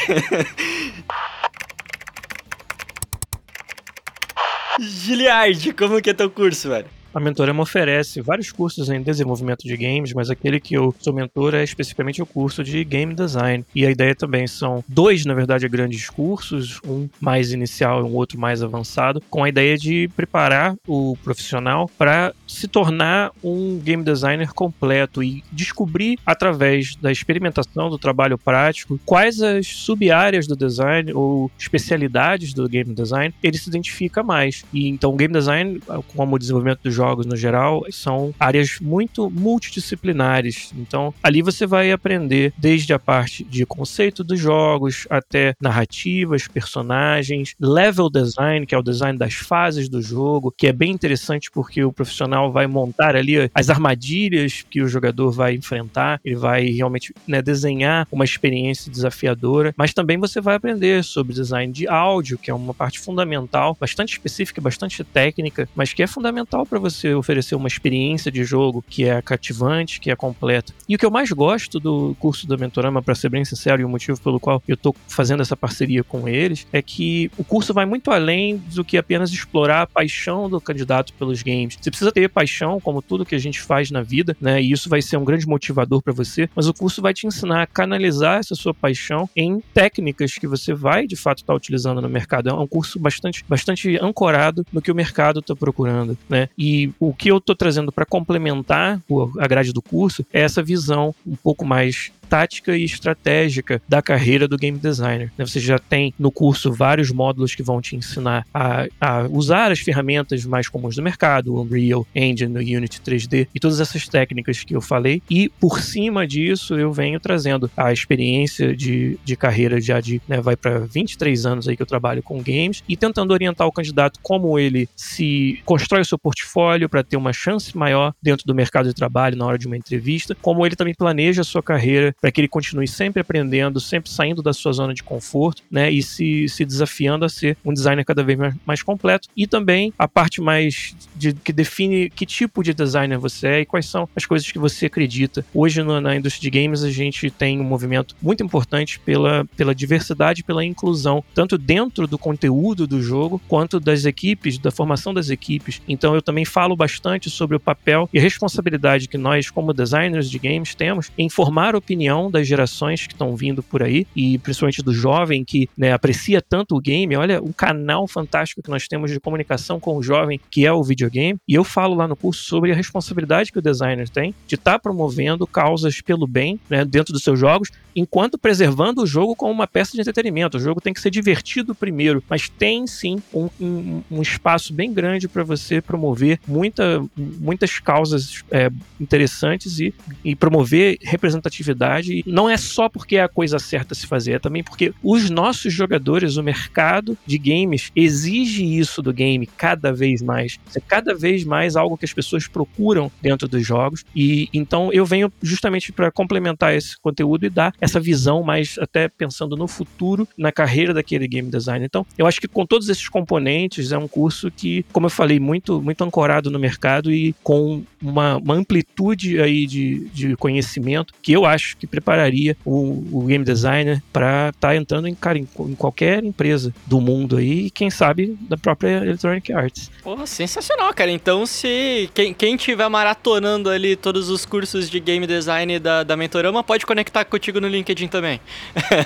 Giliard, 4.80 5.74
como 5.74 6.02
que 6.02 6.10
é 6.10 6.14
teu 6.14 6.30
curso, 6.30 6.70
velho? 6.70 6.99
A 7.14 7.20
Mentorama 7.20 7.64
oferece 7.64 8.22
vários 8.22 8.52
cursos 8.52 8.90
em 8.90 9.02
desenvolvimento 9.02 9.64
de 9.64 9.76
games, 9.76 10.14
mas 10.14 10.30
aquele 10.30 10.60
que 10.60 10.76
eu 10.76 10.94
sou 11.00 11.12
mentor 11.12 11.56
é 11.56 11.64
especificamente 11.64 12.22
o 12.22 12.26
curso 12.26 12.64
de 12.64 12.84
Game 12.84 13.16
Design. 13.16 13.66
E 13.74 13.84
a 13.84 13.90
ideia 13.90 14.14
também 14.14 14.46
são 14.46 14.84
dois, 14.88 15.26
na 15.26 15.34
verdade, 15.34 15.68
grandes 15.68 16.08
cursos, 16.10 16.80
um 16.86 17.10
mais 17.20 17.52
inicial 17.52 18.02
e 18.02 18.04
um 18.04 18.14
outro 18.14 18.40
mais 18.40 18.62
avançado, 18.62 19.22
com 19.30 19.44
a 19.44 19.50
ideia 19.50 19.76
de 19.76 20.08
preparar 20.16 20.76
o 20.88 21.18
profissional 21.24 21.90
para 21.98 22.34
se 22.48 22.68
tornar 22.68 23.32
um 23.44 23.80
game 23.80 24.04
designer 24.04 24.54
completo 24.54 25.24
e 25.24 25.44
descobrir 25.52 26.20
através 26.26 26.96
da 26.96 27.12
experimentação 27.12 27.90
do 27.90 27.98
trabalho 27.98 28.38
prático 28.38 29.00
quais 29.04 29.42
as 29.42 29.66
sub-áreas 29.66 30.46
do 30.46 30.56
design 30.56 31.12
ou 31.14 31.50
especialidades 31.58 32.54
do 32.54 32.68
game 32.70 32.94
design 32.94 33.34
ele 33.42 33.58
se 33.58 33.70
identifica 33.70 34.22
mais. 34.22 34.64
E 34.72 34.88
então 34.88 35.12
o 35.12 35.16
game 35.16 35.34
design, 35.34 35.82
como 36.16 36.36
o 36.36 36.40
desenvolvimento 36.40 36.82
dos 36.84 36.99
jogos 37.00 37.26
no 37.26 37.38
geral, 37.38 37.86
são 37.92 38.34
áreas 38.38 38.78
muito 38.82 39.30
multidisciplinares. 39.30 40.74
Então, 40.78 41.14
ali 41.24 41.42
você 41.42 41.66
vai 41.66 41.94
aprender 41.94 42.54
desde 42.58 42.92
a 42.92 43.00
parte 43.00 43.46
de 43.46 43.66
conceito 43.66 44.22
dos 44.22 44.38
jogos 44.38 45.08
até 45.10 45.56
narrativas, 45.62 46.46
personagens, 46.46 47.56
level 47.58 48.10
design, 48.10 48.66
que 48.66 48.76
é 48.76 48.78
o 48.78 48.84
design 48.84 49.18
das 49.18 49.36
fases 49.36 49.88
do 49.88 50.02
jogo, 50.02 50.54
que 50.58 50.68
é 50.68 50.74
bem 50.74 50.92
interessante 50.92 51.50
porque 51.50 51.82
o 51.86 51.94
profissional 51.94 52.52
vai 52.52 52.68
montar 52.68 53.16
ali 53.16 53.50
as 53.56 53.70
armadilhas 53.70 54.66
que 54.70 54.82
o 54.82 54.90
jogador 54.90 55.32
vai 55.32 55.56
enfrentar, 55.56 56.20
ele 56.26 56.36
vai 56.36 56.66
realmente 56.66 57.14
né, 57.26 57.42
desenhar 57.42 58.06
uma 58.12 58.26
experiência 58.26 58.92
desafiadora, 58.92 59.74
mas 59.78 59.94
também 59.94 60.18
você 60.18 60.42
vai 60.42 60.56
aprender 60.56 61.02
sobre 61.04 61.34
design 61.34 61.72
de 61.72 61.88
áudio, 61.88 62.38
que 62.38 62.52
é 62.52 62.54
uma 62.54 62.74
parte 62.74 63.00
fundamental, 63.00 63.78
bastante 63.80 64.12
específica, 64.12 64.60
bastante 64.60 65.04
técnica, 65.04 65.70
mas 65.76 65.94
que 65.94 66.04
é 66.04 66.08
fundamental 66.08 66.66
para 66.66 66.80
você 66.80 66.89
você 66.90 67.14
oferecer 67.14 67.56
uma 67.56 67.68
experiência 67.68 68.32
de 68.32 68.44
jogo 68.44 68.84
que 68.88 69.06
é 69.06 69.22
cativante, 69.22 70.00
que 70.00 70.12
é 70.12 70.16
completa. 70.16 70.74
E 70.88 70.96
o 70.96 70.98
que 70.98 71.06
eu 71.06 71.12
mais 71.12 71.32
gosto 71.32 71.80
do 71.80 72.16
curso 72.20 72.48
da 72.48 72.58
Mentorama, 72.58 73.02
para 73.02 73.16
ser 73.16 73.30
bem 73.30 73.46
sincero, 73.46 73.82
e 73.82 73.86
o 73.86 73.90
motivo 73.90 74.20
pelo 74.20 74.40
qual 74.40 74.62
eu 74.68 74.76
estou 74.76 74.96
fazendo 75.08 75.42
essa 75.42 75.56
parceria 75.56 76.04
com 76.04 76.28
eles, 76.28 76.68
é 76.72 76.82
que 76.82 77.32
o 77.38 77.44
curso 77.44 77.74
vai 77.74 77.86
muito 77.86 78.12
além 78.12 78.58
do 78.58 78.84
que 78.84 78.98
apenas 78.98 79.32
explorar 79.32 79.84
a 79.84 79.88
paixão 79.88 80.50
do 80.50 80.60
candidato 80.60 81.14
pelos 81.14 81.42
games. 81.42 81.78
Você 81.80 81.90
precisa 81.90 82.12
ter 82.12 82.30
paixão, 82.30 82.80
como 82.80 83.02
tudo 83.02 83.26
que 83.26 83.36
a 83.36 83.40
gente 83.40 83.62
faz 83.62 83.92
na 83.92 84.02
vida, 84.02 84.36
né? 84.40 84.62
E 84.62 84.72
isso 84.72 84.90
vai 84.90 85.02
ser 85.02 85.18
um 85.18 85.26
grande 85.26 85.48
motivador 85.48 86.02
para 86.02 86.14
você, 86.14 86.50
mas 86.56 86.68
o 86.68 86.74
curso 86.74 87.02
vai 87.02 87.14
te 87.14 87.28
ensinar 87.28 87.64
a 87.64 87.68
canalizar 87.68 88.40
essa 88.40 88.56
sua 88.56 88.74
paixão 88.74 89.30
em 89.36 89.62
técnicas 89.74 90.34
que 90.34 90.48
você 90.48 90.74
vai 90.74 91.08
de 91.08 91.16
fato 91.16 91.40
estar 91.40 91.54
tá 91.54 91.58
utilizando 91.58 92.02
no 92.02 92.10
mercado. 92.10 92.50
É 92.50 92.54
um 92.54 92.68
curso 92.68 93.00
bastante, 93.00 93.44
bastante 93.48 93.98
ancorado 94.02 94.66
no 94.72 94.82
que 94.82 94.92
o 94.92 94.96
mercado 94.96 95.40
está 95.40 95.56
procurando, 95.56 96.18
né? 96.28 96.50
E 96.58 96.79
o 97.00 97.14
que 97.14 97.30
eu 97.32 97.38
estou 97.38 97.56
trazendo 97.56 97.92
para 97.92 98.06
complementar 98.06 99.02
a 99.40 99.48
grade 99.48 99.74
do 99.74 99.82
curso 99.82 100.26
é 100.32 100.42
essa 100.42 100.62
visão 100.62 101.14
um 101.26 101.36
pouco 101.36 101.66
mais 101.66 102.12
tática 102.30 102.78
e 102.78 102.84
estratégica 102.84 103.82
da 103.88 104.02
carreira 104.02 104.48
do 104.48 104.58
game 104.58 104.78
designer. 104.78 105.32
Né, 105.38 105.46
você 105.46 105.60
já 105.60 105.80
tem 105.80 106.14
no 106.18 106.32
curso 106.32 106.72
vários 106.72 107.12
módulos 107.12 107.56
que 107.56 107.64
vão 107.64 107.82
te 107.82 107.96
ensinar 107.96 108.46
a, 108.54 108.86
a 109.02 109.28
usar 109.30 109.72
as 109.72 109.80
ferramentas 109.80 110.46
mais 110.46 110.70
comuns 110.70 110.96
do 110.96 111.02
mercado, 111.02 111.54
o 111.54 111.62
Unreal 111.62 112.06
Engine, 112.16 112.56
o 112.56 112.78
Unity 112.78 113.02
3D 113.02 113.48
e 113.54 113.60
todas 113.60 113.80
essas 113.80 114.08
técnicas 114.08 114.64
que 114.64 114.76
eu 114.76 114.82
falei. 114.82 115.22
E 115.30 115.50
por 115.60 115.82
cima 115.82 116.28
disso, 116.28 116.78
eu 116.78 116.94
venho 116.94 117.20
trazendo 117.20 117.70
a 117.76 117.92
experiência 117.92 118.76
de, 118.76 119.18
de 119.26 119.36
carreira 119.36 119.82
já 119.82 120.00
de, 120.00 120.22
né, 120.28 120.40
vai 120.40 120.56
para 120.56 120.80
23 120.80 121.46
anos 121.46 121.68
aí 121.68 121.76
que 121.76 121.82
eu 121.82 121.88
trabalho 121.88 122.22
com 122.22 122.42
games 122.42 122.84
e 122.88 122.96
tentando 122.96 123.32
orientar 123.32 123.68
o 123.68 123.72
candidato 123.72 124.20
como 124.22 124.60
ele 124.60 124.88
se 124.96 125.60
constrói 125.66 126.02
o 126.02 126.06
seu 126.06 126.18
portfólio 126.18 126.90
para 126.90 127.04
ter 127.04 127.18
uma 127.18 127.34
chance 127.34 127.76
maior 127.76 128.14
dentro 128.22 128.46
do 128.46 128.54
mercado 128.54 128.88
de 128.88 128.94
trabalho 128.94 129.38
na 129.38 129.46
hora 129.46 129.58
de 129.58 129.68
uma 129.68 129.78
entrevista, 129.78 130.36
como 130.42 130.66
ele 130.66 130.76
também 130.76 130.94
planeja 130.94 131.42
a 131.42 131.46
sua 131.46 131.64
carreira 131.64 132.16
para 132.22 132.32
que 132.32 132.42
ele 132.42 132.48
continue 132.48 132.88
sempre 132.88 133.22
aprendendo, 133.22 133.80
sempre 133.80 134.10
saindo 134.10 134.42
da 134.42 134.54
sua 134.54 134.72
zona 134.74 134.94
de 134.94 135.04
conforto, 135.04 135.64
né, 135.70 135.90
e 135.92 136.02
se, 136.02 136.48
se 136.50 136.66
desafiando 136.66 137.26
a 137.26 137.30
ser 137.30 137.58
um 137.64 137.74
designer 137.74 138.04
cada 138.04 138.24
vez 138.24 138.38
mais, 138.38 138.56
mais 138.66 138.84
completo. 138.84 139.28
E 139.36 139.48
também 139.48 139.94
a 139.98 140.08
parte 140.08 140.42
mais 140.42 140.96
de, 141.16 141.34
que 141.34 141.54
define 141.54 142.10
que 142.10 142.26
tipo 142.26 142.64
de 142.64 142.74
designer 142.74 143.18
você 143.18 143.48
é 143.48 143.60
e 143.62 143.66
quais 143.66 143.86
são 143.86 144.08
as 144.16 144.26
coisas 144.26 144.52
que 144.52 144.60
você 144.60 144.88
acredita. 144.88 145.46
Hoje 145.54 145.82
no, 145.82 146.00
na 146.02 146.16
indústria 146.16 146.42
de 146.42 146.60
games 146.60 146.84
a 146.84 146.92
gente 146.92 147.30
tem 147.30 147.60
um 147.60 147.64
movimento 147.64 148.16
muito 148.22 148.44
importante 148.44 149.00
pela, 149.00 149.46
pela 149.56 149.74
diversidade, 149.74 150.44
pela 150.44 150.64
inclusão, 150.66 151.24
tanto 151.34 151.58
dentro 151.58 152.08
do 152.08 152.18
conteúdo 152.18 152.88
do 152.88 153.02
jogo 153.02 153.42
quanto 153.48 153.80
das 153.80 154.06
equipes, 154.06 154.58
da 154.58 154.72
formação 154.72 155.14
das 155.14 155.30
equipes. 155.30 155.82
Então 155.88 156.16
eu 156.16 156.22
também 156.22 156.46
falo 156.46 156.76
bastante 156.76 157.30
sobre 157.30 157.56
o 157.56 157.60
papel 157.60 158.10
e 158.14 158.20
responsabilidade 158.20 159.08
que 159.08 159.18
nós, 159.18 159.50
como 159.50 159.74
designers 159.74 160.30
de 160.30 160.40
games, 160.40 160.76
temos 160.76 161.12
em 161.18 161.30
formar 161.30 161.76
opinião 161.76 162.09
opinião 162.10 162.32
das 162.32 162.48
gerações 162.48 163.06
que 163.06 163.14
estão 163.14 163.36
vindo 163.36 163.62
por 163.62 163.84
aí, 163.84 164.08
e 164.16 164.38
principalmente 164.40 164.82
do 164.82 164.94
jovem 164.94 165.46
que 165.46 165.70
né, 165.78 165.94
aprecia 165.94 166.42
tanto 166.42 166.76
o 166.76 166.82
game. 166.82 167.16
Olha 167.16 167.42
o 167.42 167.54
canal 167.54 168.08
fantástico 168.08 168.62
que 168.62 168.70
nós 168.70 168.88
temos 168.88 169.12
de 169.12 169.20
comunicação 169.20 169.80
com 169.80 169.96
o 169.96 170.04
jovem, 170.04 170.40
que 170.50 170.66
é 170.66 170.72
o 170.72 170.84
videogame. 170.84 171.40
E 171.48 171.54
eu 171.54 171.64
falo 171.64 171.96
lá 171.96 172.08
no 172.08 172.16
curso 172.16 172.44
sobre 172.44 172.72
a 172.72 172.76
responsabilidade 172.76 173.52
que 173.52 173.60
o 173.60 173.62
designer 173.62 174.10
tem 174.10 174.34
de 174.48 174.56
estar 174.56 174.74
tá 174.74 174.80
promovendo 174.80 175.46
causas 175.46 176.02
pelo 176.02 176.26
bem 176.26 176.60
né, 176.70 176.84
dentro 176.84 177.14
dos 177.14 177.24
seus 177.24 177.40
jogos, 177.40 177.70
enquanto 177.96 178.38
preservando 178.38 179.04
o 179.04 179.08
jogo 179.08 179.36
como 179.36 179.52
uma 179.52 179.68
peça 179.68 179.94
de 179.94 180.02
entretenimento. 180.02 180.58
O 180.58 180.60
jogo 180.60 180.82
tem 180.82 180.94
que 180.94 181.02
ser 181.02 181.12
divertido 181.12 181.76
primeiro, 181.76 182.24
mas 182.30 182.50
tem 182.50 182.88
sim 182.88 183.18
um, 183.34 183.50
um, 183.60 184.02
um 184.12 184.22
espaço 184.22 184.74
bem 184.74 184.94
grande 184.94 185.28
para 185.28 185.44
você 185.44 185.82
promover 185.82 186.40
muita, 186.48 187.04
muitas 187.16 187.80
causas 187.80 188.44
é, 188.52 188.70
interessantes 189.00 189.80
e, 189.80 189.94
e 190.24 190.36
promover 190.36 190.98
representatividade 191.02 191.99
comunidade. 192.00 192.24
E 192.26 192.32
não 192.32 192.50
é 192.50 192.58
só 192.58 192.90
porque 192.90 193.18
é 193.18 193.24
a 193.24 193.30
coisa 193.30 193.60
certa 193.60 193.94
a 193.94 193.96
se 193.96 194.08
fazer, 194.08 194.34
é 194.34 194.40
também 194.40 194.64
porque 194.64 194.94
os 195.04 195.30
nossos 195.30 195.74
jogadores, 195.74 196.38
o 196.38 196.44
mercado 196.44 197.18
de 197.26 197.38
games, 197.38 197.92
exige 197.96 198.64
isso 198.66 199.02
do 199.02 199.14
game 199.14 199.46
cada 199.46 199.92
vez 199.92 200.22
mais. 200.22 200.60
É 200.76 200.80
cada 200.80 201.14
vez 201.14 201.44
mais 201.44 201.76
algo 201.76 201.98
que 201.98 202.06
as 202.06 202.14
pessoas 202.14 202.48
procuram 202.48 203.12
dentro 203.22 203.48
dos 203.48 203.66
jogos. 203.66 204.04
E 204.16 204.50
então 204.54 204.92
eu 204.94 205.06
venho 205.06 205.32
justamente 205.42 205.92
para 205.92 206.12
complementar 206.12 206.74
esse 206.74 207.00
conteúdo 207.00 207.46
e 207.46 207.50
dar 207.50 207.74
essa 207.80 208.00
visão 208.00 208.44
mais 208.44 208.78
até 208.80 209.08
pensando 209.08 209.56
no 209.56 209.68
futuro, 209.68 210.28
na 210.38 210.52
carreira 210.52 210.94
daquele 210.94 211.28
game 211.28 211.50
designer. 211.50 211.86
Então, 211.86 212.06
eu 212.18 212.26
acho 212.26 212.40
que 212.40 212.48
com 212.48 212.66
todos 212.66 212.90
esses 212.90 213.08
componentes 213.10 213.92
é 213.92 213.98
um 213.98 214.08
curso 214.08 214.52
que, 214.52 214.86
como 214.92 215.08
eu 215.08 215.10
falei, 215.10 215.40
muito 215.40 215.82
muito 215.82 216.04
ancorado 216.04 216.52
no 216.52 216.60
mercado 216.60 217.12
e 217.12 217.34
com 217.44 217.84
uma, 218.02 218.38
uma 218.38 218.56
amplitude 218.56 219.42
aí 219.42 219.66
de, 219.66 220.10
de 220.14 220.36
conhecimento 220.36 221.14
que 221.22 221.32
eu 221.32 221.46
acho 221.46 221.78
que 221.78 221.88
prepararia 221.90 222.56
o, 222.66 223.20
o 223.20 223.26
game 223.26 223.44
designer 223.44 224.02
para 224.14 224.50
estar 224.50 224.70
tá 224.70 224.76
entrando 224.76 225.08
em, 225.08 225.16
cara, 225.16 225.38
em, 225.38 225.48
em, 225.60 225.76
qualquer 225.76 226.24
empresa 226.24 226.74
do 226.86 227.02
mundo 227.02 227.38
aí 227.38 227.66
e 227.66 227.70
quem 227.70 227.90
sabe 227.90 228.38
da 228.42 228.58
própria 228.58 228.98
Electronic 228.98 229.52
Arts. 229.52 229.92
Porra, 230.04 230.26
sensacional, 230.26 230.94
cara. 230.94 231.12
Então, 231.12 231.46
se 231.46 232.10
quem, 232.14 232.34
quem 232.34 232.56
tiver 232.58 232.88
maratonando 232.90 233.70
ali 233.70 233.96
todos 233.96 234.30
os 234.30 234.46
cursos 234.46 234.90
de 234.90 235.00
game 235.00 235.26
design 235.26 235.80
da, 235.80 236.04
da 236.04 236.16
Mentorama, 236.16 236.64
pode 236.64 236.86
conectar 236.86 237.26
contigo 237.26 237.60
no 237.60 237.68
LinkedIn 237.68 238.08
também. 238.08 238.40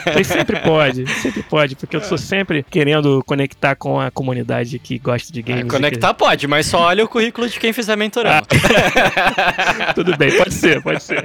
Ele 0.06 0.24
sempre 0.24 0.60
pode, 0.62 1.08
sempre 1.22 1.44
pode, 1.44 1.76
porque 1.76 1.96
eu 1.96 2.02
sou 2.02 2.18
sempre 2.18 2.64
querendo 2.70 3.24
conectar 3.26 3.76
com 3.76 4.00
a 4.00 4.12
comunidade 4.12 4.80
que 4.80 4.98
gosta 4.98 5.32
de 5.32 5.42
games. 5.42 5.66
É, 5.66 5.68
conectar 5.68 6.14
que... 6.14 6.20
pode, 6.20 6.48
mas 6.48 6.66
só 6.66 6.82
olha 6.82 7.04
o 7.04 7.08
currículo 7.08 7.48
de 7.48 7.60
quem 7.60 7.74
fizer 7.74 7.96
Mentorama. 7.96 8.46
Ah. 8.48 9.94
Tudo 9.94 10.18
bem, 10.18 10.36
pode 10.38 10.54
ser, 10.54 10.82
pode 10.82 11.04
ser. 11.04 11.24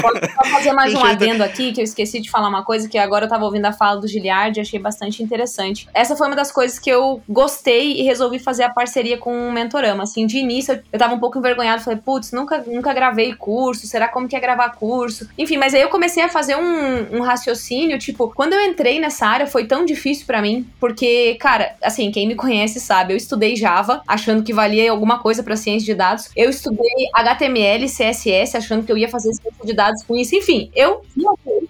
Posso 0.00 0.18
fazer 0.48 0.72
mais 0.72 0.94
um 0.94 1.04
adendo 1.04 1.42
aqui, 1.42 1.72
que 1.72 1.80
eu 1.80 1.84
esqueci 1.84 2.20
de 2.20 2.30
falar 2.30 2.48
uma 2.48 2.64
coisa, 2.64 2.88
que 2.88 2.98
agora 2.98 3.24
eu 3.24 3.28
tava 3.28 3.44
ouvindo 3.44 3.66
a 3.66 3.72
fala 3.72 4.00
do 4.00 4.08
Giliard 4.08 4.58
e 4.58 4.60
achei 4.60 4.78
bastante 4.78 5.22
interessante. 5.22 5.88
Essa 5.94 6.16
foi 6.16 6.26
uma 6.26 6.36
das 6.36 6.50
coisas 6.50 6.78
que 6.78 6.90
eu 6.90 7.22
gostei 7.28 8.00
e 8.00 8.02
resolvi 8.02 8.38
fazer 8.38 8.64
a 8.64 8.70
parceria 8.70 9.18
com 9.18 9.48
o 9.48 9.52
Mentorama. 9.52 10.02
Assim, 10.02 10.26
de 10.26 10.38
início 10.38 10.82
eu 10.92 10.98
tava 10.98 11.14
um 11.14 11.18
pouco 11.18 11.38
envergonhado, 11.38 11.82
falei, 11.82 11.98
putz, 11.98 12.32
nunca, 12.32 12.62
nunca 12.66 12.92
gravei 12.92 13.34
curso, 13.34 13.86
será 13.86 14.08
como 14.08 14.28
que 14.28 14.36
é 14.36 14.40
gravar 14.40 14.70
curso? 14.70 15.28
Enfim, 15.36 15.56
mas 15.56 15.74
aí 15.74 15.82
eu 15.82 15.88
comecei 15.88 16.22
a 16.22 16.28
fazer 16.28 16.56
um, 16.56 17.18
um 17.18 17.20
raciocínio, 17.20 17.98
tipo, 17.98 18.32
quando 18.34 18.52
eu 18.52 18.60
entrei 18.64 19.00
nessa 19.00 19.26
área 19.26 19.46
foi 19.46 19.66
tão 19.66 19.84
difícil 19.84 20.26
para 20.26 20.42
mim, 20.42 20.66
porque, 20.80 21.36
cara, 21.40 21.74
assim, 21.82 22.10
quem 22.10 22.26
me 22.26 22.34
conhece 22.34 22.80
sabe, 22.80 23.12
eu 23.12 23.16
estudei 23.16 23.56
Java, 23.56 24.02
achando 24.06 24.42
que 24.42 24.52
valia 24.52 24.90
alguma 24.90 25.18
coisa 25.18 25.42
para 25.42 25.56
ciência 25.56 25.86
de 25.86 25.94
dados. 25.94 26.30
Eu 26.36 26.50
estudei 26.50 27.08
HTML, 27.14 27.86
CSS, 27.86 28.56
achando 28.56 28.84
que 28.84 28.92
eu 28.92 28.96
ia 28.96 29.08
fazer 29.08 29.30
de 29.68 29.74
dados 29.74 30.02
com 30.02 30.16
isso. 30.16 30.34
Enfim, 30.34 30.70
eu 30.74 31.02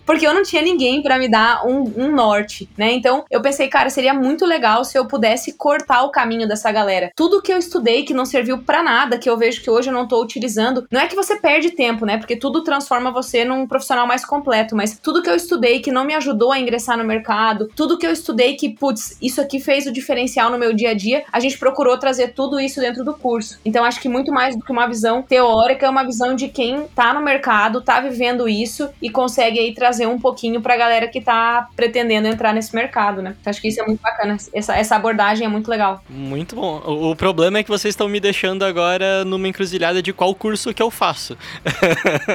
porque 0.08 0.26
eu 0.26 0.32
não 0.32 0.42
tinha 0.42 0.62
ninguém 0.62 1.02
para 1.02 1.18
me 1.18 1.28
dar 1.28 1.66
um, 1.66 1.82
um, 1.94 2.10
norte, 2.10 2.66
né? 2.78 2.94
Então 2.94 3.26
eu 3.30 3.42
pensei, 3.42 3.68
cara, 3.68 3.90
seria 3.90 4.14
muito 4.14 4.46
legal 4.46 4.82
se 4.82 4.96
eu 4.96 5.06
pudesse 5.06 5.52
cortar 5.52 6.02
o 6.02 6.10
caminho 6.10 6.48
dessa 6.48 6.72
galera. 6.72 7.12
Tudo 7.14 7.42
que 7.42 7.52
eu 7.52 7.58
estudei 7.58 8.04
que 8.04 8.14
não 8.14 8.24
serviu 8.24 8.56
para 8.56 8.82
nada, 8.82 9.18
que 9.18 9.28
eu 9.28 9.36
vejo 9.36 9.60
que 9.60 9.68
hoje 9.68 9.90
eu 9.90 9.92
não 9.92 10.08
tô 10.08 10.22
utilizando, 10.22 10.86
não 10.90 10.98
é 10.98 11.06
que 11.06 11.14
você 11.14 11.36
perde 11.36 11.72
tempo, 11.72 12.06
né? 12.06 12.16
Porque 12.16 12.36
tudo 12.36 12.64
transforma 12.64 13.12
você 13.12 13.44
num 13.44 13.66
profissional 13.66 14.06
mais 14.06 14.24
completo, 14.24 14.74
mas 14.74 14.98
tudo 14.98 15.22
que 15.22 15.28
eu 15.28 15.36
estudei 15.36 15.80
que 15.80 15.92
não 15.92 16.06
me 16.06 16.14
ajudou 16.14 16.52
a 16.52 16.58
ingressar 16.58 16.96
no 16.96 17.04
mercado, 17.04 17.68
tudo 17.76 17.98
que 17.98 18.06
eu 18.06 18.10
estudei 18.10 18.56
que, 18.56 18.70
putz, 18.70 19.18
isso 19.20 19.42
aqui 19.42 19.60
fez 19.60 19.86
o 19.86 19.92
diferencial 19.92 20.50
no 20.50 20.56
meu 20.56 20.72
dia 20.72 20.92
a 20.92 20.94
dia, 20.94 21.22
a 21.30 21.38
gente 21.38 21.58
procurou 21.58 21.98
trazer 21.98 22.28
tudo 22.28 22.58
isso 22.58 22.80
dentro 22.80 23.04
do 23.04 23.12
curso. 23.12 23.60
Então 23.62 23.84
acho 23.84 24.00
que 24.00 24.08
muito 24.08 24.32
mais 24.32 24.56
do 24.56 24.64
que 24.64 24.72
uma 24.72 24.86
visão 24.86 25.20
teórica, 25.20 25.84
é 25.84 25.90
uma 25.90 26.02
visão 26.02 26.34
de 26.34 26.48
quem 26.48 26.88
tá 26.96 27.12
no 27.12 27.20
mercado, 27.20 27.82
tá 27.82 28.00
vivendo 28.00 28.48
isso 28.48 28.88
e 29.02 29.10
consegue 29.10 29.58
aí 29.58 29.74
trazer 29.74 29.97
um 30.06 30.18
pouquinho 30.18 30.60
pra 30.60 30.76
galera 30.76 31.08
que 31.08 31.20
tá 31.20 31.68
pretendendo 31.74 32.28
entrar 32.28 32.52
nesse 32.52 32.74
mercado, 32.74 33.22
né? 33.22 33.34
Acho 33.44 33.60
que 33.60 33.68
isso 33.68 33.80
é 33.80 33.86
muito 33.86 34.00
bacana. 34.00 34.36
Essa, 34.52 34.76
essa 34.76 34.96
abordagem 34.96 35.46
é 35.46 35.48
muito 35.48 35.68
legal. 35.68 36.02
Muito 36.08 36.54
bom. 36.54 36.82
O, 36.86 37.10
o 37.10 37.16
problema 37.16 37.58
é 37.58 37.62
que 37.62 37.68
vocês 37.68 37.92
estão 37.92 38.08
me 38.08 38.20
deixando 38.20 38.64
agora 38.64 39.24
numa 39.24 39.48
encruzilhada 39.48 40.02
de 40.02 40.12
qual 40.12 40.34
curso 40.34 40.72
que 40.72 40.82
eu 40.82 40.90
faço. 40.90 41.36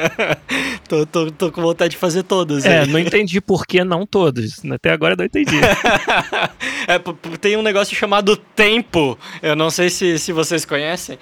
tô, 0.87 1.05
tô, 1.05 1.31
tô, 1.31 1.51
com 1.51 1.61
vontade 1.61 1.91
de 1.91 1.97
fazer 1.97 2.23
todos. 2.23 2.65
É, 2.65 2.81
aí. 2.81 2.87
não 2.87 2.99
entendi 2.99 3.39
por 3.39 3.65
que 3.65 3.83
não 3.83 4.05
todos. 4.05 4.63
Até 4.71 4.91
agora 4.91 5.15
não 5.15 5.25
entendi. 5.25 5.57
é, 6.87 6.99
tem 7.39 7.57
um 7.57 7.61
negócio 7.61 7.95
chamado 7.95 8.35
tempo. 8.35 9.17
Eu 9.41 9.55
não 9.55 9.69
sei 9.69 9.89
se, 9.89 10.17
se 10.19 10.31
vocês 10.31 10.65
conhecem. 10.65 11.17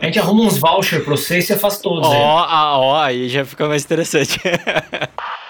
A 0.00 0.06
gente 0.06 0.18
arruma 0.18 0.44
uns 0.44 0.58
vouchers 0.58 1.04
pra 1.04 1.16
você 1.16 1.38
e 1.38 1.42
você 1.42 1.56
faz 1.56 1.78
todos. 1.78 2.06
Ó, 2.06 2.10
oh, 2.10 2.38
ah, 2.38 2.78
ó, 2.78 3.02
aí 3.02 3.28
já 3.28 3.44
fica 3.44 3.68
mais 3.68 3.84
interessante. 3.84 4.38
you 5.18 5.47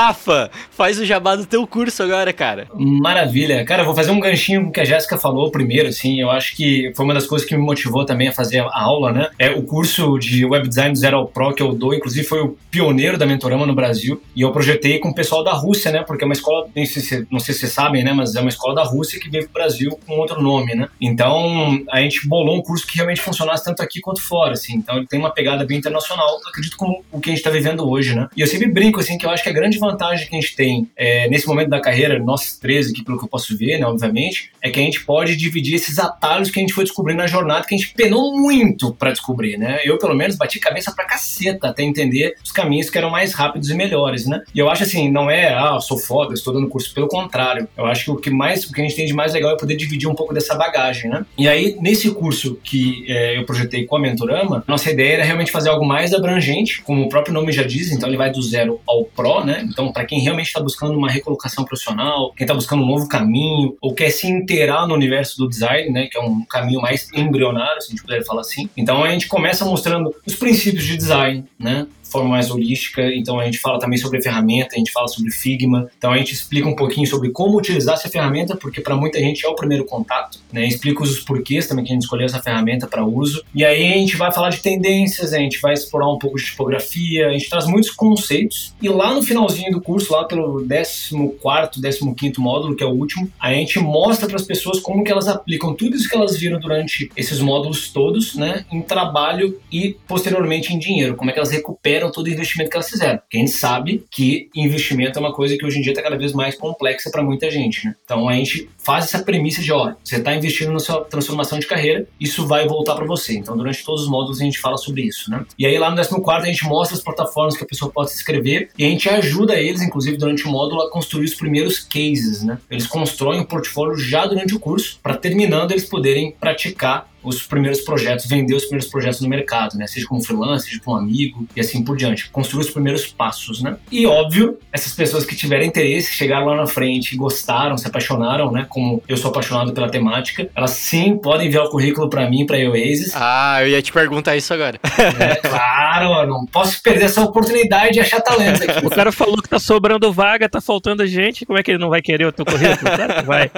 Rafa, 0.00 0.50
faz 0.70 0.98
o 0.98 1.04
jabá 1.04 1.36
do 1.36 1.44
teu 1.44 1.66
curso 1.66 2.02
agora, 2.02 2.32
cara. 2.32 2.68
Maravilha. 2.74 3.62
Cara, 3.66 3.84
vou 3.84 3.94
fazer 3.94 4.10
um 4.10 4.18
ganchinho 4.18 4.62
com 4.62 4.68
o 4.70 4.72
que 4.72 4.80
a 4.80 4.84
Jéssica 4.84 5.18
falou 5.18 5.50
primeiro, 5.50 5.90
assim. 5.90 6.18
Eu 6.18 6.30
acho 6.30 6.56
que 6.56 6.90
foi 6.96 7.04
uma 7.04 7.12
das 7.12 7.26
coisas 7.26 7.46
que 7.46 7.54
me 7.54 7.62
motivou 7.62 8.06
também 8.06 8.28
a 8.28 8.32
fazer 8.32 8.60
a 8.60 8.82
aula, 8.82 9.12
né? 9.12 9.28
É 9.38 9.50
o 9.50 9.62
curso 9.62 10.18
de 10.18 10.46
Web 10.46 10.70
Design 10.70 10.96
Zero 10.96 11.18
ao 11.18 11.26
Pro 11.26 11.54
que 11.54 11.62
eu 11.62 11.74
dou, 11.74 11.92
inclusive 11.92 12.26
foi 12.26 12.40
o 12.40 12.56
pioneiro 12.70 13.18
da 13.18 13.26
Mentorama 13.26 13.66
no 13.66 13.74
Brasil. 13.74 14.22
E 14.34 14.40
eu 14.40 14.50
projetei 14.52 14.98
com 15.00 15.10
o 15.10 15.14
pessoal 15.14 15.44
da 15.44 15.52
Rússia, 15.52 15.92
né? 15.92 16.02
Porque 16.02 16.24
é 16.24 16.26
uma 16.26 16.32
escola, 16.32 16.66
não 16.74 16.86
sei 16.86 17.02
se, 17.02 17.26
não 17.30 17.38
sei 17.38 17.52
se 17.52 17.60
vocês 17.60 17.72
sabem, 17.72 18.02
né? 18.02 18.14
Mas 18.14 18.34
é 18.34 18.40
uma 18.40 18.48
escola 18.48 18.74
da 18.74 18.84
Rússia 18.84 19.20
que 19.20 19.28
veio 19.28 19.44
pro 19.44 19.52
Brasil 19.52 19.90
com 20.06 20.14
outro 20.14 20.40
nome, 20.40 20.74
né? 20.74 20.88
Então, 20.98 21.78
a 21.90 22.00
gente 22.00 22.26
bolou 22.26 22.56
um 22.56 22.62
curso 22.62 22.86
que 22.86 22.96
realmente 22.96 23.20
funcionasse 23.20 23.66
tanto 23.66 23.82
aqui 23.82 24.00
quanto 24.00 24.22
fora, 24.22 24.54
assim. 24.54 24.76
Então, 24.76 24.96
ele 24.96 25.06
tem 25.06 25.20
uma 25.20 25.30
pegada 25.30 25.62
bem 25.66 25.76
internacional, 25.76 26.40
acredito, 26.48 26.78
como 26.78 27.04
o 27.12 27.20
que 27.20 27.28
a 27.28 27.34
gente 27.34 27.44
tá 27.44 27.50
vivendo 27.50 27.86
hoje, 27.86 28.14
né? 28.14 28.28
E 28.34 28.40
eu 28.40 28.46
sempre 28.46 28.66
brinco, 28.66 28.98
assim, 28.98 29.18
que 29.18 29.26
eu 29.26 29.30
acho 29.30 29.42
que 29.42 29.50
a 29.50 29.52
grande 29.52 29.78
vantagem 29.78 29.89
que 29.96 30.36
a 30.36 30.40
gente 30.40 30.56
tem 30.56 30.88
é, 30.96 31.28
nesse 31.28 31.46
momento 31.46 31.68
da 31.68 31.80
carreira, 31.80 32.18
nós 32.18 32.56
três 32.58 32.90
aqui, 32.90 33.04
pelo 33.04 33.18
que 33.18 33.24
eu 33.24 33.28
posso 33.28 33.56
ver, 33.56 33.78
né, 33.78 33.86
obviamente, 33.86 34.50
é 34.62 34.70
que 34.70 34.78
a 34.78 34.82
gente 34.82 35.04
pode 35.04 35.36
dividir 35.36 35.74
esses 35.74 35.98
atalhos 35.98 36.50
que 36.50 36.58
a 36.58 36.62
gente 36.62 36.72
foi 36.72 36.84
descobrindo 36.84 37.18
na 37.18 37.26
jornada, 37.26 37.66
que 37.66 37.74
a 37.74 37.78
gente 37.78 37.92
penou 37.94 38.36
muito 38.38 38.94
para 38.94 39.12
descobrir, 39.12 39.56
né? 39.56 39.80
Eu, 39.84 39.98
pelo 39.98 40.14
menos, 40.14 40.36
bati 40.36 40.58
cabeça 40.58 40.92
pra 40.92 41.04
caceta 41.04 41.68
até 41.68 41.82
entender 41.82 42.34
os 42.44 42.52
caminhos 42.52 42.90
que 42.90 42.98
eram 42.98 43.10
mais 43.10 43.32
rápidos 43.32 43.70
e 43.70 43.74
melhores, 43.74 44.26
né? 44.26 44.42
E 44.54 44.58
eu 44.58 44.68
acho 44.68 44.82
assim, 44.82 45.10
não 45.10 45.30
é, 45.30 45.54
ah, 45.54 45.78
sou 45.80 45.98
foda, 45.98 46.34
estou 46.34 46.52
dando 46.52 46.68
curso, 46.68 46.92
pelo 46.94 47.08
contrário. 47.08 47.68
Eu 47.76 47.86
acho 47.86 48.04
que 48.04 48.10
o 48.10 48.16
que 48.16 48.30
mais, 48.30 48.64
o 48.64 48.72
que 48.72 48.80
a 48.80 48.84
gente 48.84 48.96
tem 48.96 49.06
de 49.06 49.14
mais 49.14 49.32
legal 49.32 49.52
é 49.52 49.56
poder 49.56 49.76
dividir 49.76 50.08
um 50.08 50.14
pouco 50.14 50.34
dessa 50.34 50.54
bagagem, 50.54 51.10
né? 51.10 51.24
E 51.38 51.48
aí, 51.48 51.76
nesse 51.80 52.10
curso 52.10 52.58
que 52.62 53.04
é, 53.08 53.38
eu 53.38 53.44
projetei 53.44 53.86
com 53.86 53.96
a 53.96 54.00
Mentorama, 54.00 54.64
nossa 54.66 54.90
ideia 54.90 55.14
era 55.14 55.24
realmente 55.24 55.50
fazer 55.50 55.70
algo 55.70 55.84
mais 55.84 56.12
abrangente, 56.12 56.82
como 56.82 57.02
o 57.02 57.08
próprio 57.08 57.32
nome 57.32 57.52
já 57.52 57.62
diz, 57.62 57.90
então 57.90 58.08
ele 58.08 58.16
vai 58.16 58.30
do 58.30 58.42
zero 58.42 58.80
ao 58.86 59.04
pro, 59.04 59.44
né? 59.44 59.68
Então, 59.70 59.92
para 59.92 60.04
quem 60.04 60.20
realmente 60.20 60.46
está 60.46 60.60
buscando 60.60 60.96
uma 60.96 61.10
recolocação 61.10 61.64
profissional, 61.64 62.32
quem 62.36 62.44
está 62.44 62.54
buscando 62.54 62.82
um 62.82 62.86
novo 62.86 63.08
caminho, 63.08 63.76
ou 63.80 63.94
quer 63.94 64.10
se 64.10 64.26
inteirar 64.26 64.86
no 64.86 64.94
universo 64.94 65.38
do 65.38 65.48
design, 65.48 65.90
né, 65.90 66.08
que 66.10 66.18
é 66.18 66.20
um 66.20 66.44
caminho 66.44 66.80
mais 66.80 67.08
embrionário, 67.14 67.80
se 67.80 67.88
a 67.88 67.90
gente 67.90 68.02
puder 68.02 68.24
falar 68.24 68.40
assim. 68.40 68.68
Então 68.76 69.02
a 69.04 69.10
gente 69.10 69.28
começa 69.28 69.64
mostrando 69.64 70.14
os 70.26 70.34
princípios 70.34 70.84
de 70.84 70.96
design, 70.96 71.44
né? 71.58 71.86
Forma 72.10 72.28
mais 72.28 72.50
holística. 72.50 73.02
Então 73.14 73.38
a 73.38 73.44
gente 73.44 73.58
fala 73.58 73.78
também 73.78 73.98
sobre 73.98 74.20
ferramenta, 74.20 74.74
a 74.74 74.78
gente 74.78 74.92
fala 74.92 75.08
sobre 75.08 75.30
Figma. 75.30 75.90
Então 75.96 76.12
a 76.12 76.18
gente 76.18 76.32
explica 76.32 76.68
um 76.68 76.76
pouquinho 76.76 77.06
sobre 77.06 77.30
como 77.30 77.58
utilizar 77.58 77.94
essa 77.94 78.08
ferramenta, 78.08 78.56
porque 78.56 78.80
para 78.80 78.96
muita 78.96 79.18
gente 79.18 79.44
é 79.44 79.48
o 79.48 79.54
primeiro 79.54 79.84
contato. 79.84 80.38
Né? 80.52 80.66
Explica 80.66 81.02
os 81.02 81.20
porquês 81.20 81.66
também 81.66 81.84
que 81.84 81.90
a 81.90 81.94
gente 81.94 82.02
escolheu 82.02 82.26
essa 82.26 82.40
ferramenta 82.40 82.86
para 82.86 83.04
uso. 83.04 83.42
E 83.54 83.64
aí 83.64 83.92
a 83.92 83.96
gente 83.96 84.16
vai 84.16 84.32
falar 84.32 84.50
de 84.50 84.60
tendências, 84.60 85.32
a 85.32 85.38
gente 85.38 85.60
vai 85.60 85.74
explorar 85.74 86.10
um 86.10 86.18
pouco 86.18 86.36
de 86.36 86.44
tipografia, 86.44 87.28
a 87.28 87.32
gente 87.32 87.48
traz 87.48 87.66
muitos 87.66 87.90
conceitos. 87.90 88.74
E 88.80 88.88
lá 88.88 89.14
no 89.14 89.22
finalzinho 89.22 89.70
do 89.72 89.80
curso, 89.80 90.12
lá 90.12 90.24
pelo 90.24 90.66
14, 90.66 92.14
15 92.14 92.40
módulo, 92.40 92.74
que 92.74 92.82
é 92.82 92.86
o 92.86 92.90
último, 92.90 93.30
a 93.38 93.52
gente 93.52 93.78
mostra 93.78 94.26
para 94.26 94.36
as 94.36 94.44
pessoas 94.44 94.80
como 94.80 95.04
que 95.04 95.10
elas 95.10 95.28
aplicam 95.28 95.74
tudo 95.74 95.96
isso 95.96 96.08
que 96.08 96.16
elas 96.16 96.36
viram 96.36 96.58
durante 96.58 97.10
esses 97.16 97.40
módulos 97.40 97.90
todos, 97.92 98.34
né, 98.34 98.64
em 98.70 98.82
trabalho 98.82 99.60
e 99.70 99.96
posteriormente 100.06 100.74
em 100.74 100.78
dinheiro, 100.78 101.16
como 101.16 101.30
é 101.30 101.32
que 101.32 101.38
elas 101.38 101.50
recuperam 101.50 101.99
recuperam 102.00 102.10
todo 102.10 102.26
o 102.26 102.30
investimento 102.30 102.70
que 102.70 102.76
elas 102.76 102.88
fizeram. 102.88 103.20
Gente 103.32 103.50
sabe 103.50 104.04
que 104.10 104.48
investimento 104.54 105.18
é 105.18 105.20
uma 105.20 105.32
coisa 105.32 105.56
que 105.56 105.64
hoje 105.64 105.78
em 105.78 105.82
dia 105.82 105.92
está 105.92 106.02
cada 106.02 106.16
vez 106.16 106.32
mais 106.32 106.54
complexa 106.54 107.10
para 107.10 107.22
muita 107.22 107.50
gente. 107.50 107.86
Né? 107.86 107.94
Então 108.04 108.28
a 108.28 108.34
gente 108.34 108.68
faz 108.82 109.04
essa 109.04 109.22
premissa 109.22 109.62
de, 109.62 109.72
ó, 109.72 109.94
você 110.02 110.16
está 110.16 110.34
investindo 110.34 110.72
na 110.72 110.78
sua 110.78 111.04
transformação 111.04 111.58
de 111.58 111.66
carreira, 111.66 112.06
isso 112.18 112.46
vai 112.46 112.66
voltar 112.66 112.94
para 112.94 113.04
você. 113.04 113.34
Então 113.34 113.56
durante 113.56 113.84
todos 113.84 114.02
os 114.02 114.08
módulos 114.08 114.40
a 114.40 114.44
gente 114.44 114.58
fala 114.58 114.76
sobre 114.76 115.02
isso. 115.02 115.30
Né? 115.30 115.44
E 115.58 115.66
aí 115.66 115.78
lá 115.78 115.90
no 115.90 115.96
14 115.96 116.48
a 116.48 116.52
gente 116.52 116.64
mostra 116.64 116.96
as 116.96 117.02
plataformas 117.02 117.56
que 117.56 117.64
a 117.64 117.66
pessoa 117.66 117.90
pode 117.90 118.10
se 118.10 118.16
inscrever 118.16 118.70
e 118.76 118.84
a 118.84 118.88
gente 118.88 119.08
ajuda 119.08 119.54
eles, 119.54 119.82
inclusive 119.82 120.16
durante 120.16 120.46
o 120.46 120.50
módulo, 120.50 120.82
a 120.82 120.90
construir 120.90 121.24
os 121.24 121.34
primeiros 121.34 121.78
cases. 121.78 122.42
Né? 122.42 122.58
Eles 122.70 122.86
constroem 122.86 123.40
o 123.40 123.46
portfólio 123.46 123.96
já 123.96 124.26
durante 124.26 124.54
o 124.54 124.60
curso 124.60 124.98
para 125.02 125.16
terminando 125.16 125.72
eles 125.72 125.84
poderem 125.84 126.32
praticar 126.38 127.10
os 127.22 127.42
primeiros 127.42 127.80
projetos, 127.82 128.26
vender 128.26 128.54
os 128.54 128.64
primeiros 128.64 128.90
projetos 128.90 129.20
no 129.20 129.28
mercado, 129.28 129.76
né? 129.76 129.86
Seja 129.86 130.06
como 130.06 130.22
freelancer, 130.22 130.70
seja 130.70 130.82
um 130.86 130.94
amigo 130.94 131.46
e 131.54 131.60
assim 131.60 131.84
por 131.84 131.96
diante. 131.96 132.30
Construir 132.30 132.62
os 132.62 132.70
primeiros 132.70 133.06
passos, 133.06 133.62
né? 133.62 133.76
E 133.90 134.06
óbvio, 134.06 134.58
essas 134.72 134.92
pessoas 134.92 135.24
que 135.24 135.36
tiverem 135.36 135.68
interesse, 135.68 136.12
chegaram 136.12 136.46
lá 136.46 136.56
na 136.56 136.66
frente, 136.66 137.16
gostaram, 137.16 137.76
se 137.76 137.86
apaixonaram, 137.86 138.50
né? 138.50 138.66
Como 138.80 139.02
eu 139.06 139.16
sou 139.18 139.30
apaixonado 139.30 139.74
pela 139.74 139.90
temática, 139.90 140.48
elas 140.56 140.70
sim 140.70 141.18
podem 141.18 141.48
enviar 141.48 141.64
o 141.64 141.68
currículo 141.68 142.08
para 142.08 142.28
mim, 142.30 142.46
para 142.46 142.56
Oasis. 142.70 143.12
Ah, 143.14 143.58
eu 143.60 143.68
ia 143.68 143.82
te 143.82 143.92
perguntar 143.92 144.38
isso 144.38 144.54
agora. 144.54 144.80
É, 145.18 145.34
claro, 145.46 146.26
não 146.26 146.46
posso 146.46 146.82
perder 146.82 147.04
essa 147.04 147.20
oportunidade 147.22 147.92
de 147.92 148.00
achar 148.00 148.22
talento 148.22 148.62
aqui. 148.62 148.86
O 148.86 148.88
cara 148.88 149.12
falou 149.12 149.36
que 149.36 149.50
tá 149.50 149.58
sobrando 149.58 150.10
vaga, 150.10 150.48
tá 150.48 150.62
faltando 150.62 151.06
gente, 151.06 151.44
como 151.44 151.58
é 151.58 151.62
que 151.62 151.72
ele 151.72 151.78
não 151.78 151.90
vai 151.90 152.00
querer 152.00 152.24
o 152.24 152.32
teu 152.32 152.46
currículo? 152.46 152.90
Claro 152.90 153.14
que 153.16 153.22
vai. 153.22 153.50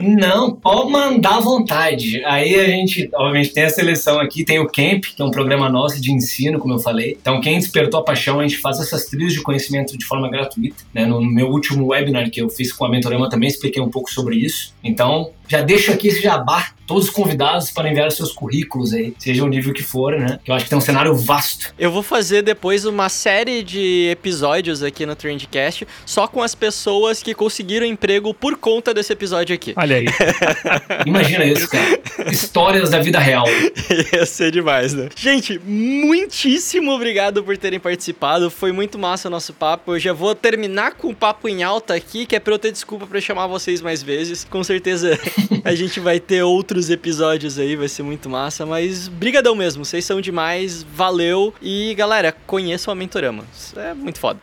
Não, 0.00 0.52
pode 0.52 0.90
mandar 0.90 1.36
à 1.36 1.40
vontade. 1.40 2.24
Aí 2.24 2.54
a 2.54 2.64
gente, 2.64 3.10
obviamente, 3.12 3.52
tem 3.52 3.64
a 3.64 3.70
seleção 3.70 4.18
aqui, 4.18 4.46
tem 4.46 4.60
o 4.60 4.66
Camp, 4.66 5.04
que 5.14 5.20
é 5.20 5.24
um 5.24 5.30
programa 5.30 5.68
nosso 5.68 6.00
de 6.00 6.10
ensino, 6.10 6.58
como 6.58 6.72
eu 6.72 6.78
falei. 6.78 7.18
Então, 7.20 7.38
quem 7.42 7.58
despertou 7.58 8.00
a 8.00 8.02
paixão, 8.02 8.40
a 8.40 8.42
gente 8.44 8.56
faz 8.56 8.80
essas 8.80 9.04
trilhas 9.04 9.34
de 9.34 9.42
conhecimento 9.42 9.98
de 9.98 10.06
forma 10.06 10.30
gratuita. 10.30 10.82
Né? 10.94 11.04
No 11.04 11.20
meu 11.20 11.48
último 11.48 11.88
webinar 11.88 12.30
que 12.30 12.40
eu 12.40 12.48
fiz 12.48 12.72
com 12.72 12.86
a 12.86 12.88
Mentorama 12.88 13.28
também 13.28 13.48
expliquei 13.48 13.82
um 13.82 13.90
pouco 13.90 14.10
sobre 14.10 14.36
isso. 14.36 14.59
Então, 14.82 15.32
já 15.50 15.62
deixo 15.62 15.90
aqui 15.90 16.06
esse 16.06 16.22
jabá, 16.22 16.68
todos 16.86 17.06
os 17.06 17.10
convidados 17.10 17.72
para 17.72 17.90
enviar 17.90 18.06
os 18.06 18.14
seus 18.14 18.30
currículos 18.30 18.92
aí, 18.92 19.12
seja 19.18 19.44
o 19.44 19.48
nível 19.48 19.72
que 19.74 19.82
for, 19.82 20.16
né? 20.16 20.38
Que 20.44 20.50
eu 20.50 20.54
acho 20.54 20.64
que 20.64 20.70
tem 20.70 20.78
um 20.78 20.80
cenário 20.80 21.12
vasto. 21.14 21.74
Eu 21.76 21.90
vou 21.90 22.04
fazer 22.04 22.42
depois 22.42 22.84
uma 22.84 23.08
série 23.08 23.64
de 23.64 24.08
episódios 24.12 24.80
aqui 24.80 25.04
no 25.04 25.16
Trendcast 25.16 25.88
só 26.06 26.28
com 26.28 26.40
as 26.40 26.54
pessoas 26.54 27.20
que 27.20 27.34
conseguiram 27.34 27.84
emprego 27.84 28.32
por 28.32 28.56
conta 28.56 28.94
desse 28.94 29.12
episódio 29.12 29.52
aqui. 29.52 29.74
Olha 29.76 29.96
aí. 29.96 30.06
Imagina 31.04 31.44
isso, 31.44 31.68
cara. 31.68 32.00
Histórias 32.30 32.90
da 32.90 33.00
vida 33.00 33.18
real. 33.18 33.44
Ia 34.14 34.26
ser 34.26 34.52
demais, 34.52 34.94
né? 34.94 35.08
Gente, 35.16 35.60
muitíssimo 35.64 36.92
obrigado 36.92 37.42
por 37.42 37.56
terem 37.58 37.80
participado. 37.80 38.50
Foi 38.50 38.70
muito 38.70 38.98
massa 38.98 39.26
o 39.26 39.30
nosso 39.30 39.52
papo. 39.52 39.94
Eu 39.94 39.98
já 39.98 40.12
vou 40.12 40.32
terminar 40.32 40.92
com 40.92 41.08
o 41.08 41.14
papo 41.14 41.48
em 41.48 41.64
alta 41.64 41.94
aqui, 41.94 42.24
que 42.24 42.36
é 42.36 42.40
pra 42.40 42.54
eu 42.54 42.58
ter 42.58 42.70
desculpa 42.70 43.04
pra 43.04 43.20
chamar 43.20 43.48
vocês 43.48 43.80
mais 43.80 44.00
vezes. 44.00 44.44
Com 44.48 44.62
certeza 44.62 45.18
a 45.64 45.74
gente 45.74 46.00
vai 46.00 46.20
ter 46.20 46.42
outros 46.42 46.90
episódios 46.90 47.58
aí, 47.58 47.76
vai 47.76 47.88
ser 47.88 48.02
muito 48.02 48.28
massa. 48.28 48.64
Mas 48.64 49.08
brigadão 49.08 49.54
mesmo, 49.54 49.84
vocês 49.84 50.04
são 50.04 50.20
demais. 50.20 50.82
Valeu. 50.82 51.54
E 51.60 51.94
galera, 51.94 52.34
conheçam 52.46 52.92
a 52.92 52.94
Mentorama. 52.94 53.44
Isso 53.52 53.78
é 53.78 53.94
muito 53.94 54.18
foda. 54.18 54.40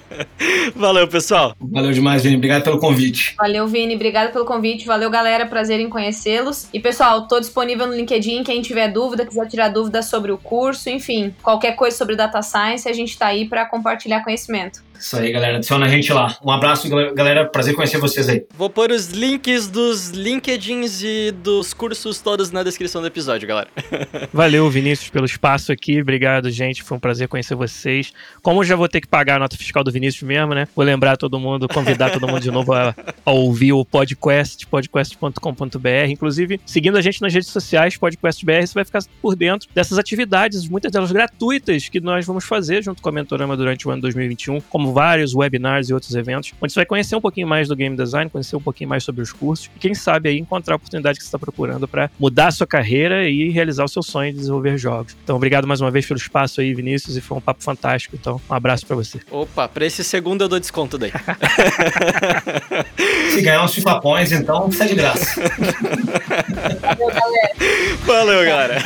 Valeu, 0.74 1.08
pessoal. 1.08 1.54
Valeu 1.60 1.92
demais, 1.92 2.22
Vini. 2.22 2.36
Obrigado 2.36 2.62
pelo 2.62 2.78
convite. 2.78 3.34
Valeu, 3.36 3.66
Vini. 3.66 3.94
Obrigado 3.94 4.32
pelo 4.32 4.44
convite. 4.44 4.86
Valeu, 4.86 5.10
galera. 5.10 5.46
Prazer 5.46 5.80
em 5.80 5.88
conhecê-los. 5.88 6.68
E, 6.72 6.80
pessoal, 6.80 7.26
tô 7.26 7.40
disponível 7.40 7.86
no 7.86 7.94
LinkedIn. 7.94 8.44
Quem 8.44 8.62
tiver 8.62 8.88
dúvida, 8.88 9.26
quiser 9.26 9.48
tirar 9.48 9.68
dúvidas 9.68 10.06
sobre 10.06 10.32
o 10.32 10.38
curso, 10.38 10.90
enfim, 10.90 11.34
qualquer 11.42 11.76
coisa 11.76 11.96
sobre 11.96 12.16
Data 12.16 12.42
Science, 12.42 12.88
a 12.88 12.92
gente 12.92 13.16
tá 13.18 13.26
aí 13.26 13.48
para 13.48 13.64
compartilhar 13.66 14.22
conhecimento. 14.22 14.83
Isso 14.98 15.16
aí, 15.16 15.30
galera. 15.32 15.56
Adiciona 15.56 15.86
a 15.86 15.88
gente 15.88 16.12
lá. 16.12 16.36
Um 16.42 16.50
abraço, 16.50 16.88
galera. 16.88 17.46
Prazer 17.46 17.74
conhecer 17.74 17.98
vocês 17.98 18.28
aí. 18.28 18.44
Vou 18.56 18.70
pôr 18.70 18.90
os 18.90 19.08
links 19.08 19.68
dos 19.68 20.10
LinkedIns 20.10 21.02
e 21.02 21.30
dos 21.30 21.74
cursos 21.74 22.20
todos 22.20 22.50
na 22.50 22.62
descrição 22.62 23.00
do 23.00 23.06
episódio, 23.06 23.46
galera. 23.46 23.68
Valeu, 24.32 24.68
Vinícius, 24.70 25.10
pelo 25.10 25.26
espaço 25.26 25.70
aqui. 25.70 26.00
Obrigado, 26.00 26.50
gente. 26.50 26.82
Foi 26.82 26.96
um 26.96 27.00
prazer 27.00 27.28
conhecer 27.28 27.54
vocês. 27.54 28.12
Como 28.42 28.60
eu 28.60 28.64
já 28.64 28.76
vou 28.76 28.88
ter 28.88 29.00
que 29.00 29.06
pagar 29.06 29.36
a 29.36 29.38
nota 29.40 29.56
fiscal 29.56 29.84
do 29.84 29.92
Vinícius 29.92 30.22
mesmo, 30.22 30.54
né? 30.54 30.66
Vou 30.74 30.84
lembrar 30.84 31.16
todo 31.16 31.38
mundo, 31.38 31.68
convidar 31.68 32.10
todo 32.10 32.26
mundo 32.26 32.40
de 32.40 32.50
novo 32.50 32.72
a, 32.72 32.94
a 33.26 33.30
ouvir 33.30 33.72
o 33.72 33.84
podcast, 33.84 34.66
podcast.com.br. 34.66 36.08
Inclusive, 36.08 36.58
seguindo 36.64 36.96
a 36.96 37.02
gente 37.02 37.20
nas 37.20 37.34
redes 37.34 37.50
sociais, 37.50 37.96
podcastbr, 37.96 38.66
você 38.66 38.74
vai 38.74 38.84
ficar 38.84 39.02
por 39.20 39.36
dentro 39.36 39.68
dessas 39.74 39.98
atividades, 39.98 40.66
muitas 40.66 40.90
delas 40.90 41.12
gratuitas, 41.12 41.88
que 41.90 42.00
nós 42.00 42.24
vamos 42.24 42.44
fazer 42.44 42.82
junto 42.82 43.02
com 43.02 43.08
a 43.10 43.12
Mentorama 43.12 43.56
durante 43.56 43.86
o 43.86 43.90
ano 43.90 44.00
2021, 44.02 44.60
como 44.62 44.93
vários 44.94 45.34
webinars 45.34 45.90
e 45.90 45.94
outros 45.94 46.14
eventos, 46.14 46.52
onde 46.60 46.72
você 46.72 46.80
vai 46.80 46.86
conhecer 46.86 47.16
um 47.16 47.20
pouquinho 47.20 47.46
mais 47.46 47.68
do 47.68 47.76
game 47.76 47.96
design, 47.96 48.30
conhecer 48.30 48.56
um 48.56 48.60
pouquinho 48.60 48.88
mais 48.88 49.04
sobre 49.04 49.22
os 49.22 49.32
cursos 49.32 49.70
e 49.74 49.78
quem 49.78 49.94
sabe 49.94 50.28
aí 50.28 50.38
encontrar 50.38 50.74
a 50.74 50.76
oportunidade 50.76 51.18
que 51.18 51.24
você 51.24 51.28
está 51.28 51.38
procurando 51.38 51.88
para 51.88 52.10
mudar 52.18 52.48
a 52.48 52.52
sua 52.52 52.66
carreira 52.66 53.28
e 53.28 53.50
realizar 53.50 53.84
o 53.84 53.88
seu 53.88 54.02
sonho 54.02 54.32
de 54.32 54.38
desenvolver 54.38 54.78
jogos. 54.78 55.16
Então, 55.22 55.36
obrigado 55.36 55.66
mais 55.66 55.80
uma 55.80 55.90
vez 55.90 56.06
pelo 56.06 56.18
espaço 56.18 56.60
aí, 56.60 56.72
Vinícius, 56.72 57.16
e 57.16 57.20
foi 57.20 57.36
um 57.36 57.40
papo 57.40 57.62
fantástico. 57.62 58.16
Então, 58.16 58.40
um 58.48 58.54
abraço 58.54 58.86
para 58.86 58.96
você. 58.96 59.20
Opa, 59.30 59.68
para 59.68 59.84
esse 59.84 60.04
segundo 60.04 60.42
eu 60.42 60.48
dou 60.48 60.60
desconto 60.60 60.96
daí. 60.96 61.12
Se 63.30 63.42
ganhar 63.42 63.64
uns 63.64 63.74
FIFA 63.74 64.00
Points, 64.00 64.32
então, 64.32 64.70
sai 64.70 64.88
de 64.88 64.94
graça. 64.94 65.40
Valeu, 68.06 68.44
galera. 68.44 68.44
Valeu, 68.44 68.44
galera. 68.44 68.78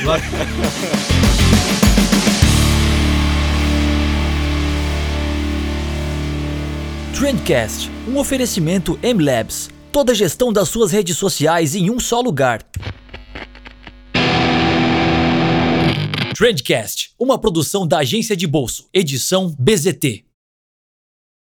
Trendcast, 7.18 7.90
um 8.06 8.16
oferecimento 8.16 8.96
M-Labs. 9.02 9.68
Toda 9.90 10.12
a 10.12 10.14
gestão 10.14 10.52
das 10.52 10.68
suas 10.68 10.92
redes 10.92 11.16
sociais 11.16 11.74
em 11.74 11.90
um 11.90 11.98
só 11.98 12.20
lugar. 12.20 12.62
Trendcast, 16.32 17.10
uma 17.18 17.36
produção 17.36 17.88
da 17.88 17.98
agência 17.98 18.36
de 18.36 18.46
bolso, 18.46 18.88
edição 18.94 19.52
BZT. 19.58 20.27